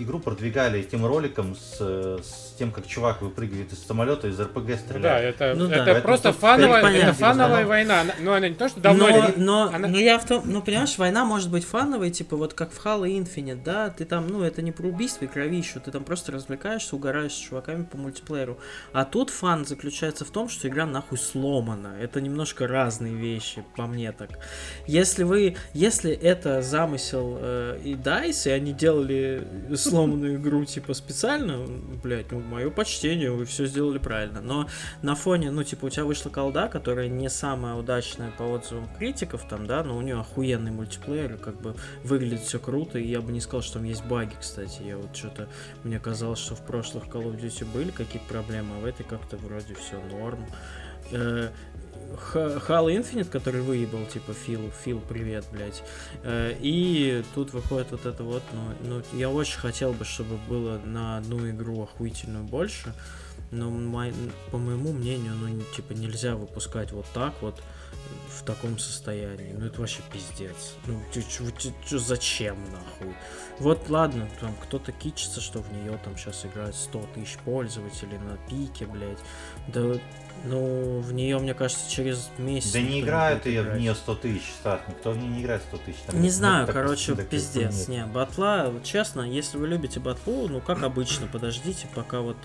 игру 0.02 0.20
продвигали 0.20 0.80
этим 0.80 1.06
роликом 1.06 1.56
с, 1.56 1.78
э, 1.80 2.20
с 2.24 2.56
тем, 2.58 2.72
как 2.72 2.88
чувак 2.88 3.22
выпрыгивает 3.22 3.72
из 3.74 3.86
самолета, 3.86 4.28
из 4.28 4.40
РПГ 4.40 4.56
Ну 4.56 4.66
да, 4.68 4.78
стреляет. 4.78 5.36
это, 5.36 5.54
Ну 5.58 5.68
да. 5.68 5.76
это 5.76 5.86
Поэтому 5.86 6.02
просто 6.04 6.34
фановая, 6.34 6.82
понятно, 6.82 7.10
это 7.10 7.14
фановая 7.14 7.66
война. 7.66 8.04
Ну, 8.20 8.34
она 8.34 8.48
не 8.50 8.56
то, 8.56 8.70
что 8.70 8.80
давно... 8.80 9.08
но, 9.10 9.32
но, 9.38 9.62
она- 9.74 9.88
но 9.88 9.98
я 9.98 10.18
в 10.20 10.26
том, 10.26 10.44
ну 10.46 10.62
понимаешь, 10.62 10.98
война 10.98 11.26
может 11.26 11.50
быть 11.52 11.66
фановой, 11.66 12.12
типа 12.12 12.36
вот 12.38 12.54
как 12.54 12.72
в 12.72 12.86
Halo 12.86 13.06
Infinite, 13.08 13.64
да, 13.64 13.90
ты 13.90 14.06
там, 14.06 14.28
ну 14.28 14.42
это 14.44 14.62
не 14.62 14.72
про 14.72 14.88
убийство 14.88 15.26
и 15.26 15.28
кровищу, 15.28 15.75
ты 15.80 15.92
там 15.92 16.04
просто 16.04 16.32
развлекаешься, 16.32 16.96
угораешь 16.96 17.34
с 17.34 17.38
чуваками 17.38 17.84
по 17.84 17.98
мультиплееру. 17.98 18.60
А 18.94 19.06
тут 19.06 19.30
фан 19.30 19.66
заключается 19.66 20.26
в 20.26 20.32
том, 20.32 20.50
что 20.50 20.68
игра 20.68 20.86
нахуй 20.86 21.18
сломана. 21.18 21.96
Это 22.00 22.22
немножко 22.22 22.68
разные 22.68 23.14
вещи, 23.14 23.64
по 23.76 23.88
мне 23.88 24.12
так. 24.12 24.32
Если 24.88 25.24
вы, 25.24 25.58
если 25.74 26.12
это 26.12 26.62
замысел 26.62 27.38
э, 27.40 27.80
и 27.84 27.94
DICE, 27.94 28.50
и 28.50 28.52
они 28.52 28.74
делали 28.74 29.48
сломанную 29.76 30.36
игру 30.36 30.66
типа 30.66 30.94
специально, 30.94 31.66
блять, 32.04 32.32
ну 32.32 32.40
мое 32.40 32.70
почтение, 32.70 33.32
вы 33.32 33.46
все 33.46 33.66
сделали 33.66 33.98
правильно. 33.98 34.42
Но 34.42 34.68
на 35.02 35.16
фоне, 35.16 35.52
ну, 35.52 35.64
типа, 35.64 35.86
у 35.86 35.90
тебя 35.90 36.06
вышла 36.06 36.30
колда, 36.30 36.68
которая 36.68 37.08
не 37.08 37.30
самая 37.30 37.76
удачная 37.76 38.32
по 38.32 38.44
отзывам 38.44 38.88
критиков, 38.98 39.46
там, 39.48 39.68
да, 39.68 39.84
но 39.84 39.98
у 39.98 40.02
нее 40.02 40.20
охуенный 40.20 40.72
мультиплеер, 40.72 41.38
как 41.38 41.62
бы 41.62 41.76
выглядит 42.04 42.42
все 42.42 42.60
круто, 42.60 43.00
и 43.00 43.08
я 43.08 43.22
бы 43.22 43.32
не 43.32 43.42
сказал, 43.42 43.62
что 43.62 43.76
там 43.76 43.84
есть 43.84 44.06
баги, 44.06 44.34
кстати, 44.40 44.82
я 44.84 44.98
вот 44.98 45.16
что-то, 45.16 45.50
мне 45.84 46.00
казалось, 46.00 46.40
что 46.40 46.56
в 46.56 46.66
прошлых 46.66 47.06
Call 47.06 47.24
of 47.24 47.40
Duty 47.40 47.66
были 47.66 47.92
какие-то 47.92 48.28
проблемы, 48.28 48.78
а 48.78 48.80
в 48.80 48.86
этой 48.86 49.04
как-то 49.04 49.38
вроде 49.38 49.76
все 49.76 50.00
норм. 50.02 50.46
Э, 51.12 51.50
Halo 52.24 52.96
Infinite, 52.96 53.30
который 53.30 53.62
выебал, 53.62 54.06
типа, 54.06 54.34
Фил, 54.34 54.72
Фил, 54.84 55.02
привет, 55.02 55.46
блядь. 55.52 55.84
Э, 56.24 56.56
И 56.60 57.24
тут 57.34 57.54
выходит 57.54 57.92
вот 57.92 58.06
это 58.06 58.24
вот, 58.24 58.44
ну, 58.54 59.02
ну, 59.12 59.18
я 59.18 59.30
очень 59.30 59.60
хотел 59.60 59.94
бы, 59.94 60.06
чтобы 60.06 60.38
было 60.48 60.80
на 60.86 61.18
одну 61.18 61.50
игру 61.50 61.84
охуительную 61.84 62.44
больше, 62.44 62.94
но 63.52 63.70
по 64.52 64.58
моему 64.58 64.92
мнению, 64.92 65.34
ну, 65.36 65.62
типа, 65.76 65.94
нельзя 65.94 66.36
выпускать 66.36 66.92
вот 66.92 67.06
так 67.14 67.34
вот 67.42 67.62
в 68.30 68.44
таком 68.44 68.78
состоянии. 68.78 69.54
Ну, 69.58 69.66
это 69.66 69.80
вообще 69.80 70.00
пиздец. 70.12 70.76
Ну, 70.88 71.00
чё- 71.14 71.22
чё- 71.22 71.52
чё- 71.58 71.74
чё- 71.88 72.00
зачем, 72.00 72.58
нахуй? 72.72 73.16
Вот, 73.60 73.90
ладно, 73.90 74.28
там 74.42 74.54
кто-то 74.62 74.92
кичится, 74.92 75.40
что 75.42 75.60
в 75.60 75.72
нее 75.72 75.98
там 76.04 76.18
сейчас 76.18 76.46
играет 76.46 76.76
100 76.76 77.08
тысяч 77.16 77.38
пользователей 77.46 78.18
на 78.18 78.38
пике, 78.50 78.86
блядь. 78.86 79.20
Да, 79.68 79.98
ну, 80.44 81.00
в 81.00 81.14
нее, 81.14 81.40
мне 81.40 81.54
кажется, 81.54 81.90
через 81.90 82.30
месяц... 82.38 82.74
Да 82.74 82.82
не 82.82 83.00
играют 83.00 83.46
ее 83.46 83.64
в 83.64 83.78
нее 83.78 83.96
100 83.96 84.16
тысяч, 84.16 84.44
Стас, 84.60 84.82
никто 84.90 85.12
в 85.12 85.18
нее 85.18 85.30
не 85.30 85.42
играет 85.42 85.62
100 85.64 85.78
тысяч. 85.78 86.00
Там 86.06 86.22
Не 86.22 86.30
знаю, 86.30 86.68
такой 86.68 86.82
короче, 86.84 87.12
такой 87.12 87.26
пиздец. 87.26 87.88
Не, 87.88 88.06
батла, 88.06 88.74
честно, 88.84 89.22
если 89.22 89.58
вы 89.58 89.68
любите 89.68 90.00
батлу, 90.02 90.48
ну 90.50 90.60
как 90.60 90.84
обычно, 90.84 91.28
подождите, 91.28 91.88
пока 91.96 92.20
вот 92.20 92.38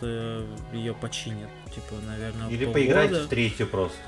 ее 0.72 0.94
починят. 0.94 1.50
Типа, 1.74 1.94
наверное, 2.06 2.48
Или 2.48 2.64
полгода. 2.64 2.72
поиграйте 2.72 3.14
в 3.24 3.28
третью 3.28 3.66
просто. 3.66 3.98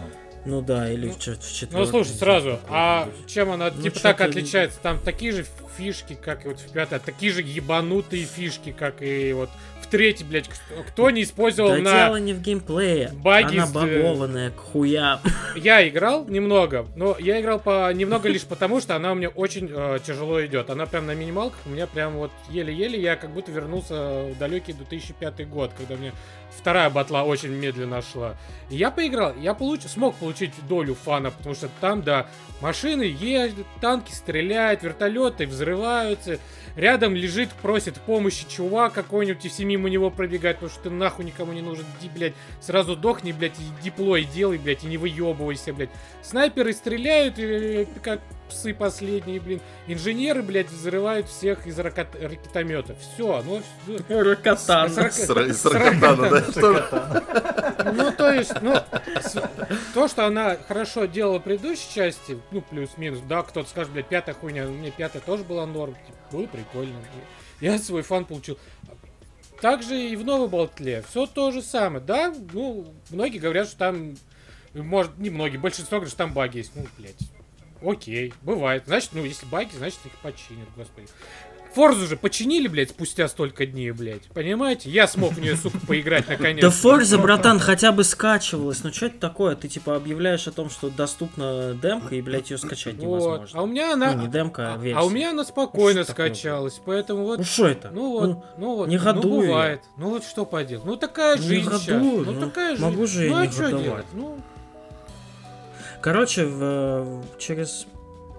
Ну 0.45 0.61
да, 0.61 0.91
или 0.91 1.07
Ну, 1.07 1.13
в, 1.13 1.19
чет- 1.19 1.43
в 1.43 1.73
Ну, 1.73 1.87
слушай, 1.87 2.11
сразу, 2.11 2.59
а 2.69 3.09
чем 3.27 3.51
она, 3.51 3.71
Ну, 3.75 3.83
типа, 3.83 4.01
так 4.01 4.21
отличается? 4.21 4.79
Там 4.81 4.99
такие 4.99 5.33
же 5.33 5.47
фишки, 5.77 6.15
как 6.21 6.45
и 6.45 6.49
вот 6.49 6.59
в 6.59 6.73
пятой, 6.73 6.99
такие 6.99 7.33
же 7.33 7.43
ебанутые 7.43 8.25
фишки, 8.25 8.73
как 8.73 9.03
и 9.03 9.33
вот 9.33 9.51
в 9.93 9.95
третьей, 9.95 10.25
блядь, 10.27 10.49
кто- 10.89 11.11
не 11.11 11.23
использовал 11.23 11.71
Да 11.71 11.79
на... 11.79 11.93
дело 11.93 12.17
не 12.17 12.33
в 12.33 12.41
геймплее. 12.41 13.11
баги 13.13 13.59
Она 13.59 13.67
э, 13.67 13.73
багованная 13.73 14.51
к 14.51 14.59
хуям. 14.59 15.21
Я 15.55 15.87
играл 15.87 16.27
немного, 16.27 16.87
но 16.97 17.15
я 17.19 17.41
играл 17.43 17.59
по 17.59 17.93
немного 17.93 18.31
лишь 18.31 18.45
потому, 18.45 18.81
что 18.81 18.97
она 18.97 19.13
у 19.13 19.15
меня 19.15 19.29
очень 19.29 19.69
э, 19.71 19.99
тяжело 20.05 20.45
идет. 20.47 20.71
Она 20.71 20.87
прям 20.87 21.05
на 21.05 21.15
минималках 21.15 21.59
у 21.67 21.69
меня 21.69 21.87
прям 21.87 22.15
вот 22.15 22.31
еле-еле 22.49 22.99
я 23.01 23.17
как 23.17 23.31
будто 23.31 23.53
вернулся 23.53 24.25
в 24.35 24.39
далекий 24.39 24.73
2005 24.73 25.47
год, 25.49 25.73
когда 25.77 25.97
мне 25.97 26.13
вторая 26.57 26.91
батла 26.91 27.25
очень 27.25 27.51
медленно 27.51 28.03
шла. 28.03 28.37
И 28.71 28.77
я 28.77 28.91
поиграл, 28.91 29.35
я 29.37 29.55
получ... 29.55 29.83
смог 29.83 30.15
получить 30.17 30.53
долю 30.69 30.95
фана, 30.95 31.31
потому 31.31 31.55
что 31.55 31.69
там, 31.81 32.03
да, 32.03 32.29
машины 32.61 33.03
ездят, 33.03 33.67
танки 33.81 34.13
стреляют, 34.13 34.83
вертолеты 34.83 35.47
взрываются, 35.47 36.39
рядом 36.77 37.15
лежит, 37.15 37.51
просит 37.51 38.01
помощи 38.01 38.47
чувак 38.49 38.93
какой-нибудь, 38.93 39.45
и 39.45 39.49
все 39.49 39.65
мимо 39.65 39.89
него 39.89 40.11
пробегает, 40.11 40.57
потому 40.57 40.71
что 40.73 40.85
ты 40.85 40.91
нахуй 40.91 41.25
никому 41.25 41.53
не 41.53 41.63
нужен, 41.63 41.85
иди, 42.01 42.09
блядь, 42.09 42.35
сразу 42.61 42.97
дохни, 42.97 43.33
блядь, 43.33 43.59
и 43.59 43.83
диплой 43.83 44.25
делай, 44.25 44.59
блядь, 44.59 44.85
и 44.85 44.87
не 44.87 44.99
выебывайся, 44.99 45.73
блядь. 45.73 45.91
Снайперы 46.23 46.73
стреляют, 46.73 47.39
э, 47.39 47.87
как 48.03 48.21
псы 48.53 48.75
последние, 48.75 49.41
блин. 49.41 49.61
Инженеры, 49.87 50.43
блядь, 50.43 50.71
взрывают 50.71 51.29
всех 51.29 51.67
из 51.67 51.79
ракет- 51.79 52.15
ракетомета. 52.21 52.95
Все, 52.97 53.43
ну... 53.45 53.63
всё. 53.85 53.99
Рокотан. 54.23 54.89
С- 54.91 54.95
с 54.95 54.99
рак- 54.99 55.13
С 55.13 55.31
ра- 55.31 55.53
с 55.53 55.61
с 55.63 55.65
ракотана, 55.67 56.31
да? 56.31 57.93
Ну, 57.95 58.13
то 58.13 58.33
есть, 58.33 58.53
ну, 58.63 58.75
то, 59.95 60.09
что 60.09 60.27
она 60.27 60.57
хорошо 60.69 61.07
делала 61.07 61.39
в 61.39 61.43
предыдущей 61.43 61.93
части, 61.93 62.39
ну, 62.51 62.61
плюс-минус, 62.61 63.21
да, 63.29 63.43
кто-то 63.43 63.69
скажет, 63.69 63.93
блядь, 63.93 64.07
пятая 64.09 64.35
хуйня, 64.35 64.67
мне 64.67 64.91
пятая 64.91 65.21
тоже 65.23 65.43
была 65.45 65.67
норм, 65.67 65.95
типа, 65.95 66.19
было 66.31 66.47
прикольно. 66.47 66.95
Я 67.61 67.79
свой 67.79 68.03
фан 68.03 68.25
получил. 68.25 68.59
Также 69.61 69.97
и 69.97 70.17
в 70.17 70.25
новой 70.25 70.49
болтле. 70.49 71.05
Все 71.09 71.27
то 71.27 71.51
же 71.53 71.63
самое. 71.63 72.05
Да, 72.05 72.35
ну, 72.53 72.93
многие 73.11 73.39
говорят, 73.39 73.69
что 73.69 73.79
там, 73.79 74.17
может, 74.75 75.17
не 75.19 75.31
многие, 75.31 75.57
большинство 75.59 75.99
говорят, 75.99 76.11
что 76.11 76.19
там 76.19 76.33
баги 76.33 76.59
есть. 76.59 76.73
Ну, 76.75 76.85
блядь, 76.99 77.15
окей, 77.85 78.33
бывает. 78.43 78.85
Значит, 78.87 79.11
ну, 79.13 79.25
если 79.25 79.47
баги, 79.47 79.71
значит, 79.77 79.99
их 80.05 80.13
починят, 80.23 80.69
господи. 80.77 81.09
Форзу 81.75 82.07
же 82.07 82.17
починили, 82.19 82.69
блядь, 82.69 82.91
спустя 82.91 83.27
столько 83.29 83.65
дней, 83.65 83.93
блядь. 83.93 84.25
Понимаете? 84.35 84.91
Я 84.91 85.09
смог 85.09 85.33
в 85.33 85.41
нее, 85.41 85.57
сука, 85.57 85.79
поиграть 85.87 86.29
наконец. 86.29 86.61
Да 86.61 86.69
Форза, 86.69 87.17
братан, 87.17 87.59
хотя 87.59 87.93
бы 87.93 88.05
скачивалась. 88.05 88.85
Ну 88.85 88.93
что 88.93 89.07
это 89.07 89.19
такое? 89.19 89.57
Ты 89.57 89.69
типа 89.69 89.97
объявляешь 89.97 90.47
о 90.47 90.53
том, 90.53 90.69
что 90.69 90.91
доступна 90.91 91.73
демка, 91.83 92.15
и, 92.15 92.21
блядь, 92.21 92.51
ее 92.51 92.59
скачать 92.59 92.97
Вот. 92.97 93.03
невозможно. 93.03 93.59
А 93.59 93.63
у 93.63 93.67
меня 93.67 93.95
она... 93.95 94.13
Ну, 94.13 94.21
не 94.21 94.29
демка, 94.29 94.75
а 94.75 94.77
версия. 94.77 94.99
А 95.01 95.05
у 95.05 95.09
меня 95.09 95.31
она 95.31 95.45
спокойно 95.45 96.03
Что 96.03 96.13
такое, 96.13 96.27
скачалась, 96.35 96.79
поэтому 96.85 97.25
вот... 97.25 97.39
Ну 97.39 97.45
что 97.45 97.67
это? 97.67 97.91
Ну 97.91 98.11
вот, 98.21 98.45
ну, 98.59 98.77
вот, 98.77 98.89
не 98.89 98.99
ну 98.99 99.05
годую 99.05 99.41
я. 99.41 99.49
бывает. 99.49 99.81
Ну 99.97 100.11
вот 100.11 100.25
что 100.25 100.45
поделать. 100.45 100.85
Ну 100.85 100.97
такая 100.97 101.39
Не 101.39 101.43
жизнь 101.43 101.71
щас. 101.71 101.87
годую, 101.87 102.27
Ну 102.27 102.33
ну, 102.33 102.41
такая 102.49 102.71
жизнь. 102.73 102.83
могу 102.85 103.07
же 103.07 103.25
я 103.25 103.31
ну 103.31 103.37
а 103.39 103.47
не 103.47 103.51
что 103.53 103.63
годовать. 103.63 103.85
делать? 103.85 104.07
Ну, 104.13 104.39
Короче, 106.03 106.45
в- 106.45 107.23
через 107.39 107.87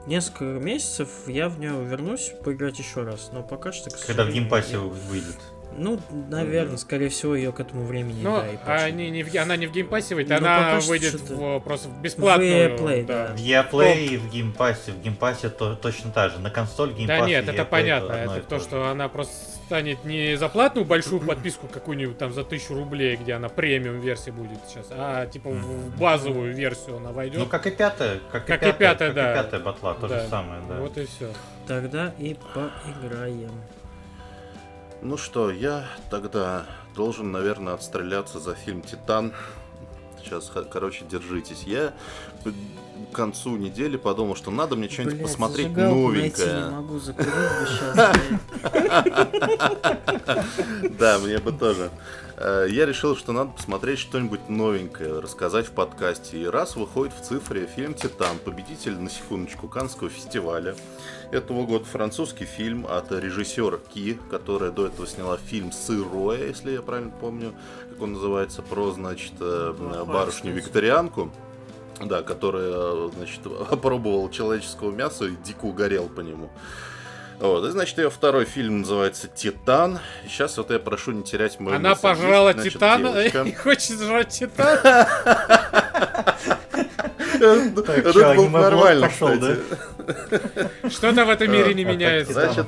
несколько 0.05 0.43
месяцев 0.63 1.07
я 1.27 1.47
в 1.47 1.59
нее 1.59 1.73
вернусь 1.83 2.33
поиграть 2.43 2.77
еще 2.77 3.03
раз. 3.03 3.29
Но 3.31 3.41
пока 3.41 3.71
что, 3.71 3.89
к 3.89 4.05
Когда 4.05 4.25
в 4.25 4.29
геймпассе 4.31 4.73
я- 4.73 4.79
выйдет. 4.79 5.37
Ну, 5.75 5.99
наверное, 6.29 6.77
скорее 6.77 7.09
всего, 7.09 7.35
ее 7.35 7.51
к 7.51 7.59
этому 7.59 7.83
времени 7.85 8.21
ну 8.21 8.35
да, 8.37 8.47
и 8.47 8.57
а 8.63 8.91
не, 8.91 9.09
не 9.09 9.23
в- 9.23 9.35
она 9.35 9.55
не 9.55 9.65
в 9.65 9.71
геймпассе 9.71 10.13
выйдет, 10.13 10.39
Ну, 10.39 10.45
она 10.45 10.79
выйдет 10.81 11.19
в, 11.19 11.59
просто 11.61 11.89
в 11.89 11.99
бесплатную. 11.99 12.77
В 12.77 12.81
Play, 12.81 13.05
да. 13.05 13.33
В 13.35 13.39
EA 13.39 13.95
и 14.05 14.17
в 14.17 14.29
геймпассе. 14.29 14.91
В 14.91 15.01
геймпассе 15.01 15.49
то, 15.49 15.75
точно 15.75 16.11
так 16.11 16.31
же. 16.31 16.39
На 16.39 16.51
консоль 16.51 16.93
геймпасс 16.93 17.19
Да 17.21 17.25
нет, 17.25 17.47
это 17.49 17.63
Play 17.63 17.65
понятно. 17.65 18.11
Это 18.11 18.41
то, 18.41 18.59
что 18.59 18.87
она 18.89 19.09
просто 19.09 19.33
станет 19.65 20.03
не 20.05 20.35
за 20.37 20.49
платную 20.49 20.85
большую 20.85 21.21
подписку 21.21 21.67
какую-нибудь 21.67 22.17
там 22.17 22.33
за 22.33 22.43
тысячу 22.43 22.73
рублей, 22.75 23.15
где 23.15 23.33
она 23.33 23.49
премиум 23.49 23.99
версия 23.99 24.31
будет 24.31 24.59
сейчас, 24.67 24.87
а 24.91 25.25
типа 25.25 25.49
в 25.49 25.55
в 25.63 25.97
базовую 25.97 26.53
версию 26.53 26.97
она 26.97 27.09
Ну, 27.09 27.15
войдет. 27.15 27.47
как 27.49 27.67
и 27.67 27.71
пятая, 27.71 28.19
как, 28.31 28.45
Как 28.45 28.63
и 28.63 28.69
и 28.69 28.71
пятая, 28.73 29.11
пятая, 29.11 29.13
как 29.13 29.15
да. 29.15 29.31
и 29.31 29.43
пятая 29.43 29.59
батла, 29.61 29.93
то 29.95 30.07
Да. 30.07 30.19
же 30.23 30.27
самое, 30.29 30.61
да. 30.67 30.79
Вот 30.79 30.97
и 30.97 31.05
все. 31.05 31.31
Тогда 31.67 32.13
и 32.19 32.35
поиграем. 32.53 33.51
Ну 35.01 35.17
что, 35.17 35.51
я 35.51 35.85
тогда 36.09 36.65
должен, 36.95 37.31
наверное, 37.31 37.73
отстреляться 37.73 38.39
за 38.39 38.55
фильм 38.55 38.81
«Титан». 38.81 39.33
Сейчас, 40.23 40.49
короче, 40.71 41.03
держитесь. 41.09 41.63
Я 41.63 41.93
к 43.13 43.15
концу 43.15 43.55
недели 43.57 43.95
подумал, 43.95 44.35
что 44.35 44.51
надо 44.51 44.75
мне 44.75 44.89
что-нибудь 44.89 45.21
посмотреть 45.21 45.69
не 45.69 45.83
новенькое. 45.83 46.65
могу 46.71 46.99
закурить. 46.99 47.29
Да, 50.97 51.19
мне 51.19 51.37
бы 51.37 51.51
тоже. 51.51 51.89
Э, 52.37 52.67
Я 52.69 52.85
решил, 52.85 53.15
что 53.15 53.31
надо 53.31 53.51
посмотреть 53.51 53.99
что-нибудь 53.99 54.49
новенькое, 54.49 55.19
рассказать 55.19 55.67
в 55.67 55.71
подкасте. 55.71 56.41
И 56.41 56.45
раз 56.45 56.75
выходит 56.75 57.13
в 57.13 57.21
цифре 57.23 57.67
фильм 57.67 57.93
«Титан», 57.93 58.37
победитель, 58.43 58.97
на 58.99 59.09
секундочку, 59.09 59.67
Каннского 59.67 60.09
фестиваля 60.09 60.75
этого 61.31 61.65
года, 61.65 61.85
французский 61.85 62.45
фильм 62.45 62.85
от 62.87 63.11
режиссера 63.11 63.77
Ки, 63.93 64.19
которая 64.29 64.71
до 64.71 64.87
этого 64.87 65.07
сняла 65.07 65.37
фильм 65.37 65.71
«Сырое», 65.71 66.47
если 66.47 66.71
я 66.71 66.81
правильно 66.81 67.11
помню, 67.21 67.53
как 67.89 68.01
он 68.01 68.13
называется, 68.13 68.61
про, 68.61 68.91
значит, 68.91 69.33
э, 69.39 70.03
барышню-викторианку. 70.07 71.31
Да, 72.01 72.21
которая, 72.23 72.71
э, 72.71 73.09
значит, 73.15 73.41
опробовала 73.71 74.31
человеческого 74.31 74.91
мяса 74.91 75.25
и 75.25 75.35
дико 75.43 75.65
угорел 75.65 76.09
по 76.09 76.21
нему. 76.21 76.49
Вот, 77.39 77.65
и 77.65 77.71
значит, 77.71 77.97
ее 77.97 78.09
второй 78.09 78.45
фильм 78.45 78.81
называется 78.81 79.27
«Титан». 79.27 79.99
Сейчас 80.27 80.57
вот 80.57 80.71
я 80.71 80.79
прошу 80.79 81.11
не 81.11 81.23
терять 81.23 81.59
мою 81.59 81.75
Она 81.75 81.95
пожрала 81.95 82.53
значит, 82.53 82.73
Титана 82.73 83.11
девочка. 83.11 83.41
и 83.45 83.53
хочет 83.53 83.99
жрать 83.99 84.29
Титана. 84.29 85.07
Это 87.33 87.83
Так, 87.85 87.97
это 87.97 88.13
чё, 88.13 88.35
было 88.35 88.47
бы 88.47 88.59
аниме-блог 88.59 88.61
нормально. 88.61 89.09
Что-то 90.89 91.25
в 91.25 91.29
этом 91.29 91.51
мире 91.51 91.73
не 91.73 91.83
А, 91.83 91.91
меняется. 91.91 92.65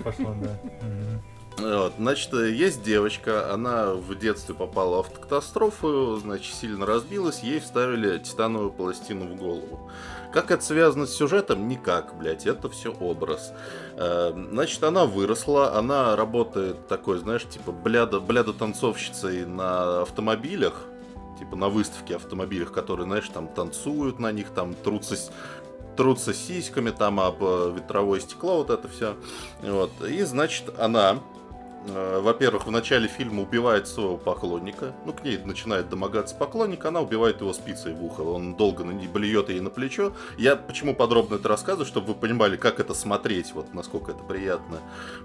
Вот, 1.66 1.94
значит, 1.98 2.32
есть 2.34 2.84
девочка, 2.84 3.52
она 3.52 3.94
в 3.94 4.14
детстве 4.16 4.54
попала 4.54 4.98
в 4.98 5.00
автокатастрофу, 5.00 6.16
значит, 6.18 6.54
сильно 6.54 6.86
разбилась, 6.86 7.40
ей 7.40 7.60
вставили 7.60 8.20
титановую 8.20 8.70
пластину 8.70 9.26
в 9.26 9.36
голову. 9.36 9.90
Как 10.32 10.52
это 10.52 10.64
связано 10.64 11.08
с 11.08 11.16
сюжетом? 11.16 11.68
Никак, 11.68 12.16
блядь, 12.20 12.46
это 12.46 12.70
все 12.70 12.92
образ. 12.94 13.52
Э, 13.96 14.32
Значит, 14.52 14.84
она 14.84 15.06
выросла, 15.06 15.76
она 15.76 16.16
работает 16.16 16.88
такой, 16.88 17.18
знаешь, 17.18 17.48
типа 17.50 17.72
бляда, 17.72 18.20
бляда 18.20 18.54
танцовщицей 18.54 19.46
на 19.46 20.02
автомобилях, 20.02 20.84
типа 21.40 21.56
на 21.56 21.70
выставке 21.70 22.18
автомобилях, 22.18 22.74
которые, 22.74 23.08
знаешь, 23.08 23.30
там 23.30 23.48
танцуют 23.48 24.20
на 24.20 24.32
них, 24.32 24.50
там 24.52 24.76
трутся, 24.76 25.16
трутся 25.98 26.34
сиськами, 26.34 26.92
там 26.92 27.20
об 27.20 27.42
э, 27.42 27.74
ветровое 27.76 28.20
стекло, 28.20 28.58
вот 28.58 28.70
это 28.70 28.88
все. 28.88 29.16
Вот. 29.64 29.90
И, 30.08 30.22
значит, 30.24 30.66
она, 30.78 31.22
во-первых, 31.88 32.66
в 32.66 32.72
начале 32.72 33.08
фильма 33.08 33.44
убивает 33.44 33.88
своего 33.88 34.18
поклонника. 34.18 34.94
Ну, 35.06 35.14
к 35.14 35.24
ней 35.24 35.38
начинает 35.38 35.90
домогаться 35.90 36.36
поклонник, 36.36 36.86
она 36.86 37.02
убивает 37.02 37.42
его 37.42 37.54
спицей 37.54 37.94
в 37.94 38.04
ухо. 38.04 38.22
Он 38.22 38.56
долго 38.56 38.84
на 38.84 38.92
ней 38.92 39.08
блюет 39.08 39.50
ей 39.50 39.60
на 39.60 39.70
плечо. 39.70 40.14
Я 40.38 40.56
почему 40.56 40.96
подробно 40.96 41.36
это 41.36 41.48
рассказываю, 41.48 41.86
чтобы 41.86 42.08
вы 42.08 42.16
понимали, 42.16 42.58
как 42.58 42.80
это 42.80 42.94
смотреть, 42.94 43.54
вот 43.54 43.74
насколько 43.74 44.12
это 44.12 44.24
приятно. 44.24 44.80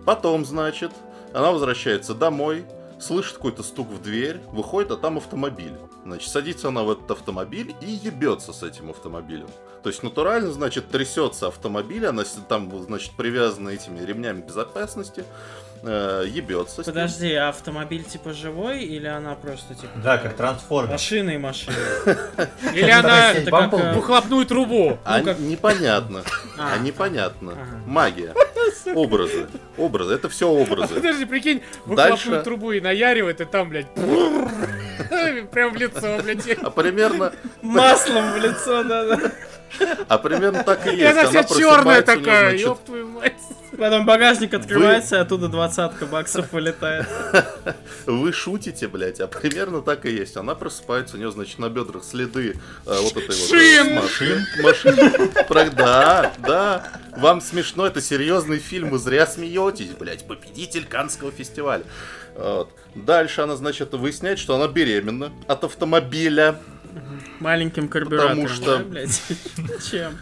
Потом, 0.05 0.45
значит, 0.45 0.93
она 1.33 1.51
возвращается 1.51 2.15
домой, 2.15 2.65
слышит 3.01 3.37
какой-то 3.37 3.63
стук 3.63 3.89
в 3.89 4.03
дверь, 4.03 4.41
выходит, 4.53 4.91
а 4.91 4.97
там 4.97 5.17
автомобиль. 5.17 5.77
Значит, 6.05 6.31
садится 6.31 6.69
она 6.69 6.83
в 6.83 6.91
этот 6.91 7.11
автомобиль 7.11 7.75
и 7.81 7.87
ебется 7.87 8.53
с 8.53 8.63
этим 8.63 8.91
автомобилем. 8.91 9.49
То 9.83 9.89
есть 9.89 10.03
натурально, 10.03 10.53
значит, 10.53 10.89
трясется 10.89 11.49
автомобиль, 11.49 12.07
она 12.07 12.25
там, 12.49 12.71
значит, 12.83 13.13
привязана 13.13 13.71
этими 13.71 14.01
ремнями 14.01 14.43
безопасности, 14.43 15.25
э, 15.83 16.25
ебется. 16.29 16.83
Подожди, 16.83 17.33
а 17.35 17.49
автомобиль 17.51 18.05
типа 18.05 18.33
живой 18.33 18.83
или 18.85 19.07
она 19.07 19.35
просто 19.35 19.75
типа... 19.75 19.93
Да, 20.03 20.19
как 20.19 20.37
трансформер. 20.37 20.93
Машина 20.93 21.31
и 21.31 21.39
машина. 21.39 21.77
Или 22.75 22.91
она 22.91 23.33
Это 23.33 23.51
как, 23.51 23.73
э, 23.73 23.95
выхлопную 23.95 24.47
трубу. 24.47 24.99
А 25.05 25.19
ну, 25.19 25.25
как- 25.25 25.39
непонятно. 25.39 26.23
А. 26.59 26.75
А 26.75 26.79
непонятно. 26.79 27.53
Ага. 27.53 27.83
Магия. 27.87 28.35
Образы. 28.95 29.47
Образы. 29.77 30.15
Это 30.15 30.29
все 30.29 30.49
образы. 30.49 30.95
Подожди, 30.95 31.25
прикинь, 31.25 31.63
выхлопную 31.85 32.43
трубу 32.43 32.73
и 32.73 32.81
наяривает, 32.81 33.41
и 33.41 33.45
там, 33.45 33.69
блядь, 33.69 33.87
прям 35.51 35.73
в 35.73 35.77
лицо, 35.77 36.19
блядь. 36.23 36.49
А 36.63 36.71
примерно, 36.71 37.33
Маслом 37.63 38.33
в 38.33 38.37
лицо, 38.37 38.83
да-да. 38.85 39.33
А 40.09 40.19
примерно 40.19 40.63
так 40.65 40.87
и 40.87 40.91
И 40.91 40.97
есть. 40.99 41.11
она 41.13 41.27
вся 41.29 41.45
черная 41.45 42.03
такая, 42.03 42.57
ёб 42.57 42.85
твою 42.85 43.09
мать. 43.09 43.35
Потом 43.79 44.05
багажник 44.05 44.53
открывается, 44.53 45.17
и 45.17 45.19
оттуда 45.21 45.49
двадцатка 45.49 46.05
баксов 46.05 46.53
вылетает. 46.53 47.07
Вы 48.07 48.33
шутите, 48.33 48.89
блядь, 48.89 49.21
а 49.21 49.27
примерно 49.29 49.81
так 49.81 50.05
и 50.07 50.11
есть. 50.11 50.37
Она 50.37 50.55
просыпается, 50.55 51.17
у 51.17 51.19
нее, 51.19 51.31
значит, 51.31 51.59
на 51.59 51.69
бедрах 51.71 52.05
следы 52.05 52.57
э, 52.87 53.01
вот 53.01 53.17
этой 53.17 53.29
вот... 53.29 53.49
Шин! 53.49 53.95
Машин. 53.95 54.47
Машин. 54.63 55.31
Про- 55.49 55.71
Да, 55.71 56.33
да. 56.39 56.89
Вам 57.17 57.41
смешно, 57.41 57.87
это 57.87 58.01
серьезный 58.03 58.59
фильм, 58.59 58.91
вы 58.91 58.99
зря 58.99 59.27
смеетесь, 59.27 59.91
блядь. 59.99 60.27
Победитель 60.27 60.85
Канского 60.85 61.31
фестиваля. 61.31 61.85
Вот. 62.37 62.71
Дальше 62.95 63.43
она, 63.43 63.57
значит, 63.57 63.93
выясняет, 63.95 64.39
что 64.39 64.57
она 64.57 64.67
беременна 64.67 65.33
от 65.47 65.65
автомобиля. 65.65 66.59
Маленьким 67.41 67.89
карбюратором, 67.89 68.43
Потому 68.43 68.49
что-? 68.49 68.85
Чем? 69.91 70.19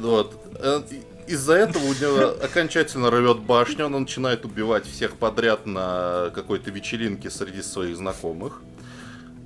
Вот. 0.00 0.34
Э, 0.60 0.82
Из-за 1.26 1.54
этого 1.54 1.84
у 1.84 1.92
нее 1.92 2.30
окончательно 2.42 3.10
рвет 3.10 3.38
башню, 3.40 3.86
она 3.86 3.98
начинает 3.98 4.44
убивать 4.44 4.86
всех 4.86 5.16
подряд 5.16 5.66
на 5.66 6.30
какой-то 6.34 6.70
вечеринке 6.70 7.30
среди 7.30 7.62
своих 7.62 7.96
знакомых. 7.96 8.62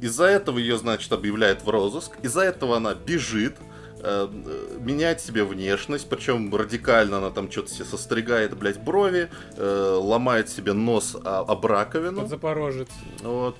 Из-за 0.00 0.24
этого 0.24 0.58
ее, 0.58 0.78
значит, 0.78 1.12
объявляют 1.12 1.62
в 1.62 1.68
розыск. 1.68 2.12
Из-за 2.22 2.40
этого 2.40 2.76
она 2.76 2.92
бежит, 2.94 3.56
э, 4.00 4.28
э, 4.28 4.78
меняет 4.80 5.20
себе 5.20 5.44
внешность, 5.44 6.08
причем 6.08 6.52
радикально 6.54 7.18
она 7.18 7.30
там 7.30 7.50
что-то 7.50 7.70
себе 7.70 7.84
состригает, 7.84 8.56
блядь, 8.56 8.80
брови, 8.80 9.30
э, 9.56 9.98
ломает 10.00 10.48
себе 10.48 10.72
нос 10.72 11.16
об 11.24 11.64
раковину. 11.66 12.26
Запорожец. 12.26 12.88
Вот. 13.22 13.56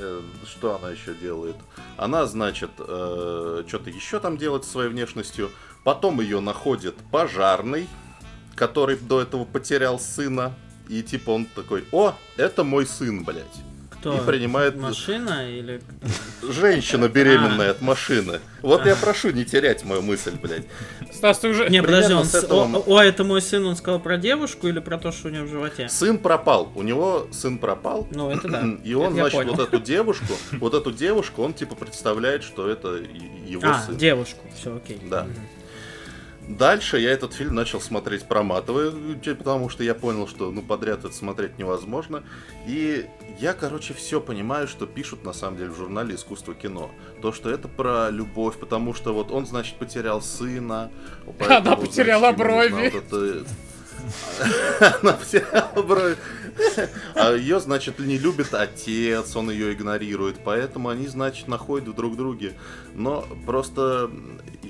Э, 0.00 0.22
э, 0.22 0.46
Что 0.46 0.76
она 0.76 0.90
еще 0.90 1.14
делает? 1.14 1.56
Она, 1.96 2.26
значит, 2.26 2.70
что-то 2.76 3.90
еще 3.90 4.20
там 4.20 4.36
делает 4.36 4.64
со 4.64 4.70
своей 4.72 4.90
внешностью. 4.90 5.50
Потом 5.84 6.20
ее 6.20 6.40
находит 6.40 6.96
пожарный, 7.10 7.88
который 8.54 8.96
до 8.96 9.20
этого 9.20 9.44
потерял 9.44 9.98
сына. 9.98 10.54
И 10.88 11.02
типа 11.02 11.30
он 11.30 11.46
такой, 11.46 11.84
о, 11.92 12.14
это 12.36 12.64
мой 12.64 12.86
сын, 12.86 13.22
блядь. 13.24 13.69
Кто? 14.00 14.16
И 14.16 14.26
принимает 14.26 14.76
Машина 14.76 15.50
или... 15.50 15.80
женщина 16.42 17.08
беременная 17.08 17.72
от 17.72 17.82
машины. 17.82 18.40
Вот 18.62 18.86
я 18.86 18.96
прошу 18.96 19.30
не 19.30 19.44
терять 19.44 19.84
мою 19.84 20.00
мысль, 20.00 20.36
блядь. 20.40 20.64
Стас, 21.12 21.38
ты 21.38 21.48
уже... 21.48 21.68
Не, 21.68 21.82
подожди, 21.82 22.14
он... 22.14 22.26
этого 22.26 22.78
О, 22.78 22.98
о, 22.98 23.02
это 23.02 23.24
мой 23.24 23.42
сын, 23.42 23.66
он 23.66 23.76
сказал 23.76 24.00
про 24.00 24.16
девушку 24.16 24.68
или 24.68 24.78
про 24.78 24.96
то, 24.96 25.12
что 25.12 25.28
у 25.28 25.30
него 25.30 25.44
в 25.44 25.50
животе? 25.50 25.88
Сын 25.90 26.16
пропал. 26.16 26.72
У 26.74 26.82
него 26.82 27.26
сын 27.30 27.58
пропал. 27.58 28.08
Ну, 28.10 28.30
это 28.30 28.48
да. 28.48 28.64
И 28.84 28.94
он, 28.94 29.12
значит, 29.12 29.44
вот 29.44 29.58
эту 29.60 29.78
девушку, 29.78 30.32
вот 30.52 30.72
эту 30.72 30.92
девушку, 30.92 31.42
он 31.42 31.52
типа 31.52 31.74
представляет, 31.74 32.42
что 32.42 32.68
это 32.68 33.02
его 33.46 33.62
А, 33.66 33.82
сын. 33.82 33.96
девушку, 33.98 34.40
все 34.58 34.76
окей. 34.76 34.98
Да. 35.10 35.26
Дальше 36.48 36.98
я 36.98 37.10
этот 37.10 37.32
фильм 37.32 37.54
начал 37.54 37.80
смотреть 37.80 38.24
проматывая, 38.24 38.92
потому 39.38 39.68
что 39.68 39.84
я 39.84 39.94
понял, 39.94 40.26
что 40.26 40.50
ну 40.50 40.62
подряд 40.62 41.04
это 41.04 41.14
смотреть 41.14 41.58
невозможно. 41.58 42.24
И 42.66 43.06
я, 43.38 43.52
короче, 43.52 43.94
все 43.94 44.20
понимаю, 44.20 44.66
что 44.66 44.86
пишут 44.86 45.24
на 45.24 45.32
самом 45.32 45.58
деле 45.58 45.70
в 45.70 45.76
журнале 45.76 46.14
«Искусство 46.14 46.54
кино». 46.54 46.90
То, 47.22 47.32
что 47.32 47.50
это 47.50 47.68
про 47.68 48.10
любовь, 48.10 48.58
потому 48.58 48.94
что 48.94 49.14
вот 49.14 49.30
он, 49.30 49.46
значит, 49.46 49.76
потерял 49.76 50.20
сына. 50.20 50.90
Она 51.48 51.76
потеряла 51.76 52.32
брови. 52.32 52.92
Она 55.02 55.12
потеряла 55.12 55.82
брови. 55.82 56.16
А 57.14 57.34
ее, 57.34 57.60
значит, 57.60 57.98
не 57.98 58.18
любит 58.18 58.54
отец, 58.54 59.36
он 59.36 59.50
ее 59.50 59.72
игнорирует, 59.72 60.40
поэтому 60.44 60.88
они, 60.88 61.06
значит, 61.06 61.48
находят 61.48 61.94
друг 61.94 62.16
друге. 62.16 62.54
Но 62.94 63.26
просто 63.46 64.10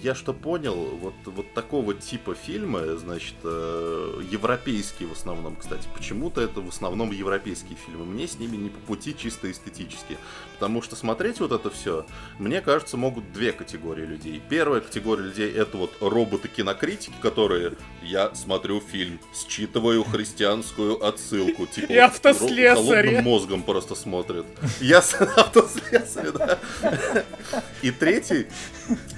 я 0.02 0.14
что 0.14 0.32
понял, 0.32 0.74
вот, 0.74 1.14
вот 1.26 1.52
такого 1.52 1.94
типа 1.94 2.34
фильмы, 2.34 2.96
значит, 2.96 3.34
э, 3.44 4.22
европейские 4.30 5.08
в 5.08 5.12
основном, 5.12 5.56
кстати, 5.56 5.88
почему-то 5.94 6.40
это 6.40 6.60
в 6.60 6.68
основном 6.68 7.10
европейские 7.10 7.76
фильмы. 7.76 8.04
Мне 8.06 8.26
с 8.26 8.38
ними 8.38 8.56
не 8.56 8.70
по 8.70 8.78
пути 8.80 9.14
чисто 9.16 9.50
эстетически. 9.50 10.16
Потому 10.54 10.82
что 10.82 10.96
смотреть 10.96 11.40
вот 11.40 11.52
это 11.52 11.70
все, 11.70 12.06
мне 12.38 12.60
кажется, 12.60 12.96
могут 12.96 13.32
две 13.32 13.52
категории 13.52 14.04
людей. 14.04 14.42
Первая 14.48 14.80
категория 14.80 15.24
людей 15.24 15.50
это 15.50 15.76
вот 15.76 15.92
роботы-кинокритики, 16.00 17.14
которые 17.20 17.72
я 18.02 18.34
смотрю 18.34 18.80
фильм, 18.80 19.20
считываю 19.34 20.04
христианскую 20.04 21.04
отсылку. 21.04 21.66
Типа, 21.70 21.92
и 21.92 21.96
автослесарь. 21.96 23.06
Холодным 23.06 23.24
мозгом 23.24 23.62
просто 23.62 23.94
смотрят. 23.94 24.46
Я 24.80 24.98
автослесарь, 25.36 26.32
да. 26.32 26.58
И 27.82 27.90
третий, 27.90 28.46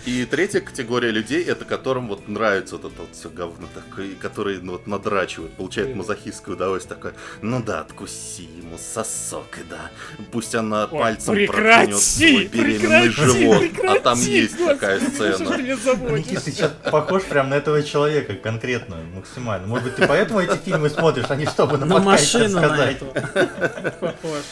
и 0.05 0.25
третья 0.25 0.61
категория 0.61 1.11
людей, 1.11 1.45
это 1.45 1.65
которым 1.65 2.09
вот 2.09 2.29
нравится 2.29 2.77
вот 2.77 2.93
это 2.93 3.03
вот 3.03 3.15
все 3.15 3.31
говно 3.31 3.69
такое, 3.75 4.15
которые 4.15 4.59
ну, 4.61 4.73
вот 4.73 4.87
надрачивают, 4.87 5.53
получают 5.55 5.95
мазохистское 5.95 6.57
удовольствие 6.57 6.97
такое, 6.97 7.15
ну 7.41 7.63
да, 7.63 7.81
откуси 7.81 8.43
ему 8.43 8.79
сосок, 8.79 9.59
и 9.59 9.65
да, 9.69 9.91
пусть 10.31 10.55
она 10.55 10.85
Ой, 10.85 10.99
пальцем 10.99 11.47
проткнет 11.47 11.99
свой 11.99 12.47
беременный 12.47 13.11
прекрати, 13.11 13.11
живот, 13.11 13.59
прекрати, 13.61 13.99
а 13.99 14.01
там 14.01 14.19
есть 14.19 14.57
Господи, 14.57 14.75
такая 14.75 15.01
сцена. 15.01 16.19
Никита, 16.19 16.41
ты 16.41 16.51
сейчас 16.51 16.73
похож 16.91 17.23
прям 17.25 17.49
на 17.51 17.55
этого 17.55 17.83
человека 17.83 18.35
конкретно, 18.35 18.97
максимально. 19.15 19.67
Может 19.67 19.85
быть, 19.85 19.97
ты 19.97 20.07
поэтому 20.07 20.41
эти 20.41 20.57
фильмы 20.57 20.91
смотришь, 20.91 21.27
а 21.29 21.37
не 21.37 21.47
чтобы 21.47 21.79
на, 21.79 21.87
на 21.87 22.01
Похож. 24.01 24.43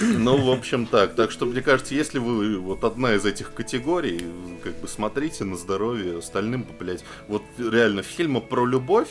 Ну, 0.00 0.36
в 0.42 0.50
общем, 0.50 0.86
так. 0.86 1.14
Так 1.14 1.30
что, 1.30 1.46
мне 1.46 1.60
кажется, 1.60 1.94
если 1.94 2.18
вы 2.18 2.58
вот 2.58 2.84
одна 2.84 3.14
из 3.14 3.24
этих 3.24 3.52
категорий, 3.52 4.24
как 4.62 4.74
бы 4.76 4.88
смотрите 4.88 5.44
на 5.44 5.56
здоровье, 5.56 6.18
остальным, 6.18 6.66
блядь, 6.78 7.04
вот 7.28 7.42
реально 7.58 8.02
фильмы 8.02 8.40
про 8.40 8.66
любовь, 8.66 9.10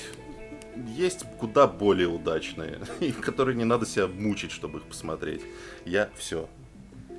есть 0.96 1.26
куда 1.40 1.68
более 1.68 2.08
удачные, 2.08 2.80
и 3.00 3.12
которые 3.12 3.56
не 3.56 3.66
надо 3.66 3.86
себя 3.86 4.08
мучить, 4.08 4.52
чтобы 4.52 4.80
их 4.80 4.86
посмотреть. 4.86 5.42
Я 5.86 6.10
все. 6.18 6.50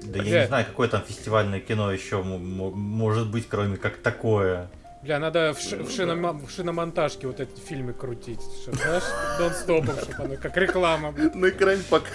Да 0.03 0.23
я 0.23 0.43
не 0.43 0.47
знаю, 0.47 0.67
какое 0.67 0.89
там 0.89 1.03
фестивальное 1.03 1.61
кино 1.61 1.91
еще 1.91 2.23
может 2.23 3.31
быть, 3.31 3.49
кроме 3.49 3.77
как 3.77 3.97
такое. 3.97 4.71
Бля, 5.07 5.21
надо 5.21 5.55
в, 5.55 5.61
ш- 5.61 5.77
в, 5.77 5.89
шином- 5.89 6.45
в 6.45 6.51
шиномонтажке 6.51 7.29
вот 7.29 7.39
эти 7.39 7.61
фильмы 7.61 7.93
крутить. 7.93 8.41
Что, 8.63 8.73
знаешь, 8.75 9.05
Дон 9.39 9.53
Стопом, 9.53 9.97
чтобы 10.03 10.25
оно 10.25 10.37
как 10.37 10.57
реклама. 10.57 11.13
На 11.35 11.49
экране 11.49 11.83
пока... 11.89 12.09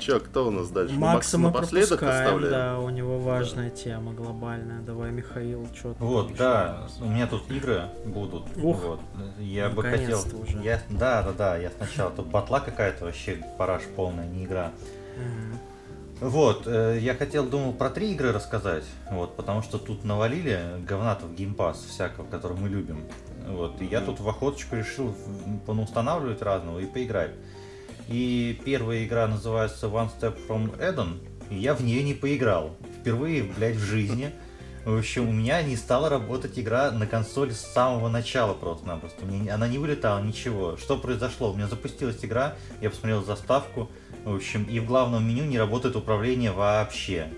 Че, 0.00 0.18
кто 0.18 0.48
у 0.48 0.50
нас 0.50 0.68
дальше? 0.70 0.94
Макса 0.96 1.38
мы 1.38 1.52
пропускаем, 1.52 2.40
да, 2.50 2.80
у 2.80 2.90
него 2.90 3.20
важная 3.20 3.70
тема 3.70 4.12
глобальная. 4.12 4.80
Давай, 4.80 5.12
Михаил, 5.12 5.68
что 5.72 5.94
то 5.94 6.04
Вот, 6.04 6.34
да, 6.34 6.88
у 7.00 7.04
меня 7.04 7.28
тут 7.28 7.48
игры 7.52 7.84
будут. 8.04 8.44
Ух, 8.56 8.84
вот. 8.84 9.00
Я 9.38 9.68
бы 9.68 9.84
хотел... 9.84 10.20
Уже. 10.42 10.58
Я... 10.58 10.82
Да, 10.90 11.22
да, 11.22 11.32
да, 11.32 11.56
я 11.56 11.70
сначала... 11.70 12.10
Тут 12.10 12.26
батла 12.26 12.58
какая-то 12.58 13.04
вообще, 13.04 13.38
параж 13.56 13.82
полная, 13.94 14.26
не 14.26 14.44
игра. 14.44 14.72
Вот, 16.24 16.62
э, 16.64 16.96
я 17.02 17.14
хотел, 17.14 17.44
думал, 17.44 17.74
про 17.74 17.90
три 17.90 18.12
игры 18.12 18.32
рассказать, 18.32 18.84
вот, 19.10 19.36
потому 19.36 19.60
что 19.60 19.76
тут 19.76 20.04
навалили 20.04 20.58
говнатов 20.88 21.34
геймпас 21.34 21.84
всякого, 21.84 22.24
который 22.24 22.56
мы 22.56 22.70
любим. 22.70 23.04
Вот, 23.46 23.82
и 23.82 23.84
я 23.84 24.00
тут 24.00 24.20
в 24.20 24.28
охоточку 24.30 24.74
решил 24.74 25.14
понаустанавливать 25.66 26.40
разного 26.40 26.78
и 26.78 26.86
поиграть. 26.86 27.32
И 28.08 28.58
первая 28.64 29.04
игра 29.04 29.26
называется 29.26 29.88
One 29.88 30.08
Step 30.18 30.38
from 30.48 30.74
Eden, 30.78 31.18
и 31.50 31.56
я 31.56 31.74
в 31.74 31.82
нее 31.84 32.02
не 32.02 32.14
поиграл. 32.14 32.74
Впервые, 33.00 33.42
блядь, 33.42 33.76
в 33.76 33.84
жизни. 33.84 34.32
В 34.86 34.96
общем, 34.96 35.28
у 35.28 35.32
меня 35.32 35.62
не 35.62 35.76
стала 35.76 36.08
работать 36.08 36.58
игра 36.58 36.90
на 36.90 37.06
консоли 37.06 37.52
с 37.52 37.60
самого 37.60 38.08
начала 38.08 38.54
просто-напросто. 38.54 39.26
Она 39.52 39.68
не 39.68 39.76
вылетала, 39.76 40.22
ничего. 40.22 40.78
Что 40.78 40.96
произошло? 40.96 41.52
У 41.52 41.54
меня 41.54 41.66
запустилась 41.66 42.24
игра, 42.24 42.54
я 42.80 42.88
посмотрел 42.88 43.22
заставку, 43.22 43.90
в 44.24 44.34
общем, 44.34 44.64
и 44.64 44.80
в 44.80 44.86
главном 44.86 45.28
меню 45.28 45.44
не 45.44 45.58
работает 45.58 45.96
управление 45.96 46.52
вообще. 46.52 47.28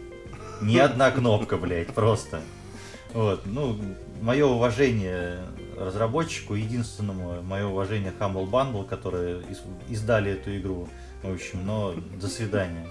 Ни 0.62 0.78
одна 0.78 1.10
кнопка, 1.10 1.56
блядь, 1.56 1.92
просто. 1.92 2.40
Вот, 3.12 3.42
ну, 3.44 3.76
мое 4.20 4.46
уважение 4.46 5.38
разработчику, 5.76 6.54
единственному 6.54 7.42
мое 7.42 7.66
уважение 7.66 8.12
Humble 8.18 8.48
Bundle, 8.48 8.86
которые 8.86 9.42
издали 9.88 10.32
эту 10.32 10.56
игру. 10.56 10.88
В 11.22 11.32
общем, 11.32 11.66
но 11.66 11.94
до 12.20 12.28
свидания. 12.28 12.86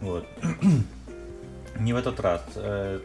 Вот. 0.00 0.26
Не 1.78 1.92
в 1.92 1.96
этот 1.96 2.20
раз. 2.20 2.42
Э, 2.54 3.00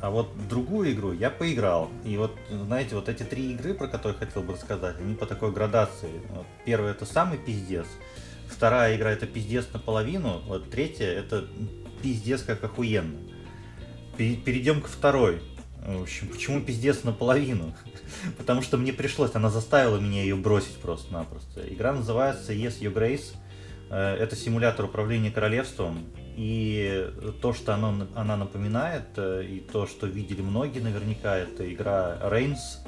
а 0.00 0.10
вот 0.10 0.28
другую 0.48 0.92
игру 0.92 1.12
я 1.12 1.30
поиграл. 1.30 1.90
И 2.04 2.16
вот, 2.16 2.36
знаете, 2.50 2.94
вот 2.94 3.08
эти 3.08 3.22
три 3.22 3.52
игры, 3.52 3.74
про 3.74 3.88
которые 3.88 4.18
хотел 4.18 4.42
бы 4.42 4.52
рассказать, 4.52 4.96
они 4.98 5.14
по 5.14 5.26
такой 5.26 5.50
градации. 5.50 6.20
Вот 6.30 6.46
первая 6.64 6.92
это 6.92 7.06
самый 7.06 7.38
пиздец. 7.38 7.86
Вторая 8.48 8.96
игра 8.96 9.10
это 9.10 9.26
пиздец 9.26 9.66
наполовину. 9.72 10.42
Вот 10.46 10.70
третья 10.70 11.06
это 11.06 11.46
пиздец 12.02 12.42
как 12.42 12.62
охуенно. 12.64 13.18
Перейдем 14.16 14.80
к 14.80 14.86
второй. 14.86 15.40
В 15.84 16.02
общем, 16.02 16.28
почему 16.28 16.60
пиздец 16.60 17.04
наполовину? 17.04 17.74
Потому 18.38 18.62
что 18.62 18.78
мне 18.78 18.92
пришлось, 18.92 19.34
она 19.34 19.50
заставила 19.50 19.98
меня 19.98 20.22
ее 20.22 20.36
бросить 20.36 20.76
просто-напросто. 20.76 21.60
Игра 21.68 21.92
называется 21.92 22.52
Yes, 22.52 22.80
Your 22.80 22.94
Grace. 22.94 23.34
Э, 23.90 24.16
это 24.16 24.34
симулятор 24.34 24.86
управления 24.86 25.30
королевством. 25.30 26.06
И 26.36 27.10
то, 27.42 27.52
что 27.52 27.74
оно, 27.74 28.06
она 28.14 28.36
напоминает, 28.36 29.04
э, 29.16 29.44
и 29.44 29.60
то, 29.60 29.86
что 29.86 30.06
видели 30.06 30.40
многие 30.40 30.80
наверняка, 30.80 31.36
это 31.36 31.70
игра 31.70 32.18
Reigns. 32.22 32.80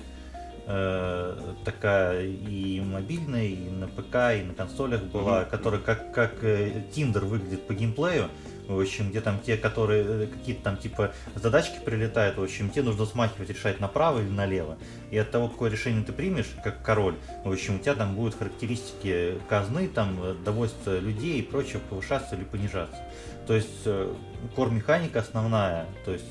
Э, 0.68 1.55
такая 1.64 2.26
и 2.26 2.80
мобильная, 2.80 3.44
и 3.44 3.70
на 3.70 3.86
ПК, 3.86 4.34
и 4.36 4.43
на 4.43 4.52
консолях 4.52 5.05
была, 5.05 5.43
mm-hmm. 5.43 5.51
которая 5.51 5.80
как, 5.80 6.12
как 6.12 6.43
Tinder 6.43 7.24
выглядит 7.24 7.68
по 7.68 7.74
геймплею. 7.74 8.28
В 8.66 8.80
общем, 8.80 9.10
где 9.10 9.20
там 9.20 9.38
те, 9.38 9.56
которые 9.56 10.05
э, 10.05 10.26
какие-то 10.26 10.64
там 10.64 10.76
типа 10.76 11.12
задачки 11.36 11.78
прилетают, 11.84 12.36
в 12.36 12.43
общем, 12.43 12.70
тебе 12.70 12.82
нужно 12.82 13.06
смахивать, 13.06 13.48
решать 13.48 13.78
направо 13.78 14.18
или 14.18 14.28
налево. 14.28 14.76
И 15.12 15.18
от 15.18 15.30
того, 15.30 15.48
какое 15.48 15.70
решение 15.70 16.02
ты 16.02 16.12
примешь, 16.12 16.51
как 16.64 16.82
король, 16.82 17.14
в 17.44 17.52
общем, 17.52 17.76
у 17.76 17.78
тебя 17.78 17.94
там 17.94 18.16
будут 18.16 18.34
характеристики 18.34 19.38
казны, 19.48 19.86
там, 19.86 20.18
э, 20.20 20.34
довольство 20.44 20.98
людей 20.98 21.38
и 21.38 21.43
прочее 21.43 21.80
повышаться 21.88 22.34
или 22.34 22.43
понижаться. 22.43 22.98
То 23.47 23.55
есть 23.55 23.82
э, 23.84 24.12
кор-механика 24.56 25.20
основная, 25.20 25.86
то 26.05 26.10
есть 26.10 26.24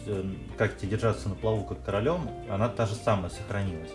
как 0.57 0.77
тебе 0.77 0.91
держаться 0.91 1.29
на 1.29 1.35
плаву 1.35 1.63
как 1.63 1.85
королем, 1.85 2.29
она 2.49 2.67
та 2.67 2.85
же 2.85 2.95
самая 2.95 3.29
сохранилась. 3.29 3.91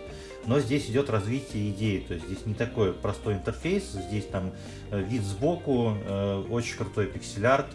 Но 0.46 0.58
здесь 0.58 0.88
идет 0.88 1.10
развитие 1.10 1.70
идеи, 1.70 2.04
то 2.06 2.14
есть 2.14 2.26
здесь 2.26 2.46
не 2.46 2.54
такой 2.54 2.92
простой 2.92 3.34
интерфейс, 3.34 3.92
здесь 3.92 4.24
там 4.26 4.52
вид 4.90 5.22
сбоку, 5.22 5.94
очень 6.50 6.78
крутой 6.78 7.06
пиксель-арт, 7.06 7.66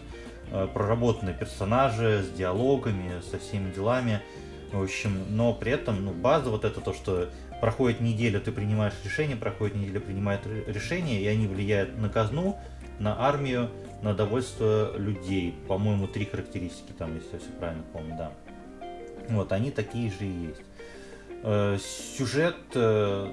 Э, 0.52 0.68
проработанные 0.72 1.34
персонажи 1.34 2.22
с 2.22 2.36
диалогами, 2.36 3.20
со 3.30 3.38
всеми 3.38 3.72
делами. 3.72 4.20
В 4.72 4.82
общем, 4.82 5.24
но 5.30 5.52
при 5.52 5.72
этом 5.72 6.04
ну, 6.04 6.12
база 6.12 6.50
вот 6.50 6.64
это 6.64 6.80
то, 6.80 6.92
что 6.92 7.30
проходит 7.60 8.00
неделя, 8.00 8.38
ты 8.38 8.52
принимаешь 8.52 8.94
решение, 9.04 9.36
проходит 9.36 9.76
неделя, 9.76 10.00
принимает 10.00 10.46
решение, 10.66 11.20
и 11.20 11.26
они 11.26 11.46
влияют 11.46 11.98
на 11.98 12.08
казну, 12.08 12.58
на 13.00 13.26
армию, 13.26 13.70
на 14.02 14.14
довольство 14.14 14.96
людей. 14.96 15.54
По-моему, 15.66 16.06
три 16.06 16.26
характеристики 16.26 16.92
там, 16.96 17.16
если 17.16 17.34
я 17.34 17.38
все 17.38 17.50
правильно 17.58 17.84
помню, 17.92 18.16
да. 18.16 18.32
Вот, 19.28 19.50
они 19.50 19.72
такие 19.72 20.10
же 20.10 20.26
и 20.26 20.48
есть. 20.48 20.62
Э, 21.42 21.78
сюжет 22.16 22.56
э, 22.74 23.30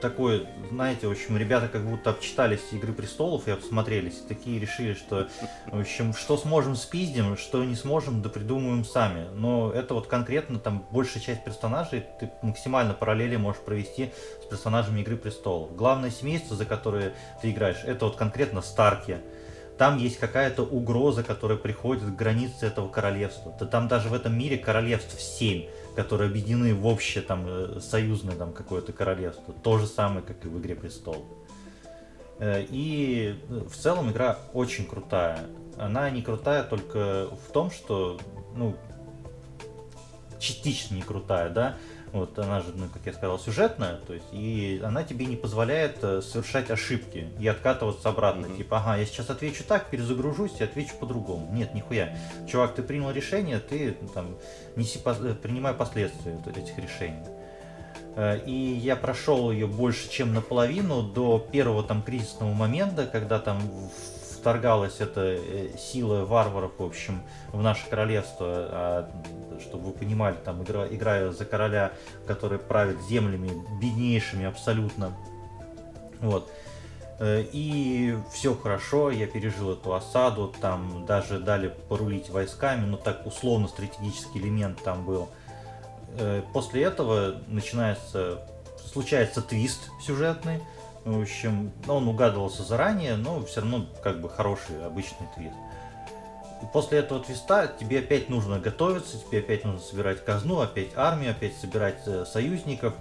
такой, 0.00 0.46
знаете, 0.70 1.06
в 1.06 1.10
общем, 1.10 1.36
ребята 1.36 1.68
как 1.68 1.84
будто 1.86 2.10
обчитались 2.10 2.60
Игры 2.72 2.92
Престолов 2.92 3.46
и 3.48 3.50
обсмотрелись, 3.50 4.22
такие 4.26 4.58
решили, 4.58 4.94
что, 4.94 5.28
в 5.66 5.80
общем, 5.80 6.14
что 6.14 6.36
сможем 6.36 6.76
спиздим, 6.76 7.36
что 7.36 7.64
не 7.64 7.76
сможем, 7.76 8.22
да 8.22 8.28
придумаем 8.28 8.84
сами. 8.84 9.26
Но 9.34 9.70
это 9.72 9.94
вот 9.94 10.06
конкретно 10.06 10.58
там 10.58 10.86
большая 10.90 11.22
часть 11.22 11.44
персонажей, 11.44 12.04
ты 12.20 12.30
максимально 12.42 12.94
параллели 12.94 13.36
можешь 13.36 13.62
провести 13.62 14.12
с 14.42 14.46
персонажами 14.46 15.00
Игры 15.00 15.16
Престолов. 15.16 15.74
Главное 15.76 16.10
семейство, 16.10 16.56
за 16.56 16.64
которое 16.64 17.14
ты 17.42 17.50
играешь, 17.50 17.82
это 17.84 18.06
вот 18.06 18.16
конкретно 18.16 18.62
Старки. 18.62 19.18
там 19.78 19.98
есть 19.98 20.18
какая-то 20.18 20.62
угроза, 20.62 21.22
которая 21.22 21.58
приходит 21.58 22.04
к 22.04 22.16
границе 22.16 22.66
этого 22.66 22.88
королевства. 22.88 23.54
Да 23.58 23.66
там 23.66 23.88
даже 23.88 24.08
в 24.08 24.14
этом 24.14 24.36
мире 24.38 24.56
королевств 24.56 25.20
7, 25.20 25.66
которые 25.94 26.28
объединены 26.28 26.74
в 26.74 26.86
общее 26.86 27.22
там 27.22 27.44
э, 27.46 27.80
союзное 27.80 28.34
там 28.34 28.52
какое-то 28.52 28.92
королевство. 28.92 29.54
То 29.54 29.78
же 29.78 29.86
самое, 29.86 30.22
как 30.22 30.44
и 30.44 30.48
в 30.48 30.58
Игре 30.58 30.74
Престолов. 30.74 31.24
Э, 32.38 32.64
и 32.68 33.38
э, 33.48 33.64
в 33.68 33.76
целом 33.76 34.10
игра 34.10 34.38
очень 34.52 34.86
крутая. 34.86 35.46
Она 35.78 36.10
не 36.10 36.22
крутая 36.22 36.64
только 36.64 37.28
в 37.46 37.52
том, 37.52 37.70
что, 37.70 38.18
ну, 38.54 38.76
частично 40.38 40.94
не 40.94 41.02
крутая, 41.02 41.48
да, 41.50 41.76
вот 42.14 42.38
она 42.38 42.60
же, 42.60 42.68
ну, 42.76 42.86
как 42.88 43.04
я 43.06 43.12
сказал, 43.12 43.40
сюжетная, 43.40 43.96
то 43.96 44.14
есть, 44.14 44.26
и 44.30 44.80
она 44.84 45.02
тебе 45.02 45.26
не 45.26 45.34
позволяет 45.34 45.98
э, 46.02 46.22
совершать 46.22 46.70
ошибки 46.70 47.28
и 47.40 47.48
откатываться 47.48 48.08
обратно. 48.08 48.46
Mm-hmm. 48.46 48.56
Типа, 48.56 48.76
ага, 48.78 48.96
я 48.96 49.04
сейчас 49.04 49.30
отвечу 49.30 49.64
так, 49.64 49.90
перезагружусь 49.90 50.60
и 50.60 50.64
отвечу 50.64 50.94
по-другому. 51.00 51.52
Нет, 51.52 51.74
нихуя. 51.74 52.16
Чувак, 52.48 52.76
ты 52.76 52.84
принял 52.84 53.10
решение, 53.10 53.58
ты 53.58 53.96
ну, 54.00 54.06
там 54.06 54.36
неси, 54.76 55.00
э, 55.04 55.34
принимай 55.34 55.74
последствия 55.74 56.38
этих 56.46 56.78
решений. 56.78 57.24
Э, 58.14 58.38
и 58.46 58.52
я 58.52 58.94
прошел 58.94 59.50
ее 59.50 59.66
больше, 59.66 60.08
чем 60.08 60.32
наполовину 60.32 61.02
до 61.02 61.40
первого 61.40 61.82
там 61.82 62.00
кризисного 62.00 62.52
момента, 62.52 63.06
когда 63.06 63.40
там 63.40 63.60
вторгалась 64.44 65.00
эта 65.00 65.38
э, 65.38 65.70
сила 65.78 66.26
варваров, 66.26 66.72
в 66.76 66.82
общем, 66.82 67.22
в 67.50 67.62
наше 67.62 67.88
королевство, 67.88 68.46
а, 68.46 69.10
чтобы 69.58 69.86
вы 69.86 69.92
понимали, 69.92 70.36
там, 70.44 70.62
игра, 70.62 70.86
играя 70.86 71.30
за 71.32 71.46
короля, 71.46 71.92
который 72.26 72.58
правит 72.58 73.00
землями 73.08 73.50
беднейшими 73.80 74.44
абсолютно. 74.44 75.16
Вот. 76.20 76.52
Э, 77.20 77.42
и 77.52 78.18
все 78.34 78.54
хорошо, 78.54 79.10
я 79.10 79.26
пережил 79.26 79.72
эту 79.72 79.94
осаду, 79.94 80.54
там 80.60 81.06
даже 81.06 81.38
дали 81.38 81.74
порулить 81.88 82.28
войсками, 82.28 82.84
но 82.84 82.98
так 82.98 83.24
условно 83.24 83.66
стратегический 83.66 84.40
элемент 84.40 84.84
там 84.84 85.06
был. 85.06 85.30
Э, 86.18 86.42
после 86.52 86.82
этого 86.82 87.36
начинается, 87.46 88.46
случается 88.92 89.40
твист 89.40 89.88
сюжетный, 90.02 90.60
в 91.04 91.20
общем, 91.20 91.72
он 91.86 92.08
угадывался 92.08 92.62
заранее, 92.62 93.16
но 93.16 93.44
все 93.44 93.60
равно 93.60 93.86
как 94.02 94.20
бы 94.20 94.28
хороший 94.28 94.84
обычный 94.84 95.26
твист. 95.34 95.56
И 96.62 96.66
после 96.72 97.00
этого 97.00 97.22
твиста 97.22 97.66
тебе 97.66 97.98
опять 97.98 98.30
нужно 98.30 98.58
готовиться, 98.58 99.18
тебе 99.18 99.40
опять 99.40 99.64
нужно 99.64 99.80
собирать 99.80 100.24
казну, 100.24 100.60
опять 100.60 100.88
армию, 100.96 101.32
опять 101.32 101.54
собирать 101.56 102.02
э, 102.06 102.24
союзников. 102.24 102.94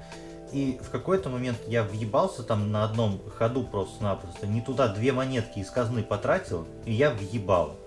И 0.51 0.79
в 0.83 0.89
какой-то 0.89 1.29
момент 1.29 1.57
я 1.67 1.83
въебался 1.83 2.43
там 2.43 2.71
на 2.71 2.83
одном 2.83 3.21
ходу 3.37 3.63
просто-напросто, 3.63 4.47
не 4.47 4.61
туда 4.61 4.87
две 4.89 5.11
монетки 5.11 5.59
из 5.59 5.69
казны 5.69 6.03
потратил, 6.03 6.67
и 6.85 6.93
я 6.93 7.09
въебал. 7.09 7.77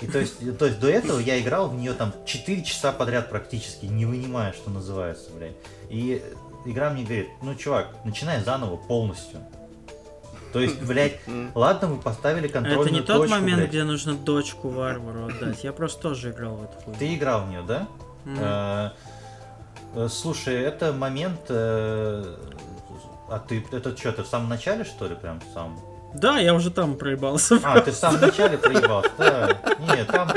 И 0.00 0.06
то 0.06 0.18
есть, 0.18 0.58
то 0.58 0.66
есть 0.66 0.80
до 0.80 0.88
этого 0.88 1.18
я 1.18 1.40
играл 1.40 1.68
в 1.68 1.74
нее 1.74 1.94
там 1.94 2.12
4 2.26 2.62
часа 2.64 2.90
подряд 2.92 3.30
практически, 3.30 3.86
не 3.86 4.06
вынимая, 4.06 4.52
что 4.52 4.70
называется, 4.70 5.30
блядь. 5.30 5.54
И 5.88 6.22
игра 6.64 6.90
мне 6.90 7.04
говорит, 7.04 7.28
ну, 7.42 7.54
чувак, 7.54 7.88
начинай 8.04 8.40
заново 8.42 8.76
полностью. 8.76 9.40
То 10.52 10.60
есть, 10.60 10.80
блядь, 10.82 11.18
ладно, 11.54 11.88
мы 11.88 11.96
поставили 12.00 12.46
контрольную 12.46 12.86
Это 12.86 12.94
не 12.94 13.00
точку, 13.00 13.22
тот 13.22 13.30
момент, 13.30 13.58
блядь. 13.58 13.70
где 13.70 13.82
нужно 13.82 14.14
дочку 14.14 14.68
варвару 14.68 15.26
отдать. 15.26 15.64
Я 15.64 15.72
просто 15.72 16.00
тоже 16.02 16.30
играл 16.30 16.54
в 16.56 16.62
эту 16.64 16.80
хуйню. 16.84 16.98
Ты 16.98 17.14
играл 17.14 17.44
в 17.44 17.48
нее, 17.48 17.62
да? 17.62 17.88
Мгм. 18.24 18.38
Э, 18.40 20.08
Слушай, 20.08 20.54
это 20.62 20.92
момент... 20.92 21.40
э, 21.48 22.36
А 23.30 23.38
ты, 23.40 23.64
это 23.72 23.96
что, 23.96 24.12
ты 24.12 24.22
в 24.22 24.26
самом 24.28 24.48
начале, 24.48 24.84
что 24.84 25.06
ли, 25.08 25.14
прям 25.16 25.40
в 25.40 25.52
самом? 25.52 25.78
Да, 26.14 26.38
я 26.38 26.54
уже 26.54 26.70
там 26.70 26.96
проебался. 26.96 27.58
А, 27.62 27.80
ты 27.80 27.90
в 27.90 27.96
самом 27.96 28.20
начале 28.20 28.56
проебался, 28.56 29.10
да. 29.18 29.58
Нет, 29.94 30.06
там... 30.08 30.28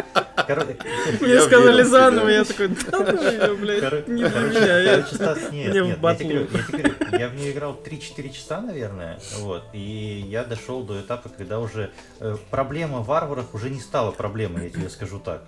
Мне 1.19 1.33
Я 1.33 1.41
сказали 1.41 1.83
заново, 1.83 2.29
я 2.29 2.43
такой, 2.45 2.69
да 2.69 2.99
ну 3.47 3.57
блядь, 3.57 4.07
не 4.07 4.23
для 4.23 4.39
меня. 4.39 4.79
я- 4.79 5.01
в 5.01 5.51
нет, 5.51 5.75
я 5.75 5.95
батлу. 5.97 6.29
в 6.29 7.35
нее 7.35 7.51
играл 7.51 7.77
3-4 7.83 8.29
часа, 8.29 8.61
наверное, 8.61 9.19
вот, 9.39 9.63
и 9.73 10.25
я 10.29 10.45
дошел 10.45 10.83
до 10.83 11.01
этапа, 11.01 11.29
когда 11.29 11.59
уже 11.59 11.91
э, 12.19 12.37
проблема 12.49 13.01
варваров 13.01 13.53
уже 13.53 13.69
не 13.69 13.79
стала 13.79 14.11
проблемой, 14.11 14.65
я 14.65 14.69
тебе 14.69 14.89
скажу 14.89 15.19
так. 15.19 15.43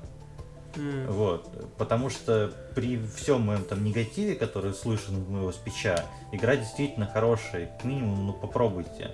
Вот, 1.07 1.49
потому 1.77 2.09
что 2.09 2.51
при 2.75 3.01
всем 3.15 3.41
моем 3.41 3.63
там 3.63 3.83
негативе, 3.83 4.35
который 4.35 4.73
слышен 4.73 5.25
моего 5.29 5.51
спича, 5.51 6.05
игра 6.31 6.55
действительно 6.55 7.07
хорошая, 7.11 7.71
к 7.81 7.83
минимуму, 7.83 8.23
ну 8.23 8.33
попробуйте. 8.33 9.11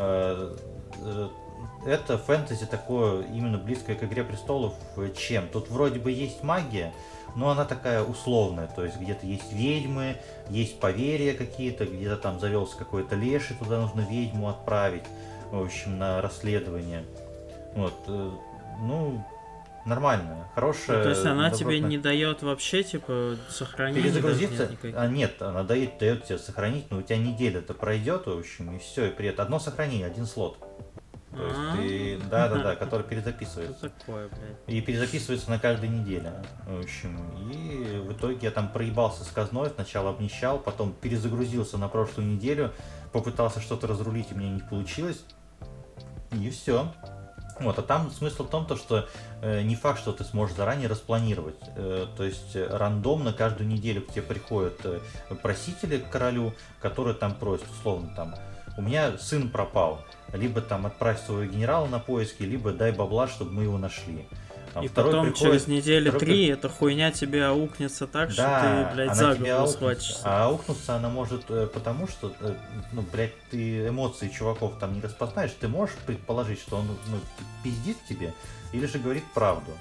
Э, 0.00 0.56
э, 1.04 1.28
Это 1.84 2.18
фэнтези 2.18 2.66
такое, 2.66 3.22
именно 3.22 3.58
близкое 3.58 3.94
к 3.94 4.02
Игре 4.04 4.24
Престолов, 4.24 4.74
э, 4.96 5.10
чем? 5.16 5.46
Тут 5.48 5.68
вроде 5.68 5.98
бы 5.98 6.10
есть 6.10 6.42
магия, 6.42 6.92
но 7.36 7.50
она 7.50 7.64
такая 7.64 8.02
условная, 8.02 8.66
то 8.66 8.84
есть 8.84 8.98
где-то 8.98 9.26
есть 9.26 9.52
ведьмы, 9.52 10.16
есть 10.48 10.80
поверья 10.80 11.34
какие-то, 11.34 11.84
где-то 11.84 12.16
там 12.16 12.40
завелся 12.40 12.76
какой-то 12.76 13.14
леший, 13.14 13.56
туда 13.56 13.80
нужно 13.80 14.00
ведьму 14.00 14.48
отправить, 14.48 15.04
в 15.50 15.62
общем, 15.62 15.98
на 15.98 16.20
расследование. 16.20 17.04
Вот, 17.74 17.94
ну, 18.80 19.24
нормальная, 19.90 20.48
хорошая. 20.54 20.98
Ну, 20.98 21.02
То 21.04 21.10
есть 21.10 21.26
она 21.26 21.50
тебе 21.50 21.76
добротная. 21.76 21.90
не 21.90 21.98
дает 21.98 22.42
вообще, 22.42 22.82
типа, 22.82 23.36
сохранить? 23.50 24.02
Перезагрузиться? 24.02 24.70
А, 24.94 25.06
нет, 25.06 25.42
она 25.42 25.62
дает, 25.62 25.98
дает 25.98 26.24
тебе 26.24 26.38
сохранить, 26.38 26.90
но 26.90 26.98
у 26.98 27.02
тебя 27.02 27.18
неделя 27.18 27.58
это 27.58 27.74
пройдет, 27.74 28.26
в 28.26 28.38
общем, 28.38 28.74
и 28.76 28.78
все, 28.78 29.06
и 29.06 29.10
при 29.10 29.28
этом 29.28 29.44
одно 29.44 29.58
сохранение, 29.58 30.06
один 30.06 30.24
слот. 30.24 30.58
То 31.36 31.44
есть 31.44 31.58
ты, 31.76 32.28
да, 32.28 32.48
да, 32.48 32.58
да, 32.62 32.76
который 32.76 33.02
Что 33.02 33.10
перезаписывается. 33.10 33.90
такое, 33.90 34.28
блядь? 34.28 34.58
И 34.66 34.80
перезаписывается 34.80 35.48
на 35.48 35.60
каждой 35.60 35.88
неделе. 35.88 36.32
В 36.66 36.80
общем, 36.80 37.20
и 37.52 38.00
в 38.00 38.12
итоге 38.12 38.38
я 38.42 38.50
там 38.50 38.68
проебался 38.68 39.22
с 39.22 39.28
казной, 39.28 39.70
сначала 39.70 40.10
обнищал, 40.10 40.58
потом 40.58 40.92
перезагрузился 40.92 41.78
на 41.78 41.88
прошлую 41.88 42.28
неделю, 42.28 42.72
попытался 43.12 43.60
что-то 43.60 43.86
разрулить, 43.86 44.32
и 44.32 44.34
мне 44.34 44.50
не 44.50 44.60
получилось. 44.60 45.22
И 46.32 46.50
все. 46.50 46.92
Вот, 47.60 47.78
а 47.78 47.82
там 47.82 48.10
смысл 48.10 48.44
в 48.44 48.50
том, 48.50 48.66
то, 48.66 48.76
что 48.76 49.06
э, 49.42 49.62
не 49.62 49.76
факт, 49.76 50.00
что 50.00 50.12
ты 50.12 50.24
сможешь 50.24 50.56
заранее 50.56 50.88
распланировать. 50.88 51.60
Э, 51.76 52.06
то 52.16 52.24
есть 52.24 52.56
э, 52.56 52.66
рандомно 52.70 53.32
каждую 53.32 53.68
неделю 53.68 54.02
к 54.02 54.12
тебе 54.12 54.22
приходят 54.22 54.80
э, 54.84 55.00
просители 55.42 55.98
к 55.98 56.08
королю, 56.08 56.54
которые 56.80 57.14
там 57.14 57.34
просят, 57.34 57.66
условно, 57.70 58.12
там, 58.16 58.34
у 58.78 58.82
меня 58.82 59.18
сын 59.18 59.50
пропал, 59.50 60.02
либо 60.32 60.62
там 60.62 60.86
отправь 60.86 61.22
своего 61.22 61.52
генерала 61.52 61.86
на 61.86 61.98
поиски, 61.98 62.44
либо 62.44 62.72
дай 62.72 62.92
бабла, 62.92 63.28
чтобы 63.28 63.52
мы 63.52 63.64
его 63.64 63.76
нашли. 63.76 64.26
Там 64.72 64.84
И 64.84 64.88
потом 64.88 65.26
приходит- 65.26 65.38
через 65.38 65.66
недели 65.66 66.10
второй 66.10 66.26
три 66.26 66.46
эта 66.46 66.68
хуйня 66.68 67.10
тебе 67.10 67.44
аукнется 67.46 68.06
так, 68.06 68.30
что 68.30 68.42
да, 68.42 68.88
ты, 68.90 68.94
блядь, 68.94 69.16
за 69.16 69.34
голову 69.34 69.50
аукнется. 69.50 69.72
схватишься. 69.76 70.20
А 70.24 70.44
аукнуться 70.46 70.96
она 70.96 71.08
может 71.08 71.44
э, 71.48 71.66
потому, 71.72 72.06
что, 72.06 72.32
э, 72.40 72.54
ну, 72.92 73.02
блядь, 73.12 73.34
ты 73.50 73.88
эмоции 73.88 74.28
чуваков 74.28 74.78
там 74.78 74.94
не 74.94 75.00
распознаешь, 75.00 75.50
ты 75.58 75.66
можешь 75.66 75.96
предположить, 76.06 76.60
что 76.60 76.76
он 76.76 76.86
ну, 77.08 77.18
пиздит 77.64 77.96
тебе, 78.08 78.32
или 78.72 78.86
же 78.86 78.98
говорит 78.98 79.24
правду. 79.34 79.72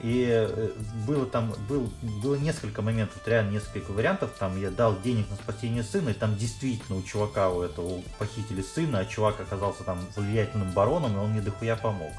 И 0.00 0.26
э, 0.28 0.70
было 1.06 1.24
там, 1.24 1.54
был, 1.68 1.90
было 2.22 2.34
несколько 2.34 2.82
моментов, 2.82 3.26
реально 3.26 3.52
несколько 3.52 3.90
вариантов, 3.90 4.32
там 4.38 4.60
я 4.60 4.70
дал 4.70 5.00
денег 5.00 5.30
на 5.30 5.36
спасение 5.36 5.82
сына, 5.82 6.10
и 6.10 6.14
там 6.14 6.36
действительно 6.36 6.98
у 6.98 7.02
чувака 7.02 7.48
у 7.50 7.62
этого 7.62 8.02
похитили 8.18 8.60
сына, 8.60 8.98
а 8.98 9.04
чувак 9.06 9.40
оказался 9.40 9.82
там 9.82 9.98
влиятельным 10.16 10.70
бароном, 10.72 11.14
и 11.14 11.18
он 11.18 11.30
мне 11.30 11.40
дохуя 11.40 11.76
помог. 11.76 12.12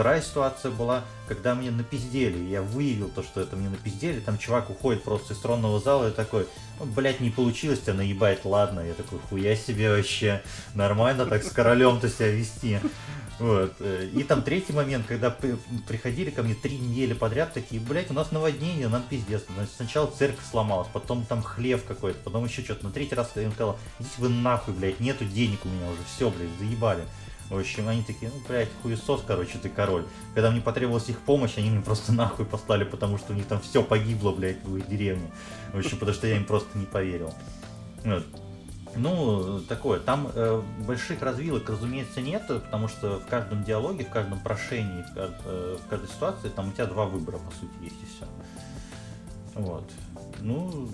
Вторая 0.00 0.22
ситуация 0.22 0.70
была, 0.70 1.04
когда 1.28 1.54
мне 1.54 1.70
напиздели, 1.70 2.42
я 2.48 2.62
выявил 2.62 3.10
то, 3.10 3.22
что 3.22 3.42
это 3.42 3.54
мне 3.54 3.68
напиздели, 3.68 4.20
там 4.20 4.38
чувак 4.38 4.70
уходит 4.70 5.02
просто 5.02 5.34
из 5.34 5.38
тронного 5.40 5.78
зала 5.78 6.08
и 6.08 6.10
такой, 6.10 6.46
ну, 6.78 6.86
блядь, 6.86 7.20
не 7.20 7.28
получилось 7.28 7.80
тебя 7.80 7.92
наебать, 7.92 8.46
ладно, 8.46 8.80
я 8.80 8.94
такой, 8.94 9.18
хуя 9.28 9.54
себе 9.54 9.90
вообще, 9.90 10.42
нормально 10.72 11.26
так 11.26 11.44
с 11.44 11.50
королем-то 11.50 12.08
себя 12.08 12.28
вести. 12.28 12.78
Вот. 13.38 13.74
И 13.78 14.22
там 14.22 14.40
третий 14.40 14.72
момент, 14.72 15.04
когда 15.06 15.28
при- 15.28 15.58
приходили 15.86 16.30
ко 16.30 16.42
мне 16.42 16.54
три 16.54 16.78
недели 16.78 17.12
подряд, 17.12 17.52
такие, 17.52 17.78
блядь, 17.78 18.10
у 18.10 18.14
нас 18.14 18.32
наводнение, 18.32 18.88
нам 18.88 19.02
пиздец. 19.02 19.42
Значит, 19.54 19.74
сначала 19.76 20.10
церковь 20.10 20.46
сломалась, 20.50 20.88
потом 20.90 21.26
там 21.26 21.42
хлев 21.42 21.84
какой-то, 21.84 22.18
потом 22.24 22.46
еще 22.46 22.62
что-то. 22.62 22.86
На 22.86 22.90
третий 22.90 23.14
раз 23.14 23.32
я 23.36 23.42
им 23.42 23.52
сказал, 23.52 23.78
идите 23.98 24.14
вы 24.16 24.30
нахуй, 24.30 24.72
блядь, 24.72 24.98
нету 24.98 25.26
денег 25.26 25.58
у 25.66 25.68
меня 25.68 25.90
уже, 25.90 26.00
все, 26.14 26.30
блядь, 26.30 26.48
заебали. 26.58 27.04
В 27.50 27.58
общем, 27.58 27.88
они 27.88 28.02
такие, 28.04 28.30
ну, 28.32 28.40
блядь, 28.48 28.68
хуесос, 28.82 29.22
короче, 29.26 29.58
ты 29.58 29.68
король. 29.68 30.04
Когда 30.34 30.52
мне 30.52 30.60
потребовалась 30.60 31.08
их 31.08 31.18
помощь, 31.18 31.58
они 31.58 31.68
мне 31.70 31.82
просто 31.82 32.12
нахуй 32.14 32.46
послали, 32.46 32.84
потому 32.84 33.18
что 33.18 33.32
у 33.32 33.36
них 33.36 33.46
там 33.46 33.60
все 33.60 33.82
погибло, 33.82 34.32
блядь, 34.32 34.62
в 34.64 34.76
их 34.76 34.88
деревне. 34.88 35.30
В 35.72 35.78
общем, 35.78 35.98
потому 35.98 36.14
что 36.14 36.28
я 36.28 36.36
им 36.36 36.44
просто 36.44 36.78
не 36.78 36.86
поверил. 36.86 37.34
Вот. 38.04 38.24
Ну, 38.96 39.60
такое. 39.68 40.00
Там 40.00 40.30
э, 40.34 40.62
больших 40.86 41.22
развилок, 41.22 41.68
разумеется, 41.68 42.20
нет, 42.20 42.46
потому 42.46 42.88
что 42.88 43.20
в 43.20 43.26
каждом 43.26 43.62
диалоге, 43.64 44.04
в 44.04 44.10
каждом 44.10 44.40
прошении, 44.40 45.02
в, 45.02 45.16
кажд- 45.16 45.42
э, 45.44 45.76
в 45.84 45.88
каждой 45.88 46.08
ситуации 46.08 46.48
там 46.48 46.68
у 46.68 46.72
тебя 46.72 46.86
два 46.86 47.04
выбора, 47.04 47.38
по 47.38 47.50
сути, 47.52 47.72
есть 47.82 47.96
и 48.02 48.06
все. 48.16 48.26
Вот. 49.54 49.88
Ну, 50.40 50.88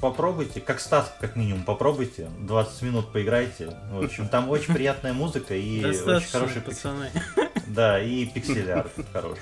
попробуйте, 0.00 0.60
как 0.60 0.80
Стас, 0.80 1.14
как 1.20 1.36
минимум, 1.36 1.62
попробуйте. 1.64 2.28
20 2.40 2.82
минут 2.82 3.12
поиграйте. 3.12 3.76
В 3.92 4.04
общем, 4.04 4.28
там 4.28 4.48
очень 4.50 4.74
приятная 4.74 5.12
музыка 5.12 5.54
и 5.54 5.84
очень 5.84 6.30
хороший 6.30 6.60
пацаны. 6.62 7.10
Да, 7.66 8.02
и 8.02 8.26
пиксель-арт 8.26 8.90
хороший. 9.12 9.38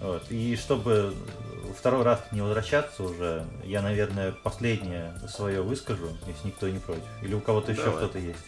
Вот. 0.00 0.28
И 0.28 0.56
чтобы 0.56 1.14
второй 1.78 2.02
раз 2.02 2.20
не 2.32 2.40
возвращаться 2.40 3.04
уже, 3.04 3.44
я, 3.64 3.80
наверное, 3.80 4.32
последнее 4.32 5.14
свое 5.28 5.62
выскажу, 5.62 6.08
если 6.26 6.48
никто 6.48 6.68
не 6.68 6.80
против. 6.80 7.04
Или 7.22 7.34
у 7.34 7.40
кого-то 7.40 7.70
еще 7.70 7.84
Давай. 7.84 7.98
что-то 8.04 8.18
есть. 8.18 8.44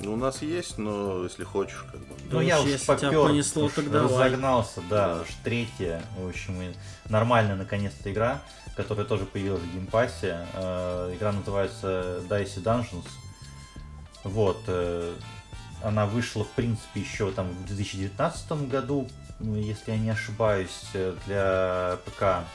Ну, 0.00 0.12
у 0.12 0.16
нас 0.16 0.42
есть, 0.42 0.78
но 0.78 1.24
если 1.24 1.42
хочешь, 1.44 1.84
как 1.90 2.00
бы. 2.00 2.14
Ну, 2.30 2.38
Да 2.38 2.42
я 2.42 2.60
уж, 2.60 2.66
тебя 2.68 2.78
попер, 2.86 3.12
понесло, 3.12 3.64
уж 3.64 3.72
давай. 3.74 4.02
разогнался, 4.28 4.80
да, 4.88 5.14
Да. 5.16 5.20
уж 5.22 5.28
третья, 5.42 6.02
в 6.18 6.28
общем, 6.28 6.60
и 6.62 6.72
нормальная 7.08 7.56
наконец-то 7.56 8.12
игра, 8.12 8.40
которая 8.76 9.06
тоже 9.06 9.24
появилась 9.24 9.62
в 9.62 9.72
геймпассе. 9.72 10.46
Э, 10.54 11.12
игра 11.14 11.32
называется 11.32 12.20
Dicey 12.28 12.62
Dungeons. 12.62 13.06
Вот, 14.24 14.58
э, 14.66 15.14
она 15.82 16.06
вышла, 16.06 16.44
в 16.44 16.50
принципе, 16.50 17.00
еще 17.00 17.30
там 17.30 17.50
в 17.50 17.66
2019 17.66 18.68
году, 18.68 19.08
если 19.40 19.92
я 19.92 19.98
не 19.98 20.10
ошибаюсь, 20.10 20.84
э, 20.94 21.16
для 21.26 21.98
ПК. 22.04 22.46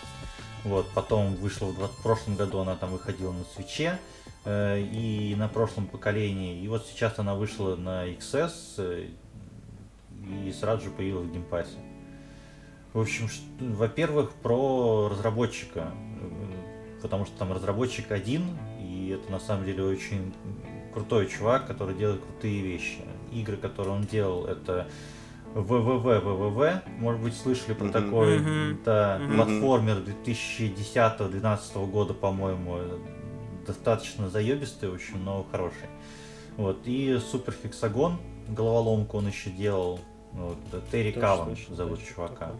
Вот, 0.63 0.89
потом 0.93 1.35
вышла 1.35 1.67
в, 1.67 2.01
прошлом 2.03 2.35
году, 2.35 2.59
она 2.59 2.75
там 2.75 2.91
выходила 2.91 3.31
на 3.31 3.45
Switch 3.55 3.91
е 3.91 3.97
и 4.45 5.35
на 5.37 5.47
прошлом 5.47 5.87
поколении. 5.87 6.61
И 6.61 6.67
вот 6.67 6.85
сейчас 6.85 7.17
она 7.17 7.35
вышла 7.35 7.77
на 7.77 8.07
XS 8.09 9.09
и 10.21 10.51
сразу 10.51 10.85
же 10.85 10.91
появилась 10.91 11.27
в 11.27 11.31
Game 11.31 11.50
Pass 11.50 11.68
е. 11.68 11.77
В 12.93 12.99
общем, 12.99 13.27
ш- 13.29 13.41
во-первых, 13.59 14.31
про 14.33 15.09
разработчика. 15.09 15.91
э, 16.21 16.99
Потому 17.01 17.25
что 17.25 17.37
там 17.37 17.53
разработчик 17.53 18.11
один, 18.11 18.43
и 18.81 19.17
это 19.17 19.31
на 19.31 19.39
самом 19.39 19.63
деле 19.63 19.83
очень 19.85 20.33
крутой 20.93 21.27
чувак, 21.27 21.65
который 21.65 21.95
делает 21.95 22.19
крутые 22.21 22.61
вещи. 22.61 22.97
Игры, 23.31 23.55
которые 23.55 23.93
он 23.95 24.01
делал, 24.03 24.45
это 24.47 24.89
ВВВ, 25.55 26.03
ВВВ, 26.03 26.81
может 26.99 27.21
быть, 27.21 27.35
слышали 27.37 27.73
про 27.73 27.85
Мгм. 27.85 27.93
такой, 27.93 28.39
Мгм. 28.39 28.79
да, 28.83 29.17
Мгм. 29.21 29.35
платформер 29.37 29.97
2010-2012 30.01 31.85
года, 31.87 32.13
по-моему, 32.13 32.79
достаточно 33.65 34.29
заебистый, 34.29 34.89
в 34.89 34.95
общем, 34.95 35.23
но 35.23 35.45
хороший. 35.51 35.87
Вот, 36.57 36.79
и 36.85 37.17
Супер 37.31 37.53
Хексагон, 37.63 38.17
головоломку 38.49 39.17
он 39.19 39.27
еще 39.27 39.49
делал, 39.51 40.01
вот, 40.33 40.57
Терри 40.91 41.11
Каллан 41.13 41.55
зовут 41.69 41.99
чувака. 42.05 42.33
такое. 42.47 42.57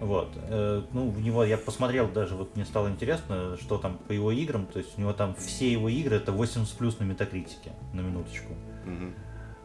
Вот. 0.00 0.32
э, 0.36 0.82
Ну, 0.92 1.10
в 1.10 1.20
него 1.22 1.44
я 1.44 1.56
посмотрел 1.56 2.08
даже, 2.08 2.34
вот 2.34 2.56
мне 2.56 2.64
стало 2.64 2.88
интересно, 2.88 3.56
что 3.60 3.78
там 3.78 3.98
по 3.98 4.12
его 4.12 4.32
играм. 4.32 4.66
То 4.66 4.78
есть 4.78 4.96
у 4.98 5.00
него 5.00 5.12
там 5.12 5.34
все 5.36 5.70
его 5.70 5.88
игры 5.88 6.16
это 6.16 6.32
80 6.32 6.76
плюс 6.76 6.98
на 6.98 7.04
метакритике, 7.04 7.72
на 7.92 8.00
минуточку. 8.00 8.54
Мгм. 8.84 9.14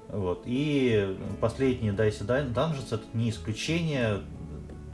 Вот. 0.10 0.44
И 0.46 1.18
последний 1.42 1.90
Dicey 1.90 2.26
Dun- 2.26 2.54
Dungeons 2.54 2.94
это 2.94 3.04
не 3.14 3.30
исключение. 3.30 4.22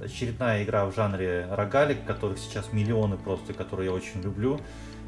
Очередная 0.02 0.64
игра 0.64 0.86
в 0.86 0.94
жанре 0.94 1.48
рогалик, 1.50 2.04
которых 2.06 2.38
сейчас 2.38 2.74
миллионы 2.74 3.18
просто, 3.18 3.54
которые 3.54 3.88
я 3.90 3.94
очень 3.94 4.22
люблю. 4.22 4.60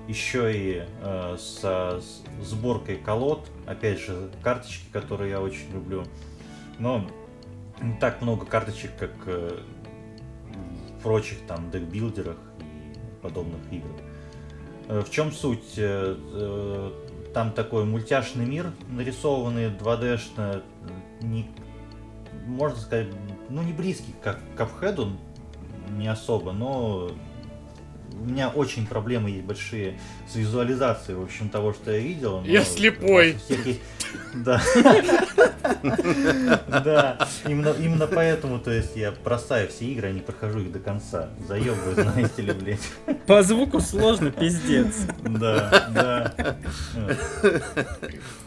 Еще 0.08 0.54
и 0.56 0.84
э, 1.02 1.36
со 1.38 2.00
с 2.02 2.24
сборкой 2.42 2.96
колод, 2.96 3.50
опять 3.66 4.00
же, 4.00 4.30
карточки, 4.42 4.86
которые 4.94 5.32
я 5.32 5.42
очень 5.42 5.70
люблю. 5.74 6.06
Но 6.80 7.06
не 7.82 7.98
так 8.00 8.22
много 8.22 8.46
карточек, 8.46 8.92
как 8.98 9.12
э, 9.26 9.60
прочих 11.08 11.38
там 11.48 11.72
декбилдерах 11.72 12.36
и 12.60 13.22
подобных 13.24 13.62
играх. 13.72 13.96
Э, 14.90 15.00
В 15.00 15.10
чем 15.10 15.32
суть? 15.32 15.78
Э, 15.78 16.18
э, 16.18 16.92
Там 17.34 17.54
такой 17.54 17.86
мультяшный 17.86 18.46
мир, 18.46 18.72
нарисованный 18.90 19.70
2D-шно, 19.70 20.64
не, 21.22 21.50
можно 22.46 22.78
сказать, 22.78 23.08
ну 23.50 23.62
не 23.64 23.72
близкий 23.72 24.14
как 24.22 24.40
к 24.56 24.60
Cuphead, 24.60 25.16
не 25.92 26.10
особо, 26.10 26.52
но 26.52 27.10
у 28.14 28.26
меня 28.26 28.50
очень 28.50 28.88
проблемы 28.88 29.30
есть 29.30 29.44
большие 29.44 30.00
с 30.32 30.36
визуализацией, 30.36 31.18
в 31.18 31.24
общем, 31.24 31.50
того, 31.50 31.74
что 31.74 31.92
я 31.92 32.00
видел. 32.00 32.42
но 32.42 32.48
Я 32.48 32.64
слепой. 32.64 33.38
Да. 34.34 34.62
Да, 36.68 37.28
именно, 37.46 37.74
именно 37.78 38.08
поэтому, 38.08 38.60
то 38.60 38.72
есть, 38.72 38.96
я 38.96 39.12
бросаю 39.12 39.68
все 39.68 39.86
игры, 39.86 40.10
а 40.10 40.12
не 40.12 40.22
прохожу 40.22 40.60
их 40.60 40.72
до 40.72 40.80
конца. 40.80 41.30
Заебываю, 41.48 41.94
знаете 41.96 42.42
ли, 42.42 42.54
блядь. 42.54 42.92
По 43.26 43.44
звуку 43.44 43.80
сложно, 43.82 44.32
пиздец. 44.32 44.96
Да, 45.24 45.88
да. 45.94 46.58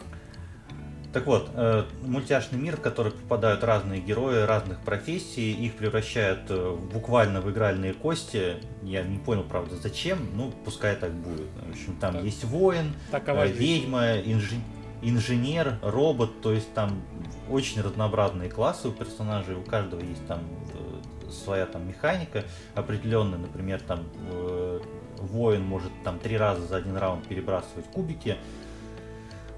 Так 1.13 1.25
вот, 1.25 1.49
э, 1.55 1.83
мультяшный 2.03 2.57
мир, 2.57 2.77
в 2.77 2.81
который 2.81 3.11
попадают 3.11 3.65
разные 3.65 3.99
герои 3.99 4.43
разных 4.43 4.79
профессий, 4.79 5.51
их 5.51 5.75
превращают 5.75 6.43
э, 6.49 6.77
буквально 6.93 7.41
в 7.41 7.51
игральные 7.51 7.93
кости. 7.93 8.55
Я 8.81 9.03
не 9.03 9.17
понял, 9.17 9.43
правда, 9.43 9.75
зачем, 9.75 10.19
ну, 10.35 10.53
пускай 10.63 10.95
так 10.95 11.11
будет. 11.11 11.49
В 11.67 11.71
общем, 11.71 11.97
там 11.97 12.13
Так. 12.13 12.23
есть 12.23 12.45
воин, 12.45 12.93
Такова 13.11 13.45
э, 13.45 13.51
ведьма, 13.51 14.19
инжи- 14.19 14.61
инженер, 15.01 15.79
робот, 15.81 16.41
то 16.41 16.53
есть 16.53 16.73
там 16.73 17.01
очень 17.49 17.81
разнообразные 17.81 18.49
классы 18.49 18.87
у 18.87 18.91
персонажей, 18.91 19.55
у 19.55 19.63
каждого 19.63 19.99
есть 19.99 20.25
там 20.27 20.39
э, 20.73 21.29
своя 21.31 21.65
там 21.65 21.85
механика 21.89 22.45
определенная, 22.73 23.39
например, 23.39 23.81
там 23.81 24.05
э, 24.31 24.79
воин 25.17 25.63
может 25.63 25.91
там 26.05 26.19
три 26.19 26.37
раза 26.37 26.65
за 26.65 26.77
один 26.77 26.95
раунд 26.95 27.27
перебрасывать 27.27 27.85
кубики. 27.91 28.37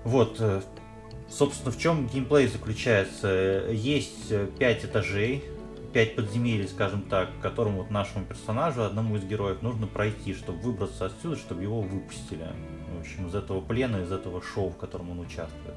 Вот, 0.03 0.41
собственно, 1.29 1.71
в 1.71 1.77
чем 1.77 2.07
геймплей 2.07 2.47
заключается? 2.47 3.27
Э, 3.29 3.73
Есть 3.73 4.31
э, 4.31 4.47
пять 4.59 4.83
этажей, 4.85 5.43
пять 5.93 6.15
подземелий, 6.15 6.67
скажем 6.67 7.01
так, 7.03 7.29
которым 7.41 7.75
вот 7.77 7.91
нашему 7.91 8.25
персонажу, 8.25 8.83
одному 8.83 9.15
из 9.17 9.23
героев, 9.23 9.61
нужно 9.61 9.87
пройти, 9.87 10.33
чтобы 10.33 10.59
выбраться 10.59 11.05
отсюда, 11.05 11.35
чтобы 11.37 11.61
его 11.63 11.81
выпустили. 11.81 12.47
В 12.97 12.99
общем, 13.01 13.27
из 13.27 13.35
этого 13.35 13.61
плена, 13.61 13.97
из 13.97 14.11
этого 14.11 14.41
шоу, 14.41 14.69
в 14.69 14.77
котором 14.77 15.11
он 15.11 15.19
участвует. 15.19 15.75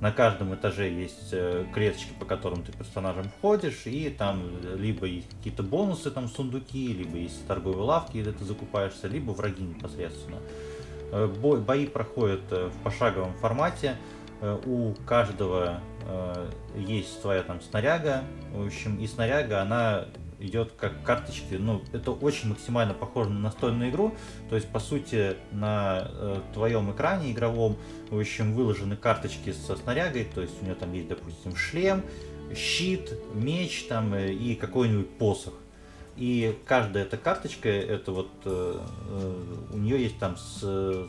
На 0.00 0.12
каждом 0.12 0.54
этаже 0.54 0.90
есть 0.90 1.28
э, 1.32 1.64
клеточки, 1.72 2.10
по 2.18 2.26
которым 2.26 2.62
ты 2.62 2.72
персонажем 2.72 3.30
входишь, 3.38 3.82
и 3.86 4.10
там 4.10 4.42
э, 4.62 4.76
либо 4.76 5.06
есть 5.06 5.28
какие-то 5.38 5.62
бонусы, 5.62 6.10
там 6.10 6.28
сундуки, 6.28 6.88
либо 6.92 7.16
есть 7.16 7.46
торговые 7.46 7.84
лавки, 7.84 8.18
где 8.18 8.32
ты 8.32 8.44
закупаешься, 8.44 9.08
либо 9.08 9.30
враги 9.30 9.62
непосредственно. 9.62 10.38
Э, 11.12 11.26
бо- 11.26 11.56
Бои 11.56 11.86
проходят 11.86 12.42
э, 12.50 12.68
в 12.68 12.82
пошаговом 12.82 13.34
формате. 13.34 13.96
Э, 14.40 14.58
У 14.66 14.94
каждого 15.06 15.80
э, 16.06 16.50
есть 16.76 17.20
своя 17.20 17.42
там 17.42 17.60
снаряга. 17.60 18.22
В 18.52 18.66
общем, 18.66 18.98
и 18.98 19.06
снаряга, 19.06 19.62
она 19.62 20.06
идет 20.40 20.72
как 20.76 21.02
карточки. 21.04 21.54
Ну, 21.54 21.82
это 21.92 22.10
очень 22.10 22.50
максимально 22.50 22.92
похоже 22.92 23.30
на 23.30 23.40
настольную 23.40 23.90
игру. 23.90 24.14
То 24.50 24.56
есть, 24.56 24.68
по 24.68 24.80
сути, 24.80 25.36
на 25.52 26.08
э, 26.10 26.40
твоем 26.52 26.90
экране 26.92 27.32
игровом, 27.32 27.76
в 28.10 28.18
общем, 28.18 28.52
выложены 28.54 28.96
карточки 28.96 29.52
со 29.52 29.76
снарягой. 29.76 30.24
То 30.34 30.42
есть, 30.42 30.60
у 30.60 30.64
нее 30.64 30.74
там 30.74 30.92
есть, 30.92 31.08
допустим, 31.08 31.56
шлем, 31.56 32.02
щит, 32.54 33.12
меч 33.34 33.86
там 33.88 34.12
э, 34.14 34.32
и 34.32 34.54
какой-нибудь 34.54 35.10
посох. 35.18 35.54
И 36.16 36.56
каждая 36.66 37.04
эта 37.04 37.16
карточка, 37.16 37.68
это 37.68 38.12
вот 38.12 38.30
э, 38.44 38.78
у 39.72 39.76
нее 39.78 40.02
есть 40.02 40.18
там 40.18 40.36
с- 40.36 41.08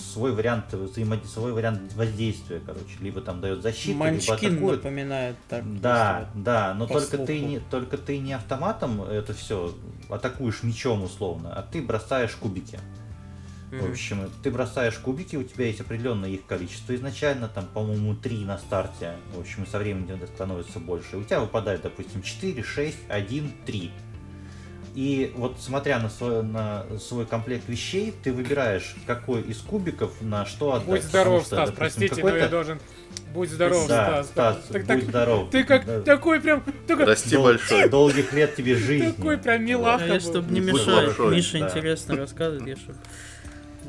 свой 0.00 0.32
вариант 0.32 0.72
взаимоди- 0.72 1.26
свой 1.26 1.52
вариант 1.52 1.92
воздействия, 1.94 2.60
короче, 2.64 2.96
либо 3.00 3.20
там 3.20 3.40
дает 3.40 3.62
защиту, 3.62 3.88
либо 3.92 4.04
Манчкин 4.04 4.34
атакует. 4.54 4.76
напоминает 4.84 5.36
так. 5.48 5.80
Да, 5.80 6.30
да, 6.34 6.74
но 6.74 6.86
только 6.86 7.18
ты 7.18 7.38
слуху. 7.38 7.46
не 7.52 7.58
только 7.60 7.98
ты 7.98 8.18
не 8.18 8.32
автоматом 8.32 9.02
это 9.02 9.34
все 9.34 9.74
атакуешь 10.08 10.62
мечом 10.62 11.02
условно, 11.04 11.52
а 11.54 11.62
ты 11.62 11.80
бросаешь 11.82 12.32
кубики. 12.36 12.78
В 13.70 13.74
Мгм. 13.74 13.90
общем, 13.92 14.30
ты 14.42 14.50
бросаешь 14.50 14.96
кубики, 14.98 15.36
у 15.36 15.44
тебя 15.44 15.66
есть 15.66 15.80
определенное 15.80 16.30
их 16.30 16.44
количество 16.44 16.92
изначально, 16.96 17.46
там, 17.46 17.66
по-моему, 17.72 18.16
3 18.16 18.44
на 18.44 18.58
старте. 18.58 19.12
В 19.32 19.38
общем, 19.38 19.64
со 19.64 19.78
временем 19.78 20.16
это 20.16 20.26
становится 20.26 20.80
больше. 20.80 21.16
У 21.16 21.22
тебя 21.22 21.38
выпадает, 21.38 21.82
допустим, 21.82 22.20
4, 22.22 22.64
6, 22.64 22.96
1, 23.08 23.52
3. 23.66 23.92
И 24.94 25.32
вот 25.36 25.56
смотря 25.60 25.98
на 26.00 26.08
свой, 26.10 26.42
на 26.42 26.84
свой 26.98 27.24
комплект 27.24 27.68
вещей, 27.68 28.12
ты 28.24 28.32
выбираешь, 28.32 28.96
какой 29.06 29.40
из 29.42 29.58
кубиков 29.58 30.10
на 30.20 30.44
что 30.46 30.72
отдать. 30.74 30.86
Будь 30.86 31.02
здоров, 31.02 31.44
что, 31.46 31.56
Стас, 31.56 31.70
допустим, 31.70 31.76
простите, 32.08 32.22
но 32.22 32.36
я 32.36 32.48
должен... 32.48 32.80
Будь 33.32 33.50
здоров, 33.50 33.86
Да, 33.86 34.24
Стас. 34.24 34.26
Стас, 34.26 34.56
Так- 34.68 34.76
будь 34.78 34.86
так- 34.86 35.02
здоров. 35.04 35.50
Ты 35.50 35.64
как 35.64 35.86
Да. 35.86 36.00
такой 36.02 36.40
прям... 36.40 36.64
Только 36.88 37.06
Расти 37.06 37.36
Дол- 37.36 37.44
большой. 37.44 37.88
Долгих 37.88 38.32
лет 38.32 38.56
тебе 38.56 38.74
жизни. 38.74 39.12
Такой 39.12 39.38
прям 39.38 39.54
А 39.56 39.58
милаха. 39.58 40.04
я, 40.06 40.14
был. 40.14 40.20
чтобы 40.20 40.52
не 40.52 40.60
мешать, 40.60 41.18
Миша 41.18 41.58
да. 41.60 41.68
интересно 41.68 42.16
рассказывает, 42.16 42.66
я 42.66 42.76
чтобы 42.76 42.98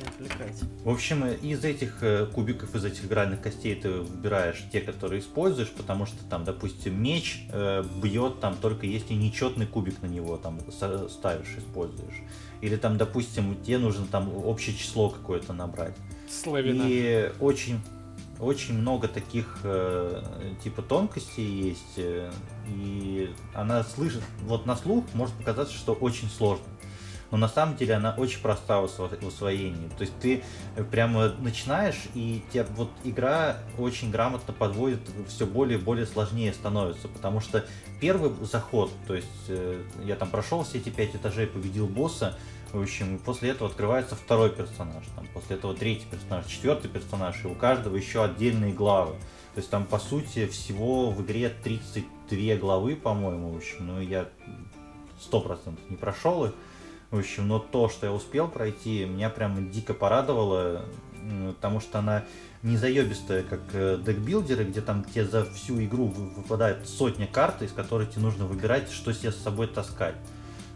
не 0.02 0.08
отвлекать. 0.08 0.62
В 0.84 0.90
общем, 0.90 1.26
из 1.26 1.64
этих 1.64 2.02
э, 2.02 2.26
кубиков, 2.26 2.76
из 2.76 2.86
этих 2.86 3.06
игральных 3.06 3.42
костей 3.42 3.76
ты 3.76 3.90
выбираешь 3.90 4.64
те, 4.72 4.82
которые 4.82 5.22
используешь, 5.22 5.70
потому 5.70 6.06
что 6.06 6.24
там, 6.30 6.44
допустим, 6.44 7.02
меч 7.02 7.46
э, 7.52 7.84
бьет 8.02 8.40
там 8.40 8.56
только 8.58 8.86
если 8.86 9.14
нечетный 9.14 9.68
кубик 9.68 10.02
на 10.02 10.08
него 10.08 10.38
там 10.38 10.60
ставишь, 10.72 11.56
используешь. 11.58 12.22
Или 12.62 12.76
там, 12.76 12.98
допустим, 12.98 13.62
тебе 13.64 13.80
нужно 13.80 14.06
там 14.06 14.34
общее 14.46 14.76
число 14.76 15.10
какое-то 15.10 15.54
набрать. 15.54 15.96
Славина. 16.30 16.84
И 16.86 17.32
очень, 17.40 17.80
очень 18.40 18.76
много 18.76 19.08
таких 19.08 19.60
э, 19.64 20.22
типа 20.64 20.82
тонкостей 20.82 21.46
есть, 21.46 21.98
э, 21.98 22.32
и 22.68 23.34
она 23.54 23.84
слышит, 23.84 24.22
вот 24.44 24.66
на 24.66 24.76
слух 24.76 25.06
может 25.14 25.36
показаться, 25.36 25.76
что 25.76 25.94
очень 25.94 26.30
сложно. 26.30 26.66
Но 27.32 27.38
на 27.38 27.48
самом 27.48 27.78
деле 27.78 27.96
она 27.96 28.14
очень 28.18 28.42
проста 28.42 28.82
в 28.82 28.86
усвоении. 29.26 29.90
То 29.98 30.02
есть 30.02 30.14
ты 30.20 30.44
прямо 30.92 31.30
начинаешь, 31.40 32.04
и 32.14 32.44
тебе 32.52 32.66
вот 32.76 32.92
игра 33.04 33.58
очень 33.78 34.12
грамотно 34.12 34.54
подводит, 34.54 35.00
все 35.28 35.46
более 35.46 35.80
и 35.80 35.82
более 35.82 36.06
сложнее 36.06 36.54
становится. 36.54 37.08
Потому 37.08 37.40
что 37.40 37.66
первый 38.00 38.32
заход, 38.46 38.92
то 39.08 39.16
есть 39.16 39.28
э, 39.48 39.82
я 40.04 40.16
там 40.16 40.30
прошел 40.30 40.64
все 40.64 40.80
эти 40.80 40.90
пять 40.90 41.16
этажей, 41.16 41.48
победил 41.48 41.88
босса, 41.88 42.38
в 42.74 42.82
общем, 42.82 43.20
после 43.20 43.50
этого 43.50 43.70
открывается 43.70 44.16
второй 44.16 44.50
персонаж, 44.50 45.04
там, 45.16 45.28
после 45.34 45.58
этого 45.58 45.74
третий 45.74 46.06
персонаж, 46.10 46.46
четвертый 46.46 46.90
персонаж, 46.90 47.44
и 47.44 47.48
у 47.48 47.54
каждого 47.54 47.96
еще 47.98 48.24
отдельные 48.24 48.72
главы. 48.72 49.16
То 49.54 49.58
есть 49.58 49.70
там, 49.70 49.86
по 49.86 50.00
сути, 50.00 50.48
всего 50.48 51.12
в 51.12 51.22
игре 51.22 51.50
32 51.50 52.56
главы, 52.56 52.96
по-моему, 52.96 53.52
в 53.52 53.58
общем, 53.58 53.88
ну, 53.88 54.00
я 54.00 54.30
сто 55.20 55.42
процентов 55.42 55.84
не 55.90 55.98
прошел 55.98 56.46
их. 56.46 56.54
В 57.12 57.18
общем, 57.20 57.50
но 57.50 57.60
то, 57.60 57.90
что 57.90 58.06
я 58.08 58.14
успел 58.14 58.48
пройти, 58.48 59.04
меня 59.04 59.30
прям 59.30 59.70
дико 59.70 59.94
порадовало, 59.94 60.86
потому 61.56 61.82
что 61.82 62.00
она 62.00 62.24
не 62.64 62.78
заебистая, 62.78 63.44
как 63.44 63.60
э, 63.74 64.00
декбилдеры, 64.04 64.64
где 64.64 64.80
там 64.82 65.04
тебе 65.04 65.26
за 65.26 65.44
всю 65.46 65.84
игру 65.84 66.08
выпадает 66.08 66.88
сотня 66.88 67.28
карт, 67.28 67.64
из 67.64 67.74
которых 67.74 68.12
тебе 68.12 68.22
нужно 68.22 68.46
выбирать, 68.46 68.92
что 68.92 69.14
себе 69.14 69.32
с 69.32 69.38
собой 69.38 69.68
таскать. 69.68 70.16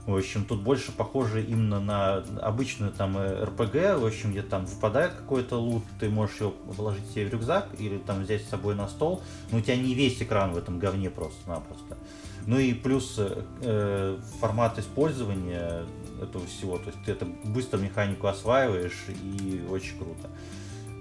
В 0.06 0.16
общем, 0.16 0.46
тут 0.46 0.62
больше 0.62 0.92
похоже 0.92 1.44
именно 1.44 1.80
на 1.80 2.18
обычную 2.42 2.92
там 2.92 3.18
РПГ, 3.18 3.76
э, 3.76 3.98
в 3.98 4.06
общем, 4.06 4.32
где 4.32 4.42
там 4.42 4.66
выпадает 4.66 5.14
какой-то 5.14 5.58
лут, 5.58 5.84
ты 6.00 6.10
можешь 6.10 6.42
его 6.42 6.52
положить 6.52 7.10
себе 7.12 7.28
в 7.28 7.30
рюкзак 7.30 7.70
или 7.80 7.98
там 7.98 8.24
взять 8.24 8.44
с 8.44 8.50
собой 8.50 8.76
на 8.76 8.88
стол, 8.88 9.24
но 9.52 9.60
у 9.60 9.62
тебя 9.62 9.78
не 9.78 9.94
весь 9.94 10.22
экран 10.22 10.52
в 10.52 10.58
этом 10.58 10.80
говне 10.80 11.10
просто-напросто. 11.10 11.98
Ну 12.46 12.60
и 12.60 12.74
плюс 12.74 13.16
э, 13.18 14.20
формат 14.40 14.78
использования 14.78 15.86
этого 16.22 16.46
всего, 16.46 16.78
то 16.78 16.88
есть 16.88 16.98
ты 17.06 17.12
это 17.12 17.26
быстро 17.26 17.78
механику 17.78 18.28
осваиваешь 18.28 19.06
и 19.10 19.66
очень 19.70 19.98
круто. 19.98 20.30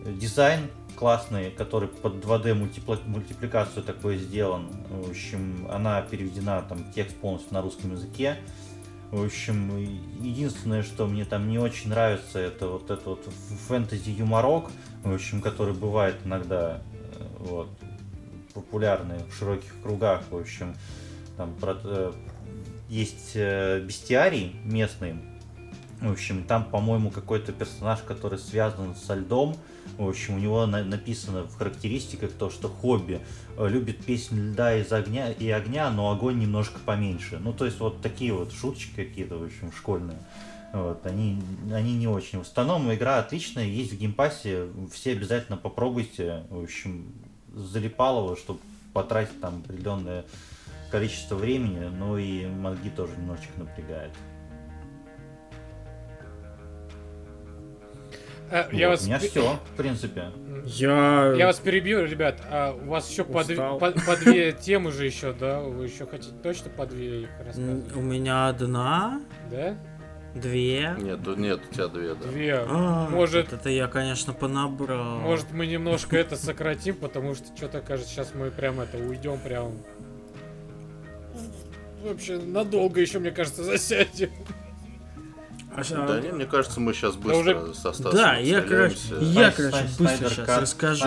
Дизайн 0.07 0.69
классный, 0.97 1.51
который 1.51 1.89
под 1.89 2.25
2D 2.25 2.55
мультипликацию 2.55 3.83
такой 3.83 4.19
сделан. 4.19 4.69
В 4.89 5.11
общем, 5.11 5.67
она 5.71 6.01
переведена 6.03 6.63
там 6.63 6.93
текст 6.93 7.17
полностью 7.17 7.55
на 7.55 7.63
русском 7.63 7.93
языке. 7.93 8.39
В 9.11 9.25
общем, 9.25 9.77
единственное, 10.21 10.83
что 10.83 11.07
мне 11.07 11.25
там 11.25 11.49
не 11.49 11.59
очень 11.59 11.91
нравится, 11.91 12.39
это 12.39 12.67
вот 12.67 12.91
этот 12.91 13.07
вот 13.07 13.29
фэнтези-юморок, 13.69 14.71
в 15.05 15.15
общем, 15.15 15.41
который 15.41 15.75
бывает 15.75 16.17
иногда 16.25 16.81
э, 16.81 17.25
вот, 17.39 17.69
популярный 18.55 19.19
в 19.31 19.35
широких 19.35 19.73
кругах. 19.83 20.25
В 20.31 20.37
общем, 20.37 20.75
там 21.37 21.55
про, 21.55 21.77
э, 21.85 22.13
есть 22.95 23.33
э, 23.35 23.81
бестиарий 23.81 24.55
местный, 24.65 25.17
в 26.01 26.13
общем, 26.13 26.45
там, 26.45 26.65
по-моему, 26.65 27.11
какой-то 27.11 27.53
персонаж, 27.53 28.01
который 28.01 28.39
связан 28.39 28.95
со 28.95 29.15
льдом, 29.15 29.57
в 29.99 30.09
общем, 30.09 30.35
у 30.35 30.39
него 30.39 30.65
на- 30.67 30.85
написано 30.85 31.43
в 31.43 31.57
характеристиках 31.57 32.33
то, 32.33 32.51
что 32.51 32.69
хобби 32.69 33.21
э, 33.57 33.69
любит 33.69 34.05
песнь 34.05 34.53
льда 34.53 34.77
из 34.77 34.93
огня 34.93 35.33
и 35.33 35.51
огня, 35.51 35.91
но 35.91 36.11
огонь 36.11 36.39
немножко 36.39 36.79
поменьше. 36.79 37.39
Ну, 37.39 37.53
то 37.53 37.65
есть 37.65 37.81
вот 37.81 38.01
такие 38.01 38.33
вот 38.33 38.53
шуточки 38.53 38.95
какие-то, 38.95 39.39
в 39.39 39.45
общем, 39.45 39.73
школьные. 39.73 40.19
Вот, 40.73 41.05
они, 41.07 41.41
они 41.73 41.95
не 41.95 42.07
очень. 42.07 42.39
В 42.39 42.43
остальном 42.43 42.93
игра 42.93 43.19
отличная, 43.19 43.65
есть 43.65 43.93
в 43.93 43.99
Game 43.99 44.27
Pass 44.27 44.55
е, 44.55 44.69
все 44.93 45.13
обязательно 45.13 45.57
попробуйте. 45.57 46.43
В 46.51 46.63
общем, 46.63 47.13
залипалово, 47.53 48.37
чтобы 48.37 48.61
потратить 48.93 49.41
там 49.41 49.63
определенное 49.65 50.25
количество 50.99 51.35
времени, 51.35 51.89
но 51.99 52.17
и 52.17 52.47
мозги 52.47 52.89
тоже 52.89 53.17
немножечко 53.17 53.59
напрягает. 53.59 54.13
А, 58.53 58.69
я 58.71 58.89
вот, 58.89 58.99
вас... 58.99 59.03
У 59.03 59.07
меня 59.07 59.19
все, 59.19 59.59
в 59.73 59.77
принципе. 59.77 60.31
Я... 60.67 61.35
Я 61.37 61.47
вас 61.47 61.59
перебью, 61.59 62.05
ребят. 62.05 62.41
А 62.49 62.73
у 62.81 62.91
вас 62.91 63.11
еще 63.11 63.25
по, 63.25 63.43
две- 63.43 63.55
Устал. 63.55 63.79
по- 63.81 63.91
по 63.91 64.17
две 64.17 64.53
темы 64.61 64.93
же 64.93 65.05
еще, 65.07 65.33
да? 65.33 65.61
Вы 65.61 65.87
еще 65.87 66.07
хотите 66.07 66.33
точно 66.45 66.71
по 66.71 66.87
две 66.87 67.23
их 67.23 67.29
рассказывать? 67.45 67.97
У 67.97 68.01
меня 68.01 68.47
одна, 68.49 69.21
Да? 69.51 69.77
две. 70.37 70.95
Нет, 71.01 71.27
нет, 71.37 71.61
у 71.69 71.75
тебя 71.75 71.89
две, 71.89 72.15
да. 72.15 72.29
Две. 72.29 72.55
А, 72.69 73.09
Может- 73.09 73.51
вот 73.51 73.61
это 73.61 73.69
я, 73.71 73.89
конечно, 73.89 74.33
понабрал. 74.33 75.19
Может, 75.19 75.51
мы 75.51 75.67
немножко 75.67 76.17
это 76.17 76.37
сократим, 76.37 76.95
потому 76.95 77.35
что 77.35 77.49
что-то 77.57 77.81
кажется, 77.81 78.13
сейчас 78.13 78.33
мы 78.35 78.53
прям 78.53 78.79
это 78.79 78.97
уйдем 78.99 79.39
прям. 79.41 79.73
Вообще, 82.05 82.37
надолго 82.39 83.01
еще, 83.01 83.19
мне 83.19 83.31
кажется, 83.31 83.65
засядем. 83.65 84.31
А 85.77 85.83
Да 86.07 86.21
не, 86.21 86.31
мне 86.31 86.47
кажется, 86.47 86.79
мы 86.81 86.93
сейчас 86.95 87.17
быстро 87.17 87.39
уже- 87.63 87.75
со 87.75 87.93
Стасом 87.93 88.13
Да, 88.13 88.37
я, 88.37 88.61
короче, 88.61 88.97
я, 89.21 89.51
короче, 89.51 89.79
быстро 89.99 90.29
сейчас 90.29 90.47
Кат- 90.47 90.63
расскажу. 90.63 91.05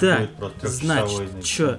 Так, 0.00 0.20
будет 0.20 0.30
просто 0.36 0.68
Значит, 0.68 1.44
чё, 1.44 1.78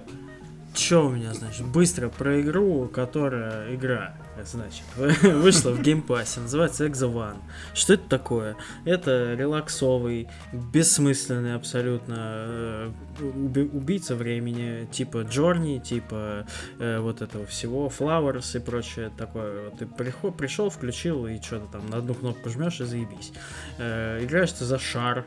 чё 0.76 1.07
у 1.07 1.10
меня, 1.10 1.34
значит, 1.34 1.65
быстро 1.65 2.10
про 2.10 2.39
игру, 2.41 2.88
которая 2.94 3.73
игра, 3.73 4.15
значит, 4.45 4.84
вышла 5.23 5.72
в 5.72 5.81
геймпассе, 5.81 6.39
называется 6.41 6.85
Exo 6.85 7.11
One. 7.11 7.38
Что 7.73 7.93
это 7.93 8.07
такое? 8.09 8.55
Это 8.85 9.34
релаксовый, 9.34 10.30
бессмысленный 10.53 11.55
абсолютно 11.55 12.15
э, 12.18 12.91
уби- 13.19 13.69
убийца 13.72 14.15
времени, 14.15 14.88
типа 14.91 15.23
Джорни, 15.23 15.80
типа 15.80 16.45
э, 16.80 16.99
вот 16.99 17.22
этого 17.22 17.45
всего, 17.45 17.88
Flowers 17.88 18.57
и 18.57 18.59
прочее 18.59 19.11
такое. 19.18 19.72
Ты 19.72 19.85
приход, 19.85 20.38
пришел, 20.38 20.69
включил 20.69 21.27
и 21.27 21.41
что-то 21.41 21.68
там 21.73 21.89
на 21.89 21.97
одну 21.97 22.14
кнопку 22.14 22.49
жмешь 22.49 22.81
и 22.81 22.85
заебись. 22.85 23.31
Э, 23.77 24.23
играешь 24.23 24.51
ты 24.51 24.65
за 24.65 24.80
шар 24.80 25.26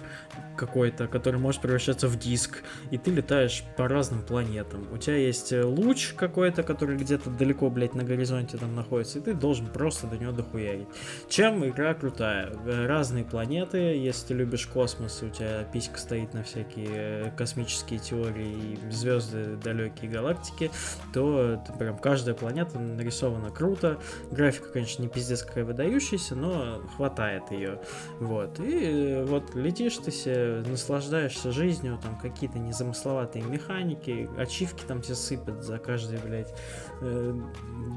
какой-то, 0.57 1.07
который 1.07 1.41
может 1.41 1.62
превращаться 1.62 2.07
в 2.07 2.19
диск, 2.19 2.62
и 2.91 2.99
ты 2.99 3.11
летаешь 3.11 3.65
по 3.77 3.89
разным 3.89 4.23
планетам. 4.23 4.87
У 4.93 4.99
тебя 4.99 5.16
есть 5.16 5.53
э, 5.53 5.65
луч 5.65 6.12
какой-то, 6.15 6.62
который 6.62 6.97
где-то 6.97 7.31
далеко, 7.31 7.70
блядь, 7.70 7.95
на 7.95 8.05
горизонте 8.05 8.59
там 8.59 8.74
находится, 8.74 8.99
и 9.16 9.20
ты 9.20 9.35
должен 9.35 9.66
просто 9.66 10.06
до 10.06 10.16
него 10.16 10.32
дохуярить. 10.32 10.89
Чем 11.28 11.66
игра 11.66 11.94
крутая? 11.94 12.52
Э, 12.66 12.86
Разные 12.86 13.24
планеты, 13.24 13.78
если 13.78 14.28
ты 14.28 14.35
любишь 14.35 14.66
космос, 14.66 15.22
и 15.22 15.27
у 15.27 15.31
тебя 15.31 15.64
писька 15.72 15.98
стоит 15.98 16.35
на 16.35 16.43
всякие 16.43 16.89
э, 16.90 17.31
космические 17.36 17.98
теории 17.98 18.78
звезды, 18.90 19.56
далекие 19.62 20.10
галактики, 20.10 20.70
то 21.12 21.62
прям 21.78 21.98
каждая 21.98 22.35
планета 22.35 22.78
нарисована 22.78 23.51
круто. 23.51 23.98
Графика, 24.31 24.68
конечно, 24.70 25.02
не 25.02 25.09
пиздец 25.09 25.43
какая 25.43 25.64
выдающаяся, 25.64 26.35
но 26.35 26.81
хватает 26.97 27.51
ее. 27.51 27.81
Вот. 28.18 28.59
И 28.60 28.85
э, 28.85 29.24
вот 29.24 29.55
летишь 29.55 29.97
ты 29.97 30.10
себе, 30.10 30.62
наслаждаешься 30.66 31.52
жизнью, 31.52 31.98
там 32.02 32.18
какие-то 32.18 32.59
незамысловатые 32.59 33.44
механики, 33.44 34.28
ачивки 34.39 34.85
там 34.86 35.02
тебе 35.02 35.14
сыпят 35.14 35.62
за 35.62 35.78
каждые, 35.78 36.20
блядь, 36.20 36.55
э, 37.01 37.35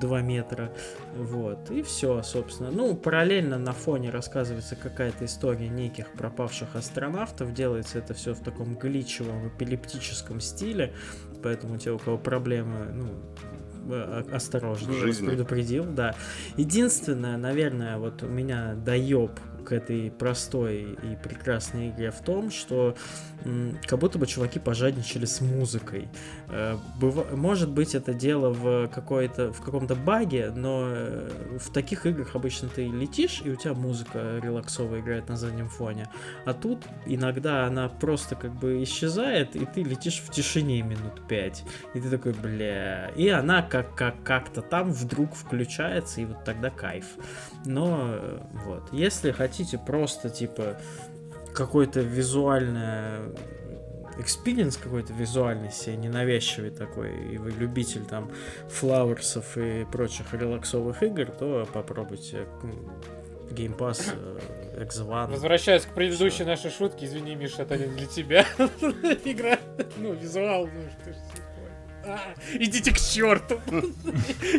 два 0.01 0.21
метра. 0.21 0.71
Вот. 1.15 1.69
И 1.71 1.81
все, 1.83 2.21
собственно. 2.23 2.71
Ну, 2.71 2.95
параллельно 2.95 3.57
на 3.57 3.73
фоне 3.73 4.09
рассказывается 4.09 4.75
какая-то 4.75 5.25
история 5.25 5.69
неких 5.69 6.11
пропавших 6.11 6.75
астронавтов. 6.75 7.53
Делается 7.53 7.99
это 7.99 8.13
все 8.13 8.33
в 8.33 8.39
таком 8.39 8.75
гличевом, 8.75 9.47
эпилептическом 9.47 10.39
стиле. 10.39 10.93
Поэтому 11.41 11.77
те, 11.77 11.91
у 11.91 11.99
кого 11.99 12.17
проблемы, 12.17 12.85
ну, 12.93 13.93
э, 13.93 14.23
осторожно, 14.31 14.93
вас 14.93 15.01
жизни. 15.01 15.27
предупредил, 15.27 15.85
да. 15.85 16.15
Единственное, 16.57 17.37
наверное, 17.37 17.97
вот 17.97 18.23
у 18.23 18.27
меня 18.27 18.75
доеб 18.75 19.31
к 19.63 19.71
этой 19.71 20.11
простой 20.11 20.97
и 21.03 21.15
прекрасной 21.23 21.89
игре 21.89 22.11
в 22.11 22.21
том, 22.21 22.51
что 22.51 22.95
как 23.87 23.99
будто 23.99 24.19
бы 24.19 24.27
чуваки 24.27 24.59
пожадничали 24.59 25.25
с 25.25 25.41
музыкой. 25.41 26.07
Э, 26.49 26.77
Может 27.33 27.69
быть, 27.69 27.95
это 27.95 28.13
дело 28.13 28.49
в 28.49 28.87
какой-то 28.87 29.51
в 29.51 29.61
каком-то 29.61 29.95
баге, 29.95 30.51
но 30.55 30.85
э, 30.87 31.57
в 31.59 31.71
таких 31.71 32.05
играх 32.05 32.35
обычно 32.35 32.69
ты 32.69 32.87
летишь, 32.87 33.41
и 33.43 33.51
у 33.51 33.55
тебя 33.55 33.73
музыка 33.73 34.39
релаксовая 34.41 35.01
играет 35.01 35.29
на 35.29 35.37
заднем 35.37 35.67
фоне. 35.69 36.09
А 36.45 36.53
тут 36.53 36.85
иногда 37.05 37.65
она 37.65 37.89
просто 37.89 38.35
как 38.35 38.53
бы 38.53 38.83
исчезает, 38.83 39.55
и 39.55 39.65
ты 39.65 39.83
летишь 39.83 40.21
в 40.25 40.31
тишине 40.31 40.81
минут 40.81 41.27
пять. 41.27 41.63
И 41.93 41.99
ты 41.99 42.09
такой, 42.09 42.33
бля. 42.33 43.09
И 43.15 43.29
она 43.29 43.61
как, 43.61 43.95
как, 43.95 44.23
как-то 44.23 44.61
там 44.61 44.91
вдруг 44.91 45.33
включается, 45.35 46.21
и 46.21 46.25
вот 46.25 46.43
тогда 46.43 46.69
кайф. 46.69 47.05
Но 47.65 48.09
э, 48.09 48.39
вот, 48.65 48.91
если 48.91 49.31
хотите 49.31 49.52
просто 49.77 50.29
типа 50.29 50.77
какой-то 51.53 52.01
визуальный 52.01 53.33
experience 54.17 54.77
какой-то 54.77 55.13
визуальный 55.13 55.71
себе, 55.71 55.97
ненавязчивый 55.97 56.71
такой, 56.71 57.33
и 57.33 57.37
вы 57.37 57.51
любитель 57.51 58.05
там 58.05 58.31
Flowers 58.69 59.38
ов 59.38 59.57
и 59.57 59.85
прочих 59.91 60.33
релаксовых 60.33 61.01
игр, 61.03 61.31
то 61.31 61.67
попробуйте 61.73 62.45
Game 63.49 63.77
Pass 63.77 64.13
э, 64.15 64.83
X1. 64.83 65.31
Возвращаясь 65.31 65.83
к 65.83 65.93
предыдущей 65.93 66.43
нашей 66.43 66.71
шутке, 66.71 67.05
извини, 67.05 67.35
Миша, 67.35 67.63
это 67.63 67.77
не 67.77 67.87
для 67.87 68.05
тебя. 68.07 68.45
Игра, 69.25 69.59
ну, 69.97 70.13
визуал, 70.13 70.67
ну, 70.67 70.81
что 71.01 71.13
ж 71.13 71.15
идите 72.53 72.91
к 72.93 72.97
черту! 72.99 73.59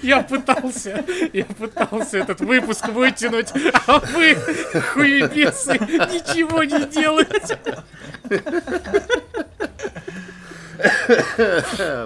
Я 0.03 0.23
пытался, 0.23 1.05
я 1.33 1.45
пытался 1.45 2.19
этот 2.19 2.41
выпуск 2.41 2.89
вытянуть, 2.89 3.49
а 3.87 3.99
вы, 3.99 4.35
хуебесы, 4.35 5.73
ничего 5.75 6.65
не 6.65 6.87
делаете. 6.87 7.59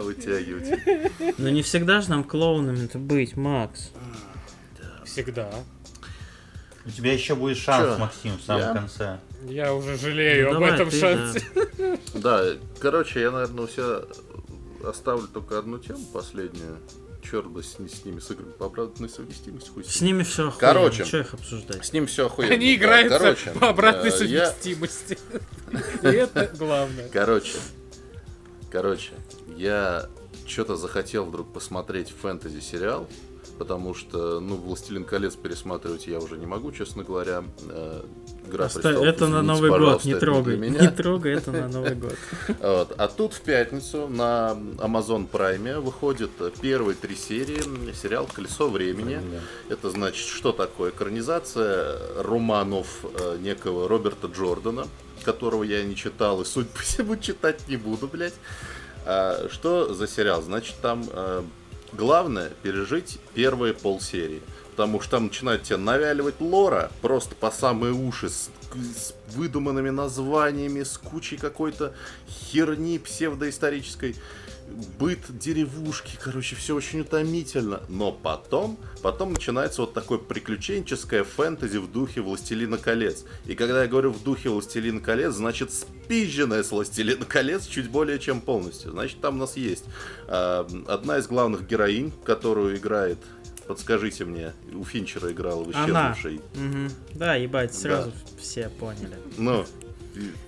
Вытягивать. 0.02 1.39
Но 1.39 1.48
не 1.48 1.62
всегда 1.62 2.01
же 2.01 2.10
нам 2.10 2.24
клоунами-то 2.24 2.98
быть, 2.98 3.36
Макс. 3.36 3.90
Всегда. 5.05 5.51
У 6.85 6.90
тебя 6.90 7.12
еще 7.12 7.35
будет 7.35 7.59
шанс, 7.59 7.94
Чё? 7.94 7.98
Максим, 7.98 8.36
в 8.39 8.43
самом 8.43 8.62
Я? 8.62 8.73
конце. 8.73 9.19
Я 9.47 9.74
уже 9.74 9.97
жалею 9.97 10.47
Ну, 10.51 10.56
об 10.56 10.60
давай, 10.60 10.74
этом 10.74 10.90
ты, 10.90 11.01
шансе. 11.01 11.43
Да, 12.15 12.44
короче, 12.81 13.20
я, 13.20 13.31
наверное, 13.31 13.65
у 13.65 13.69
себя 13.69 14.01
оставлю 14.85 15.29
только 15.29 15.59
одну 15.59 15.79
тему 15.79 16.05
последнюю. 16.13 16.79
Черт 17.23 17.47
бы 17.47 17.63
с, 17.63 17.77
с 17.77 18.05
ними, 18.05 18.21
с 18.21 18.31
играми 18.31 18.53
по 18.53 18.67
обратной 18.67 19.09
совместимости. 19.09 19.69
хуй 19.71 19.85
с 19.85 19.89
С 19.89 20.01
ним. 20.01 20.15
ними 20.19 20.23
все 20.25 20.49
охуенно. 20.49 20.61
Короче. 20.75 21.05
Что 21.05 21.19
их 21.19 21.35
обсуждать? 21.35 21.85
С 21.85 21.93
ним 21.93 22.07
все 22.07 22.27
охуенно. 22.27 22.55
Они 22.55 22.75
играются 22.75 23.19
короче, 23.19 23.51
по 23.59 23.69
обратной 23.71 24.11
э, 24.11 24.13
совместимости. 24.13 25.19
И 26.03 26.07
это 26.07 26.51
главное. 26.57 27.09
Короче, 27.13 27.59
короче, 28.71 29.11
я 29.57 30.09
что-то 30.47 30.77
захотел 30.77 31.25
вдруг 31.27 31.53
посмотреть 31.53 32.11
фэнтези-сериал, 32.11 33.09
потому 33.59 33.95
что, 33.95 34.39
ну, 34.41 34.57
«Властелин 34.57 35.05
колец» 35.05 35.35
пересматривать 35.35 36.07
я 36.07 36.21
уже 36.21 36.39
не 36.39 36.47
могу, 36.47 36.71
честно 36.73 37.03
говоря. 37.03 37.43
«Игра 38.49 38.66
Оста- 38.66 38.81
престолов», 38.81 39.07
Это 39.07 39.27
на 39.29 39.43
Новый 39.43 39.70
год, 39.70 40.05
не 40.05 40.15
трогай. 40.15 40.57
меня. 40.57 40.81
Не 40.81 40.89
трогай, 40.91 41.35
это 41.35 41.53
на 41.53 41.69
Новый 41.69 41.95
год. 41.95 42.15
Вот. 42.61 42.95
А 42.99 43.09
тут 43.09 43.35
в 43.35 43.41
пятницу 43.43 44.09
на 44.09 44.57
Amazon 44.79 45.29
Prime 45.31 45.81
выходит 45.81 46.31
первые 46.61 46.95
три 46.97 47.15
серии 47.15 47.61
сериал 47.95 48.27
«Колесо 48.33 48.69
времени». 48.69 49.20
Это 49.69 49.91
значит, 49.91 50.27
что 50.27 50.53
такое? 50.53 50.91
Экранизация 50.91 51.99
романов 52.23 52.87
э, 53.05 53.37
некого 53.41 53.89
Роберта 53.89 54.27
Джордана, 54.29 54.87
которого 55.25 55.62
я 55.62 55.83
не 55.83 55.95
читал 55.97 56.41
и, 56.43 56.45
судя 56.45 56.69
по 56.69 56.81
всему, 56.81 57.16
читать 57.20 57.69
не 57.69 57.77
буду, 57.77 58.09
блядь. 58.09 58.35
А, 59.05 59.49
что 59.51 59.93
за 59.95 60.07
сериал? 60.07 60.43
Значит, 60.43 60.77
там 60.83 61.05
э, 61.12 61.43
главное 61.93 62.51
пережить 62.62 63.19
первые 63.35 63.75
полсерии. 63.75 64.43
Потому 64.79 65.01
что 65.01 65.11
там 65.11 65.25
начинают 65.25 65.65
тебе 65.65 65.77
навяливать 65.77 66.41
лора 66.41 66.93
просто 67.03 67.35
по 67.35 67.51
самые 67.51 67.93
уши 67.93 68.29
с, 68.29 68.49
с 68.97 69.13
выдуманными 69.35 69.91
названиями, 69.91 70.85
с 70.85 70.99
кучей 70.99 71.37
какой-то 71.37 71.95
херни 72.29 73.01
псевдоисторической 73.01 74.15
быт 74.99 75.19
деревушки, 75.31 76.17
короче, 76.23 76.57
все 76.57 76.77
очень 76.77 77.01
утомительно. 77.01 77.81
Но 77.89 78.13
потом, 78.13 78.79
потом 79.03 79.33
начинается 79.33 79.81
вот 79.81 79.95
такое 79.95 80.19
приключенческое 80.19 81.25
фэнтези 81.25 81.79
в 81.79 81.91
духе 81.91 82.21
Властелина 82.21 82.79
колец. 82.79 83.25
И 83.47 83.55
когда 83.55 83.83
я 83.83 83.89
говорю 83.89 84.13
в 84.13 84.23
духе 84.23 84.49
Властелина 84.49 85.01
колец, 85.01 85.35
значит 85.35 85.73
спизженное 85.73 86.63
с 86.63 86.71
Властелина 86.71 87.25
колец 87.25 87.67
чуть 87.67 87.91
более 87.91 88.19
чем 88.19 88.41
полностью. 88.41 88.93
Значит, 88.93 89.21
там 89.21 89.37
у 89.37 89.39
нас 89.39 89.57
есть 89.57 89.85
э, 90.29 90.65
одна 90.87 91.19
из 91.19 91.27
главных 91.27 91.67
героинь, 91.67 92.13
которую 92.25 92.77
играет, 92.77 93.19
подскажите 93.69 94.24
мне, 94.24 94.53
у 94.74 94.85
Финчера 94.85 95.31
играла 95.31 95.62
в 95.62 95.69
Она. 95.77 96.12
исчезнувшей. 96.15 96.40
Мгм. 96.55 96.90
Да, 97.15 97.35
ебать, 97.35 97.74
сразу 97.74 98.12
все 98.40 98.69
поняли. 98.70 99.15
Ну, 99.36 99.65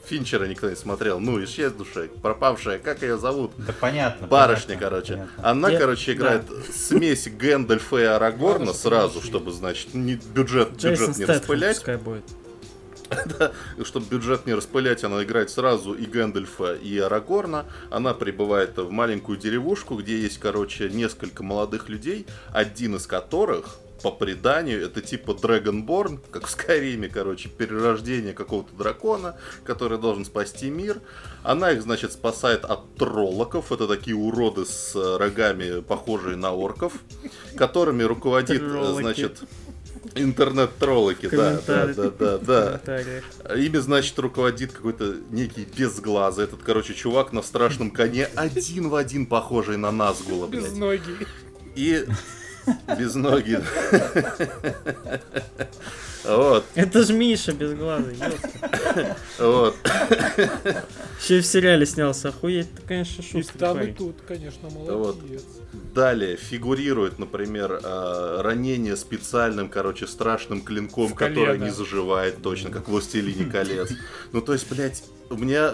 Финчера 0.07 0.47
никто 0.47 0.69
не 0.69 0.75
смотрел. 0.75 1.21
Ну, 1.21 1.43
исчезнувшая, 1.45 2.09
пропавшая, 2.09 2.79
как 2.81 3.03
ее 3.03 3.19
зовут? 3.19 3.53
Да 3.59 3.73
понятно. 3.79 4.27
Барышня, 4.27 4.75
понятно, 4.75 4.89
короче. 4.89 5.13
понятно. 5.13 5.49
Она, 5.49 5.69
Я- 5.71 5.79
короче, 5.79 6.13
играет 6.15 6.43
смесь 6.75 7.29
Гэндальфа 7.29 7.99
и 7.99 8.05
Арагорна 8.05 8.73
сразу, 8.73 9.23
чтобы, 9.23 9.53
значит, 9.53 9.95
не, 9.95 10.15
бюджет, 10.35 10.71
Джейсон 10.77 11.09
бюджет 11.09 11.19
не 11.19 11.25
Стэтхэм 11.25 11.61
распылять. 11.61 12.03
будет. 12.03 12.25
Чтобы 13.85 14.07
бюджет 14.07 14.47
не 14.47 14.55
распылять, 14.55 15.05
она 15.05 15.23
играет 15.23 15.51
сразу 15.51 15.93
и 15.93 16.07
Гэндальфа, 16.07 16.75
и 16.75 16.99
Арагорна. 16.99 17.67
Она 17.91 18.15
прибывает 18.15 18.77
в 18.77 18.91
маленькую 18.91 19.39
деревушку, 19.39 19.97
где 19.97 20.19
есть, 20.19 20.39
короче, 20.39 20.89
несколько 20.89 21.43
молодых 21.43 21.89
людей, 21.89 22.27
один 22.53 22.97
из 22.97 23.07
которых 23.07 23.79
по 24.03 24.11
преданию, 24.11 24.83
это 24.85 25.01
типа 25.01 25.33
Dragonborn, 25.33 26.21
как 26.31 26.47
в 26.47 26.51
Скайриме, 26.51 27.09
короче, 27.09 27.49
перерождение 27.49 28.33
какого-то 28.33 28.75
дракона, 28.75 29.37
который 29.65 29.99
должен 29.99 30.25
спасти 30.25 30.71
мир. 30.71 31.01
Она 31.43 31.73
их, 31.73 31.83
значит, 31.83 32.13
спасает 32.13 32.65
от 32.65 32.95
троллоков, 32.97 33.73
это 33.73 33.87
такие 33.87 34.17
уроды 34.17 34.65
с 34.65 34.95
э, 34.95 35.17
рогами, 35.17 35.81
похожие 35.81 36.37
на 36.37 36.53
орков, 36.53 36.95
которыми 37.57 38.03
руководит, 38.03 38.63
э, 38.63 38.69
Троллоки. 38.69 39.03
значит, 39.03 39.43
интернет-троллоки, 40.15 41.29
да, 41.29 41.61
да, 41.67 41.87
да, 41.87 42.39
да, 42.39 42.81
да. 42.85 43.55
Ими, 43.55 43.79
значит, 43.79 44.19
руководит 44.19 44.73
какой-то 44.73 45.15
некий 45.31 45.65
безглазый. 45.65 46.45
Этот, 46.45 46.63
короче, 46.63 46.95
чувак 46.95 47.33
на 47.33 47.43
страшном 47.43 47.91
коне, 47.91 48.29
один 48.35 48.89
в 48.89 48.95
один 48.95 49.27
похожий 49.27 49.77
на 49.77 49.91
Назгула, 49.91 50.49
Без 50.49 50.63
блядь. 50.65 50.77
ноги. 50.77 51.27
И 51.77 52.05
без 52.99 53.15
ноги. 53.15 53.61
Вот, 56.23 56.65
Это 56.75 57.03
ж 57.03 57.11
Миша 57.15 57.53
безглазый, 57.53 58.15
ёпта. 58.15 59.17
вот. 59.39 59.75
Еще 61.23 61.39
и 61.39 61.41
в 61.41 61.47
сериале 61.47 61.87
снялся, 61.87 62.29
охуеть, 62.29 62.73
ты, 62.75 62.83
конечно, 62.83 63.23
И 63.23 63.25
шустрый 63.25 63.59
там 63.59 63.81
и 63.81 63.93
тут, 63.93 64.17
конечно, 64.29 64.69
Вот. 64.69 65.17
молодец. 65.17 65.43
Далее 65.95 66.37
фигурирует, 66.37 67.19
например, 67.19 67.81
э, 67.83 68.41
ранение 68.43 68.97
специальным, 68.97 69.71
короче, 69.71 70.07
страшным 70.07 70.61
клинком, 70.61 71.15
колено. 71.15 71.65
не 71.65 71.71
заживает 71.71 72.43
точно, 72.43 72.71
как 72.71 72.87
в 72.87 72.91
«Властелине 72.91 73.47
колец». 73.51 73.91
Ну, 74.33 74.43
то 74.43 74.53
есть, 74.53 74.69
блядь, 74.71 75.03
у 75.31 75.37
меня... 75.37 75.73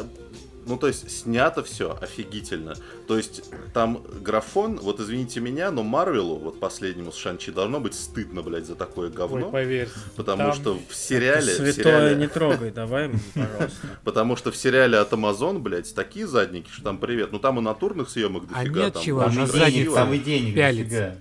Ну, 0.66 0.76
то 0.76 0.88
есть, 0.88 1.08
снято 1.10 1.62
все 1.62 1.96
офигительно. 2.00 2.74
То 3.06 3.16
есть, 3.16 3.44
там 3.72 4.02
графон, 4.20 4.76
вот 4.78 4.98
извините 5.00 5.38
меня, 5.40 5.70
но 5.70 5.82
Марвелу, 5.84 6.36
вот 6.36 6.58
последнему 6.60 7.12
с 7.12 7.16
Шанчи, 7.16 7.52
должно 7.52 7.78
быть 7.78 7.94
стыдно, 7.94 8.42
блядь, 8.42 8.66
за 8.66 8.74
такое 8.74 9.08
Ой, 9.08 9.14
говно. 9.14 9.50
поверь. 9.50 9.88
потому 10.16 10.42
там- 10.42 10.52
что 10.54 10.78
в 10.88 10.94
сериале... 10.94 11.52
в 11.52 11.56
Святое 11.56 11.72
сериале- 11.72 12.16
не 12.16 12.26
трогай, 12.26 12.70
давай, 12.72 13.10
пожалуйста. 13.34 13.86
Потому 14.04 14.36
что 14.36 14.50
в 14.50 14.56
сериале 14.56 14.98
от 14.98 15.12
Amazon, 15.12 15.58
блядь, 15.60 15.94
такие 15.94 16.26
задники, 16.26 16.68
что 16.70 16.82
там 16.82 16.98
привет. 16.98 17.30
Ну, 17.32 17.38
там 17.38 17.58
и 17.58 17.62
натурных 17.62 18.10
съемок 18.10 18.44
А 18.52 18.58
дофига. 18.58 18.84
нет 18.84 18.94
там 18.94 19.02
чего, 19.02 19.20
Там 19.94 20.12
и 20.14 20.18
денег, 20.18 20.54
дофига. 20.54 21.16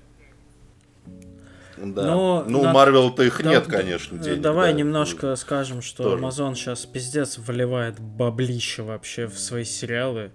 Да. 1.78 2.06
Но 2.06 2.46
ну, 2.48 2.62
у 2.62 2.64
на- 2.64 2.74
Марвел-то 2.74 3.24
их 3.24 3.42
Да, 3.44 3.50
нет, 3.50 3.68
конечно, 3.68 4.18
денег. 4.18 4.42
Давай 4.42 4.72
да. 4.72 4.80
немножко 4.80 5.36
скажем, 5.36 5.82
что 5.82 6.04
тоже. 6.04 6.24
Amazon 6.24 6.56
сейчас 6.56 6.86
пиздец 6.86 7.38
вливает 7.38 8.00
баблище 8.00 8.84
вообще 8.84 9.28
в 9.28 9.38
свои 9.38 9.66
сериалы. 9.66 10.32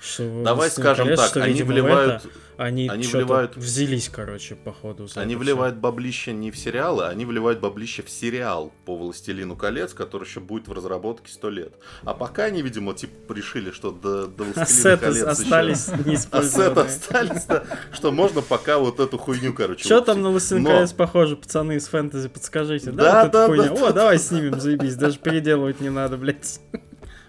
Что 0.00 0.22
Давай 0.42 0.68
«Властелин 0.68 0.84
скажем 0.84 1.04
колец», 1.06 1.20
так, 1.20 1.28
что, 1.28 1.42
они 1.42 1.52
видимо, 1.52 1.72
вливают, 1.72 2.24
это 2.24 2.34
они, 2.56 2.88
они 2.88 3.06
вливают- 3.06 3.56
взялись, 3.56 4.08
короче, 4.08 4.54
походу. 4.54 5.08
они 5.14 5.36
вливают 5.36 5.76
баблище 5.76 6.32
не 6.32 6.50
в 6.50 6.56
сериалы, 6.58 7.06
они 7.06 7.24
вливают 7.26 7.60
баблище 7.60 8.02
в 8.02 8.10
сериал 8.10 8.72
по 8.86 8.96
«Властелину 8.96 9.56
колец», 9.56 9.92
который 9.94 10.24
еще 10.24 10.40
будет 10.40 10.68
в 10.68 10.72
разработке 10.72 11.30
сто 11.32 11.50
лет. 11.50 11.74
А 12.04 12.14
пока 12.14 12.44
они, 12.44 12.62
видимо, 12.62 12.94
типа 12.94 13.32
решили, 13.32 13.70
что 13.70 13.90
до, 13.90 14.26
до 14.26 14.44
всё. 14.44 14.52
«Властелина 14.54 14.62
Ассеты 14.62 14.98
колец» 15.00 15.16
еще- 15.16 15.30
остались 15.30 16.28
Ассеты 16.30 16.80
остались, 16.80 17.46
что 17.92 18.10
можно 18.12 18.40
пока 18.42 18.78
вот 18.78 19.00
эту 19.00 19.18
хуйню, 19.18 19.52
короче. 19.52 19.84
Что 19.84 20.00
там 20.00 20.22
на 20.22 20.30
«Властелин 20.30 20.64
колец» 20.64 20.92
похоже, 20.92 21.36
пацаны 21.36 21.76
из 21.76 21.88
фэнтези, 21.88 22.28
подскажите, 22.28 22.90
Да, 22.90 23.26
да, 23.28 23.48
да, 23.48 23.72
О, 23.72 23.92
давай 23.92 24.18
снимем, 24.18 24.60
заебись, 24.60 24.96
даже 24.96 25.18
переделывать 25.18 25.80
не 25.80 25.90
надо, 25.90 26.16
блядь. 26.16 26.60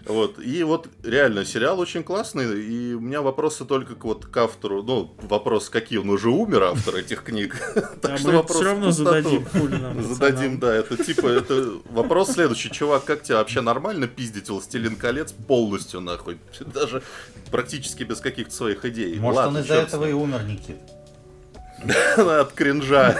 Вот, 0.05 0.39
и 0.39 0.63
вот 0.63 0.87
реально 1.03 1.45
сериал 1.45 1.79
очень 1.79 2.03
классный, 2.03 2.59
и 2.59 2.93
у 2.93 2.99
меня 2.99 3.21
вопросы 3.21 3.65
только 3.65 3.95
к, 3.95 4.03
вот, 4.03 4.25
к 4.25 4.35
автору, 4.37 4.81
ну, 4.83 5.15
вопрос, 5.21 5.69
какие, 5.69 5.99
он 5.99 6.09
уже 6.09 6.29
умер, 6.29 6.63
автор 6.63 6.95
этих 6.95 7.23
книг, 7.23 7.55
так 8.01 8.17
что 8.17 8.29
мы 8.29 8.33
вопрос 8.37 8.57
все 8.57 8.65
равно 8.65 8.91
зададим, 8.91 9.45
Зададим, 10.01 10.59
да, 10.59 10.73
это 10.73 11.01
типа, 11.03 11.27
это 11.27 11.73
вопрос 11.89 12.31
следующий, 12.31 12.71
чувак, 12.71 13.05
как 13.05 13.23
тебе 13.23 13.35
вообще 13.35 13.61
нормально 13.61 14.07
пиздить 14.07 14.49
«Властелин 14.49 14.95
колец» 14.95 15.31
полностью, 15.31 16.01
нахуй, 16.01 16.39
даже 16.73 17.03
практически 17.51 18.03
без 18.03 18.19
каких-то 18.19 18.53
своих 18.53 18.83
идей. 18.85 19.19
Может, 19.19 19.45
он 19.45 19.57
из-за 19.59 19.75
этого 19.75 20.09
и 20.09 20.13
умер, 20.13 20.43
Никит. 20.43 20.77
От 22.17 22.53
кринжа. 22.53 23.17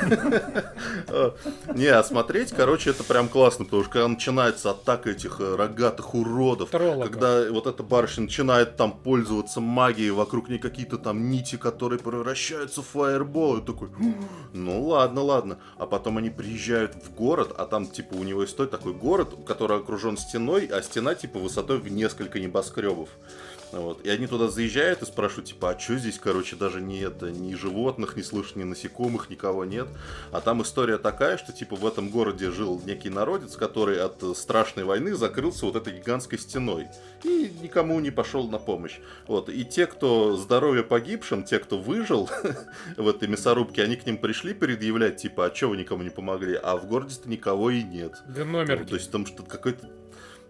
Не, 1.74 1.88
а 1.88 2.04
смотреть, 2.04 2.52
короче, 2.52 2.92
это 2.92 3.04
прям 3.04 3.28
классно, 3.28 3.66
потому 3.66 3.84
что 3.84 3.92
когда 3.92 4.08
начинается 4.08 4.72
атака 4.72 5.12
этих 5.12 5.40
э, 5.40 5.56
рогатых 5.56 6.14
уродов, 6.14 6.70
когда 6.70 7.50
вот 7.50 7.68
эта 7.68 7.84
барышня 7.84 8.24
начинает 8.24 8.78
там 8.78 8.92
пользоваться 8.92 9.60
магией, 9.62 10.12
вокруг 10.12 10.50
нее 10.50 10.60
какие-то 10.60 10.98
там 10.98 11.30
нити, 11.30 11.56
которые 11.58 12.00
превращаются 12.00 12.82
в 12.82 12.88
фаербол, 12.88 13.58
и 13.58 13.66
такой, 13.66 13.90
ну 14.54 14.84
ладно, 14.86 15.22
ладно. 15.22 15.58
А 15.78 15.86
потом 15.86 16.18
они 16.18 16.30
приезжают 16.30 16.96
в 16.96 17.14
город, 17.14 17.54
а 17.58 17.66
там 17.66 17.88
типа 17.88 18.14
у 18.14 18.24
него 18.24 18.46
стоит 18.46 18.72
такой 18.72 18.94
город, 18.94 19.36
который 19.46 19.78
окружен 19.78 20.18
стеной, 20.18 20.66
а 20.66 20.82
стена 20.82 21.16
типа 21.16 21.40
высотой 21.40 21.80
в 21.80 21.92
несколько 21.92 22.40
небоскребов. 22.40 23.10
Вот. 23.72 24.06
И 24.06 24.10
они 24.10 24.28
туда 24.28 24.50
заезжают 24.50 25.02
и 25.02 25.06
спрашивают, 25.06 25.48
типа, 25.48 25.72
а 25.72 25.80
что 25.80 25.98
здесь, 25.98 26.20
короче, 26.20 26.56
даже 26.56 26.82
не 26.82 27.00
это, 27.00 27.32
ни 27.32 27.54
животных, 27.56 28.16
не 28.16 28.24
слышно, 28.24 28.60
ни 28.60 28.64
насекомых, 28.64 29.30
никого 29.30 29.66
нет. 29.66 29.88
А 30.32 30.42
там 30.42 30.62
история 30.62 30.98
такая, 30.98 31.38
что, 31.38 31.54
типа, 31.54 31.76
в 31.76 31.86
этом 31.86 32.10
городе 32.10 32.52
жил 32.52 32.82
некий 32.86 33.10
народец, 33.10 33.56
который 33.56 34.02
от 34.02 34.22
э, 34.24 34.34
страшной 34.36 34.86
войны 34.86 35.16
закрылся 35.16 35.66
вот 35.66 35.76
этой 35.76 35.98
гигантской 35.98 36.38
стеной. 36.38 36.88
И 37.24 37.54
никому 37.62 38.00
не 38.00 38.12
пошел 38.12 38.50
на 38.50 38.58
помощь. 38.58 39.00
Вот. 39.28 39.50
И 39.50 39.64
те, 39.64 39.88
кто 39.88 40.36
здоровье 40.36 40.84
погибшим, 40.84 41.44
те, 41.44 41.60
кто 41.60 41.80
выжил 41.80 42.30
в 42.98 43.08
этой 43.08 43.28
мясорубке, 43.28 43.84
они 43.84 43.96
к 43.96 44.06
ним 44.06 44.18
пришли 44.18 44.54
предъявлять, 44.54 45.18
типа, 45.18 45.46
а 45.46 45.56
что 45.56 45.70
вы 45.70 45.78
никому 45.78 46.04
не 46.04 46.10
помогли? 46.10 46.60
А 46.62 46.76
в 46.78 46.88
городе-то 46.88 47.30
никого 47.30 47.70
и 47.70 47.84
нет. 47.84 48.22
Да 48.28 48.44
номер. 48.44 48.86
То 48.86 48.96
есть 48.96 49.12
там 49.12 49.26
что-то 49.26 49.50
какой-то 49.50 50.01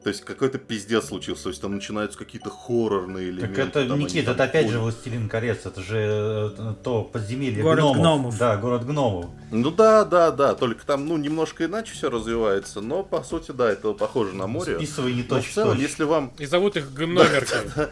то 0.04 0.10
есть 0.10 0.22
какой-то 0.26 0.58
пиздец 0.58 1.06
случился, 1.06 1.44
то 1.44 1.50
есть 1.50 1.62
там 1.62 1.76
начинаются 1.76 2.18
какие-то 2.18 2.50
хоррорные 2.50 3.30
элементы. 3.30 3.56
Так 3.56 3.68
это, 3.68 3.88
там 3.88 4.00
Никита, 4.00 4.26
там 4.28 4.34
это 4.36 4.44
опять 4.46 4.66
ходят. 4.66 4.72
же 4.72 4.80
«Властелин 4.80 5.30
колец», 5.30 5.66
это 5.66 5.82
же 5.82 6.54
э, 6.58 6.74
то 6.84 7.04
подземелье 7.04 7.62
Город 7.62 7.80
гномов. 7.80 7.98
гномов. 8.00 8.38
Да, 8.38 8.58
город 8.58 8.86
гномов. 8.86 9.26
Ну 9.52 9.72
да, 9.72 10.04
да, 10.06 10.32
да, 10.32 10.56
только 10.56 10.86
там, 10.86 11.06
ну, 11.08 11.18
немножко 11.18 11.66
иначе 11.66 11.94
все 11.94 12.10
развивается, 12.10 12.82
но 12.82 13.04
по 13.04 13.22
сути, 13.24 13.52
да, 13.52 13.72
это 13.72 13.94
похоже 13.94 14.34
на 14.36 14.48
море. 14.48 14.76
Списывай 14.78 15.14
не 15.14 15.26
Но 15.30 15.42
в 15.42 15.48
целом, 15.48 15.74
точь. 15.76 15.82
если 15.82 16.04
вам 16.04 16.32
И 16.38 16.46
зовут 16.46 16.78
их 16.78 16.92
гномерки. 16.94 17.54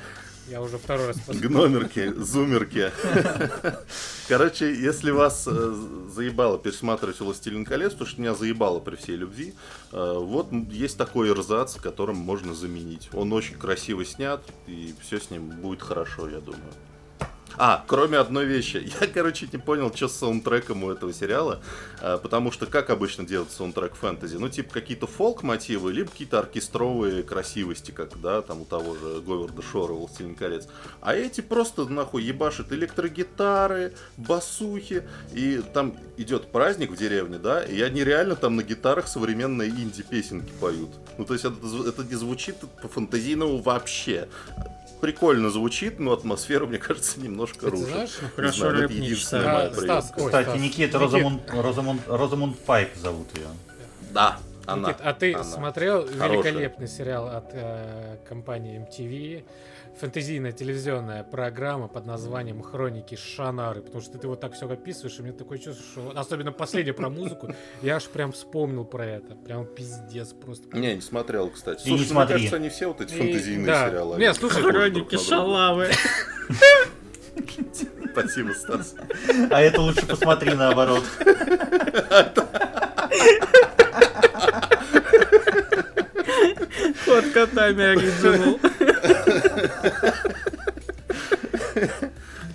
Я 0.49 0.61
уже 0.61 0.80
второй 0.80 1.07
раз 1.07 1.17
посмотрел. 1.17 1.49
Гномерки, 1.49 2.13
зумерки. 2.17 2.91
Короче, 4.27 4.73
если 4.73 5.11
вас 5.11 5.47
э, 5.47 5.76
заебало 6.11 6.57
пересматривать 6.57 7.19
«Властелин 7.19 7.65
колец», 7.65 7.91
потому 7.91 8.09
что 8.09 8.21
меня 8.21 8.34
заебало 8.34 8.80
при 8.80 8.95
всей 8.95 9.15
любви, 9.15 9.53
э, 9.91 10.13
вот 10.17 10.51
есть 10.71 10.97
такой 10.97 11.30
эрзац, 11.30 11.76
которым 11.76 12.15
можно 12.15 12.55
заменить. 12.55 13.09
Он 13.13 13.31
очень 13.31 13.57
красиво 13.57 14.03
снят, 14.03 14.41
и 14.65 14.95
все 15.01 15.19
с 15.19 15.30
ним 15.30 15.49
будет 15.49 15.84
хорошо, 15.84 16.27
я 16.27 16.39
думаю. 16.39 16.73
А, 17.57 17.84
кроме 17.88 18.17
одной 18.17 18.45
вещи. 18.45 18.91
Я, 19.01 19.07
короче, 19.07 19.47
не 19.51 19.57
понял, 19.57 19.93
что 19.93 20.07
с 20.07 20.13
саундтреком 20.13 20.84
у 20.84 20.91
этого 20.91 21.13
сериала. 21.13 21.61
а, 22.01 22.17
Потому 22.17 22.51
что, 22.51 22.65
как 22.65 22.89
обычно 22.89 23.26
делать 23.26 23.51
саундтрек 23.51 23.95
фэнтези? 23.95 24.38
Ну, 24.38 24.49
типа, 24.49 24.73
какие-то 24.73 25.07
фолк-мотивы, 25.07 25.91
либо 25.91 26.09
какие-то 26.11 26.39
оркестровые 26.39 27.23
красивости, 27.23 27.91
как, 27.91 28.19
да, 28.21 28.41
там 28.41 28.61
у 28.61 28.65
того 28.65 28.95
же 28.95 29.21
Говарда 29.21 29.61
Шора, 29.61 29.93
«Властелин 29.93 30.35
колец». 30.35 30.67
А 31.01 31.15
эти 31.15 31.41
просто, 31.41 31.85
нахуй, 31.85 32.23
ебашат 32.23 32.71
электрогитары, 32.71 33.93
басухи. 34.17 35.03
И 35.34 35.61
там 35.73 35.95
идет 36.17 36.51
праздник 36.51 36.91
в 36.91 36.97
деревне, 36.97 37.38
да, 37.38 37.63
и 37.63 37.81
они 37.81 38.03
реально 38.03 38.35
там 38.35 38.55
на 38.55 38.63
гитарах 38.63 39.07
современные 39.07 39.69
инди-песенки 39.69 40.51
поют. 40.59 40.89
Ну, 41.17 41.26
то 41.26 41.34
есть, 41.34 41.45
это, 41.45 41.55
это 41.88 42.03
не 42.03 42.15
звучит 42.15 42.55
по-фантазийному 42.81 43.57
вообще 43.57 44.27
прикольно 44.99 45.49
звучит, 45.49 45.99
но 45.99 46.13
атмосферу, 46.13 46.67
мне 46.67 46.77
кажется, 46.77 47.19
немножко 47.19 47.61
Ты 47.65 47.69
рушит. 47.71 47.88
знаешь, 47.88 48.17
Не 48.21 48.27
хорошо 48.30 48.57
знаю, 48.57 48.76
это 48.85 48.93
моя 49.53 49.69
А. 49.69 49.81
Стас, 49.84 50.13
ой, 50.17 50.26
Кстати, 50.26 50.47
Стас. 50.49 50.59
Никита 50.59 50.81
Никит, 50.81 50.95
Розамунд, 50.95 51.41
Розамунд, 51.51 52.01
Розамунд 52.07 52.59
Пайп 52.59 52.89
зовут 52.95 53.27
ее. 53.38 53.47
Да, 54.11 54.38
она. 54.65 54.89
Никит, 54.89 55.01
а 55.03 55.13
ты 55.13 55.34
она. 55.34 55.43
смотрел 55.43 56.07
Хорошая. 56.07 56.30
великолепный 56.51 56.88
сериал 56.88 57.27
от 57.30 57.49
э, 57.53 58.17
компании 58.27 58.80
MTV, 58.88 59.43
фэнтезийная 59.99 60.51
телевизионная 60.53 61.23
программа 61.23 61.88
под 61.88 62.05
названием 62.05 62.61
«Хроники 62.61 63.15
Шанары», 63.15 63.81
потому 63.81 64.01
что 64.01 64.17
ты 64.17 64.27
вот 64.27 64.39
так 64.39 64.53
все 64.53 64.69
описываешь, 64.69 65.19
и 65.19 65.21
мне 65.21 65.34
такое 65.34 65.57
чувство, 65.57 65.84
что, 65.91 66.19
особенно 66.19 66.51
последнее 66.51 66.93
про 66.93 67.09
музыку, 67.09 67.53
я 67.81 67.97
аж 67.97 68.05
прям 68.05 68.31
вспомнил 68.31 68.85
про 68.85 69.05
это, 69.05 69.35
прям 69.35 69.65
пиздец 69.65 70.34
просто. 70.34 70.77
Не, 70.77 70.95
не 70.95 71.01
смотрел, 71.01 71.49
кстати. 71.49 71.81
Не 71.84 71.89
Слушай, 71.89 72.01
ну, 72.01 72.07
смотри. 72.07 72.35
мне 72.35 72.43
кажется, 72.43 72.55
они 72.55 72.69
все 72.69 72.88
вот 72.88 73.01
эти 73.01 73.65
да. 73.65 73.89
сериалы. 73.89 74.17
Не, 74.17 74.34
слушай, 74.34 74.63
Хроники 74.63 75.17
шалавы. 75.17 75.89
Спасибо, 78.11 78.53
Стас. 78.53 78.95
А 79.51 79.61
это 79.61 79.81
лучше 79.81 80.05
посмотри 80.05 80.53
наоборот. 80.53 81.03
Ход 87.05 87.26
котами 87.34 87.84
оригинал. 87.84 88.59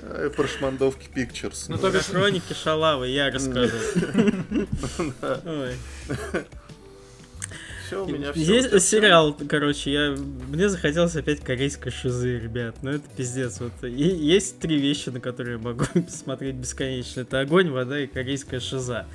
Э, 0.01 0.31
Про 0.31 0.47
шмандовки 0.47 1.09
Pictures. 1.15 1.67
Ну, 1.69 1.77
то 1.77 1.91
Про 1.91 1.99
бишь, 1.99 2.07
хроники 2.07 2.53
шалавы 2.53 3.09
я 3.09 3.31
расскажу. 3.31 3.77
Все, 7.87 8.05
у 8.05 8.09
меня 8.09 8.33
все. 8.33 8.41
Есть 8.55 8.89
сериал, 8.89 9.37
короче, 9.49 9.93
я 9.93 10.17
мне 10.49 10.69
захотелось 10.69 11.15
опять 11.17 11.41
корейской 11.41 11.91
шизы, 11.91 12.39
ребят. 12.39 12.77
Ну 12.83 12.93
это 12.93 13.05
пиздец. 13.15 13.61
Вот 13.61 13.73
есть 13.83 14.59
три 14.59 14.79
вещи, 14.79 15.11
на 15.11 15.21
которые 15.21 15.57
я 15.57 15.63
могу 15.63 15.85
смотреть 16.09 16.55
бесконечно. 16.55 17.21
Это 17.21 17.41
огонь, 17.41 17.71
вода 17.71 17.99
и 18.01 18.07
корейская 18.07 18.61
шиза. 18.61 19.07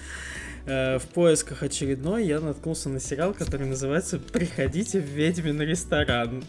Э, 0.69 0.99
В 0.99 1.07
поисках 1.07 1.63
очередной 1.63 2.25
я 2.25 2.39
наткнулся 2.39 2.89
на 2.89 2.99
сериал, 2.99 3.33
который 3.33 3.65
называется 3.65 4.19
«Приходите 4.19 4.99
в 4.99 5.05
ведьмин 5.05 5.59
ресторан». 5.61 6.43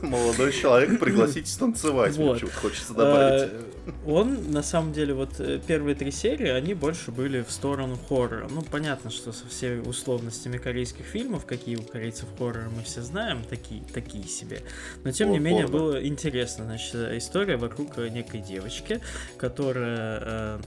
Молодой 0.00 0.52
человек, 0.52 0.98
пригласите 1.00 1.58
танцевать. 1.58 2.16
Вот. 2.16 2.38
чего-то 2.40 2.56
хочется 2.56 2.94
добавить. 2.94 3.50
Э, 3.52 3.60
Он, 4.06 4.50
на 4.50 4.62
самом 4.62 4.92
деле, 4.92 5.14
вот 5.14 5.38
э, 5.40 5.60
первые 5.66 5.94
три 5.94 6.10
серии, 6.10 6.48
они 6.48 6.74
больше 6.74 7.10
были 7.12 7.42
в 7.42 7.50
сторону 7.50 7.98
хоррора. 8.08 8.48
Ну, 8.50 8.62
понятно, 8.62 9.10
что 9.10 9.32
со 9.32 9.46
всеми 9.46 9.80
условностями 9.80 10.56
корейских 10.56 11.04
фильмов, 11.04 11.44
какие 11.46 11.76
у 11.76 11.82
корейцев 11.82 12.28
хорроры 12.38 12.68
мы 12.74 12.82
все 12.82 13.02
знаем, 13.02 13.42
такие, 13.48 13.82
такие 13.92 14.24
себе. 14.24 14.62
Но, 15.04 15.12
тем 15.12 15.30
О, 15.30 15.32
не 15.32 15.38
менее, 15.38 15.66
порно. 15.66 15.78
было 15.78 16.06
интересно. 16.06 16.64
Значит, 16.64 16.94
история 16.94 17.56
вокруг 17.56 17.96
некой 17.98 18.40
девочки, 18.40 19.00
которая... 19.36 20.60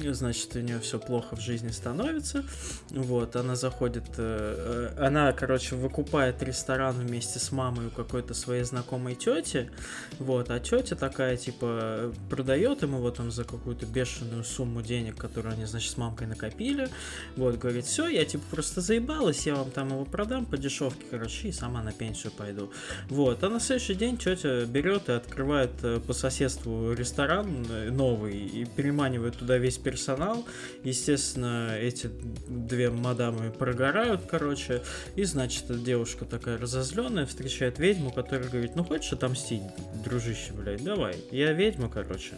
Значит, 0.00 0.54
у 0.54 0.60
нее 0.60 0.78
все 0.78 0.98
плохо 0.98 1.34
в 1.36 1.40
жизни 1.40 1.70
становится. 1.70 2.44
Вот, 2.90 3.34
она 3.36 3.56
заходит, 3.56 4.04
э, 4.16 4.92
э, 4.96 5.04
она, 5.04 5.32
короче, 5.32 5.74
выкупает 5.74 6.42
ресторан 6.42 6.94
вместе 6.94 7.38
с 7.38 7.50
мамой 7.50 7.86
у 7.86 7.90
какой-то 7.90 8.32
своей 8.34 8.62
знакомой 8.62 9.16
тети. 9.16 9.70
Вот, 10.18 10.50
а 10.50 10.60
тетя 10.60 10.94
такая, 10.94 11.36
типа, 11.36 12.12
продает 12.30 12.82
ему 12.82 12.98
вот 12.98 13.16
там 13.16 13.30
за 13.30 13.44
какую-то 13.44 13.86
бешеную 13.86 14.44
сумму 14.44 14.82
денег, 14.82 15.16
которую 15.16 15.54
они, 15.54 15.64
значит, 15.64 15.90
с 15.92 15.96
мамкой 15.96 16.28
накопили. 16.28 16.88
Вот, 17.36 17.56
говорит, 17.56 17.84
все, 17.84 18.06
я 18.06 18.24
типа 18.24 18.44
просто 18.50 18.80
заебалась, 18.80 19.46
я 19.46 19.56
вам 19.56 19.70
там 19.70 19.88
его 19.88 20.04
продам 20.04 20.46
по 20.46 20.56
дешевке, 20.56 21.04
короче, 21.10 21.48
и 21.48 21.52
сама 21.52 21.82
на 21.82 21.92
пенсию 21.92 22.32
пойду. 22.32 22.70
Вот, 23.08 23.42
а 23.42 23.48
на 23.48 23.58
следующий 23.58 23.94
день 23.94 24.16
тетя 24.16 24.64
берет 24.64 25.08
и 25.08 25.12
открывает 25.12 25.72
э, 25.82 26.00
по 26.00 26.12
соседству 26.12 26.92
ресторан 26.92 27.66
новый 27.90 28.38
и 28.38 28.64
переманивает 28.64 29.36
туда 29.36 29.58
весь 29.58 29.78
персонал. 29.88 30.44
Естественно, 30.84 31.76
эти 31.78 32.10
две 32.48 32.90
мадамы 32.90 33.50
прогорают, 33.50 34.22
короче, 34.28 34.82
и, 35.16 35.24
значит, 35.24 35.64
девушка 35.82 36.24
такая 36.24 36.58
разозленная 36.58 37.24
встречает 37.24 37.78
ведьму, 37.78 38.10
которая 38.10 38.48
говорит, 38.48 38.76
ну 38.76 38.84
хочешь 38.84 39.12
отомстить, 39.12 39.62
дружище, 40.04 40.52
блядь, 40.52 40.84
давай. 40.84 41.16
Я 41.30 41.52
ведьма, 41.52 41.88
короче. 41.88 42.32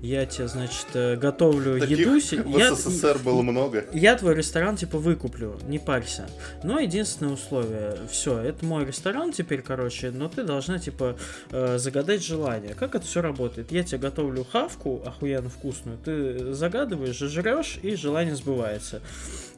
Я 0.00 0.26
тебе, 0.26 0.48
значит, 0.48 0.86
э, 0.94 1.16
готовлю 1.16 1.80
Таких 1.80 1.98
еду. 1.98 2.20
в 2.20 2.58
я- 2.58 2.74
СССР 2.74 3.18
было 3.24 3.42
много. 3.42 3.86
я 3.92 4.16
твой 4.16 4.34
ресторан 4.34 4.76
типа 4.76 4.98
выкуплю, 4.98 5.56
не 5.66 5.78
парься. 5.78 6.28
Но 6.62 6.78
единственное 6.78 7.32
условие, 7.32 7.96
все, 8.10 8.38
это 8.38 8.64
мой 8.64 8.84
ресторан 8.84 9.32
теперь, 9.32 9.62
короче, 9.62 10.10
но 10.10 10.28
ты 10.28 10.42
должна 10.44 10.78
типа 10.78 11.16
э, 11.50 11.78
загадать 11.78 12.22
желание. 12.24 12.74
Как 12.74 12.94
это 12.94 13.06
все 13.06 13.22
работает? 13.22 13.72
Я 13.72 13.82
тебе 13.82 13.98
готовлю 13.98 14.44
хавку 14.44 15.02
охуенно 15.06 15.48
вкусную, 15.48 15.96
ты 16.04 16.52
загадываешь, 16.52 16.83
жрешь 16.92 17.78
и 17.82 17.94
желание 17.96 18.34
сбывается. 18.36 19.00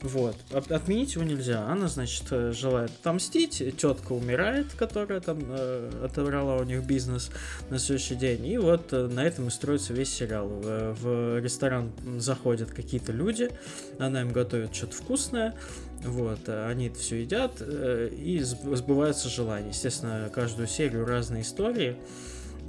Вот. 0.03 0.37
От- 0.53 0.71
Отменить 0.71 1.15
его 1.15 1.25
нельзя. 1.25 1.67
Она, 1.67 1.89
значит, 1.89 2.25
э, 2.31 2.53
желает 2.53 2.91
отомстить. 3.01 3.63
Тетка 3.79 4.13
умирает, 4.13 4.67
которая 4.79 5.21
там 5.21 5.39
э, 5.49 5.91
отобрала 6.05 6.57
у 6.57 6.65
них 6.65 6.85
бизнес 6.85 7.31
на 7.71 7.79
следующий 7.79 8.15
день. 8.15 8.47
И 8.47 8.59
вот 8.59 8.93
э, 8.93 9.07
на 9.07 9.25
этом 9.25 9.49
и 9.49 9.51
строится 9.51 9.93
весь 9.93 10.13
сериал. 10.13 10.49
В, 10.49 10.93
в 11.01 11.39
ресторан 11.41 11.93
заходят 12.19 12.71
какие-то 12.71 13.13
люди, 13.13 13.51
она 13.99 14.21
им 14.21 14.33
готовит 14.33 14.75
что-то 14.75 14.97
вкусное. 14.97 15.55
Вот, 16.05 16.41
э, 16.47 16.69
они 16.69 16.89
это 16.89 16.99
все 16.99 17.23
едят, 17.23 17.53
э, 17.61 18.11
и 18.13 18.39
сб- 18.41 18.77
сбываются 18.77 19.29
желания. 19.29 19.69
Естественно, 19.71 20.31
каждую 20.33 20.69
серию 20.69 21.07
разные 21.07 21.43
истории. 21.43 21.97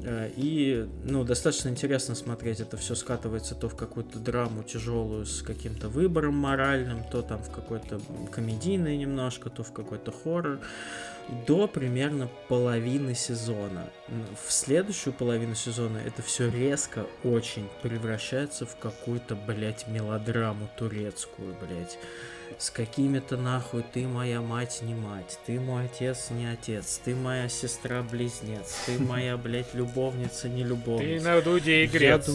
Э, 0.03 0.29
И, 0.35 0.87
ну, 1.03 1.23
достаточно 1.23 1.69
интересно 1.69 2.15
смотреть. 2.15 2.59
Это 2.59 2.77
все 2.77 2.95
скатывается 2.95 3.55
то 3.55 3.69
в 3.69 3.75
какую-то 3.75 4.19
драму 4.19 4.63
тяжелую 4.63 5.25
с 5.25 5.41
каким-то 5.41 5.89
выбором 5.89 6.35
моральным, 6.35 7.03
то 7.11 7.21
там 7.21 7.41
в 7.41 7.51
какой-то 7.51 7.99
комедийный 8.31 8.97
немножко, 8.97 9.49
то 9.49 9.63
в 9.63 9.73
какой-то 9.73 10.11
хоррор. 10.11 10.59
До 11.45 11.67
примерно 11.67 12.29
половины 12.47 13.13
сезона. 13.13 13.89
В 14.47 14.51
следующую 14.51 15.13
половину 15.13 15.55
сезона 15.55 15.97
это 15.97 16.21
все 16.21 16.49
резко 16.49 17.05
очень 17.25 17.67
превращается 17.81 18.65
в 18.65 18.77
какую-то, 18.77 19.35
блядь, 19.35 19.87
мелодраму 19.87 20.69
турецкую, 20.77 21.55
блядь 21.59 21.97
с 22.57 22.69
какими-то 22.69 23.37
нахуй 23.37 23.83
ты 23.83 24.07
моя 24.07 24.41
мать 24.41 24.79
не 24.81 24.95
мать, 24.95 25.37
ты 25.45 25.59
мой 25.59 25.85
отец 25.85 26.29
не 26.31 26.45
отец, 26.45 26.99
ты 27.03 27.15
моя 27.15 27.49
сестра 27.49 28.01
близнец, 28.01 28.73
ты 28.85 28.97
моя, 29.03 29.37
блядь, 29.37 29.73
любовница 29.73 30.49
не 30.49 30.63
Ты 30.63 30.69
любовница. 30.69 31.25
на 31.25 31.41
дуде 31.41 31.85
игрец. 31.85 32.29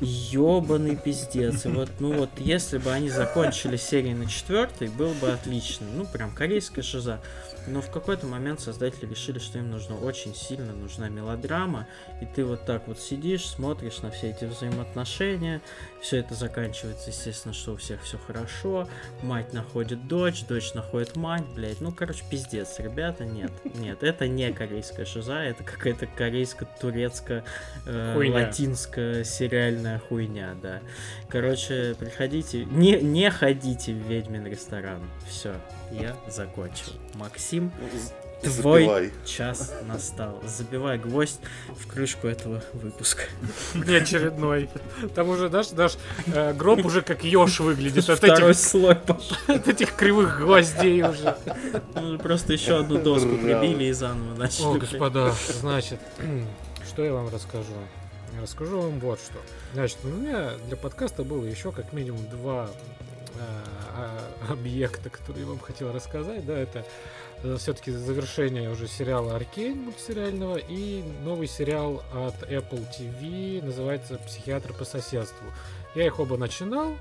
ёбаный 0.00 0.96
пиздец. 0.96 1.66
И 1.66 1.68
вот, 1.68 1.90
ну 1.98 2.12
вот, 2.12 2.30
если 2.38 2.78
бы 2.78 2.90
они 2.92 3.08
закончили 3.10 3.76
серии 3.76 4.12
на 4.14 4.28
четвертой, 4.28 4.88
был 4.88 5.12
бы 5.14 5.30
отлично. 5.32 5.86
Ну, 5.94 6.06
прям 6.06 6.32
корейская 6.32 6.82
шиза. 6.82 7.20
Но 7.66 7.80
в 7.82 7.90
какой-то 7.90 8.26
момент 8.26 8.60
создатели 8.60 9.06
решили, 9.06 9.38
что 9.38 9.58
им 9.58 9.70
нужно 9.70 9.96
очень 9.96 10.34
сильно 10.34 10.72
нужна 10.72 11.08
мелодрама, 11.08 11.86
и 12.20 12.26
ты 12.26 12.44
вот 12.44 12.64
так 12.64 12.88
вот 12.88 12.98
сидишь, 12.98 13.46
смотришь 13.46 13.98
на 14.02 14.10
все 14.10 14.30
эти 14.30 14.44
взаимоотношения, 14.44 15.60
все 16.00 16.18
это 16.18 16.34
заканчивается, 16.34 17.10
естественно, 17.10 17.54
что 17.54 17.72
у 17.72 17.76
всех 17.76 18.02
все 18.02 18.18
хорошо, 18.18 18.88
мать 19.22 19.52
находит 19.52 20.08
дочь, 20.08 20.44
дочь 20.46 20.74
находит 20.74 21.16
мать, 21.16 21.44
блядь, 21.54 21.80
ну, 21.80 21.92
короче, 21.92 22.24
пиздец, 22.30 22.78
ребята, 22.78 23.24
нет, 23.24 23.52
нет, 23.64 24.02
это 24.02 24.26
не 24.26 24.52
корейская 24.52 25.04
шиза, 25.04 25.40
это 25.40 25.62
какая-то 25.62 26.06
корейско-турецкая, 26.06 27.44
э, 27.86 28.30
латинская 28.30 29.24
сериальная 29.24 29.98
хуйня, 29.98 30.56
да. 30.62 30.80
Короче, 31.28 31.94
приходите, 31.98 32.64
не, 32.64 33.00
не 33.00 33.30
ходите 33.30 33.92
в 33.92 33.98
ведьмин 34.08 34.46
ресторан, 34.46 35.00
все, 35.28 35.54
я 35.90 36.16
закончил. 36.28 36.92
Максим, 37.14 37.72
твой 38.42 38.84
Забивай. 38.84 39.12
час 39.24 39.72
настал. 39.86 40.40
Забивай 40.46 40.98
гвоздь 40.98 41.40
в 41.68 41.86
крышку 41.86 42.26
этого 42.26 42.62
выпуска. 42.72 43.22
Не 43.74 43.96
очередной. 43.96 44.68
Там 45.14 45.28
уже, 45.28 45.48
наш, 45.48 45.72
наш 45.72 45.96
э, 46.26 46.52
гроб 46.54 46.84
уже 46.84 47.02
как 47.02 47.24
еж 47.24 47.60
выглядит 47.60 48.08
от 48.08 48.18
Второй 48.18 48.52
этих, 48.52 48.60
слой 48.60 48.94
пошел. 48.94 49.36
от 49.48 49.68
этих 49.68 49.94
кривых 49.94 50.38
гвоздей 50.40 51.02
уже. 51.02 51.36
Ну, 51.94 52.18
Просто 52.18 52.52
еще 52.52 52.78
одну 52.78 53.00
доску 53.00 53.36
прибили 53.36 53.84
и 53.84 53.92
заново 53.92 54.34
начали. 54.36 54.64
О, 54.64 54.74
господа, 54.74 55.34
значит, 55.60 56.00
что 56.86 57.04
я 57.04 57.12
вам 57.12 57.28
расскажу? 57.28 57.72
Я 58.34 58.42
расскажу 58.42 58.80
вам 58.80 59.00
вот 59.00 59.20
что. 59.20 59.38
Значит, 59.74 59.98
у 60.04 60.08
меня 60.08 60.52
для 60.66 60.76
подкаста 60.76 61.24
было 61.24 61.44
еще 61.44 61.72
как 61.72 61.92
минимум 61.92 62.26
два 62.30 62.70
а, 63.38 63.64
объекта, 64.48 65.10
которые 65.10 65.42
я 65.44 65.48
вам 65.48 65.58
хотел 65.58 65.92
рассказать. 65.92 66.44
Да, 66.46 66.56
это 66.56 66.84
все-таки 67.58 67.90
завершение 67.90 68.70
уже 68.70 68.86
сериала 68.86 69.36
Аркейн 69.36 69.78
мультсериального 69.78 70.56
и 70.56 71.02
новый 71.22 71.46
сериал 71.46 72.02
от 72.12 72.42
Apple 72.50 72.86
TV, 72.98 73.64
называется 73.64 74.18
«Психиатр 74.26 74.72
по 74.74 74.84
соседству». 74.84 75.46
Я 75.94 76.06
их 76.06 76.20
оба 76.20 76.36
начинал, 76.36 76.94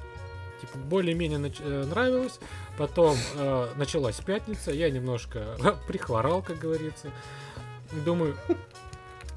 типа 0.61 0.77
более-менее 0.77 1.39
нач- 1.39 1.61
э, 1.61 1.85
нравилось. 1.85 2.39
Потом 2.77 3.17
э, 3.35 3.67
началась 3.75 4.15
пятница, 4.17 4.71
я 4.71 4.89
немножко 4.89 5.57
прихворал, 5.87 6.41
как 6.41 6.59
говорится. 6.59 7.11
Думаю, 8.05 8.35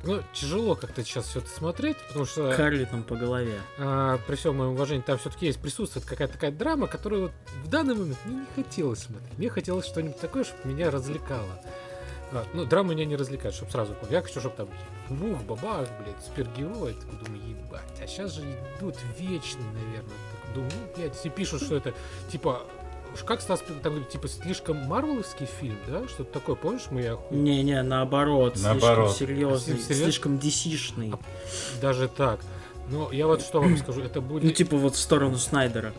ну, 0.05 0.21
тяжело 0.33 0.75
как-то 0.75 1.05
сейчас 1.05 1.27
все 1.27 1.41
это 1.41 1.49
смотреть, 1.49 1.97
потому 2.09 2.25
что 2.25 2.53
Харли 2.53 2.85
там 2.85 3.03
по 3.03 3.17
голове. 3.17 3.61
а, 3.79 4.19
при 4.27 4.35
всем 4.37 4.57
моем 4.57 4.73
уважении, 4.73 5.03
там 5.03 5.19
все-таки 5.19 5.47
есть 5.47 5.61
присутствует 5.61 6.07
какая-то 6.07 6.35
такая 6.35 6.51
драма, 6.51 6.87
которую 6.87 7.23
вот 7.23 7.33
в 7.65 7.69
данный 7.69 7.95
момент 7.95 8.19
мне 8.25 8.37
не 8.37 8.47
хотелось 8.63 9.01
смотреть. 9.01 9.39
Мне 9.39 9.49
хотелось 9.49 9.87
что-нибудь 9.87 10.19
такое, 10.19 10.45
чтобы 10.45 10.73
меня 10.73 10.91
развлекало. 10.91 11.63
А, 12.33 12.45
ну, 12.55 12.65
драма 12.65 12.95
меня 12.95 13.05
не 13.05 13.17
развлекает, 13.17 13.55
чтобы 13.55 13.71
сразу. 13.71 13.95
Я 14.11 14.23
хочу, 14.23 14.41
чтобы 14.41 14.57
там 14.57 14.69
бух, 15.11 15.43
бабах, 15.43 15.89
блядь, 16.03 16.25
супергерой. 16.25 16.95
Такой 16.95 17.19
думаю, 17.25 17.49
ебать. 17.49 18.01
А 18.01 18.07
сейчас 18.07 18.33
же 18.35 18.43
идут 18.79 18.97
вечные, 19.19 19.71
наверное. 19.73 20.17
Так 20.43 20.55
думаю, 20.55 20.73
ну, 20.73 20.93
блядь, 20.97 21.15
все 21.15 21.29
пишут, 21.29 21.63
что 21.63 21.77
это 21.77 21.95
типа 22.31 22.63
уж 23.15 23.21
как 23.25 23.41
Стас 23.41 23.61
там 23.61 23.93
говорит, 23.93 24.09
типа 24.11 24.29
слишком 24.29 24.77
марвеловский 24.77 25.47
фильм, 25.47 25.77
да? 25.87 26.07
Что-то 26.09 26.33
такое, 26.33 26.57
помнишь, 26.57 26.87
мы 26.91 27.03
я 27.03 27.17
хуй- 27.17 27.37
Не-не, 27.37 27.83
наоборот, 27.83 28.57
Наоборот. 28.63 29.11
слишком 29.17 29.29
серьезный, 29.29 29.75
Серьёзно? 29.79 29.95
слишком 30.05 30.39
десишный. 30.39 31.13
даже 31.81 32.09
так. 32.09 32.41
Но 32.89 33.11
я 33.13 33.27
вот 33.27 33.43
что 33.43 33.61
вам 33.61 33.77
скажу, 33.79 34.03
это 34.03 34.21
будет... 34.21 34.43
Ну, 34.45 34.51
типа 34.51 34.77
вот 34.77 34.95
в 34.95 34.99
сторону 34.99 35.39
Снайдера. 35.39 35.93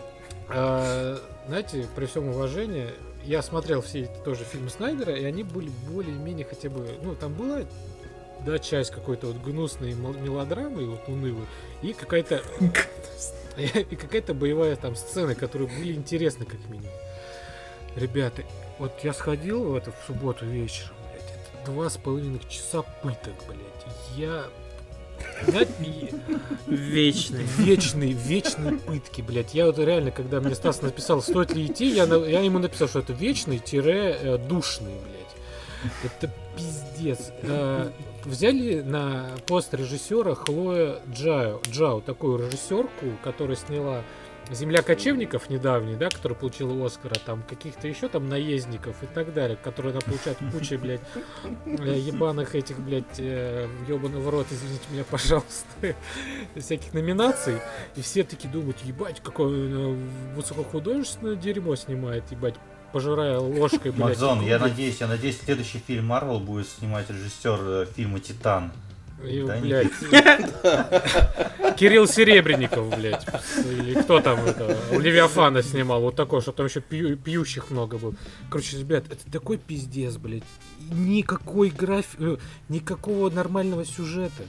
А, 0.50 1.18
знаете, 1.48 1.88
при 1.96 2.06
всем 2.06 2.28
уважении, 2.28 2.90
я 3.24 3.42
смотрел 3.42 3.82
все 3.82 4.02
эти 4.02 4.12
тоже 4.26 4.44
фильмы 4.44 4.70
Снайдера, 4.70 5.14
и 5.14 5.24
они 5.24 5.44
были 5.44 5.72
более-менее 5.90 6.46
хотя 6.46 6.70
бы, 6.70 6.88
ну, 7.02 7.16
там 7.16 7.34
была, 7.34 7.62
да, 8.46 8.60
часть 8.60 8.92
какой-то 8.92 9.28
вот 9.28 9.38
гнусной 9.38 9.94
мел- 9.94 10.14
мелодрамы, 10.14 10.86
вот 10.86 11.08
унылой, 11.08 11.46
и 11.82 11.94
какая-то 11.94 12.42
и 13.58 13.96
какая-то 13.96 14.34
боевая 14.34 14.76
там 14.76 14.96
сцена, 14.96 15.36
которые 15.36 15.70
были 15.70 15.94
интересны 15.94 16.46
как 16.46 16.60
минимум. 16.70 16.92
Ребята, 17.96 18.44
вот 18.80 18.92
я 19.04 19.14
сходил 19.14 19.64
в 19.64 19.76
это 19.76 19.92
в 19.92 20.08
субботу 20.08 20.46
вечером, 20.46 20.96
блядь, 21.12 21.24
это 21.24 21.72
два 21.72 21.90
с 21.90 21.98
половиной 21.98 22.42
часа 22.50 22.82
пыток, 23.02 23.34
блядь. 23.48 23.96
Я 24.16 24.46
Вечный. 26.68 27.44
вечные, 27.58 28.14
вечные 28.14 28.78
пытки, 28.78 29.22
блядь. 29.22 29.54
Я 29.54 29.68
вот 29.68 29.80
реально, 29.80 30.12
когда 30.12 30.40
мне 30.42 30.56
Стас 30.56 30.82
написал, 30.82 31.22
стоит 31.22 31.54
ли 31.54 31.66
идти, 31.66 31.88
я, 31.88 32.04
я 32.04 32.42
ему 32.42 32.60
написал, 32.60 32.88
что 32.88 33.00
это 33.00 33.14
вечный 33.14 33.60
тире 33.60 34.18
э, 34.20 34.38
душный, 34.38 34.94
блядь. 34.94 35.94
Это 36.04 36.34
пиздец. 36.56 37.32
Э, 37.42 37.92
взяли 38.26 38.82
на 38.82 39.32
пост 39.46 39.74
режиссера 39.74 40.36
Хлоя 40.36 41.00
Джао, 41.12 41.62
Джао, 41.70 42.02
такую 42.02 42.46
режиссерку, 42.46 43.18
которая 43.24 43.56
сняла 43.56 44.04
Земля 44.52 44.82
кочевников 44.82 45.50
недавний, 45.50 45.96
да, 45.96 46.10
который 46.10 46.36
получил 46.36 46.86
Оскара, 46.86 47.16
там 47.26 47.44
каких-то 47.44 47.88
еще 47.88 48.10
там 48.10 48.28
наездников 48.28 49.02
и 49.02 49.06
так 49.06 49.34
далее, 49.34 49.58
которые 49.58 49.92
она 49.92 50.02
получает 50.02 50.38
кучей, 50.52 50.78
блядь, 50.78 51.02
э, 51.66 51.98
ебаных 51.98 52.54
этих, 52.54 52.80
блядь, 52.80 53.20
э, 53.20 53.68
ебаный 53.88 54.20
в 54.20 54.30
рот, 54.30 54.48
извините 54.52 54.84
меня, 54.92 55.06
пожалуйста, 55.10 55.96
всяких 56.56 56.94
номинаций. 56.94 57.60
И 57.96 58.02
все 58.02 58.24
таки 58.24 58.48
думают, 58.48 58.78
ебать, 58.84 59.22
какое 59.24 59.70
э, 59.70 59.96
высокохудожественное 60.36 61.36
дерьмо 61.36 61.76
снимает, 61.76 62.30
ебать, 62.32 62.56
пожирая 62.92 63.40
ложкой, 63.40 63.92
блядь. 63.92 64.10
Макзон, 64.10 64.42
я 64.42 64.60
надеюсь, 64.60 65.00
я 65.00 65.08
надеюсь, 65.08 65.40
следующий 65.42 65.80
фильм 65.80 66.08
Марвел 66.08 66.40
будет 66.40 66.68
снимать 66.68 67.10
режиссер 67.10 67.60
э, 67.62 67.86
фильма 67.96 68.20
Титан. 68.20 68.72
И, 69.24 69.44
Да, 69.44 69.58
блядь, 69.58 69.92
Кирилл 71.78 72.08
Серебренников, 72.08 72.90
блядь. 72.96 73.26
Или 73.66 74.02
кто 74.02 74.20
там 74.20 74.40
это, 74.46 74.78
Левиафана 74.92 75.62
снимал, 75.64 76.02
вот 76.02 76.16
такой, 76.16 76.42
что 76.42 76.52
там 76.52 76.66
еще 76.68 76.80
пью- 76.82 77.16
пьющих 77.16 77.70
много 77.72 77.98
было. 77.98 78.14
Короче, 78.50 78.78
ребят, 78.78 79.06
это 79.10 79.32
такой 79.32 79.58
пиздец, 79.58 80.18
блядь. 80.18 80.44
Никакой 80.92 81.70
граф... 81.70 82.06
э, 82.20 82.38
Никакого 82.70 83.30
нормального 83.30 83.86
сюжета. 83.86 84.44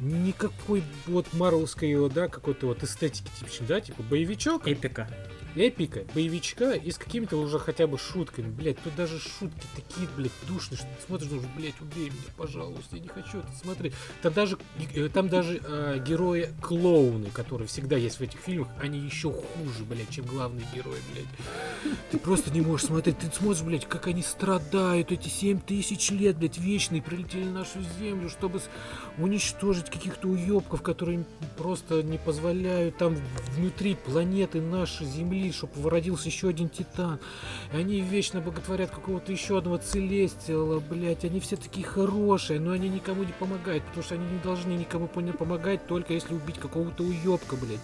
Никакой 0.00 0.82
вот 1.06 1.26
марвелской, 1.32 1.88
его, 1.90 2.08
да, 2.08 2.28
какой-то 2.28 2.66
вот 2.66 2.82
эстетики 2.82 3.30
типичной, 3.38 3.66
да, 3.68 3.80
типа 3.80 4.02
боевичок, 4.02 4.66
Эпика. 4.66 5.08
Эпика, 5.56 6.04
боевичка 6.14 6.72
и 6.72 6.90
с 6.90 6.98
какими-то 6.98 7.36
уже 7.36 7.58
хотя 7.58 7.86
бы 7.86 7.98
шутками. 7.98 8.50
Блять, 8.50 8.78
тут 8.82 8.94
даже 8.96 9.18
шутки 9.18 9.66
такие, 9.74 10.08
блядь, 10.16 10.32
душные, 10.48 10.78
что 10.78 10.86
ты 10.86 11.06
смотришь, 11.06 11.28
думаешь, 11.28 11.48
блядь, 11.56 11.80
убей 11.80 12.10
меня, 12.10 12.32
пожалуйста, 12.36 12.96
я 12.96 13.02
не 13.02 13.08
хочу 13.08 13.38
это 13.38 13.52
смотреть. 13.62 13.94
Там 14.22 14.32
даже, 14.32 14.58
э, 14.94 15.08
там 15.08 15.28
даже 15.28 15.60
э, 15.62 16.02
герои 16.04 16.48
клоуны, 16.60 17.30
которые 17.30 17.68
всегда 17.68 17.96
есть 17.96 18.18
в 18.18 18.22
этих 18.22 18.40
фильмах, 18.40 18.68
они 18.80 18.98
еще 18.98 19.30
хуже, 19.30 19.84
блядь, 19.88 20.10
чем 20.10 20.26
главные 20.26 20.66
герои, 20.74 20.98
блядь. 21.12 21.94
Ты 22.10 22.18
просто 22.18 22.50
не 22.50 22.60
можешь 22.60 22.86
смотреть, 22.86 23.18
ты 23.18 23.26
смотришь, 23.30 23.62
блядь, 23.62 23.86
как 23.86 24.06
они 24.06 24.22
страдают, 24.22 25.12
эти 25.12 25.28
7 25.28 25.60
тысяч 25.60 26.10
лет, 26.10 26.36
блядь, 26.36 26.58
вечные, 26.58 27.02
прилетели 27.02 27.44
на 27.44 27.60
нашу 27.60 27.80
землю, 27.98 28.28
чтобы 28.28 28.60
уничтожить 29.18 29.90
каких-то 29.90 30.28
уебков, 30.28 30.82
которые 30.82 31.24
просто 31.56 32.02
не 32.02 32.18
позволяют 32.18 32.96
там 32.96 33.16
внутри 33.56 33.94
планеты 33.94 34.60
нашей 34.60 35.06
Земли, 35.06 35.43
чтобы 35.52 35.90
родился 35.90 36.28
еще 36.28 36.48
один 36.48 36.68
Титан. 36.68 37.18
И 37.72 37.76
они 37.76 38.00
вечно 38.00 38.40
боготворят 38.40 38.90
какого-то 38.90 39.32
еще 39.32 39.58
одного 39.58 39.78
Целестиала, 39.78 40.80
блядь. 40.80 41.24
Они 41.24 41.40
все 41.40 41.56
такие 41.56 41.86
хорошие, 41.86 42.60
но 42.60 42.72
они 42.72 42.88
никому 42.88 43.24
не 43.24 43.32
помогают, 43.32 43.84
потому 43.84 44.02
что 44.02 44.14
они 44.14 44.26
не 44.26 44.38
должны 44.38 44.72
никому 44.72 45.08
помогать, 45.08 45.86
только 45.86 46.12
если 46.12 46.34
убить 46.34 46.58
какого-то 46.58 47.02
уебка, 47.02 47.56
блядь. 47.56 47.80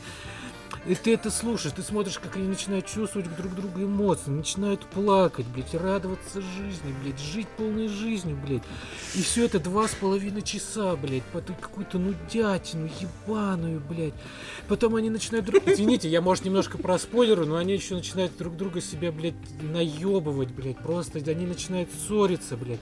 И 0.86 0.94
ты 0.94 1.12
это 1.12 1.30
слушаешь, 1.30 1.74
ты 1.74 1.82
смотришь, 1.82 2.18
как 2.18 2.36
они 2.36 2.48
начинают 2.48 2.86
чувствовать 2.86 3.28
друг 3.36 3.54
друга 3.54 3.82
эмоции, 3.82 4.30
начинают 4.30 4.80
плакать, 4.86 5.46
блядь, 5.46 5.74
радоваться 5.74 6.40
жизни, 6.40 6.94
блядь, 7.02 7.20
жить 7.20 7.48
полной 7.58 7.88
жизнью, 7.88 8.38
блядь. 8.46 8.62
И 9.14 9.20
все 9.20 9.44
это 9.44 9.60
два 9.60 9.88
с 9.88 9.94
половиной 9.94 10.40
часа, 10.40 10.96
блядь, 10.96 11.22
по 11.24 11.40
какую-то 11.40 11.98
нудятину, 11.98 12.88
ебаную, 12.98 13.80
блядь. 13.80 14.14
Потом 14.68 14.96
они 14.96 15.10
начинают 15.10 15.44
друг... 15.44 15.62
Извините, 15.66 16.08
я, 16.08 16.22
может, 16.22 16.46
немножко 16.46 16.78
про 16.78 16.98
спойлеры, 16.98 17.44
но 17.44 17.56
они 17.56 17.74
еще 17.74 17.94
начинают 17.94 18.36
друг 18.38 18.56
друга 18.56 18.80
себя, 18.80 19.12
блядь, 19.12 19.34
наебывать, 19.60 20.50
блядь. 20.50 20.78
Просто 20.78 21.18
они 21.18 21.44
начинают 21.44 21.90
ссориться, 21.92 22.56
блядь. 22.56 22.80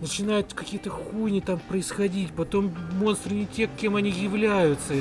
Начинают 0.00 0.52
какие-то 0.52 0.90
хуйни 0.90 1.40
там 1.40 1.60
происходить. 1.60 2.32
Потом 2.32 2.74
монстры 2.94 3.34
не 3.36 3.46
те, 3.46 3.70
кем 3.80 3.94
они 3.94 4.10
являются. 4.10 4.94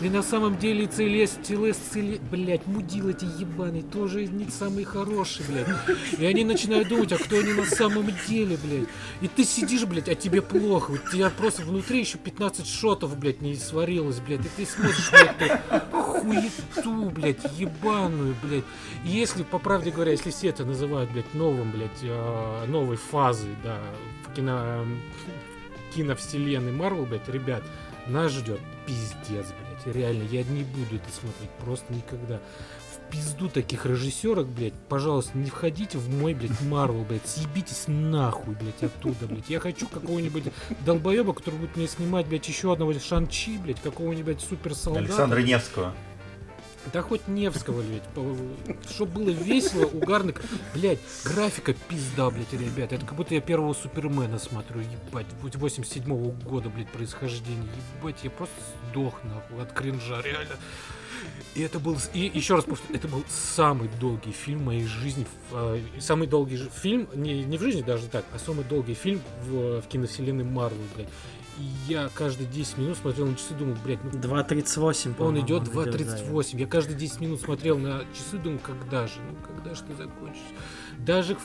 И 0.00 0.08
на 0.08 0.22
самом 0.22 0.56
деле 0.56 0.86
Целес, 0.86 1.38
Целес, 1.42 1.76
Целес, 1.76 2.20
блядь, 2.30 2.66
мудил 2.66 3.10
эти 3.10 3.26
ебаные, 3.38 3.82
тоже 3.82 4.26
не 4.26 4.50
самые 4.50 4.86
хорошие, 4.86 5.46
блядь. 5.46 5.68
И 6.18 6.24
они 6.24 6.42
начинают 6.44 6.88
думать, 6.88 7.12
а 7.12 7.18
кто 7.18 7.38
они 7.38 7.52
на 7.52 7.66
самом 7.66 8.06
деле, 8.26 8.56
блядь. 8.64 8.88
И 9.20 9.28
ты 9.28 9.44
сидишь, 9.44 9.84
блядь, 9.84 10.08
а 10.08 10.14
тебе 10.14 10.40
плохо. 10.40 10.92
У 10.92 10.96
тебя 10.96 11.28
просто 11.28 11.62
внутри 11.62 12.00
еще 12.00 12.16
15 12.16 12.66
шотов, 12.66 13.18
блядь, 13.18 13.42
не 13.42 13.54
сварилось, 13.56 14.20
блядь. 14.20 14.40
И 14.46 14.48
ты 14.56 14.64
смотришь, 14.64 15.10
блядь, 15.38 15.60
хуету, 15.92 17.10
блядь, 17.10 17.58
ебаную, 17.58 18.34
блядь. 18.42 18.64
И 19.04 19.08
если, 19.08 19.42
по 19.42 19.58
правде 19.58 19.90
говоря, 19.90 20.12
если 20.12 20.30
все 20.30 20.48
это 20.48 20.64
называют, 20.64 21.10
блядь, 21.10 21.34
новым, 21.34 21.72
блядь, 21.72 21.90
э, 22.02 22.64
новой 22.68 22.96
фазой, 22.96 23.54
да, 23.62 23.78
в 24.26 24.34
кино, 24.34 24.86
киновселенной 25.94 26.72
Марвел, 26.72 27.04
блядь, 27.04 27.28
ребят, 27.28 27.62
нас 28.06 28.32
ждет 28.32 28.60
пиздец, 28.86 29.46
блядь. 29.46 29.69
Реально, 29.86 30.24
я 30.24 30.42
не 30.44 30.62
буду 30.62 30.96
это 30.96 31.12
смотреть 31.12 31.50
просто 31.64 31.92
никогда. 31.92 32.38
В 32.38 33.12
пизду 33.12 33.48
таких 33.48 33.86
режиссерок, 33.86 34.46
блядь, 34.46 34.74
пожалуйста, 34.88 35.36
не 35.36 35.50
входите 35.50 35.98
в 35.98 36.08
мой, 36.08 36.34
блядь, 36.34 36.60
Марвел, 36.62 37.04
блядь. 37.04 37.26
Съебитесь 37.26 37.84
нахуй, 37.88 38.54
блядь, 38.54 38.82
оттуда, 38.82 39.26
блядь. 39.26 39.50
Я 39.50 39.58
хочу 39.58 39.88
какого-нибудь 39.88 40.44
долбоеба, 40.84 41.32
который 41.32 41.58
будет 41.58 41.76
мне 41.76 41.88
снимать, 41.88 42.26
блядь, 42.26 42.46
еще 42.48 42.72
одного 42.72 42.92
Шанчи, 42.94 43.58
блядь, 43.58 43.80
какого-нибудь 43.80 44.40
суперсолдата. 44.40 45.04
Александра 45.04 45.40
Невского. 45.40 45.94
Да 46.94 47.02
хоть 47.02 47.28
Невского, 47.28 47.82
блядь. 47.82 48.02
Чтоб 48.90 49.10
было 49.10 49.28
весело, 49.28 49.84
угарно. 49.84 50.32
Блядь, 50.72 50.98
графика 51.24 51.74
пизда, 51.74 52.30
блядь, 52.30 52.52
ребят. 52.52 52.92
Это 52.92 53.04
как 53.04 53.16
будто 53.16 53.34
я 53.34 53.42
первого 53.42 53.74
Супермена 53.74 54.38
смотрю, 54.38 54.80
ебать. 54.80 55.26
87-го 55.42 56.30
года, 56.48 56.70
блядь, 56.70 56.88
происхождение. 56.88 57.68
Ебать, 57.98 58.16
я 58.22 58.30
просто 58.30 58.54
сдох, 58.90 59.22
нахуй, 59.24 59.62
от 59.62 59.72
кринжа, 59.72 60.20
реально. 60.22 60.56
И 61.54 61.62
это 61.62 61.80
был, 61.80 61.96
и 62.14 62.30
еще 62.32 62.54
раз 62.54 62.64
повторю, 62.64 62.94
это 62.96 63.08
был 63.08 63.24
самый 63.28 63.90
долгий 64.00 64.30
фильм 64.30 64.60
в 64.60 64.64
моей 64.66 64.86
жизни. 64.86 65.26
Э, 65.52 65.80
самый 65.98 66.28
долгий 66.28 66.56
фильм, 66.56 67.08
не, 67.14 67.42
не 67.44 67.58
в 67.58 67.62
жизни 67.62 67.82
даже 67.82 68.06
так, 68.06 68.24
а 68.32 68.38
самый 68.38 68.64
долгий 68.64 68.94
фильм 68.94 69.20
в, 69.44 69.80
в 69.80 69.88
киновселенной 69.88 70.44
Марвел, 70.44 70.78
блядь. 70.94 71.08
И 71.58 71.92
я 71.92 72.08
каждые 72.14 72.48
10 72.48 72.78
минут 72.78 72.96
смотрел 72.96 73.26
на 73.26 73.34
часы, 73.34 73.54
думал, 73.54 73.76
блядь, 73.84 74.02
ну... 74.04 74.10
2.38, 74.12 75.14
Он 75.18 75.40
идет 75.40 75.64
2.38. 75.64 76.58
Я 76.58 76.66
каждые 76.66 76.96
10 76.96 77.20
минут 77.20 77.40
смотрел 77.40 77.78
на 77.78 78.04
часы, 78.14 78.38
думал, 78.38 78.60
когда 78.60 79.06
же, 79.06 79.20
ну 79.20 79.36
когда 79.46 79.74
же 79.74 79.82
ты 79.82 79.94
закончишь? 79.94 80.40
Даже, 80.98 81.36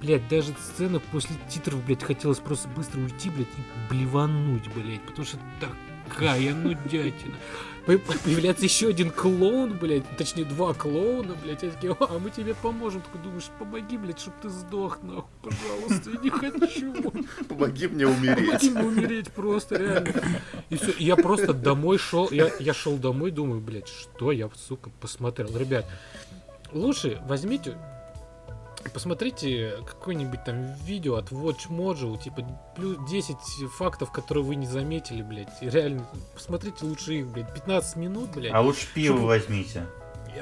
блядь, 0.00 0.28
даже 0.28 0.54
сцена 0.60 1.00
после 1.12 1.36
титров, 1.48 1.82
блядь, 1.86 2.02
хотелось 2.02 2.40
просто 2.40 2.68
быстро 2.68 3.00
уйти, 3.00 3.30
блядь, 3.30 3.46
и 3.46 3.88
блевануть, 3.88 4.68
блядь, 4.74 5.02
потому 5.02 5.24
что 5.24 5.38
такая 6.12 6.54
нудятина 6.54 7.36
появляется 7.86 8.64
еще 8.64 8.88
один 8.88 9.10
клоун, 9.10 9.76
блядь, 9.76 10.04
точнее 10.16 10.44
два 10.44 10.72
клоуна, 10.72 11.34
блядь, 11.42 11.62
я 11.62 11.70
такие, 11.70 11.96
а 11.98 12.18
мы 12.18 12.30
тебе 12.30 12.54
поможем, 12.54 13.00
такой 13.00 13.20
думаешь, 13.22 13.50
помоги, 13.58 13.98
блядь, 13.98 14.20
чтобы 14.20 14.36
ты 14.42 14.48
сдох, 14.48 15.02
нахуй, 15.02 15.30
пожалуйста, 15.42 16.10
я 16.10 16.20
не 16.20 16.30
хочу. 16.30 16.94
Помоги 17.48 17.88
мне 17.88 18.06
умереть. 18.06 18.46
Помоги 18.46 18.70
мне 18.70 18.82
умереть 18.82 19.32
просто, 19.32 19.76
реально. 19.76 20.22
И 20.70 20.76
все, 20.76 20.92
я 20.98 21.16
просто 21.16 21.52
домой 21.52 21.98
шел, 21.98 22.28
я, 22.30 22.50
я 22.60 22.72
шел 22.72 22.96
домой, 22.96 23.30
думаю, 23.30 23.60
блядь, 23.60 23.88
что 23.88 24.32
я, 24.32 24.48
сука, 24.68 24.90
посмотрел. 25.00 25.56
Ребят, 25.56 25.86
лучше 26.72 27.20
возьмите 27.26 27.76
посмотрите 28.90 29.78
какое-нибудь 29.86 30.44
там 30.44 30.74
видео 30.84 31.16
от 31.16 31.30
Watch 31.30 31.68
Mojo, 31.68 32.20
типа 32.22 32.42
плюс 32.76 32.98
10 33.08 33.36
фактов, 33.70 34.10
которые 34.12 34.44
вы 34.44 34.56
не 34.56 34.66
заметили, 34.66 35.22
блядь. 35.22 35.60
реально, 35.60 36.06
посмотрите 36.34 36.84
лучше 36.84 37.14
их, 37.14 37.28
блядь, 37.28 37.52
15 37.54 37.96
минут, 37.96 38.30
блядь. 38.34 38.52
А 38.52 38.60
лучше 38.60 38.86
пиво 38.94 39.16
чтобы... 39.16 39.28
возьмите. 39.28 39.86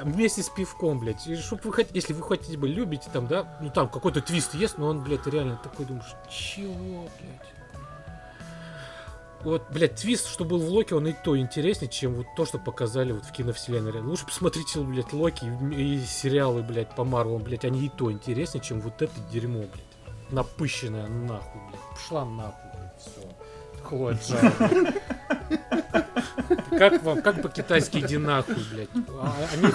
Вместе 0.03 0.41
с 0.41 0.49
пивком, 0.49 0.99
блядь. 0.99 1.27
И 1.27 1.35
чтоб 1.35 1.63
вы 1.65 1.73
хотите, 1.73 1.95
если 1.95 2.13
вы 2.13 2.23
хотите 2.23 2.57
бы 2.57 2.67
любите 2.67 3.09
там, 3.11 3.27
да, 3.27 3.57
ну 3.61 3.69
там 3.69 3.89
какой-то 3.89 4.21
твист 4.21 4.53
есть, 4.55 4.77
но 4.77 4.87
он, 4.87 5.03
блядь, 5.03 5.27
реально 5.27 5.59
такой 5.61 5.85
думаешь, 5.85 6.15
чего, 6.29 7.09
блядь? 7.19 7.60
Вот, 9.43 9.63
блядь, 9.71 9.95
твист, 9.95 10.27
что 10.27 10.45
был 10.45 10.59
в 10.59 10.69
Локи, 10.69 10.93
он 10.93 11.07
и 11.07 11.13
то 11.13 11.37
интереснее, 11.37 11.89
чем 11.89 12.13
вот 12.15 12.27
то, 12.35 12.45
что 12.45 12.59
показали 12.59 13.11
вот 13.11 13.25
в 13.25 13.31
киновселенной. 13.31 14.01
Лучше 14.01 14.25
посмотрите, 14.25 14.79
блядь, 14.79 15.13
Локи 15.13 15.45
и, 15.71 15.97
и 15.97 16.05
сериалы, 16.05 16.61
блядь, 16.63 16.95
по 16.95 17.03
Марвелу, 17.03 17.39
блядь, 17.39 17.65
они 17.65 17.85
и 17.85 17.89
то 17.89 18.11
интереснее, 18.11 18.63
чем 18.63 18.81
вот 18.81 19.01
это 19.01 19.13
дерьмо, 19.31 19.59
блядь. 19.59 19.85
Напыщенное 20.29 21.07
нахуй, 21.07 21.61
блядь. 21.69 21.81
Пошла 21.91 22.25
нахуй, 22.25 22.71
блядь, 22.73 23.01
все. 23.01 23.21
Хлоя 23.83 24.17
Как 26.77 27.03
вам, 27.03 27.21
как 27.21 27.41
по-китайски 27.41 27.97
иди 27.99 28.17
нахуй, 28.17 28.55
блядь. 28.71 28.89
А, 29.19 29.35
они... 29.53 29.67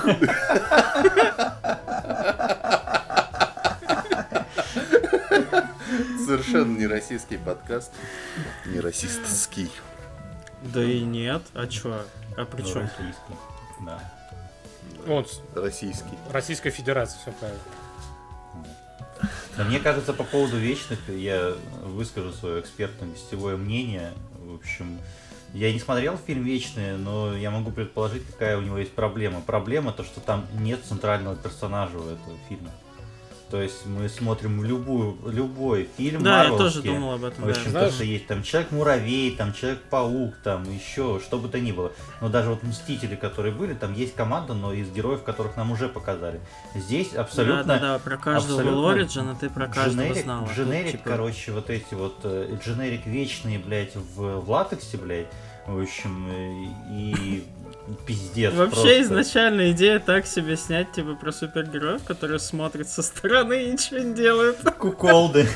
Совершенно 6.26 6.76
не 6.76 6.86
российский 6.86 7.38
подкаст. 7.38 7.92
Не 8.66 8.80
расистский. 8.80 9.70
Да 10.62 10.82
и 10.82 11.00
нет. 11.00 11.42
А 11.54 11.66
чё? 11.66 12.02
А 12.36 12.44
при 12.44 12.62
Ну, 12.62 12.68
чем? 12.68 12.82
российский. 12.82 13.34
Да. 13.80 14.12
Вот, 15.06 15.42
Российский. 15.54 16.18
Российская 16.32 16.70
Федерация, 16.70 17.20
все 17.20 17.32
правильно. 17.32 17.60
Но 19.56 19.64
мне 19.64 19.78
кажется, 19.78 20.12
по 20.12 20.24
поводу 20.24 20.56
вечных 20.58 20.98
я 21.08 21.54
выскажу 21.84 22.32
свое 22.32 22.60
экспертно-гостевое 22.60 23.56
мнение. 23.56 24.12
В 24.40 24.54
общем, 24.56 24.98
я 25.54 25.72
не 25.72 25.78
смотрел 25.78 26.18
фильм 26.26 26.44
«Вечные», 26.44 26.96
но 26.96 27.34
я 27.36 27.50
могу 27.50 27.70
предположить, 27.70 28.26
какая 28.26 28.58
у 28.58 28.62
него 28.62 28.78
есть 28.78 28.92
проблема. 28.92 29.40
Проблема 29.40 29.92
то, 29.92 30.02
что 30.04 30.20
там 30.20 30.44
нет 30.58 30.80
центрального 30.84 31.36
персонажа 31.36 31.96
у 31.98 32.08
этого 32.10 32.36
фильма. 32.48 32.70
То 33.50 33.62
есть 33.62 33.86
мы 33.86 34.08
смотрим 34.08 34.64
любую, 34.64 35.16
любой 35.26 35.88
фильм 35.96 36.22
Да, 36.22 36.42
я 36.44 36.50
марвеловский. 36.50 36.82
тоже 36.82 36.94
думал 36.94 37.12
об 37.14 37.24
этом. 37.24 37.44
В 37.44 37.46
да. 37.46 37.52
общем, 37.52 37.64
то, 37.64 37.70
Знаешь- 37.70 37.94
что 37.94 38.04
есть 38.04 38.26
там 38.26 38.42
Человек-муравей, 38.42 39.36
там 39.36 39.52
Человек-паук, 39.52 40.34
там 40.42 40.64
еще, 40.64 41.20
что 41.24 41.38
бы 41.38 41.48
то 41.48 41.60
ни 41.60 41.70
было. 41.70 41.92
Но 42.20 42.28
даже 42.28 42.50
вот 42.50 42.64
Мстители, 42.64 43.14
которые 43.14 43.54
были, 43.54 43.74
там 43.74 43.94
есть 43.94 44.16
команда, 44.16 44.54
но 44.54 44.72
из 44.72 44.90
героев, 44.90 45.22
которых 45.22 45.56
нам 45.56 45.70
уже 45.70 45.88
показали. 45.88 46.40
Здесь 46.74 47.14
абсолютно... 47.14 47.62
Да, 47.62 47.78
да, 47.78 47.92
да, 47.92 47.98
про 48.00 48.16
каждого 48.16 48.62
был 48.62 48.84
Origin, 48.90 49.30
а 49.30 49.36
ты 49.36 49.48
про 49.48 49.68
каждого 49.68 50.02
Дженерик, 50.06 50.24
знал. 50.24 50.42
а 50.44 50.46
тут, 50.48 50.56
дженерик, 50.56 50.90
типа, 50.92 51.04
короче, 51.10 51.52
вот 51.52 51.70
эти 51.70 51.94
вот 51.94 52.16
э, 52.24 52.58
дженерик 52.64 53.06
вечные, 53.06 53.60
блядь, 53.60 53.94
в, 53.94 54.40
в 54.40 54.50
латексе, 54.50 54.96
блядь. 54.96 55.28
В 55.68 55.80
общем, 55.80 56.28
э, 56.30 56.92
и 56.92 57.44
пиздец. 58.06 58.52
Вообще 58.54 58.74
просто. 58.74 59.02
изначально 59.02 59.70
идея 59.72 59.98
так 60.00 60.26
себе 60.26 60.56
снять 60.56 60.92
типа 60.92 61.14
про 61.14 61.32
супергероев, 61.32 62.02
которые 62.04 62.38
смотрят 62.38 62.88
со 62.88 63.02
стороны 63.02 63.64
и 63.64 63.72
ничего 63.72 63.98
не 63.98 64.14
делают. 64.14 64.58
Куколды. 64.78 65.48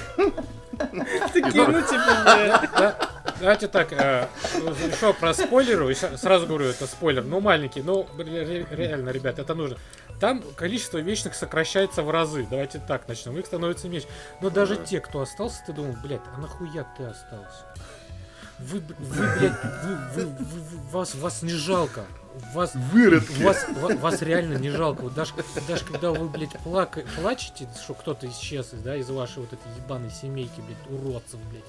Такие, 1.35 1.67
ну 1.69 1.83
типа, 1.83 2.97
давайте 3.39 3.69
так, 3.69 3.93
э, 3.93 4.27
еще 4.55 5.13
про 5.13 5.35
спойлеру, 5.35 5.95
сразу 5.95 6.47
говорю, 6.47 6.67
это 6.67 6.87
спойлер, 6.87 7.23
ну 7.23 7.41
маленький, 7.41 7.83
ну 7.83 8.07
ре- 8.17 8.45
ре- 8.45 8.67
реально, 8.71 9.11
ребят, 9.11 9.39
это 9.39 9.55
нужно. 9.55 9.77
Там 10.21 10.43
количество 10.57 10.97
вечных 10.97 11.35
сокращается 11.35 12.03
в 12.03 12.11
разы, 12.11 12.47
давайте 12.49 12.79
так 12.79 13.09
начнем, 13.09 13.37
их 13.39 13.45
становится 13.45 13.89
меньше. 13.91 14.07
Но 14.41 14.49
даже 14.49 14.77
те, 14.77 15.01
кто 15.01 15.21
остался, 15.21 15.63
ты 15.67 15.75
думал, 15.75 15.97
блядь, 16.03 16.23
а 16.35 16.41
нахуя 16.41 16.87
ты 16.97 17.05
остался? 17.05 17.67
Вы, 18.59 18.79
вы 18.99 19.27
блядь, 19.39 19.53
вы, 19.85 19.97
вы, 20.15 20.27
вы- 20.27 20.45
вы- 20.45 20.79
вас, 20.93 21.15
вас 21.15 21.43
не 21.43 21.53
жалко. 21.53 22.05
Вас, 22.55 22.73
вас, 23.41 23.67
ва- 23.77 23.97
вас 23.97 24.23
реально 24.23 24.57
не 24.57 24.71
жалко. 24.71 25.03
Вот 25.03 25.15
даже, 25.15 25.33
даже 25.67 25.85
когда 25.85 26.11
вы, 26.13 26.29
блядь, 26.29 26.55
плака- 26.65 27.05
плачете, 27.21 27.69
что 27.83 27.95
кто-то 27.95 28.29
исчез, 28.29 28.69
да, 28.73 28.97
из 28.97 29.11
вашей 29.11 29.39
вот 29.41 29.53
этой 29.53 29.67
ебаной 29.77 30.11
семейки, 30.11 30.61
блядь, 30.61 31.01
уродцев, 31.01 31.41
блядь. 31.51 31.65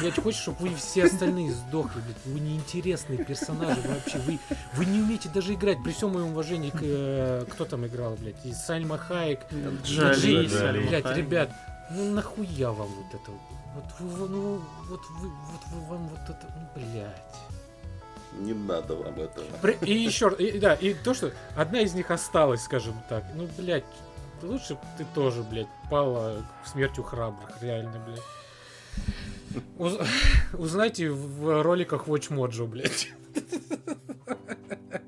Блядь, 0.00 0.22
хочешь, 0.22 0.40
чтобы 0.40 0.58
вы 0.68 0.74
все 0.74 1.04
остальные 1.04 1.52
сдохли, 1.52 2.00
блядь. 2.00 2.16
Вы 2.26 2.40
неинтересные 2.40 3.22
персонажи 3.24 3.80
вообще. 3.86 4.18
Вы, 4.18 4.38
вы 4.74 4.84
не 4.86 5.00
умеете 5.00 5.28
даже 5.28 5.54
играть. 5.54 5.82
При 5.82 5.92
всем 5.92 6.10
моем 6.12 6.28
уважении 6.28 6.70
к... 6.70 6.78
э, 6.82 7.44
кто 7.50 7.64
там 7.64 7.86
играл, 7.86 8.14
блядь? 8.16 8.44
И 8.44 8.52
Сальма 8.52 8.98
Хайек. 8.98 9.40
Джоли, 9.84 10.14
Джоли. 10.14 10.48
Сальма 10.48 10.86
Блядь, 10.88 11.16
ребят, 11.16 11.50
ну 11.90 12.10
нахуя 12.12 12.70
вам 12.72 12.88
вот 12.88 13.08
это? 13.14 13.30
Вот 13.74 13.84
вы, 13.98 14.08
вы- 14.08 14.28
ну, 14.28 14.60
вот 14.88 15.00
вы, 15.20 15.28
вот 15.28 15.60
вы 15.72 15.80
вам 15.86 16.08
вот 16.08 16.20
это, 16.28 16.46
ну, 16.56 16.68
блядь. 16.74 17.53
Не 18.38 18.52
надо 18.52 18.96
вам 18.96 19.20
этого. 19.20 19.46
И 19.84 19.92
еще, 19.94 20.34
и, 20.38 20.58
да, 20.58 20.74
и 20.74 20.94
то, 20.94 21.14
что 21.14 21.30
одна 21.56 21.80
из 21.80 21.94
них 21.94 22.10
осталась, 22.10 22.62
скажем 22.62 22.94
так. 23.08 23.24
Ну, 23.34 23.48
блядь, 23.56 23.84
лучше 24.42 24.76
ты 24.98 25.06
тоже, 25.14 25.42
блядь, 25.42 25.68
пала 25.90 26.44
смертью 26.64 27.04
храбрых, 27.04 27.62
реально, 27.62 28.00
блядь. 28.06 28.22
Уз- 29.78 30.00
Узнайте 30.58 31.10
в 31.10 31.62
роликах 31.62 32.08
Watch 32.08 32.30
Mojo, 32.30 32.66
блядь. 32.66 33.12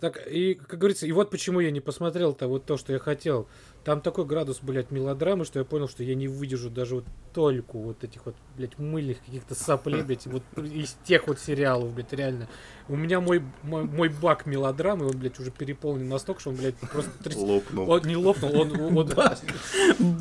Так, 0.00 0.26
и, 0.30 0.54
как 0.54 0.78
говорится, 0.78 1.06
и 1.06 1.12
вот 1.12 1.30
почему 1.30 1.60
я 1.60 1.70
не 1.70 1.80
посмотрел-то 1.80 2.46
вот 2.48 2.64
то, 2.64 2.76
что 2.76 2.92
я 2.92 2.98
хотел. 2.98 3.48
Там 3.84 4.00
такой 4.00 4.26
градус, 4.26 4.58
блядь, 4.60 4.90
мелодрамы, 4.90 5.44
что 5.44 5.58
я 5.60 5.64
понял, 5.64 5.88
что 5.88 6.02
я 6.02 6.14
не 6.14 6.28
выдержу 6.28 6.68
даже 6.68 6.96
вот 6.96 7.04
только 7.32 7.76
вот 7.78 8.04
этих 8.04 8.26
вот, 8.26 8.34
блядь, 8.56 8.78
мыльных 8.78 9.18
каких-то 9.24 9.54
соплей, 9.54 10.02
блядь, 10.02 10.26
вот 10.26 10.42
из 10.56 10.96
тех 11.04 11.26
вот 11.26 11.38
сериалов, 11.38 11.92
блядь, 11.94 12.12
реально. 12.12 12.48
У 12.88 12.96
меня 12.96 13.20
мой, 13.20 13.42
мой, 13.62 13.84
мой 13.84 14.08
бак 14.08 14.46
мелодрамы, 14.46 15.06
он, 15.06 15.16
блядь, 15.16 15.38
уже 15.40 15.50
переполнен 15.50 16.08
настолько, 16.08 16.40
что 16.40 16.50
он, 16.50 16.56
блядь, 16.56 16.74
просто... 16.76 17.10
30 17.22 17.38
Лопнул. 17.40 17.90
Он 17.90 18.02
не 18.02 18.16
лопнул, 18.16 18.60
он... 18.60 18.80
он- 18.80 18.98
он- 18.98 19.08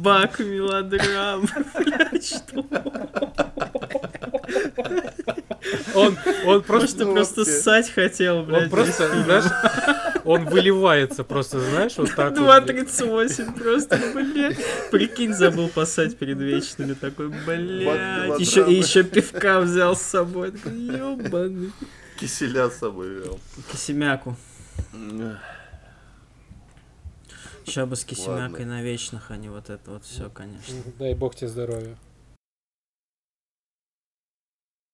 Бак 0.02 0.40
мелодрам. 0.40 1.46
Блядь, 1.76 2.26
что? 2.26 2.64
Он, 5.96 6.18
он 6.46 6.64
просто... 6.64 7.06
Ты 7.06 7.12
просто 7.12 7.46
ссать 7.46 7.90
хотел, 7.92 8.44
блядь. 8.44 8.64
Он 8.64 8.70
просто, 8.70 9.24
знаешь, 9.24 9.46
он 10.24 10.46
выливается 10.46 11.24
просто, 11.24 11.60
знаешь, 11.60 11.98
вот 11.98 12.16
так 12.16 12.38
вот, 12.38 12.64
блядь. 12.64 12.88
2.38 12.88 13.58
просто, 13.58 14.00
блядь. 14.14 14.58
Прикинь, 14.92 15.34
забыл 15.34 15.70
посать 15.70 16.18
перед 16.18 16.38
вечными. 16.38 16.94
Такой, 16.94 17.30
блядь. 17.30 18.40
Еще, 18.40 18.70
и 18.70 18.76
еще 18.76 19.04
пивка 19.04 19.60
взял 19.60 19.96
с 19.96 20.02
собой. 20.02 20.52
Такой, 20.52 20.74
ёбаный. 20.74 21.72
Киселя 22.20 22.70
с 22.70 22.78
собой 22.78 23.10
вел. 23.10 23.40
Кисемяку. 23.72 24.36
Еще 27.66 27.86
бы 27.86 27.98
с 27.98 28.06
кисемякой 28.06 28.66
Ладно. 28.66 28.78
на 28.78 28.82
вечных, 28.82 29.30
а 29.30 29.36
не 29.36 29.50
вот 29.50 29.70
это 29.70 29.92
вот 29.92 30.06
все, 30.06 30.30
конечно. 30.30 30.74
Дай 30.98 31.14
бог 31.14 31.36
тебе 31.36 31.50
здоровья. 31.50 31.98